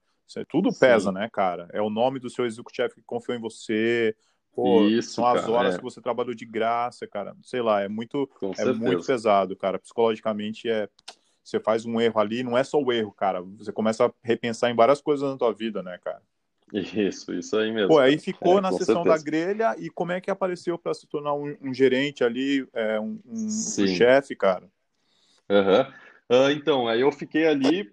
Tudo 0.49 0.77
pesa, 0.77 1.11
Sim. 1.11 1.15
né, 1.15 1.31
cara? 1.33 1.69
É 1.73 1.81
o 1.81 1.89
nome 1.89 2.19
do 2.19 2.29
seu 2.29 2.45
executivo 2.45 2.95
que 2.95 3.03
confiou 3.03 3.37
em 3.39 3.41
você, 3.41 4.17
Pô, 4.57 4.87
Isso, 4.87 5.13
são 5.13 5.27
as 5.27 5.43
cara, 5.43 5.53
horas 5.53 5.75
é. 5.75 5.77
que 5.77 5.85
você 5.85 6.01
trabalhou 6.01 6.35
de 6.35 6.47
graça, 6.47 7.07
cara. 7.07 7.37
Sei 7.43 7.61
lá, 7.61 7.83
é 7.83 7.89
muito, 7.89 8.27
é 8.57 8.65
muito 8.73 9.05
pesado, 9.05 9.55
cara. 9.55 9.79
Psicologicamente 9.79 10.67
é. 10.67 10.89
Você 11.45 11.61
faz 11.61 11.85
um 11.85 12.01
erro 12.01 12.19
ali, 12.19 12.43
não 12.43 12.57
é 12.57 12.65
só 12.65 12.83
o 12.83 12.91
erro, 12.91 13.13
cara. 13.13 13.43
Você 13.59 13.71
começa 13.71 14.07
a 14.07 14.13
repensar 14.23 14.71
em 14.71 14.75
várias 14.75 15.03
coisas 15.03 15.31
na 15.31 15.37
tua 15.37 15.53
vida, 15.53 15.83
né, 15.83 15.99
cara? 16.03 16.23
Isso, 16.73 17.35
isso 17.35 17.57
aí 17.57 17.71
mesmo. 17.71 17.89
Pô, 17.89 17.99
aí 17.99 18.19
ficou 18.19 18.59
é, 18.59 18.61
na 18.63 18.73
sessão 18.73 19.05
certeza. 19.05 19.17
da 19.17 19.23
grelha 19.23 19.77
e 19.79 19.91
como 19.91 20.13
é 20.13 20.23
que 20.23 20.31
apareceu 20.31 20.79
para 20.79 20.95
se 20.95 21.07
tornar 21.07 21.35
um, 21.35 21.55
um 21.61 21.75
gerente 21.75 22.25
ali, 22.25 22.67
é, 22.73 22.99
um, 22.99 23.21
um, 23.27 23.47
um 23.47 23.87
chefe, 23.87 24.35
cara? 24.35 24.67
Uhum. 25.51 25.83
Uh, 26.31 26.51
então, 26.51 26.89
aí 26.89 27.03
eu 27.03 27.13
fiquei 27.13 27.47
ali, 27.47 27.93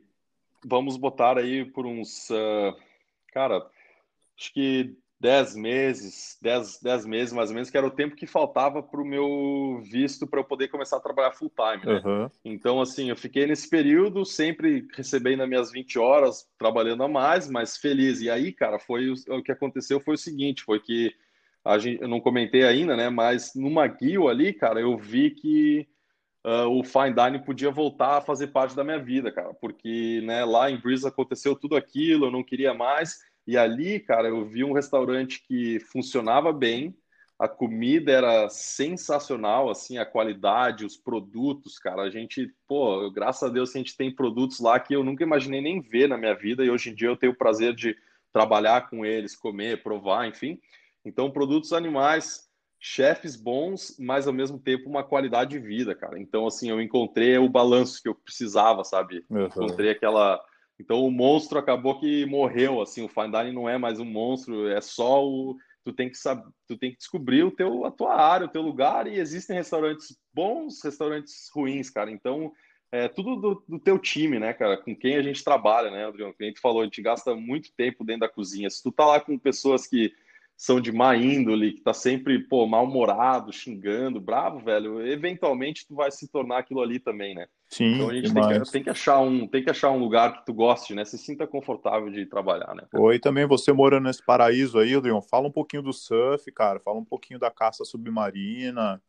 vamos 0.66 0.96
botar 0.96 1.38
aí 1.38 1.66
por 1.66 1.86
uns, 1.86 2.30
uh, 2.30 2.76
cara, 3.34 3.64
acho 4.36 4.52
que 4.54 4.98
10 5.24 5.56
meses, 5.56 6.38
10, 6.42 6.82
10 6.82 7.06
meses 7.06 7.34
mais 7.34 7.50
ou 7.50 7.56
menos, 7.56 7.70
que 7.70 7.78
era 7.78 7.88
o 7.88 7.92
tempo 7.92 8.14
que 8.14 8.28
faltava 8.28 8.84
para 8.84 9.02
o 9.02 9.06
meu 9.06 9.82
visto 9.82 10.28
para 10.28 10.42
eu 10.42 10.44
poder 10.44 10.68
começar 10.68 10.98
a 10.98 11.00
trabalhar 11.00 11.32
full 11.32 11.50
time, 11.50 11.86
né? 11.86 12.02
Uhum. 12.04 12.30
Então, 12.44 12.82
assim, 12.82 13.10
eu 13.10 13.16
fiquei 13.16 13.48
nesse 13.48 13.70
período 13.70 14.26
sempre 14.26 14.86
recebendo 14.94 15.42
as 15.42 15.48
minhas 15.48 15.72
20 15.72 15.98
horas, 15.98 16.46
trabalhando 16.58 17.04
a 17.04 17.08
mais, 17.08 17.50
mas 17.50 17.78
feliz. 17.78 18.20
E 18.20 18.30
aí, 18.30 18.52
cara, 18.52 18.78
foi 18.80 19.12
o, 19.12 19.42
que 19.42 19.52
aconteceu 19.54 20.02
foi 20.02 20.16
o 20.16 20.18
seguinte, 20.18 20.62
foi 20.62 20.82
que 20.82 21.16
a 21.64 21.78
gente, 21.78 22.02
eu 22.02 22.10
não 22.10 22.20
comentei 22.20 22.66
ainda, 22.66 22.94
né? 22.94 23.10
Mas 23.10 23.54
no 23.56 23.70
McGill 23.70 24.28
ali, 24.28 24.52
cara, 24.52 24.82
eu 24.82 24.98
vi 24.98 25.32
que 25.32 25.88
uh, 26.46 26.68
o 26.68 26.84
fine 26.84 27.16
dining 27.16 27.46
podia 27.46 27.72
voltar 27.72 28.18
a 28.18 28.22
fazer 28.22 28.48
parte 28.48 28.76
da 28.76 28.84
minha 28.84 29.00
vida, 29.00 29.32
cara, 29.32 29.54
porque 29.54 30.22
né, 30.26 30.44
lá 30.44 30.70
em 30.70 30.76
Breeze 30.76 31.08
aconteceu 31.08 31.56
tudo 31.56 31.78
aquilo, 31.78 32.26
eu 32.26 32.32
não 32.32 32.44
queria 32.44 32.74
mais. 32.74 33.20
E 33.46 33.58
ali, 33.58 34.00
cara, 34.00 34.30
eu 34.30 34.46
vi 34.46 34.64
um 34.64 34.74
restaurante 34.74 35.44
que 35.46 35.80
funcionava 35.80 36.54
bem, 36.54 36.96
a 37.38 37.48
comida 37.48 38.12
era 38.12 38.48
sensacional, 38.48 39.70
assim, 39.70 39.98
a 39.98 40.06
qualidade, 40.06 40.86
os 40.86 40.96
produtos, 40.96 41.78
cara. 41.78 42.04
A 42.04 42.10
gente, 42.10 42.54
pô, 42.68 43.10
graças 43.12 43.44
a 43.44 43.52
Deus 43.52 43.76
a 43.76 43.78
gente 43.78 43.98
tem 43.98 44.14
produtos 44.14 44.60
lá 44.60 44.80
que 44.80 44.96
eu 44.96 45.04
nunca 45.04 45.24
imaginei 45.24 45.60
nem 45.60 45.82
ver 45.82 46.08
na 46.08 46.18
minha 46.18 46.34
vida 46.34 46.64
e 46.64 46.70
hoje 46.70 46.92
em 46.92 46.96
dia 46.96 47.10
eu 47.10 47.18
tenho 47.18 47.34
o 47.34 47.38
prazer 47.38 47.76
de 47.76 47.98
trabalhar 48.32 48.90
com 48.90 49.06
eles, 49.06 49.36
comer, 49.36 49.84
provar, 49.84 50.28
enfim. 50.28 50.60
Então, 51.04 51.30
produtos 51.30 51.74
animais, 51.74 52.50
chefes 52.80 53.36
bons, 53.36 53.96
mas 54.00 54.28
ao 54.28 54.34
mesmo 54.34 54.58
tempo 54.58 54.90
uma 54.90 55.04
qualidade 55.04 55.52
de 55.52 55.60
vida, 55.60 55.94
cara. 55.94 56.20
Então, 56.20 56.48
assim, 56.48 56.70
eu 56.70 56.82
encontrei 56.82 57.38
o 57.38 57.50
balanço 57.50 58.02
que 58.02 58.08
eu 58.08 58.16
precisava, 58.16 58.84
sabe? 58.84 59.26
Uhum. 59.30 59.46
Encontrei 59.46 59.92
aquela 59.92 60.42
então 60.84 61.06
o 61.06 61.12
monstro 61.12 61.58
acabou 61.58 61.98
que 61.98 62.26
morreu, 62.26 62.82
assim, 62.82 63.04
o 63.04 63.08
fine 63.08 63.32
dining 63.32 63.54
não 63.54 63.70
é 63.70 63.78
mais 63.78 64.00
um 64.00 64.06
monstro, 64.06 64.68
é 64.68 64.82
só 64.82 65.26
o 65.26 65.58
tu 65.86 65.94
tem 65.94 66.10
que 66.10 66.18
saber, 66.18 66.46
tu 66.68 66.78
tem 66.78 66.92
que 66.92 66.98
descobrir 66.98 67.44
o 67.44 67.52
teu 67.52 67.86
a 67.86 67.92
tua 67.92 68.16
área, 68.16 68.46
o 68.46 68.50
teu 68.50 68.62
lugar 68.62 69.08
e 69.08 69.18
existem 69.18 69.56
restaurantes 69.56 70.18
bons, 70.34 70.82
restaurantes 70.84 71.50
ruins, 71.54 71.90
cara. 71.90 72.12
Então, 72.12 72.52
é 72.92 73.08
tudo 73.08 73.36
do, 73.36 73.64
do 73.68 73.80
teu 73.80 73.98
time, 73.98 74.40
né, 74.40 74.54
cara, 74.54 74.78
com 74.78 74.96
quem 74.96 75.16
a 75.16 75.22
gente 75.22 75.44
trabalha, 75.44 75.90
né, 75.90 76.06
Adriano? 76.06 76.34
Que 76.34 76.44
a 76.44 76.48
gente 76.48 76.60
falou, 76.60 76.82
a 76.82 76.86
gente 76.86 77.02
gasta 77.02 77.34
muito 77.36 77.74
tempo 77.76 78.04
dentro 78.04 78.22
da 78.22 78.30
cozinha. 78.30 78.70
Se 78.70 78.84
tu 78.84 78.92
tá 78.92 79.06
lá 79.06 79.20
com 79.20 79.38
pessoas 79.38 79.88
que 79.88 80.14
são 80.56 80.80
de 80.80 80.92
má 80.92 81.16
índole, 81.16 81.74
que 81.74 81.82
tá 81.82 81.94
sempre, 81.94 82.40
pô, 82.40 82.66
mal-humorado, 82.68 83.52
xingando, 83.52 84.22
bravo, 84.22 84.60
velho, 84.60 85.06
eventualmente 85.06 85.88
tu 85.88 85.96
vai 85.96 86.12
se 86.12 86.28
tornar 86.28 86.60
aquilo 86.60 86.82
ali 86.82 87.00
também, 87.00 87.34
né? 87.36 87.48
Sim, 87.74 87.96
então 87.96 88.10
a 88.10 88.14
gente 88.14 88.32
tem 88.32 88.44
que, 88.44 88.72
tem 88.72 88.84
que, 88.84 88.90
achar 88.92 89.20
um, 89.20 89.48
tem 89.48 89.64
que 89.64 89.70
achar 89.72 89.90
um 89.90 89.98
lugar 89.98 90.32
que 90.32 90.46
tu 90.46 90.54
goste, 90.54 90.94
né? 90.94 91.04
Se 91.04 91.18
sinta 91.18 91.48
confortável 91.48 92.12
de 92.12 92.24
trabalhar, 92.24 92.76
né? 92.76 92.84
Oi, 92.94 93.18
também 93.18 93.48
você 93.48 93.74
morando 93.74 94.04
nesse 94.04 94.24
paraíso 94.24 94.78
aí, 94.78 94.94
Adriano, 94.94 95.24
fala 95.24 95.48
um 95.48 95.52
pouquinho 95.52 95.82
do 95.82 95.92
surf, 95.92 96.52
cara, 96.52 96.80
fala 96.80 97.00
um 97.00 97.06
pouquinho 97.06 97.40
da 97.40 97.50
caça 97.50 97.84
submarina. 97.84 99.02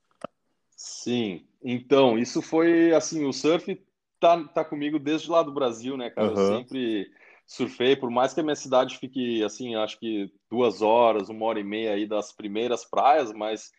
Sim, 0.71 1.45
então, 1.63 2.19
isso 2.19 2.41
foi, 2.41 2.95
assim, 2.95 3.27
o 3.27 3.35
surf 3.35 3.79
tá, 4.19 4.43
tá 4.45 4.65
comigo 4.65 4.99
desde 4.99 5.31
lá 5.31 5.43
do 5.43 5.53
Brasil, 5.53 5.99
né, 5.99 6.09
cara? 6.09 6.29
Uhum. 6.29 6.41
Eu 6.41 6.57
sempre 6.57 7.11
surfei, 7.47 7.95
por 7.95 8.11
mais 8.11 8.33
que 8.33 8.41
a 8.41 8.43
minha 8.43 8.57
cidade 8.57 8.97
fique, 8.97 9.45
assim, 9.45 9.75
acho 9.75 10.01
que 10.01 10.33
duas 10.51 10.81
horas, 10.81 11.29
uma 11.29 11.45
hora 11.45 11.61
e 11.61 11.65
meia 11.65 11.93
aí 11.93 12.07
das 12.07 12.33
primeiras 12.33 12.83
praias, 12.83 13.31
mas 13.31 13.71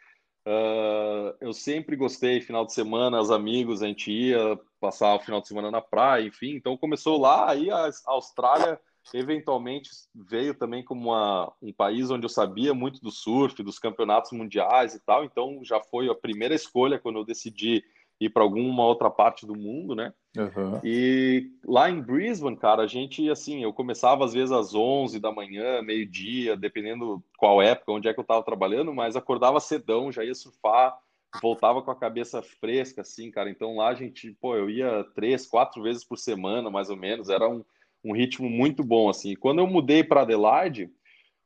uh, 0.45 1.35
eu 1.41 1.53
sempre 1.53 1.95
gostei, 1.95 2.41
final 2.41 2.65
de 2.65 2.73
semana, 2.73 3.19
os 3.19 3.31
amigos, 3.31 3.81
a 3.81 3.87
gente 3.87 4.11
ia 4.11 4.59
passar 4.79 5.15
o 5.15 5.19
final 5.19 5.41
de 5.41 5.47
semana 5.47 5.71
na 5.71 5.81
praia, 5.81 6.25
enfim, 6.25 6.51
então 6.55 6.77
começou 6.77 7.19
lá, 7.19 7.49
aí 7.49 7.69
a 7.69 7.89
Austrália 8.05 8.79
eventualmente 9.13 9.89
veio 10.13 10.55
também 10.55 10.83
como 10.83 11.09
uma, 11.09 11.53
um 11.61 11.71
país 11.71 12.09
onde 12.09 12.25
eu 12.25 12.29
sabia 12.29 12.73
muito 12.73 13.01
do 13.01 13.11
surf, 13.11 13.61
dos 13.61 13.77
campeonatos 13.77 14.31
mundiais 14.31 14.95
e 14.95 14.99
tal, 14.99 15.23
então 15.23 15.59
já 15.63 15.79
foi 15.79 16.09
a 16.09 16.15
primeira 16.15 16.55
escolha 16.55 16.99
quando 16.99 17.19
eu 17.19 17.25
decidi 17.25 17.83
ir 18.19 18.29
para 18.29 18.43
alguma 18.43 18.85
outra 18.85 19.09
parte 19.09 19.45
do 19.45 19.55
mundo, 19.55 19.93
né? 19.93 20.13
Uhum. 20.37 20.79
E 20.83 21.51
lá 21.65 21.89
em 21.89 22.01
Brisbane, 22.01 22.57
cara, 22.57 22.83
a 22.83 22.87
gente, 22.87 23.29
assim, 23.29 23.63
eu 23.63 23.73
começava 23.73 24.23
às 24.23 24.33
vezes 24.33 24.51
às 24.51 24.73
11 24.73 25.19
da 25.19 25.31
manhã, 25.31 25.81
meio-dia, 25.81 26.55
dependendo 26.55 27.23
qual 27.37 27.61
época, 27.61 27.91
onde 27.91 28.07
é 28.07 28.13
que 28.13 28.19
eu 28.19 28.23
estava 28.23 28.43
trabalhando, 28.43 28.93
mas 28.93 29.15
acordava 29.15 29.59
cedão, 29.59 30.11
já 30.11 30.23
ia 30.23 30.35
surfar, 30.35 30.97
voltava 31.41 31.81
com 31.81 31.91
a 31.91 31.95
cabeça 31.95 32.41
fresca, 32.41 33.01
assim, 33.01 33.29
cara. 33.31 33.49
Então 33.49 33.77
lá 33.77 33.89
a 33.89 33.95
gente, 33.95 34.31
pô, 34.39 34.55
eu 34.55 34.69
ia 34.69 35.03
três, 35.15 35.45
quatro 35.45 35.81
vezes 35.83 36.03
por 36.03 36.17
semana, 36.17 36.69
mais 36.69 36.89
ou 36.89 36.97
menos, 36.97 37.29
era 37.29 37.47
um, 37.47 37.63
um 38.03 38.13
ritmo 38.13 38.49
muito 38.49 38.83
bom, 38.83 39.09
assim. 39.09 39.35
Quando 39.35 39.59
eu 39.59 39.67
mudei 39.67 40.03
para 40.03 40.21
Adelaide, 40.21 40.89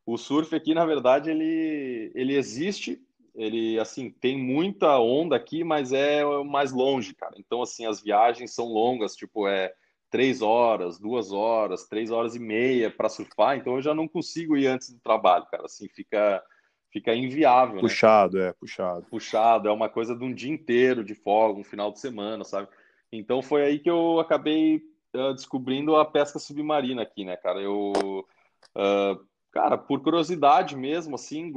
o 0.05 0.17
surf 0.17 0.55
aqui, 0.55 0.74
na 0.74 0.86
verdade, 0.86 1.30
ele, 1.30 2.11
ele 2.15 2.36
existe, 2.36 2.99
ele 3.39 3.79
assim 3.79 4.11
tem 4.11 4.37
muita 4.37 4.99
onda 4.99 5.33
aqui, 5.33 5.63
mas 5.63 5.93
é 5.93 6.25
mais 6.43 6.73
longe, 6.73 7.15
cara. 7.15 7.35
Então 7.37 7.61
assim 7.61 7.85
as 7.85 8.01
viagens 8.01 8.53
são 8.53 8.65
longas, 8.65 9.15
tipo 9.15 9.47
é 9.47 9.73
três 10.09 10.41
horas, 10.41 10.99
duas 10.99 11.31
horas, 11.31 11.87
três 11.87 12.11
horas 12.11 12.35
e 12.35 12.39
meia 12.39 12.91
para 12.91 13.07
surfar. 13.07 13.55
Então 13.55 13.75
eu 13.75 13.81
já 13.81 13.93
não 13.93 14.09
consigo 14.09 14.57
ir 14.57 14.67
antes 14.67 14.91
do 14.91 14.99
trabalho, 14.99 15.45
cara. 15.45 15.65
Assim 15.65 15.87
fica 15.87 16.43
fica 16.91 17.15
inviável. 17.15 17.75
Né? 17.75 17.81
Puxado, 17.81 18.37
né? 18.37 18.49
é 18.49 18.53
puxado. 18.53 19.05
Puxado 19.09 19.69
é 19.69 19.71
uma 19.71 19.87
coisa 19.87 20.13
de 20.13 20.23
um 20.25 20.33
dia 20.33 20.51
inteiro 20.51 21.01
de 21.01 21.15
folga, 21.15 21.61
um 21.61 21.63
final 21.63 21.93
de 21.93 21.99
semana, 21.99 22.43
sabe? 22.43 22.67
Então 23.09 23.41
foi 23.41 23.63
aí 23.63 23.79
que 23.79 23.89
eu 23.89 24.19
acabei 24.19 24.81
uh, 25.15 25.33
descobrindo 25.33 25.95
a 25.95 26.03
pesca 26.03 26.39
submarina 26.39 27.03
aqui, 27.03 27.23
né, 27.23 27.37
cara? 27.37 27.61
Eu 27.61 28.25
uh, 28.75 29.28
Cara, 29.52 29.78
por 29.78 30.02
curiosidade 30.02 30.76
mesmo, 30.76 31.16
assim, 31.16 31.52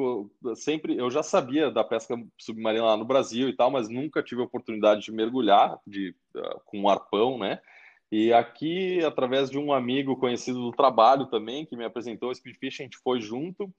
sempre 0.56 0.96
eu 0.96 1.10
já 1.10 1.22
sabia 1.22 1.70
da 1.70 1.84
pesca 1.84 2.16
submarina 2.38 2.86
lá 2.86 2.96
no 2.96 3.04
Brasil 3.04 3.48
e 3.50 3.56
tal, 3.56 3.70
mas 3.70 3.88
nunca 3.88 4.22
tive 4.22 4.40
a 4.40 4.44
oportunidade 4.44 5.02
de 5.02 5.12
mergulhar 5.12 5.78
de, 5.86 6.14
uh, 6.34 6.60
com 6.64 6.80
um 6.80 6.88
arpão, 6.88 7.38
né? 7.38 7.60
E 8.10 8.32
aqui, 8.32 9.04
através 9.04 9.50
de 9.50 9.58
um 9.58 9.72
amigo 9.72 10.16
conhecido 10.16 10.60
do 10.60 10.72
trabalho 10.72 11.26
também, 11.26 11.66
que 11.66 11.76
me 11.76 11.84
apresentou 11.84 12.30
o 12.30 12.34
Speedfish, 12.34 12.80
a 12.80 12.84
gente 12.84 12.98
foi 12.98 13.20
junto 13.20 13.72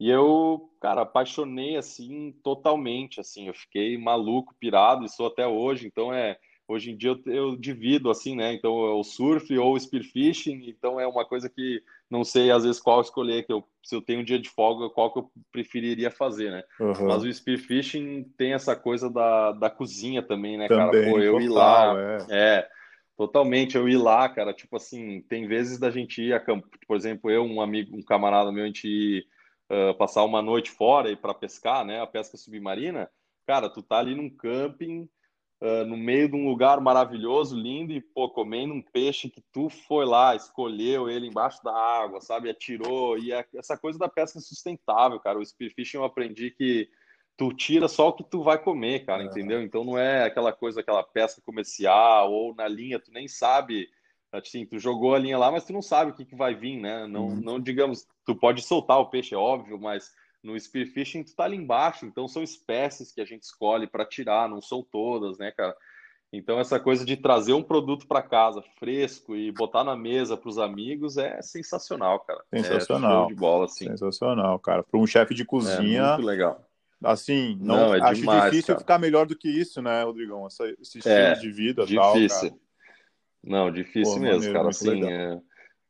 e 0.00 0.10
eu, 0.10 0.70
cara, 0.80 1.02
apaixonei 1.02 1.76
assim 1.76 2.32
totalmente, 2.42 3.20
assim, 3.20 3.46
eu 3.46 3.54
fiquei 3.54 3.96
maluco, 3.96 4.54
pirado 4.58 5.04
e 5.04 5.08
sou 5.08 5.26
até 5.26 5.46
hoje, 5.46 5.86
então 5.86 6.12
é 6.12 6.36
hoje 6.66 6.90
em 6.90 6.96
dia 6.96 7.10
eu, 7.10 7.32
eu 7.32 7.56
divido 7.56 8.10
assim, 8.10 8.34
né? 8.36 8.52
Então 8.52 8.86
é 8.86 8.92
o 8.92 9.04
surf 9.04 9.56
ou 9.58 9.74
o 9.74 9.80
spearfishing, 9.80 10.64
então 10.68 10.98
é 10.98 11.06
uma 11.06 11.24
coisa 11.24 11.48
que 11.48 11.82
não 12.10 12.24
sei 12.24 12.50
às 12.50 12.64
vezes 12.64 12.80
qual 12.80 13.00
escolher, 13.00 13.44
que 13.44 13.52
eu, 13.52 13.64
se 13.82 13.94
eu 13.94 14.02
tenho 14.02 14.20
um 14.20 14.24
dia 14.24 14.38
de 14.38 14.48
folga, 14.48 14.88
qual 14.90 15.12
que 15.12 15.18
eu 15.18 15.30
preferiria 15.50 16.10
fazer, 16.10 16.50
né? 16.50 16.62
Uhum. 16.80 17.08
Mas 17.08 17.22
o 17.22 17.32
spearfishing 17.32 18.24
tem 18.36 18.52
essa 18.52 18.74
coisa 18.74 19.10
da, 19.10 19.52
da 19.52 19.70
cozinha 19.70 20.22
também, 20.22 20.56
né, 20.56 20.68
também, 20.68 20.90
cara? 20.90 21.10
Pô, 21.10 21.18
eu 21.18 21.32
total, 21.32 21.42
ir 21.42 21.48
lá, 21.48 21.94
é. 21.98 22.58
é. 22.58 22.68
totalmente, 23.16 23.76
eu 23.76 23.88
ir 23.88 23.96
lá, 23.96 24.28
cara, 24.28 24.52
tipo 24.52 24.76
assim, 24.76 25.22
tem 25.28 25.46
vezes 25.46 25.78
da 25.78 25.90
gente 25.90 26.22
ir 26.22 26.32
a 26.32 26.40
campo, 26.40 26.68
por 26.86 26.96
exemplo, 26.96 27.30
eu, 27.30 27.44
um 27.44 27.60
amigo, 27.60 27.96
um 27.96 28.02
camarada 28.02 28.50
meu, 28.52 28.64
a 28.64 28.66
gente 28.66 28.88
ir 28.88 29.26
uh, 29.70 29.94
passar 29.96 30.24
uma 30.24 30.40
noite 30.40 30.70
fora 30.70 31.10
e 31.10 31.16
para 31.16 31.34
pescar, 31.34 31.84
né, 31.84 32.00
a 32.00 32.06
pesca 32.06 32.36
submarina, 32.36 33.10
cara, 33.46 33.68
tu 33.68 33.82
tá 33.82 33.98
ali 33.98 34.14
num 34.14 34.30
camping, 34.30 35.08
uh, 35.64 35.84
no 35.86 35.96
meio 35.96 36.28
de 36.28 36.36
um 36.36 36.46
lugar 36.46 36.78
maravilhoso, 36.80 37.56
lindo, 37.56 37.92
e, 37.92 38.00
pô, 38.00 38.28
comendo 38.28 38.74
um 38.74 38.82
peixe 38.82 39.30
que 39.30 39.42
tu 39.50 39.70
foi 39.70 40.04
lá, 40.04 40.36
escolheu 40.36 41.08
ele 41.08 41.26
embaixo 41.26 41.64
da 41.64 41.74
água, 41.74 42.20
sabe? 42.20 42.50
Atirou. 42.50 43.18
E 43.18 43.32
é 43.32 43.46
essa 43.54 43.76
coisa 43.76 43.98
da 43.98 44.08
pesca 44.08 44.38
sustentável, 44.40 45.18
cara. 45.18 45.38
O 45.38 45.44
spearfishing 45.44 45.96
eu 45.96 46.04
aprendi 46.04 46.50
que 46.50 46.88
tu 47.36 47.52
tira 47.52 47.88
só 47.88 48.08
o 48.08 48.12
que 48.12 48.22
tu 48.22 48.42
vai 48.42 48.62
comer, 48.62 49.06
cara, 49.06 49.22
é. 49.22 49.26
entendeu? 49.26 49.62
Então 49.62 49.82
não 49.84 49.98
é 49.98 50.24
aquela 50.24 50.52
coisa, 50.52 50.80
aquela 50.80 51.02
pesca 51.02 51.40
comercial 51.44 52.30
ou 52.30 52.54
na 52.54 52.68
linha, 52.68 53.00
tu 53.00 53.10
nem 53.10 53.26
sabe. 53.26 53.88
Assim, 54.30 54.66
tu 54.66 54.80
jogou 54.80 55.14
a 55.14 55.18
linha 55.18 55.38
lá, 55.38 55.50
mas 55.50 55.64
tu 55.64 55.72
não 55.72 55.80
sabe 55.80 56.10
o 56.10 56.14
que, 56.14 56.24
que 56.24 56.34
vai 56.34 56.56
vir, 56.56 56.76
né? 56.76 57.06
Não, 57.06 57.28
uhum. 57.28 57.40
não 57.40 57.60
digamos, 57.60 58.04
tu 58.26 58.34
pode 58.34 58.62
soltar 58.62 58.98
o 58.98 59.08
peixe, 59.08 59.32
é 59.32 59.38
óbvio, 59.38 59.78
mas 59.78 60.12
no 60.44 60.58
spearfishing 60.60 61.24
tu 61.24 61.34
tá 61.34 61.44
ali 61.44 61.56
embaixo, 61.56 62.04
então 62.04 62.28
são 62.28 62.42
espécies 62.42 63.10
que 63.10 63.20
a 63.20 63.24
gente 63.24 63.42
escolhe 63.42 63.86
para 63.86 64.04
tirar, 64.04 64.48
não 64.48 64.60
são 64.60 64.82
todas, 64.82 65.38
né, 65.38 65.50
cara? 65.50 65.74
Então 66.30 66.60
essa 66.60 66.78
coisa 66.78 67.04
de 67.04 67.16
trazer 67.16 67.54
um 67.54 67.62
produto 67.62 68.06
para 68.06 68.20
casa 68.20 68.62
fresco 68.78 69.34
e 69.34 69.50
botar 69.50 69.84
na 69.84 69.96
mesa 69.96 70.36
para 70.36 70.48
os 70.48 70.58
amigos 70.58 71.16
é 71.16 71.40
sensacional, 71.40 72.20
cara. 72.20 72.42
É 72.52 72.62
sensacional. 72.62 73.24
É 73.24 73.28
de 73.28 73.34
bola, 73.34 73.64
assim. 73.64 73.86
Sensacional, 73.86 74.58
cara. 74.58 74.82
Para 74.82 75.00
um 75.00 75.06
chefe 75.06 75.32
de 75.32 75.44
cozinha. 75.44 76.02
É 76.02 76.08
muito 76.08 76.26
legal. 76.26 76.68
Assim, 77.02 77.56
não, 77.60 77.76
não 77.76 77.94
é 77.94 78.00
acho 78.00 78.20
demais, 78.20 78.44
difícil 78.50 78.74
cara. 78.74 78.78
ficar 78.80 78.98
melhor 78.98 79.26
do 79.26 79.36
que 79.36 79.48
isso, 79.48 79.80
né, 79.80 80.02
Rodrigão? 80.02 80.46
Essa, 80.46 80.64
esse 80.80 80.98
estilo 80.98 81.14
é, 81.14 81.34
de 81.34 81.50
vida, 81.50 81.86
difícil. 81.86 82.50
Tal, 82.50 82.58
não, 83.42 83.70
difícil 83.70 84.14
Pô, 84.14 84.20
mesmo, 84.20 84.52
maneiro, 84.52 84.54
cara. 84.54 84.68
Assim, 84.68 85.04
é, 85.04 85.40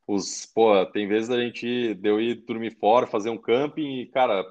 os, 0.07 0.47
pô, 0.47 0.85
tem 0.87 1.09
vezes 1.09 1.31
a 1.31 1.41
gente 1.41 1.95
deu 1.95 2.21
ir 2.21 2.45
dormir 2.47 2.73
fora, 2.79 3.07
fazer 3.07 3.31
um 3.31 3.39
camping 3.39 4.01
e, 4.01 4.07
cara, 4.07 4.45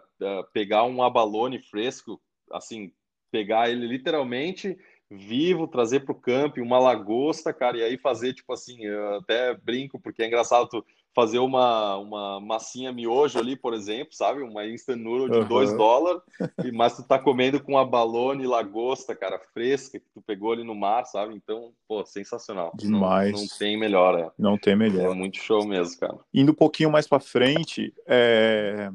pegar 0.53 0.83
um 0.83 1.03
abalone 1.03 1.59
fresco, 1.59 2.19
assim, 2.51 2.91
pegar 3.31 3.69
ele 3.69 3.87
literalmente, 3.87 4.77
vivo, 5.09 5.67
trazer 5.67 6.01
para 6.01 6.11
o 6.11 6.19
camping 6.19 6.61
uma 6.61 6.79
lagosta, 6.79 7.53
cara, 7.53 7.77
e 7.77 7.83
aí 7.83 7.97
fazer, 7.97 8.33
tipo 8.33 8.51
assim, 8.51 8.83
eu 8.83 9.17
até 9.17 9.53
brinco, 9.53 9.99
porque 9.99 10.23
é 10.23 10.27
engraçado 10.27 10.67
tu 10.67 10.85
fazer 11.13 11.39
uma, 11.39 11.97
uma 11.97 12.39
massinha 12.39 12.91
miojo 12.91 13.37
ali, 13.37 13.55
por 13.55 13.73
exemplo, 13.73 14.13
sabe? 14.13 14.41
Uma 14.41 14.65
instant 14.65 14.97
noodle 14.97 15.41
de 15.41 15.47
2 15.47 15.71
uhum. 15.71 15.77
dólares, 15.77 16.21
mas 16.73 16.95
tu 16.95 17.03
tá 17.03 17.19
comendo 17.19 17.61
com 17.61 17.77
a 17.77 17.85
balone 17.85 18.47
lagosta, 18.47 19.15
cara, 19.15 19.39
fresca, 19.53 19.99
que 19.99 20.05
tu 20.13 20.21
pegou 20.21 20.51
ali 20.51 20.63
no 20.63 20.75
mar, 20.75 21.05
sabe? 21.05 21.35
Então, 21.35 21.71
pô, 21.87 22.05
sensacional. 22.05 22.71
Demais. 22.75 23.33
Não, 23.33 23.41
não 23.41 23.47
tem 23.59 23.77
melhor, 23.77 24.19
é. 24.19 24.31
Não 24.37 24.57
tem 24.57 24.75
melhor. 24.75 25.11
É 25.11 25.13
muito 25.13 25.37
show 25.37 25.65
mesmo, 25.65 25.99
cara. 25.99 26.17
Indo 26.33 26.51
um 26.51 26.55
pouquinho 26.55 26.91
mais 26.91 27.07
para 27.07 27.19
frente, 27.19 27.93
é... 28.07 28.89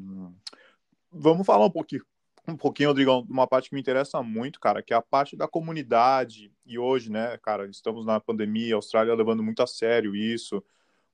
vamos 1.11 1.45
falar 1.45 1.65
um 1.65 1.71
pouquinho 1.71 2.03
um 2.47 2.57
pouquinho, 2.57 2.89
Rodrigão, 2.89 3.25
uma 3.29 3.45
parte 3.45 3.69
que 3.69 3.75
me 3.75 3.81
interessa 3.81 4.23
muito, 4.23 4.59
cara, 4.59 4.81
que 4.81 4.91
é 4.91 4.97
a 4.97 5.01
parte 5.01 5.35
da 5.35 5.47
comunidade. 5.47 6.51
E 6.65 6.79
hoje, 6.79 7.11
né, 7.11 7.37
cara, 7.37 7.67
estamos 7.67 8.05
na 8.05 8.19
pandemia, 8.19 8.73
a 8.73 8.77
Austrália 8.77 9.13
levando 9.13 9.43
muito 9.43 9.61
a 9.61 9.67
sério 9.67 10.15
isso. 10.15 10.63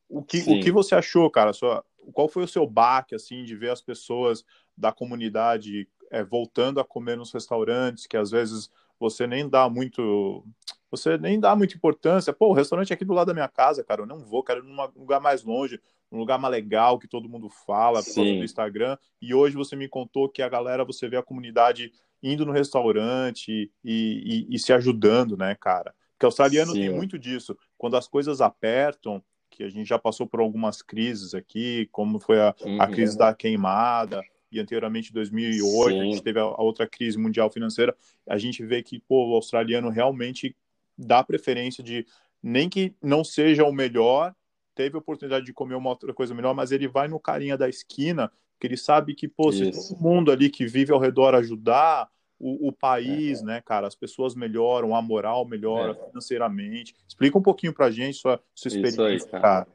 O 0.10 0.24
que, 0.24 0.40
o 0.40 0.60
que 0.62 0.72
você 0.72 0.96
achou, 0.96 1.30
cara? 1.30 1.52
Sua, 1.52 1.84
qual 2.14 2.28
foi 2.28 2.44
o 2.44 2.48
seu 2.48 2.68
baque, 2.68 3.16
assim, 3.16 3.44
de 3.44 3.56
ver 3.56 3.72
as 3.72 3.82
pessoas 3.82 4.44
da 4.78 4.92
comunidade 4.92 5.88
é, 6.12 6.24
voltando 6.24 6.80
a 6.80 6.86
comer 6.86 7.18
nos 7.18 7.32
restaurantes, 7.32 8.06
que 8.08 8.18
às 8.18 8.32
vezes 8.32 8.70
você 9.00 9.28
nem 9.28 9.48
dá 9.48 9.70
muito. 9.70 10.46
Você 10.92 11.18
nem 11.18 11.40
dá 11.40 11.56
muita 11.56 11.76
importância. 11.76 12.32
Pô, 12.32 12.50
o 12.50 12.54
restaurante 12.54 12.92
é 12.92 12.94
aqui 12.94 13.04
do 13.04 13.14
lado 13.14 13.28
da 13.28 13.34
minha 13.34 13.48
casa, 13.48 13.84
cara. 13.84 14.02
Eu 14.02 14.06
não 14.06 14.20
vou, 14.20 14.44
quero 14.44 14.64
ir 14.64 14.68
num 14.68 14.76
lugar 14.96 15.20
mais 15.20 15.44
longe, 15.44 15.80
um 16.12 16.18
lugar 16.18 16.40
mais 16.40 16.52
legal, 16.52 16.98
que 16.98 17.08
todo 17.08 17.28
mundo 17.28 17.50
fala 17.50 18.02
por 18.02 18.14
causa 18.14 18.32
do 18.32 18.44
Instagram. 18.44 18.98
E 19.22 19.34
hoje 19.34 19.56
você 19.56 19.76
me 19.76 19.90
contou 19.90 20.30
que 20.30 20.42
a 20.42 20.48
galera, 20.48 20.86
você 20.86 21.10
vê 21.10 21.18
a 21.18 21.24
comunidade 21.24 21.92
indo 22.24 22.46
no 22.46 22.54
restaurante 22.54 23.70
e, 23.84 24.48
e, 24.54 24.56
e 24.56 24.60
se 24.60 24.72
ajudando, 24.72 25.36
né, 25.36 25.56
cara? 25.56 25.94
Porque 26.14 26.26
australiano 26.26 26.72
Sim. 26.72 26.80
tem 26.80 26.90
muito 26.90 27.20
disso. 27.20 27.58
Quando 27.78 27.98
as 27.98 28.08
coisas 28.08 28.40
apertam, 28.40 29.22
que 29.56 29.64
a 29.64 29.70
gente 29.70 29.88
já 29.88 29.98
passou 29.98 30.28
por 30.28 30.42
algumas 30.42 30.82
crises 30.82 31.34
aqui, 31.34 31.88
como 31.92 32.20
foi 32.20 32.42
a, 32.42 32.54
uhum. 32.62 32.82
a 32.82 32.88
crise 32.88 33.18
da 33.18 33.34
queimada, 33.34 34.22
e 34.52 34.60
anteriormente 34.60 35.14
2008 35.14 35.90
Sim. 35.90 36.00
a 36.00 36.04
gente 36.04 36.22
teve 36.22 36.40
a, 36.40 36.44
a, 36.44 36.62
outra 36.62 36.86
crise 36.86 37.18
mundial 37.18 37.50
financeira, 37.50 37.96
a 38.28 38.38
gente 38.38 38.64
vê 38.66 38.84
que 38.84 39.00
pô, 39.00 39.32
o 39.32 39.36
australiano 39.36 39.90
realmente 39.90 40.56
dá 40.98 41.24
preferência 41.24 41.82
de 41.82 42.06
nem 42.44 42.68
que 42.68 42.94
não 43.02 43.24
seja 43.24 43.64
o 43.64 43.72
melhor, 43.72 44.36
teve 44.76 44.98
a 44.98 45.00
oportunidade 45.00 45.46
de 45.46 45.54
comer 45.54 45.76
uma 45.76 45.90
outra 45.90 46.14
coisa 46.14 46.36
melhor, 46.36 46.54
mas 46.54 46.74
ele 46.74 46.88
vai 46.88 47.08
no 47.08 47.20
carinha 47.20 47.58
da 47.58 47.70
esquina, 47.70 48.30
que 48.60 48.68
ele 48.68 48.78
sabe 48.78 49.16
que 49.16 49.28
pô, 49.28 49.54
se 49.54 49.72
todo 49.72 50.00
mundo 50.00 50.32
ali 50.32 50.50
que 50.50 50.66
vive 50.66 50.92
ao 50.92 51.00
redor 51.00 51.34
ajudar, 51.34 52.10
o, 52.46 52.68
o 52.68 52.72
país, 52.72 53.42
é. 53.42 53.46
né, 53.46 53.62
cara, 53.66 53.88
as 53.88 53.96
pessoas 53.96 54.36
melhoram, 54.36 54.96
a 54.96 55.02
moral 55.02 55.46
melhora 55.46 55.94
é. 55.94 56.08
financeiramente. 56.10 56.96
Explica 57.08 57.38
um 57.38 57.42
pouquinho 57.42 57.74
pra 57.74 57.90
gente 57.90 58.18
sua, 58.18 58.40
sua 58.54 58.70
experiência, 58.70 59.16
isso 59.16 59.26
aí, 59.26 59.32
cara. 59.32 59.42
cara. 59.42 59.68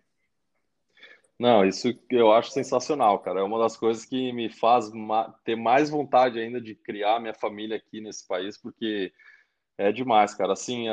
Não, 1.36 1.64
isso 1.66 1.98
eu 2.10 2.30
acho 2.30 2.50
sensacional, 2.50 3.18
cara. 3.18 3.40
É 3.40 3.42
uma 3.42 3.58
das 3.58 3.76
coisas 3.76 4.04
que 4.04 4.30
me 4.32 4.50
faz 4.50 4.92
ter 5.42 5.56
mais 5.56 5.90
vontade 5.90 6.38
ainda 6.38 6.60
de 6.60 6.74
criar 6.74 7.18
minha 7.18 7.34
família 7.34 7.76
aqui 7.76 8.00
nesse 8.00 8.28
país, 8.28 8.56
porque 8.56 9.12
é 9.76 9.90
demais, 9.90 10.34
cara. 10.34 10.52
Assim, 10.52 10.86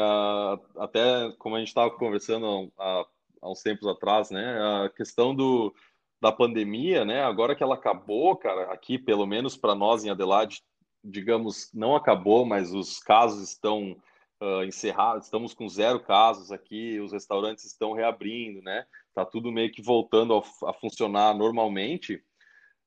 até 0.78 1.32
como 1.38 1.56
a 1.56 1.60
gente 1.60 1.68
estava 1.68 1.92
conversando 1.92 2.72
há, 2.80 3.06
há 3.42 3.52
uns 3.52 3.62
tempos 3.62 3.88
atrás, 3.88 4.32
né, 4.32 4.58
a 4.86 4.90
questão 4.90 5.36
do, 5.36 5.76
da 6.20 6.32
pandemia, 6.32 7.04
né, 7.04 7.22
agora 7.22 7.54
que 7.54 7.62
ela 7.62 7.76
acabou, 7.76 8.36
cara, 8.38 8.72
aqui, 8.72 8.98
pelo 8.98 9.28
menos 9.28 9.58
para 9.58 9.76
nós 9.76 10.06
em 10.06 10.10
Adelaide, 10.10 10.64
digamos, 11.08 11.72
não 11.74 11.96
acabou, 11.96 12.46
mas 12.46 12.74
os 12.74 13.00
casos 13.00 13.50
estão 13.50 13.96
uh, 14.42 14.64
encerrados, 14.64 15.26
estamos 15.26 15.54
com 15.54 15.68
zero 15.68 16.00
casos 16.00 16.52
aqui, 16.52 17.00
os 17.00 17.12
restaurantes 17.12 17.66
estão 17.66 17.94
reabrindo, 17.94 18.62
né? 18.62 18.86
Tá 19.14 19.26
tudo 19.26 19.52
meio 19.52 19.72
que 19.72 19.82
voltando 19.82 20.36
a, 20.36 20.70
a 20.70 20.74
funcionar 20.74 21.36
normalmente. 21.36 22.22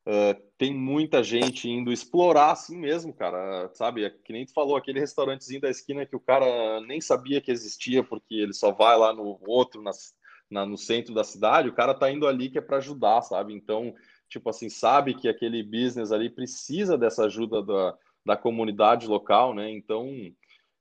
Uh, 0.07 0.35
tem 0.57 0.75
muita 0.75 1.23
gente 1.23 1.69
indo 1.69 1.93
explorar 1.93 2.53
assim 2.53 2.77
mesmo, 2.77 3.13
cara, 3.13 3.71
sabe? 3.75 4.05
É 4.05 4.11
que 4.11 4.33
nem 4.33 4.47
tu 4.47 4.53
falou, 4.53 4.77
aquele 4.77 5.01
restaurantezinho 5.01 5.61
da 5.61 5.71
esquina 5.71 6.07
que 6.07 6.17
o 6.17 6.21
cara 6.21 6.81
nem 6.83 7.01
sabia 7.01 7.41
que 7.41 7.51
existia, 7.51 8.03
porque 8.03 8.35
ele 8.35 8.55
só 8.55 8.73
vai 8.73 8.97
lá 8.97 9.13
no 9.13 9.39
outro, 9.47 9.83
na, 9.83 9.91
na 10.51 10.65
no 10.65 10.79
centro 10.79 11.13
da 11.15 11.23
cidade, 11.23 11.69
o 11.69 11.75
cara 11.75 11.95
tá 11.95 12.11
indo 12.11 12.27
ali 12.27 12.49
que 12.49 12.59
é 12.59 12.63
para 12.63 12.79
ajudar, 12.79 13.23
sabe? 13.23 13.53
Então, 13.53 13.95
tipo 14.29 14.49
assim, 14.49 14.71
sabe 14.71 15.15
que 15.15 15.29
aquele 15.29 15.63
business 15.63 16.13
ali 16.13 16.31
precisa 16.31 16.97
dessa 16.97 17.27
ajuda 17.27 17.63
da, 17.63 17.97
da 18.25 18.37
comunidade 18.37 19.07
local, 19.07 19.55
né? 19.55 19.71
Então, 19.71 20.09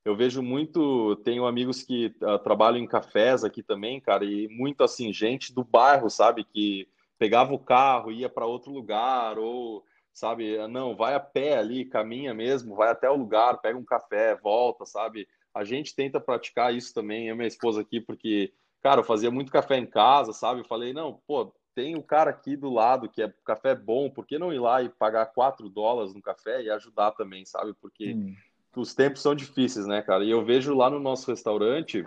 eu 0.06 0.16
vejo 0.16 0.42
muito, 0.42 1.16
tenho 1.18 1.46
amigos 1.46 1.84
que 1.84 2.08
uh, 2.22 2.40
trabalham 2.40 2.80
em 2.80 2.88
cafés 2.88 3.44
aqui 3.44 3.62
também, 3.62 4.00
cara, 4.00 4.26
e 4.26 4.48
muito 4.48 4.84
assim, 4.84 5.12
gente 5.14 5.54
do 5.54 5.64
bairro, 5.64 6.10
sabe, 6.10 6.44
que 6.44 6.88
pegava 7.18 7.54
o 7.54 7.60
carro, 7.60 8.12
ia 8.12 8.30
para 8.30 8.46
outro 8.46 8.72
lugar, 8.72 9.38
ou, 9.38 9.84
sabe, 10.14 10.58
ah, 10.58 10.68
não, 10.68 10.96
vai 10.96 11.16
a 11.16 11.20
pé 11.20 11.58
ali, 11.58 11.86
caminha 11.86 12.34
mesmo, 12.34 12.76
vai 12.76 12.90
até 12.90 13.10
o 13.10 13.16
lugar, 13.16 13.60
pega 13.60 13.78
um 13.78 13.86
café, 13.86 14.36
volta, 14.36 14.86
sabe? 14.86 15.28
A 15.54 15.64
gente 15.64 15.94
tenta 15.96 16.20
praticar 16.20 16.74
isso 16.74 16.94
também, 16.94 17.28
eu 17.28 17.36
e 17.36 17.38
minha 17.38 17.48
esposa 17.48 17.82
aqui, 17.82 18.00
porque, 18.00 18.54
cara, 18.82 19.02
eu 19.02 19.06
fazia 19.06 19.30
muito 19.30 19.52
café 19.52 19.78
em 19.78 19.86
casa, 19.86 20.32
sabe? 20.32 20.62
Eu 20.62 20.66
falei, 20.66 20.94
não, 20.94 21.22
pô, 21.28 21.54
tem 21.80 21.96
o 21.96 22.04
cara 22.04 22.30
aqui 22.30 22.58
do 22.58 22.70
lado 22.70 23.08
que 23.08 23.22
é 23.22 23.34
café 23.46 23.74
bom, 23.74 24.10
por 24.10 24.26
que 24.26 24.38
não 24.38 24.52
ir 24.52 24.60
lá 24.60 24.84
e 24.84 24.90
pagar 24.90 25.28
4 25.28 25.70
dólares 25.70 26.14
no 26.14 26.22
café 26.22 26.62
e 26.62 26.70
ajudar 26.70 27.12
também, 27.12 27.46
sabe? 27.46 27.74
Porque 27.80 28.14
hum. 28.14 28.36
os 28.76 28.94
tempos 28.94 29.22
são 29.22 29.34
difíceis, 29.34 29.88
né, 29.88 30.02
cara? 30.02 30.26
E 30.26 30.30
eu 30.30 30.44
vejo 30.44 30.76
lá 30.76 30.90
no 30.90 31.00
nosso 31.00 31.32
restaurante 31.32 32.06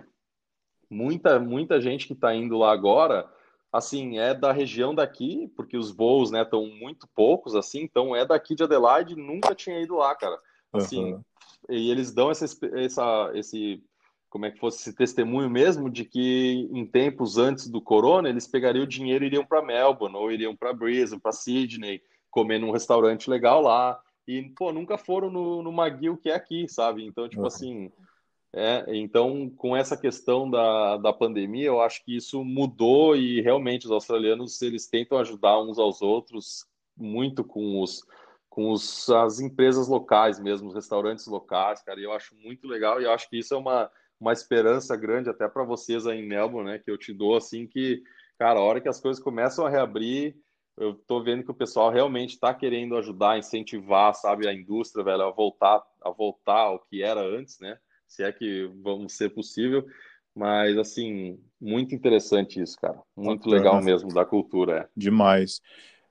muita, 0.87 1.39
muita 1.39 1.81
gente 1.81 2.05
que 2.05 2.13
está 2.13 2.35
indo 2.35 2.55
lá 2.55 2.71
agora, 2.71 3.27
assim, 3.71 4.19
é 4.19 4.31
da 4.31 4.51
região 4.51 4.93
daqui, 4.93 5.51
porque 5.55 5.75
os 5.75 5.89
voos, 5.89 6.29
né, 6.29 6.43
estão 6.43 6.67
muito 6.67 7.07
poucos, 7.15 7.55
assim, 7.55 7.81
então 7.81 8.15
é 8.15 8.23
daqui 8.23 8.53
de 8.53 8.61
Adelaide, 8.61 9.15
nunca 9.15 9.55
tinha 9.55 9.81
ido 9.81 9.95
lá, 9.95 10.13
cara. 10.13 10.39
Assim, 10.71 11.13
uhum. 11.13 11.23
e 11.67 11.89
eles 11.89 12.13
dão 12.13 12.29
essa, 12.29 12.45
essa, 12.75 13.31
esse 13.33 13.83
como 14.33 14.47
é 14.47 14.51
que 14.51 14.57
fosse 14.57 14.79
esse 14.79 14.97
testemunho 14.97 15.47
mesmo 15.47 15.91
de 15.91 16.03
que 16.03 16.67
em 16.71 16.87
tempos 16.87 17.37
antes 17.37 17.69
do 17.69 17.79
corona 17.79 18.27
eles 18.27 18.47
pegariam 18.47 18.83
o 18.83 18.87
dinheiro 18.87 19.23
e 19.23 19.27
iriam 19.27 19.45
para 19.45 19.61
Melbourne 19.61 20.17
ou 20.17 20.31
iriam 20.31 20.55
para 20.55 20.73
Brisbane, 20.73 21.21
para 21.21 21.31
Sydney, 21.31 22.01
comer 22.31 22.57
num 22.57 22.71
restaurante 22.71 23.29
legal 23.29 23.61
lá 23.61 24.01
e 24.27 24.41
pô 24.57 24.73
nunca 24.73 24.97
foram 24.97 25.29
no, 25.29 25.61
no 25.61 25.71
McGill 25.71 26.17
que 26.17 26.31
é 26.31 26.33
aqui, 26.33 26.67
sabe? 26.67 27.05
Então 27.05 27.29
tipo 27.29 27.43
uhum. 27.43 27.47
assim, 27.47 27.91
é, 28.51 28.83
então 28.87 29.51
com 29.55 29.77
essa 29.77 29.95
questão 29.95 30.49
da, 30.49 30.97
da 30.97 31.13
pandemia 31.13 31.67
eu 31.67 31.79
acho 31.79 32.03
que 32.03 32.17
isso 32.17 32.43
mudou 32.43 33.15
e 33.15 33.39
realmente 33.39 33.85
os 33.85 33.91
australianos 33.91 34.59
eles 34.63 34.87
tentam 34.87 35.19
ajudar 35.19 35.61
uns 35.61 35.77
aos 35.77 36.01
outros 36.01 36.65
muito 36.97 37.43
com 37.43 37.79
os 37.79 38.01
com 38.49 38.71
os, 38.71 39.09
as 39.09 39.39
empresas 39.39 39.87
locais 39.87 40.39
mesmo, 40.39 40.69
os 40.69 40.75
restaurantes 40.75 41.25
locais, 41.27 41.83
cara, 41.83 41.99
e 41.99 42.03
eu 42.03 42.13
acho 42.13 42.35
muito 42.35 42.67
legal 42.67 42.99
e 42.99 43.03
eu 43.03 43.11
acho 43.11 43.29
que 43.29 43.37
isso 43.37 43.53
é 43.53 43.57
uma 43.57 43.91
uma 44.23 44.31
esperança 44.31 44.95
grande 44.95 45.29
até 45.29 45.49
para 45.49 45.65
vocês 45.65 46.07
aí 46.07 46.19
em 46.19 46.27
Melbourne, 46.27 46.71
né? 46.71 46.79
Que 46.79 46.89
eu 46.89 46.97
te 46.97 47.13
dou 47.13 47.35
assim 47.35 47.67
que, 47.67 48.01
cara, 48.39 48.57
a 48.57 48.63
hora 48.63 48.79
que 48.79 48.87
as 48.87 49.01
coisas 49.01 49.21
começam 49.21 49.65
a 49.65 49.69
reabrir, 49.69 50.33
eu 50.77 50.93
tô 50.93 51.21
vendo 51.21 51.43
que 51.43 51.51
o 51.51 51.55
pessoal 51.55 51.91
realmente 51.91 52.35
está 52.35 52.53
querendo 52.53 52.95
ajudar, 52.95 53.37
incentivar, 53.37 54.15
sabe, 54.15 54.47
a 54.47 54.53
indústria, 54.53 55.03
velho, 55.03 55.23
a 55.23 55.31
voltar, 55.31 55.83
a 56.01 56.09
voltar 56.09 56.61
ao 56.61 56.79
que 56.79 57.03
era 57.03 57.19
antes, 57.19 57.59
né? 57.59 57.77
Se 58.07 58.23
é 58.23 58.31
que 58.31 58.71
vamos 58.81 59.11
ser 59.11 59.29
possível. 59.29 59.85
Mas, 60.33 60.77
assim, 60.77 61.37
muito 61.59 61.93
interessante 61.93 62.61
isso, 62.61 62.79
cara. 62.79 62.99
Muito 63.15 63.49
Bacana. 63.49 63.57
legal 63.57 63.83
mesmo 63.83 64.11
da 64.13 64.25
cultura. 64.25 64.83
É. 64.83 64.89
Demais. 64.95 65.59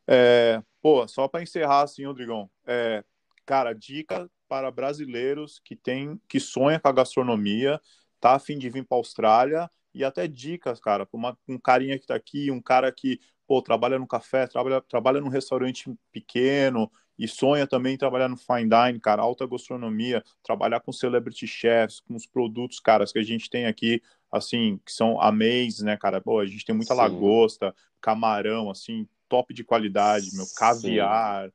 É, 0.07 0.63
pô, 0.83 1.09
só 1.09 1.27
para 1.27 1.43
encerrar, 1.43 1.83
assim, 1.83 2.05
Rodrigão, 2.05 2.51
é, 2.67 3.03
cara, 3.47 3.73
dica 3.73 4.31
para 4.49 4.71
brasileiros 4.71 5.63
que 5.65 5.75
tem, 5.75 6.21
que 6.29 6.39
sonha 6.39 6.79
com 6.79 6.87
a 6.87 6.93
gastronomia, 6.93 7.81
tá 8.23 8.37
a 8.37 8.39
fim 8.39 8.57
de 8.57 8.71
vir 8.71 8.87
para 8.87 8.97
a 8.97 9.01
Austrália 9.01 9.71
e 9.93 10.05
até 10.05 10.29
dicas, 10.29 10.81
cara, 10.81 11.05
para 11.05 11.37
um 11.49 11.59
carinha 11.59 11.99
que 11.99 12.05
está 12.05 12.15
aqui, 12.15 12.53
um 12.53 12.63
cara 12.63 12.91
que 12.93 13.19
pô, 13.49 13.61
trabalha 13.61 13.99
no 13.99 14.07
café, 14.07 14.47
trabalha, 14.47 14.81
trabalha 14.81 15.21
num 15.21 15.29
restaurante 15.29 15.93
pequeno 16.13 16.91
e 17.19 17.27
sonha 17.27 17.67
também 17.67 17.99
trabalhar 17.99 18.29
no 18.29 18.37
fine 18.37 18.69
dining, 18.69 19.01
cara, 19.01 19.23
alta 19.23 19.45
gastronomia, 19.47 20.23
trabalhar 20.43 20.81
com 20.81 20.93
celebrity 20.93 21.49
chefs, 21.49 22.01
com 22.01 22.15
os 22.15 22.25
produtos, 22.27 22.79
caras, 22.79 23.13
que 23.13 23.19
a 23.19 23.25
gente 23.25 23.51
tem 23.51 23.67
aqui, 23.67 24.01
assim, 24.31 24.81
que 24.87 24.93
são 24.93 25.21
amazing, 25.21 25.85
né, 25.85 25.97
cara? 25.97 26.21
Pô, 26.21 26.39
a 26.39 26.47
gente 26.47 26.65
tem 26.65 26.75
muita 26.75 26.95
Sim. 26.95 27.01
lagosta, 27.01 27.75
camarão, 28.01 28.71
assim, 28.71 29.07
top 29.29 29.53
de 29.53 29.65
qualidade, 29.65 30.31
meu, 30.35 30.47
caviar. 30.57 31.49
Sim. 31.49 31.53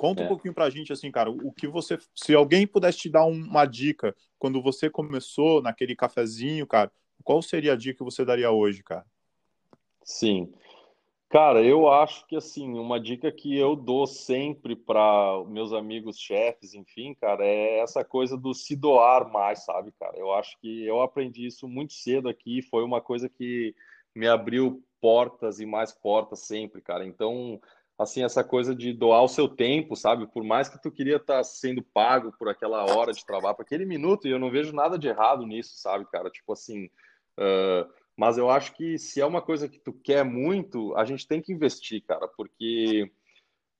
Conta 0.00 0.22
é. 0.22 0.24
um 0.24 0.28
pouquinho 0.28 0.54
pra 0.54 0.70
gente, 0.70 0.94
assim, 0.94 1.10
cara, 1.10 1.30
o 1.30 1.52
que 1.52 1.68
você. 1.68 1.98
Se 2.14 2.34
alguém 2.34 2.66
pudesse 2.66 3.00
te 3.00 3.10
dar 3.10 3.26
uma 3.26 3.66
dica 3.66 4.16
quando 4.38 4.62
você 4.62 4.88
começou 4.88 5.60
naquele 5.60 5.94
cafezinho, 5.94 6.66
cara, 6.66 6.90
qual 7.22 7.42
seria 7.42 7.74
a 7.74 7.76
dica 7.76 7.98
que 7.98 8.04
você 8.04 8.24
daria 8.24 8.50
hoje, 8.50 8.82
cara? 8.82 9.04
Sim. 10.02 10.50
Cara, 11.28 11.62
eu 11.62 11.86
acho 11.86 12.26
que 12.26 12.34
assim, 12.34 12.78
uma 12.78 12.98
dica 12.98 13.30
que 13.30 13.54
eu 13.54 13.76
dou 13.76 14.06
sempre 14.06 14.74
para 14.74 15.44
meus 15.46 15.70
amigos 15.70 16.18
chefes, 16.18 16.72
enfim, 16.72 17.12
cara, 17.12 17.44
é 17.44 17.80
essa 17.80 18.02
coisa 18.02 18.38
do 18.38 18.54
se 18.54 18.74
doar 18.74 19.30
mais, 19.30 19.66
sabe, 19.66 19.92
cara? 20.00 20.16
Eu 20.16 20.32
acho 20.32 20.58
que 20.60 20.82
eu 20.82 21.02
aprendi 21.02 21.46
isso 21.46 21.68
muito 21.68 21.92
cedo 21.92 22.26
aqui, 22.26 22.62
foi 22.62 22.82
uma 22.82 23.02
coisa 23.02 23.28
que 23.28 23.74
me 24.14 24.26
abriu 24.26 24.82
portas 24.98 25.60
e 25.60 25.66
mais 25.66 25.92
portas 25.92 26.40
sempre, 26.40 26.80
cara. 26.80 27.06
Então, 27.06 27.60
assim, 28.00 28.24
essa 28.24 28.42
coisa 28.42 28.74
de 28.74 28.94
doar 28.94 29.22
o 29.22 29.28
seu 29.28 29.46
tempo, 29.46 29.94
sabe? 29.94 30.26
Por 30.26 30.42
mais 30.42 30.70
que 30.70 30.80
tu 30.80 30.90
queria 30.90 31.16
estar 31.16 31.36
tá 31.36 31.44
sendo 31.44 31.82
pago 31.82 32.32
por 32.38 32.48
aquela 32.48 32.82
hora 32.96 33.12
de 33.12 33.24
trabalho, 33.26 33.54
por 33.54 33.62
aquele 33.62 33.84
minuto, 33.84 34.26
e 34.26 34.30
eu 34.30 34.38
não 34.38 34.50
vejo 34.50 34.72
nada 34.72 34.98
de 34.98 35.06
errado 35.06 35.46
nisso, 35.46 35.74
sabe, 35.76 36.06
cara? 36.10 36.30
Tipo 36.30 36.54
assim, 36.54 36.86
uh, 37.38 37.86
mas 38.16 38.38
eu 38.38 38.48
acho 38.48 38.72
que 38.72 38.96
se 38.98 39.20
é 39.20 39.26
uma 39.26 39.42
coisa 39.42 39.68
que 39.68 39.78
tu 39.78 39.92
quer 39.92 40.24
muito, 40.24 40.96
a 40.96 41.04
gente 41.04 41.28
tem 41.28 41.42
que 41.42 41.52
investir, 41.52 42.02
cara, 42.02 42.26
porque 42.26 43.10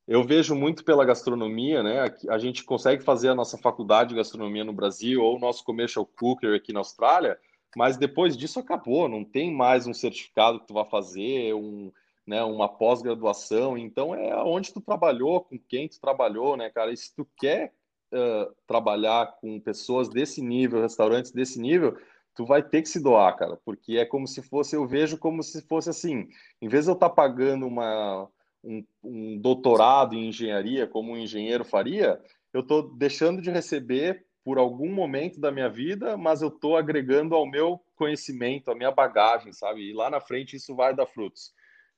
eu 0.06 0.22
vejo 0.22 0.55
muito 0.55 0.84
pela 0.84 1.05
gastronomia, 1.05 1.82
né? 1.82 2.14
A 2.28 2.36
gente 2.36 2.62
consegue 2.62 3.02
fazer 3.02 3.30
a 3.30 3.34
nossa 3.34 3.56
faculdade 3.56 4.10
de 4.10 4.16
gastronomia 4.16 4.64
no 4.64 4.72
Brasil 4.74 5.22
ou 5.22 5.36
o 5.36 5.40
nosso 5.40 5.64
commercial 5.64 6.05
cooker 6.05 6.55
aqui 6.55 6.74
na 6.74 6.80
Austrália, 6.80 7.38
mas 7.74 7.97
depois 7.97 8.36
disso 8.36 8.60
acabou, 8.60 9.09
não 9.09 9.24
tem 9.24 9.51
mais 9.51 9.86
um 9.86 9.94
certificado 9.94 10.60
que 10.60 10.66
tu 10.66 10.74
vai 10.74 10.84
fazer, 10.84 11.55
um, 11.55 11.90
né, 12.26 12.42
uma 12.42 12.68
pós-graduação. 12.68 13.76
Então 13.76 14.14
é 14.14 14.34
onde 14.42 14.72
tu 14.72 14.80
trabalhou, 14.80 15.42
com 15.42 15.59
quem 15.59 15.88
tu 15.88 16.01
trabalhou, 16.01 16.56
né, 16.56 16.70
cara? 16.70 16.92
E 16.92 16.97
se 16.97 17.14
tu 17.14 17.26
quer 17.36 17.72
uh, 18.12 18.55
trabalhar 18.66 19.38
com 19.40 19.60
pessoas 19.60 20.09
desse 20.09 20.42
nível, 20.42 20.82
restaurantes 20.82 21.32
desse 21.32 21.60
nível, 21.60 21.97
tu 22.34 22.44
vai 22.47 22.62
ter 22.62 22.82
que 22.82 22.88
se 22.88 23.02
doar, 23.02 23.36
cara, 23.36 23.59
porque 23.64 23.97
é 23.97 24.05
como 24.05 24.26
se 24.26 24.42
fosse, 24.42 24.76
eu 24.76 24.86
vejo 24.86 25.18
como 25.18 25.42
se 25.42 25.60
fosse 25.62 25.90
assim, 25.90 26.28
em 26.62 26.68
vez 26.68 26.84
de 26.84 26.90
eu 26.90 26.94
estar 26.94 27.09
tá 27.09 27.14
pagando 27.14 27.66
uma, 27.66 28.28
um, 28.64 28.84
um, 29.02 29.38
doutorado 29.38 30.14
em 30.14 30.28
engenharia, 30.28 30.86
como 30.86 31.12
um 31.12 31.16
engenheiro 31.16 31.64
faria, 31.64 32.20
eu 32.52 32.60
estou 32.60 32.94
deixando 32.97 33.42
de 33.42 33.51
receber 33.51 34.24
por 34.44 34.59
algum 34.59 34.90
momento 34.90 35.38
da 35.38 35.52
minha 35.52 35.68
vida, 35.68 36.16
mas 36.16 36.40
eu 36.40 36.48
estou 36.48 36.76
agregando 36.76 37.34
ao 37.34 37.47
meu 37.47 37.80
conhecimento, 37.94 38.70
à 38.70 38.74
minha 38.74 38.90
bagagem, 38.90 39.52
sabe? 39.52 39.90
E 39.90 39.92
lá 39.92 40.09
na 40.09 40.20
frente 40.20 40.56
isso 40.56 40.74
vai 40.74 40.94
dar 40.94 41.06
frutos. 41.06 41.52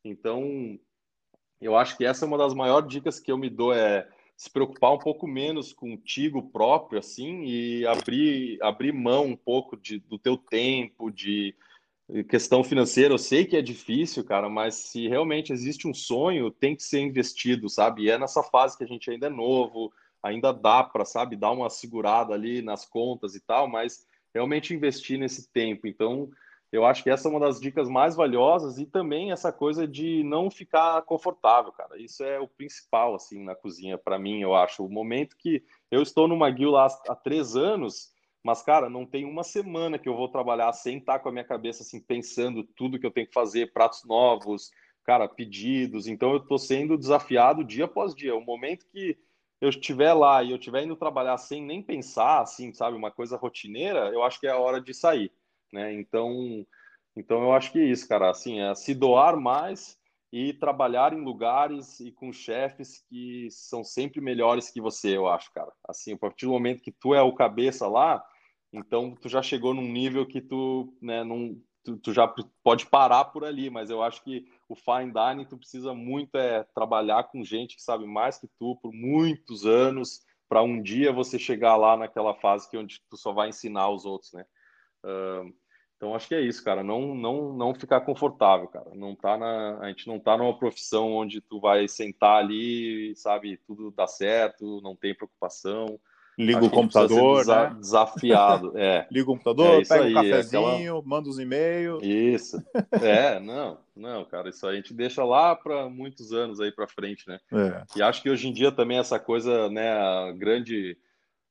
Então, 0.04 0.78
eu 1.60 1.76
acho 1.76 1.96
que 1.96 2.04
essa 2.04 2.24
é 2.24 2.28
uma 2.28 2.38
das 2.38 2.54
maiores 2.54 2.88
dicas 2.88 3.20
que 3.20 3.30
eu 3.30 3.38
me 3.38 3.48
dou, 3.48 3.72
é 3.72 4.08
se 4.36 4.50
preocupar 4.50 4.92
um 4.92 4.98
pouco 4.98 5.26
menos 5.26 5.72
contigo 5.72 6.50
próprio, 6.50 6.98
assim, 6.98 7.44
e 7.44 7.86
abrir, 7.86 8.58
abrir 8.60 8.92
mão 8.92 9.26
um 9.26 9.36
pouco 9.36 9.76
de, 9.76 10.00
do 10.00 10.18
teu 10.18 10.36
tempo, 10.36 11.10
de 11.10 11.54
questão 12.28 12.64
financeira. 12.64 13.14
Eu 13.14 13.18
sei 13.18 13.44
que 13.44 13.56
é 13.56 13.62
difícil, 13.62 14.24
cara, 14.24 14.48
mas 14.48 14.74
se 14.74 15.06
realmente 15.06 15.52
existe 15.52 15.86
um 15.86 15.94
sonho, 15.94 16.50
tem 16.50 16.74
que 16.74 16.82
ser 16.82 17.00
investido, 17.00 17.68
sabe? 17.68 18.02
E 18.02 18.10
é 18.10 18.18
nessa 18.18 18.42
fase 18.42 18.76
que 18.76 18.84
a 18.84 18.86
gente 18.86 19.10
ainda 19.10 19.28
é 19.28 19.30
novo, 19.30 19.92
ainda 20.22 20.52
dá 20.52 20.82
para, 20.82 21.04
sabe, 21.04 21.36
dar 21.36 21.52
uma 21.52 21.70
segurada 21.70 22.34
ali 22.34 22.62
nas 22.62 22.84
contas 22.84 23.34
e 23.34 23.40
tal, 23.40 23.68
mas 23.68 24.04
realmente 24.34 24.74
investir 24.74 25.18
nesse 25.18 25.50
tempo. 25.52 25.86
Então, 25.86 26.30
eu 26.72 26.86
acho 26.86 27.02
que 27.02 27.10
essa 27.10 27.28
é 27.28 27.30
uma 27.30 27.38
das 27.38 27.60
dicas 27.60 27.86
mais 27.86 28.16
valiosas 28.16 28.78
e 28.78 28.86
também 28.86 29.30
essa 29.30 29.52
coisa 29.52 29.86
de 29.86 30.24
não 30.24 30.50
ficar 30.50 31.02
confortável, 31.02 31.70
cara. 31.70 32.00
Isso 32.00 32.24
é 32.24 32.40
o 32.40 32.48
principal, 32.48 33.14
assim, 33.14 33.44
na 33.44 33.54
cozinha, 33.54 33.98
para 33.98 34.18
mim, 34.18 34.40
eu 34.40 34.54
acho. 34.54 34.82
O 34.82 34.88
momento 34.88 35.36
que 35.36 35.62
eu 35.90 36.00
estou 36.00 36.26
no 36.26 36.34
McGill 36.34 36.70
lá 36.70 36.86
há 37.06 37.14
três 37.14 37.54
anos, 37.54 38.10
mas, 38.42 38.62
cara, 38.62 38.88
não 38.88 39.04
tem 39.04 39.26
uma 39.26 39.44
semana 39.44 39.98
que 39.98 40.08
eu 40.08 40.16
vou 40.16 40.30
trabalhar 40.30 40.72
sem 40.72 40.96
estar 40.96 41.18
com 41.18 41.28
a 41.28 41.32
minha 41.32 41.44
cabeça, 41.44 41.82
assim, 41.82 42.00
pensando 42.00 42.64
tudo 42.64 42.98
que 42.98 43.04
eu 43.04 43.10
tenho 43.12 43.26
que 43.26 43.34
fazer, 43.34 43.70
pratos 43.74 44.02
novos, 44.06 44.70
cara, 45.04 45.28
pedidos. 45.28 46.06
Então, 46.06 46.30
eu 46.30 46.38
estou 46.38 46.58
sendo 46.58 46.96
desafiado 46.96 47.62
dia 47.62 47.84
após 47.84 48.14
dia. 48.14 48.34
O 48.34 48.40
momento 48.40 48.86
que 48.90 49.18
eu 49.60 49.68
estiver 49.68 50.14
lá 50.14 50.42
e 50.42 50.50
eu 50.50 50.56
estiver 50.56 50.84
indo 50.84 50.96
trabalhar 50.96 51.36
sem 51.36 51.62
nem 51.62 51.82
pensar, 51.82 52.40
assim, 52.40 52.72
sabe, 52.72 52.96
uma 52.96 53.10
coisa 53.10 53.36
rotineira, 53.36 54.08
eu 54.08 54.22
acho 54.22 54.40
que 54.40 54.46
é 54.46 54.50
a 54.50 54.58
hora 54.58 54.80
de 54.80 54.94
sair 54.94 55.30
né? 55.72 55.92
Então, 55.94 56.66
então 57.16 57.42
eu 57.42 57.52
acho 57.52 57.72
que 57.72 57.78
é 57.78 57.84
isso, 57.84 58.08
cara, 58.08 58.30
assim, 58.30 58.60
é 58.60 58.74
se 58.74 58.94
doar 58.94 59.36
mais 59.36 59.98
e 60.32 60.54
trabalhar 60.54 61.12
em 61.12 61.22
lugares 61.22 62.00
e 62.00 62.10
com 62.10 62.32
chefes 62.32 63.04
que 63.08 63.48
são 63.50 63.84
sempre 63.84 64.20
melhores 64.20 64.70
que 64.70 64.80
você, 64.80 65.16
eu 65.16 65.28
acho, 65.28 65.52
cara. 65.52 65.70
Assim, 65.86 66.14
a 66.14 66.18
partir 66.18 66.46
do 66.46 66.52
momento 66.52 66.82
que 66.82 66.90
tu 66.90 67.14
é 67.14 67.20
o 67.20 67.34
cabeça 67.34 67.86
lá, 67.86 68.24
então 68.72 69.14
tu 69.14 69.28
já 69.28 69.42
chegou 69.42 69.74
num 69.74 69.90
nível 69.92 70.26
que 70.26 70.40
tu, 70.40 70.96
né, 71.02 71.22
não, 71.22 71.60
tu, 71.84 71.98
tu, 71.98 72.12
já 72.14 72.26
pode 72.64 72.86
parar 72.86 73.26
por 73.26 73.44
ali, 73.44 73.68
mas 73.68 73.90
eu 73.90 74.02
acho 74.02 74.24
que 74.24 74.46
o 74.68 74.74
fine 74.74 75.12
dining 75.12 75.44
tu 75.44 75.58
precisa 75.58 75.92
muito 75.92 76.34
é 76.36 76.64
trabalhar 76.74 77.24
com 77.24 77.44
gente 77.44 77.76
que 77.76 77.82
sabe 77.82 78.06
mais 78.06 78.38
que 78.38 78.48
tu 78.58 78.76
por 78.80 78.90
muitos 78.90 79.66
anos 79.66 80.22
para 80.48 80.62
um 80.62 80.82
dia 80.82 81.12
você 81.12 81.38
chegar 81.38 81.76
lá 81.76 81.96
naquela 81.96 82.34
fase 82.34 82.70
que 82.70 82.76
onde 82.78 83.02
tu 83.10 83.18
só 83.18 83.32
vai 83.32 83.50
ensinar 83.50 83.90
os 83.90 84.06
outros, 84.06 84.32
né? 84.32 84.44
Uh, 85.04 85.61
então 86.02 86.16
acho 86.16 86.26
que 86.26 86.34
é 86.34 86.40
isso, 86.40 86.64
cara. 86.64 86.82
Não, 86.82 87.14
não, 87.14 87.52
não 87.52 87.72
ficar 87.72 88.00
confortável, 88.00 88.66
cara. 88.66 88.90
Não 88.92 89.14
tá 89.14 89.38
na, 89.38 89.78
a 89.78 89.86
gente 89.86 90.08
não 90.08 90.18
tá 90.18 90.36
numa 90.36 90.58
profissão 90.58 91.12
onde 91.12 91.40
tu 91.40 91.60
vai 91.60 91.86
sentar 91.86 92.42
ali, 92.42 93.14
sabe, 93.14 93.56
tudo 93.64 93.92
dá 93.96 94.08
certo, 94.08 94.80
não 94.82 94.96
tem 94.96 95.14
preocupação. 95.14 96.00
Liga 96.36 96.58
acho 96.58 96.66
o 96.66 96.70
computador, 96.72 97.38
desa 97.38 97.70
né? 97.70 97.76
Desafiado, 97.78 98.72
é. 98.76 99.06
Liga 99.12 99.30
o 99.30 99.32
computador, 99.32 99.80
é 99.80 99.84
pega 99.84 100.04
aí, 100.04 100.10
um 100.10 100.14
cafezinho, 100.14 100.96
aquela... 100.96 101.02
manda 101.04 101.28
os 101.28 101.38
e-mails. 101.38 102.02
Isso. 102.02 102.60
É, 103.00 103.38
não, 103.38 103.78
não, 103.94 104.24
cara, 104.24 104.48
isso 104.48 104.66
a 104.66 104.74
gente 104.74 104.92
deixa 104.92 105.22
lá 105.22 105.54
para 105.54 105.88
muitos 105.88 106.32
anos 106.32 106.58
aí 106.60 106.72
para 106.72 106.88
frente, 106.88 107.28
né? 107.28 107.38
É. 107.52 107.84
E 107.96 108.02
acho 108.02 108.20
que 108.22 108.30
hoje 108.30 108.48
em 108.48 108.52
dia 108.52 108.72
também 108.72 108.98
essa 108.98 109.20
coisa, 109.20 109.70
né, 109.70 109.92
a 109.92 110.32
grande 110.32 110.96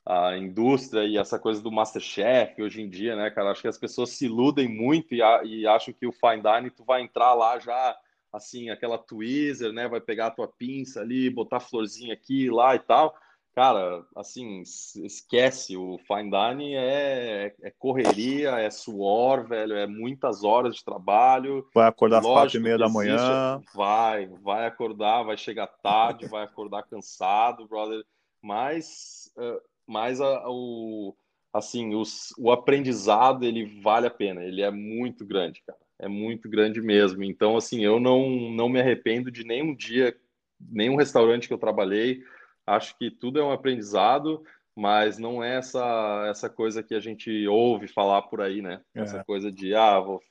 a 0.06 0.38
indústria 0.38 1.04
e 1.06 1.18
essa 1.18 1.38
coisa 1.38 1.62
do 1.62 1.72
Masterchef 1.72 2.62
hoje 2.62 2.82
em 2.82 2.90
dia, 2.90 3.16
né, 3.16 3.30
cara? 3.30 3.52
Acho 3.52 3.62
que 3.62 3.68
as 3.68 3.78
pessoas 3.78 4.10
se 4.12 4.26
iludem 4.26 4.68
muito 4.68 5.14
e, 5.14 5.22
a, 5.22 5.42
e 5.44 5.68
acham 5.68 5.94
que 5.94 6.08
o 6.08 6.12
fine 6.12 6.42
dining 6.42 6.70
tu 6.70 6.84
vai 6.84 7.02
entrar 7.02 7.34
lá 7.34 7.60
já 7.60 7.96
assim, 8.34 8.70
aquela 8.70 8.98
tweezer, 8.98 9.74
né? 9.74 9.88
Vai 9.88 10.00
pegar 10.00 10.28
a 10.28 10.32
tua 10.32 10.48
pinça 10.48 11.02
ali, 11.02 11.30
botar 11.30 11.60
florzinha 11.60 12.14
aqui, 12.14 12.50
lá 12.50 12.76
e 12.76 12.80
tal. 12.80 13.14
Cara, 13.54 14.06
assim, 14.16 14.62
esquece, 14.62 15.76
o 15.76 15.98
fine 16.08 16.32
dining 16.32 16.76
é, 16.76 17.54
é 17.62 17.72
correria, 17.78 18.52
é 18.52 18.70
suor, 18.70 19.46
velho, 19.46 19.76
é 19.76 19.86
muitas 19.86 20.46
horas 20.46 20.76
de 20.76 20.86
trabalho. 20.86 21.68
Vai 21.76 21.90
acordar 21.90 22.20
às 22.20 22.26
quatro 22.26 22.58
e 22.58 22.62
meia 22.62 22.78
da 22.78 22.88
manhã. 22.88 23.62
Vai, 23.76 24.28
vai 24.42 24.66
acordar, 24.66 25.24
vai 25.24 25.36
chegar 25.36 25.68
tarde, 25.68 26.28
vai 26.28 26.46
acordar 26.46 26.84
cansado, 26.84 27.68
brother. 27.68 28.06
Mas 28.42 29.30
uh, 29.38 29.62
mas 29.88 30.22
a, 30.22 30.50
o, 30.50 31.16
assim, 31.54 31.96
os, 31.96 32.34
o 32.38 32.52
aprendizado 32.52 33.46
ele 33.46 33.80
vale 33.82 34.08
a 34.08 34.12
pena, 34.12 34.44
ele 34.44 34.62
é 34.62 34.72
muito 34.72 35.26
grande, 35.26 35.62
cara. 35.66 35.80
É 36.00 36.08
muito 36.08 36.50
grande 36.50 36.82
mesmo. 36.82 37.24
Então, 37.24 37.56
assim, 37.56 37.86
eu 37.86 38.00
não, 38.00 38.28
não 38.50 38.68
me 38.68 38.80
arrependo 38.80 39.30
de 39.30 39.44
nenhum 39.44 39.76
dia, 39.76 40.16
nenhum 40.60 40.96
restaurante 40.96 41.48
que 41.48 41.54
eu 41.54 41.60
trabalhei. 41.60 42.24
Acho 42.66 42.98
que 42.98 43.12
tudo 43.12 43.40
é 43.40 43.44
um 43.44 43.52
aprendizado, 43.52 44.44
mas 44.76 45.20
não 45.20 45.44
é 45.44 45.58
essa, 45.58 46.26
essa 46.28 46.50
coisa 46.50 46.82
que 46.82 46.96
a 46.96 47.00
gente 47.00 47.48
ouve 47.48 47.88
falar 47.88 48.24
por 48.24 48.42
aí, 48.42 48.64
né? 48.64 48.82
É. 48.96 49.02
Essa 49.02 49.24
coisa 49.24 49.52
de, 49.52 49.76
ah, 49.76 50.00
vou 50.00 50.14
vou 50.14 50.24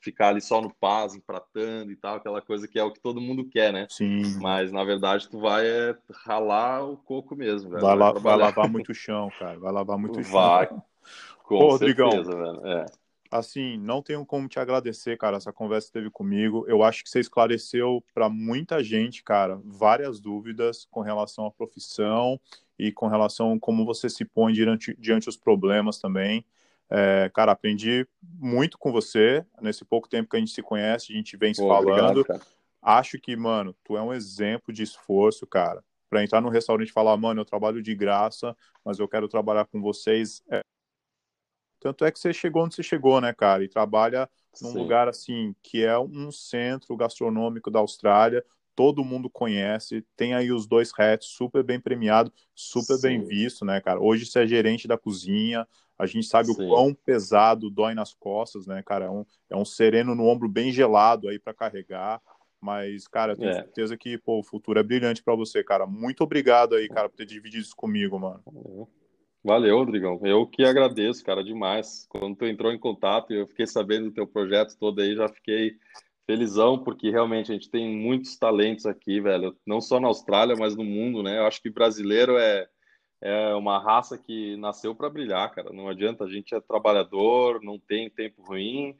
ficar 0.00 0.28
ali 0.28 0.40
só 0.40 0.60
no 0.60 0.72
paz, 0.72 1.14
empratando 1.14 1.90
e 1.90 1.96
tal, 1.96 2.16
aquela 2.16 2.40
coisa 2.40 2.66
que 2.68 2.78
é 2.78 2.84
o 2.84 2.92
que 2.92 3.00
todo 3.00 3.20
mundo 3.20 3.44
quer, 3.44 3.72
né? 3.72 3.86
Sim. 3.90 4.38
Mas 4.40 4.72
na 4.72 4.84
verdade 4.84 5.28
tu 5.28 5.40
vai 5.40 5.66
é, 5.66 5.96
ralar 6.24 6.84
o 6.84 6.96
coco 6.96 7.34
mesmo, 7.34 7.70
velho. 7.70 7.82
Vai, 7.82 7.96
vai, 7.96 8.12
vai 8.14 8.36
lavar 8.36 8.68
muito 8.68 8.92
chão, 8.94 9.30
cara. 9.38 9.58
Vai 9.58 9.72
lavar 9.72 9.98
muito 9.98 10.22
chão. 10.22 10.32
Vai. 10.32 10.68
Com 11.44 11.58
Pô, 11.58 11.78
certeza, 11.78 12.02
Rodrigão, 12.02 12.24
velho. 12.24 12.66
É. 12.66 12.86
Assim, 13.30 13.76
não 13.78 14.02
tenho 14.02 14.24
como 14.24 14.48
te 14.48 14.58
agradecer, 14.58 15.16
cara. 15.16 15.36
Essa 15.36 15.52
conversa 15.52 15.92
teve 15.92 16.10
comigo. 16.10 16.64
Eu 16.68 16.82
acho 16.82 17.02
que 17.02 17.10
você 17.10 17.20
esclareceu 17.20 18.02
para 18.14 18.28
muita 18.28 18.82
gente, 18.82 19.22
cara, 19.22 19.60
várias 19.64 20.20
dúvidas 20.20 20.86
com 20.90 21.00
relação 21.00 21.46
à 21.46 21.50
profissão 21.50 22.40
e 22.78 22.92
com 22.92 23.08
relação 23.08 23.52
a 23.52 23.58
como 23.58 23.84
você 23.84 24.08
se 24.08 24.24
põe 24.24 24.52
diante, 24.52 24.96
diante 24.98 25.28
os 25.28 25.36
problemas 25.36 25.98
também. 25.98 26.44
É, 26.88 27.30
cara, 27.34 27.52
aprendi 27.52 28.06
muito 28.22 28.78
com 28.78 28.92
você 28.92 29.44
nesse 29.60 29.84
pouco 29.84 30.08
tempo 30.08 30.30
que 30.30 30.36
a 30.36 30.38
gente 30.38 30.52
se 30.52 30.62
conhece, 30.62 31.12
a 31.12 31.16
gente 31.16 31.36
vem 31.36 31.52
se 31.52 31.60
Pô, 31.60 31.68
falando. 31.68 32.20
Obrigado, 32.20 32.44
Acho 32.88 33.18
que, 33.18 33.34
mano, 33.34 33.74
tu 33.82 33.96
é 33.96 34.02
um 34.02 34.12
exemplo 34.14 34.72
de 34.72 34.84
esforço, 34.84 35.44
cara. 35.44 35.82
Para 36.08 36.22
entrar 36.22 36.40
no 36.40 36.48
restaurante 36.48 36.90
e 36.90 36.92
falar, 36.92 37.16
mano, 37.16 37.40
eu 37.40 37.44
trabalho 37.44 37.82
de 37.82 37.92
graça, 37.96 38.56
mas 38.84 39.00
eu 39.00 39.08
quero 39.08 39.26
trabalhar 39.26 39.64
com 39.66 39.80
vocês. 39.82 40.40
É... 40.48 40.60
Tanto 41.80 42.04
é 42.04 42.12
que 42.12 42.18
você 42.20 42.32
chegou 42.32 42.64
onde 42.64 42.76
você 42.76 42.84
chegou, 42.84 43.20
né, 43.20 43.32
cara? 43.32 43.64
E 43.64 43.68
trabalha 43.68 44.30
num 44.62 44.70
Sim. 44.70 44.78
lugar 44.78 45.08
assim, 45.08 45.52
que 45.64 45.84
é 45.84 45.98
um 45.98 46.30
centro 46.30 46.96
gastronômico 46.96 47.72
da 47.72 47.80
Austrália, 47.80 48.44
todo 48.76 49.04
mundo 49.04 49.28
conhece, 49.28 50.06
tem 50.14 50.34
aí 50.34 50.52
os 50.52 50.66
dois 50.66 50.92
hats, 50.96 51.26
super 51.26 51.64
bem 51.64 51.80
premiado, 51.80 52.32
super 52.54 52.96
Sim. 52.96 53.02
bem 53.02 53.24
visto, 53.24 53.64
né, 53.64 53.80
cara? 53.80 54.00
Hoje 54.00 54.26
você 54.26 54.44
é 54.44 54.46
gerente 54.46 54.86
da 54.86 54.96
cozinha, 54.96 55.66
a 55.98 56.06
gente 56.06 56.26
sabe 56.26 56.52
Sim. 56.52 56.64
o 56.64 56.68
quão 56.68 56.94
pesado 56.94 57.70
dói 57.70 57.94
nas 57.94 58.12
costas, 58.12 58.66
né, 58.66 58.82
cara? 58.84 59.06
É 59.06 59.10
um, 59.10 59.24
é 59.50 59.56
um 59.56 59.64
sereno 59.64 60.14
no 60.14 60.26
ombro 60.26 60.48
bem 60.48 60.70
gelado 60.70 61.28
aí 61.28 61.38
para 61.38 61.54
carregar. 61.54 62.20
Mas, 62.60 63.06
cara, 63.06 63.32
eu 63.32 63.36
tenho 63.36 63.50
é. 63.50 63.54
certeza 63.54 63.96
que 63.96 64.18
pô, 64.18 64.40
o 64.40 64.42
futuro 64.42 64.78
é 64.78 64.82
brilhante 64.82 65.22
para 65.22 65.34
você, 65.34 65.62
cara. 65.62 65.86
Muito 65.86 66.22
obrigado 66.22 66.74
aí, 66.74 66.88
cara, 66.88 67.08
por 67.08 67.16
ter 67.16 67.26
dividido 67.26 67.62
isso 67.62 67.76
comigo, 67.76 68.18
mano. 68.18 68.42
Valeu, 69.44 69.78
Rodrigão. 69.78 70.18
Eu 70.24 70.46
que 70.46 70.64
agradeço, 70.64 71.24
cara, 71.24 71.44
demais. 71.44 72.06
Quando 72.08 72.36
tu 72.36 72.46
entrou 72.46 72.72
em 72.72 72.78
contato 72.78 73.32
e 73.32 73.38
eu 73.38 73.46
fiquei 73.46 73.66
sabendo 73.66 74.06
do 74.06 74.12
teu 74.12 74.26
projeto 74.26 74.76
todo 74.76 75.00
aí, 75.00 75.14
já 75.14 75.28
fiquei 75.28 75.76
felizão, 76.26 76.82
porque 76.82 77.10
realmente 77.10 77.52
a 77.52 77.54
gente 77.54 77.70
tem 77.70 77.96
muitos 77.96 78.36
talentos 78.36 78.84
aqui, 78.84 79.20
velho. 79.20 79.56
Não 79.64 79.80
só 79.80 80.00
na 80.00 80.08
Austrália, 80.08 80.56
mas 80.58 80.74
no 80.74 80.82
mundo, 80.82 81.22
né? 81.22 81.38
Eu 81.38 81.46
acho 81.46 81.62
que 81.62 81.70
brasileiro 81.70 82.36
é, 82.36 82.66
é 83.20 83.54
uma 83.54 83.78
raça 83.78 84.18
que 84.18 84.56
nasceu 84.56 84.94
para 84.94 85.10
brilhar, 85.10 85.50
cara. 85.52 85.72
Não 85.72 85.88
adianta, 85.88 86.24
a 86.24 86.28
gente 86.28 86.54
é 86.54 86.60
trabalhador, 86.60 87.62
não 87.62 87.78
tem 87.78 88.10
tempo 88.10 88.42
ruim, 88.42 88.96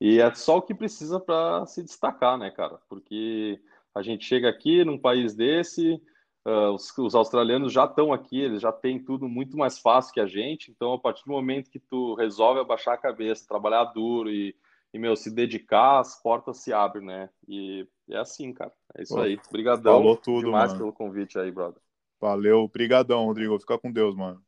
e 0.00 0.20
é 0.20 0.34
só 0.34 0.58
o 0.58 0.62
que 0.62 0.74
precisa 0.74 1.20
para 1.20 1.66
se 1.66 1.82
destacar, 1.82 2.38
né, 2.38 2.50
cara? 2.50 2.78
Porque 2.88 3.60
a 3.94 4.02
gente 4.02 4.24
chega 4.24 4.48
aqui 4.48 4.84
num 4.84 4.98
país 4.98 5.34
desse, 5.34 6.00
uh, 6.46 6.72
os, 6.72 6.96
os, 6.96 7.14
australianos 7.14 7.72
já 7.72 7.84
estão 7.84 8.12
aqui, 8.12 8.40
eles 8.40 8.62
já 8.62 8.72
têm 8.72 9.02
tudo 9.02 9.28
muito 9.28 9.56
mais 9.56 9.78
fácil 9.78 10.14
que 10.14 10.20
a 10.20 10.26
gente, 10.26 10.70
então 10.70 10.92
a 10.92 10.98
partir 10.98 11.24
do 11.24 11.32
momento 11.32 11.70
que 11.70 11.80
tu 11.80 12.14
resolve 12.14 12.60
abaixar 12.60 12.94
a 12.94 12.98
cabeça, 12.98 13.46
trabalhar 13.48 13.84
duro 13.84 14.30
e 14.30 14.54
e, 14.92 14.98
meu, 14.98 15.14
se 15.14 15.30
dedicar, 15.30 16.00
as 16.00 16.20
portas 16.20 16.58
se 16.58 16.72
abrem, 16.72 17.04
né? 17.04 17.28
E 17.46 17.86
é 18.08 18.16
assim, 18.16 18.52
cara. 18.52 18.72
É 18.96 19.02
isso 19.02 19.14
Pô, 19.14 19.20
aí. 19.20 19.38
Obrigadão 19.48 19.94
falou 19.94 20.16
tudo, 20.16 20.46
demais 20.46 20.72
mano. 20.72 20.78
pelo 20.78 20.92
convite 20.92 21.38
aí, 21.38 21.50
brother. 21.50 21.80
Valeu. 22.20 22.60
Obrigadão, 22.60 23.24
Rodrigo. 23.24 23.58
Fica 23.58 23.78
com 23.78 23.92
Deus, 23.92 24.14
mano. 24.14 24.42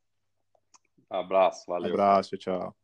Abraço. 1.08 1.64
Valeu. 1.66 1.92
Abraço. 1.92 2.36
Tchau. 2.36 2.74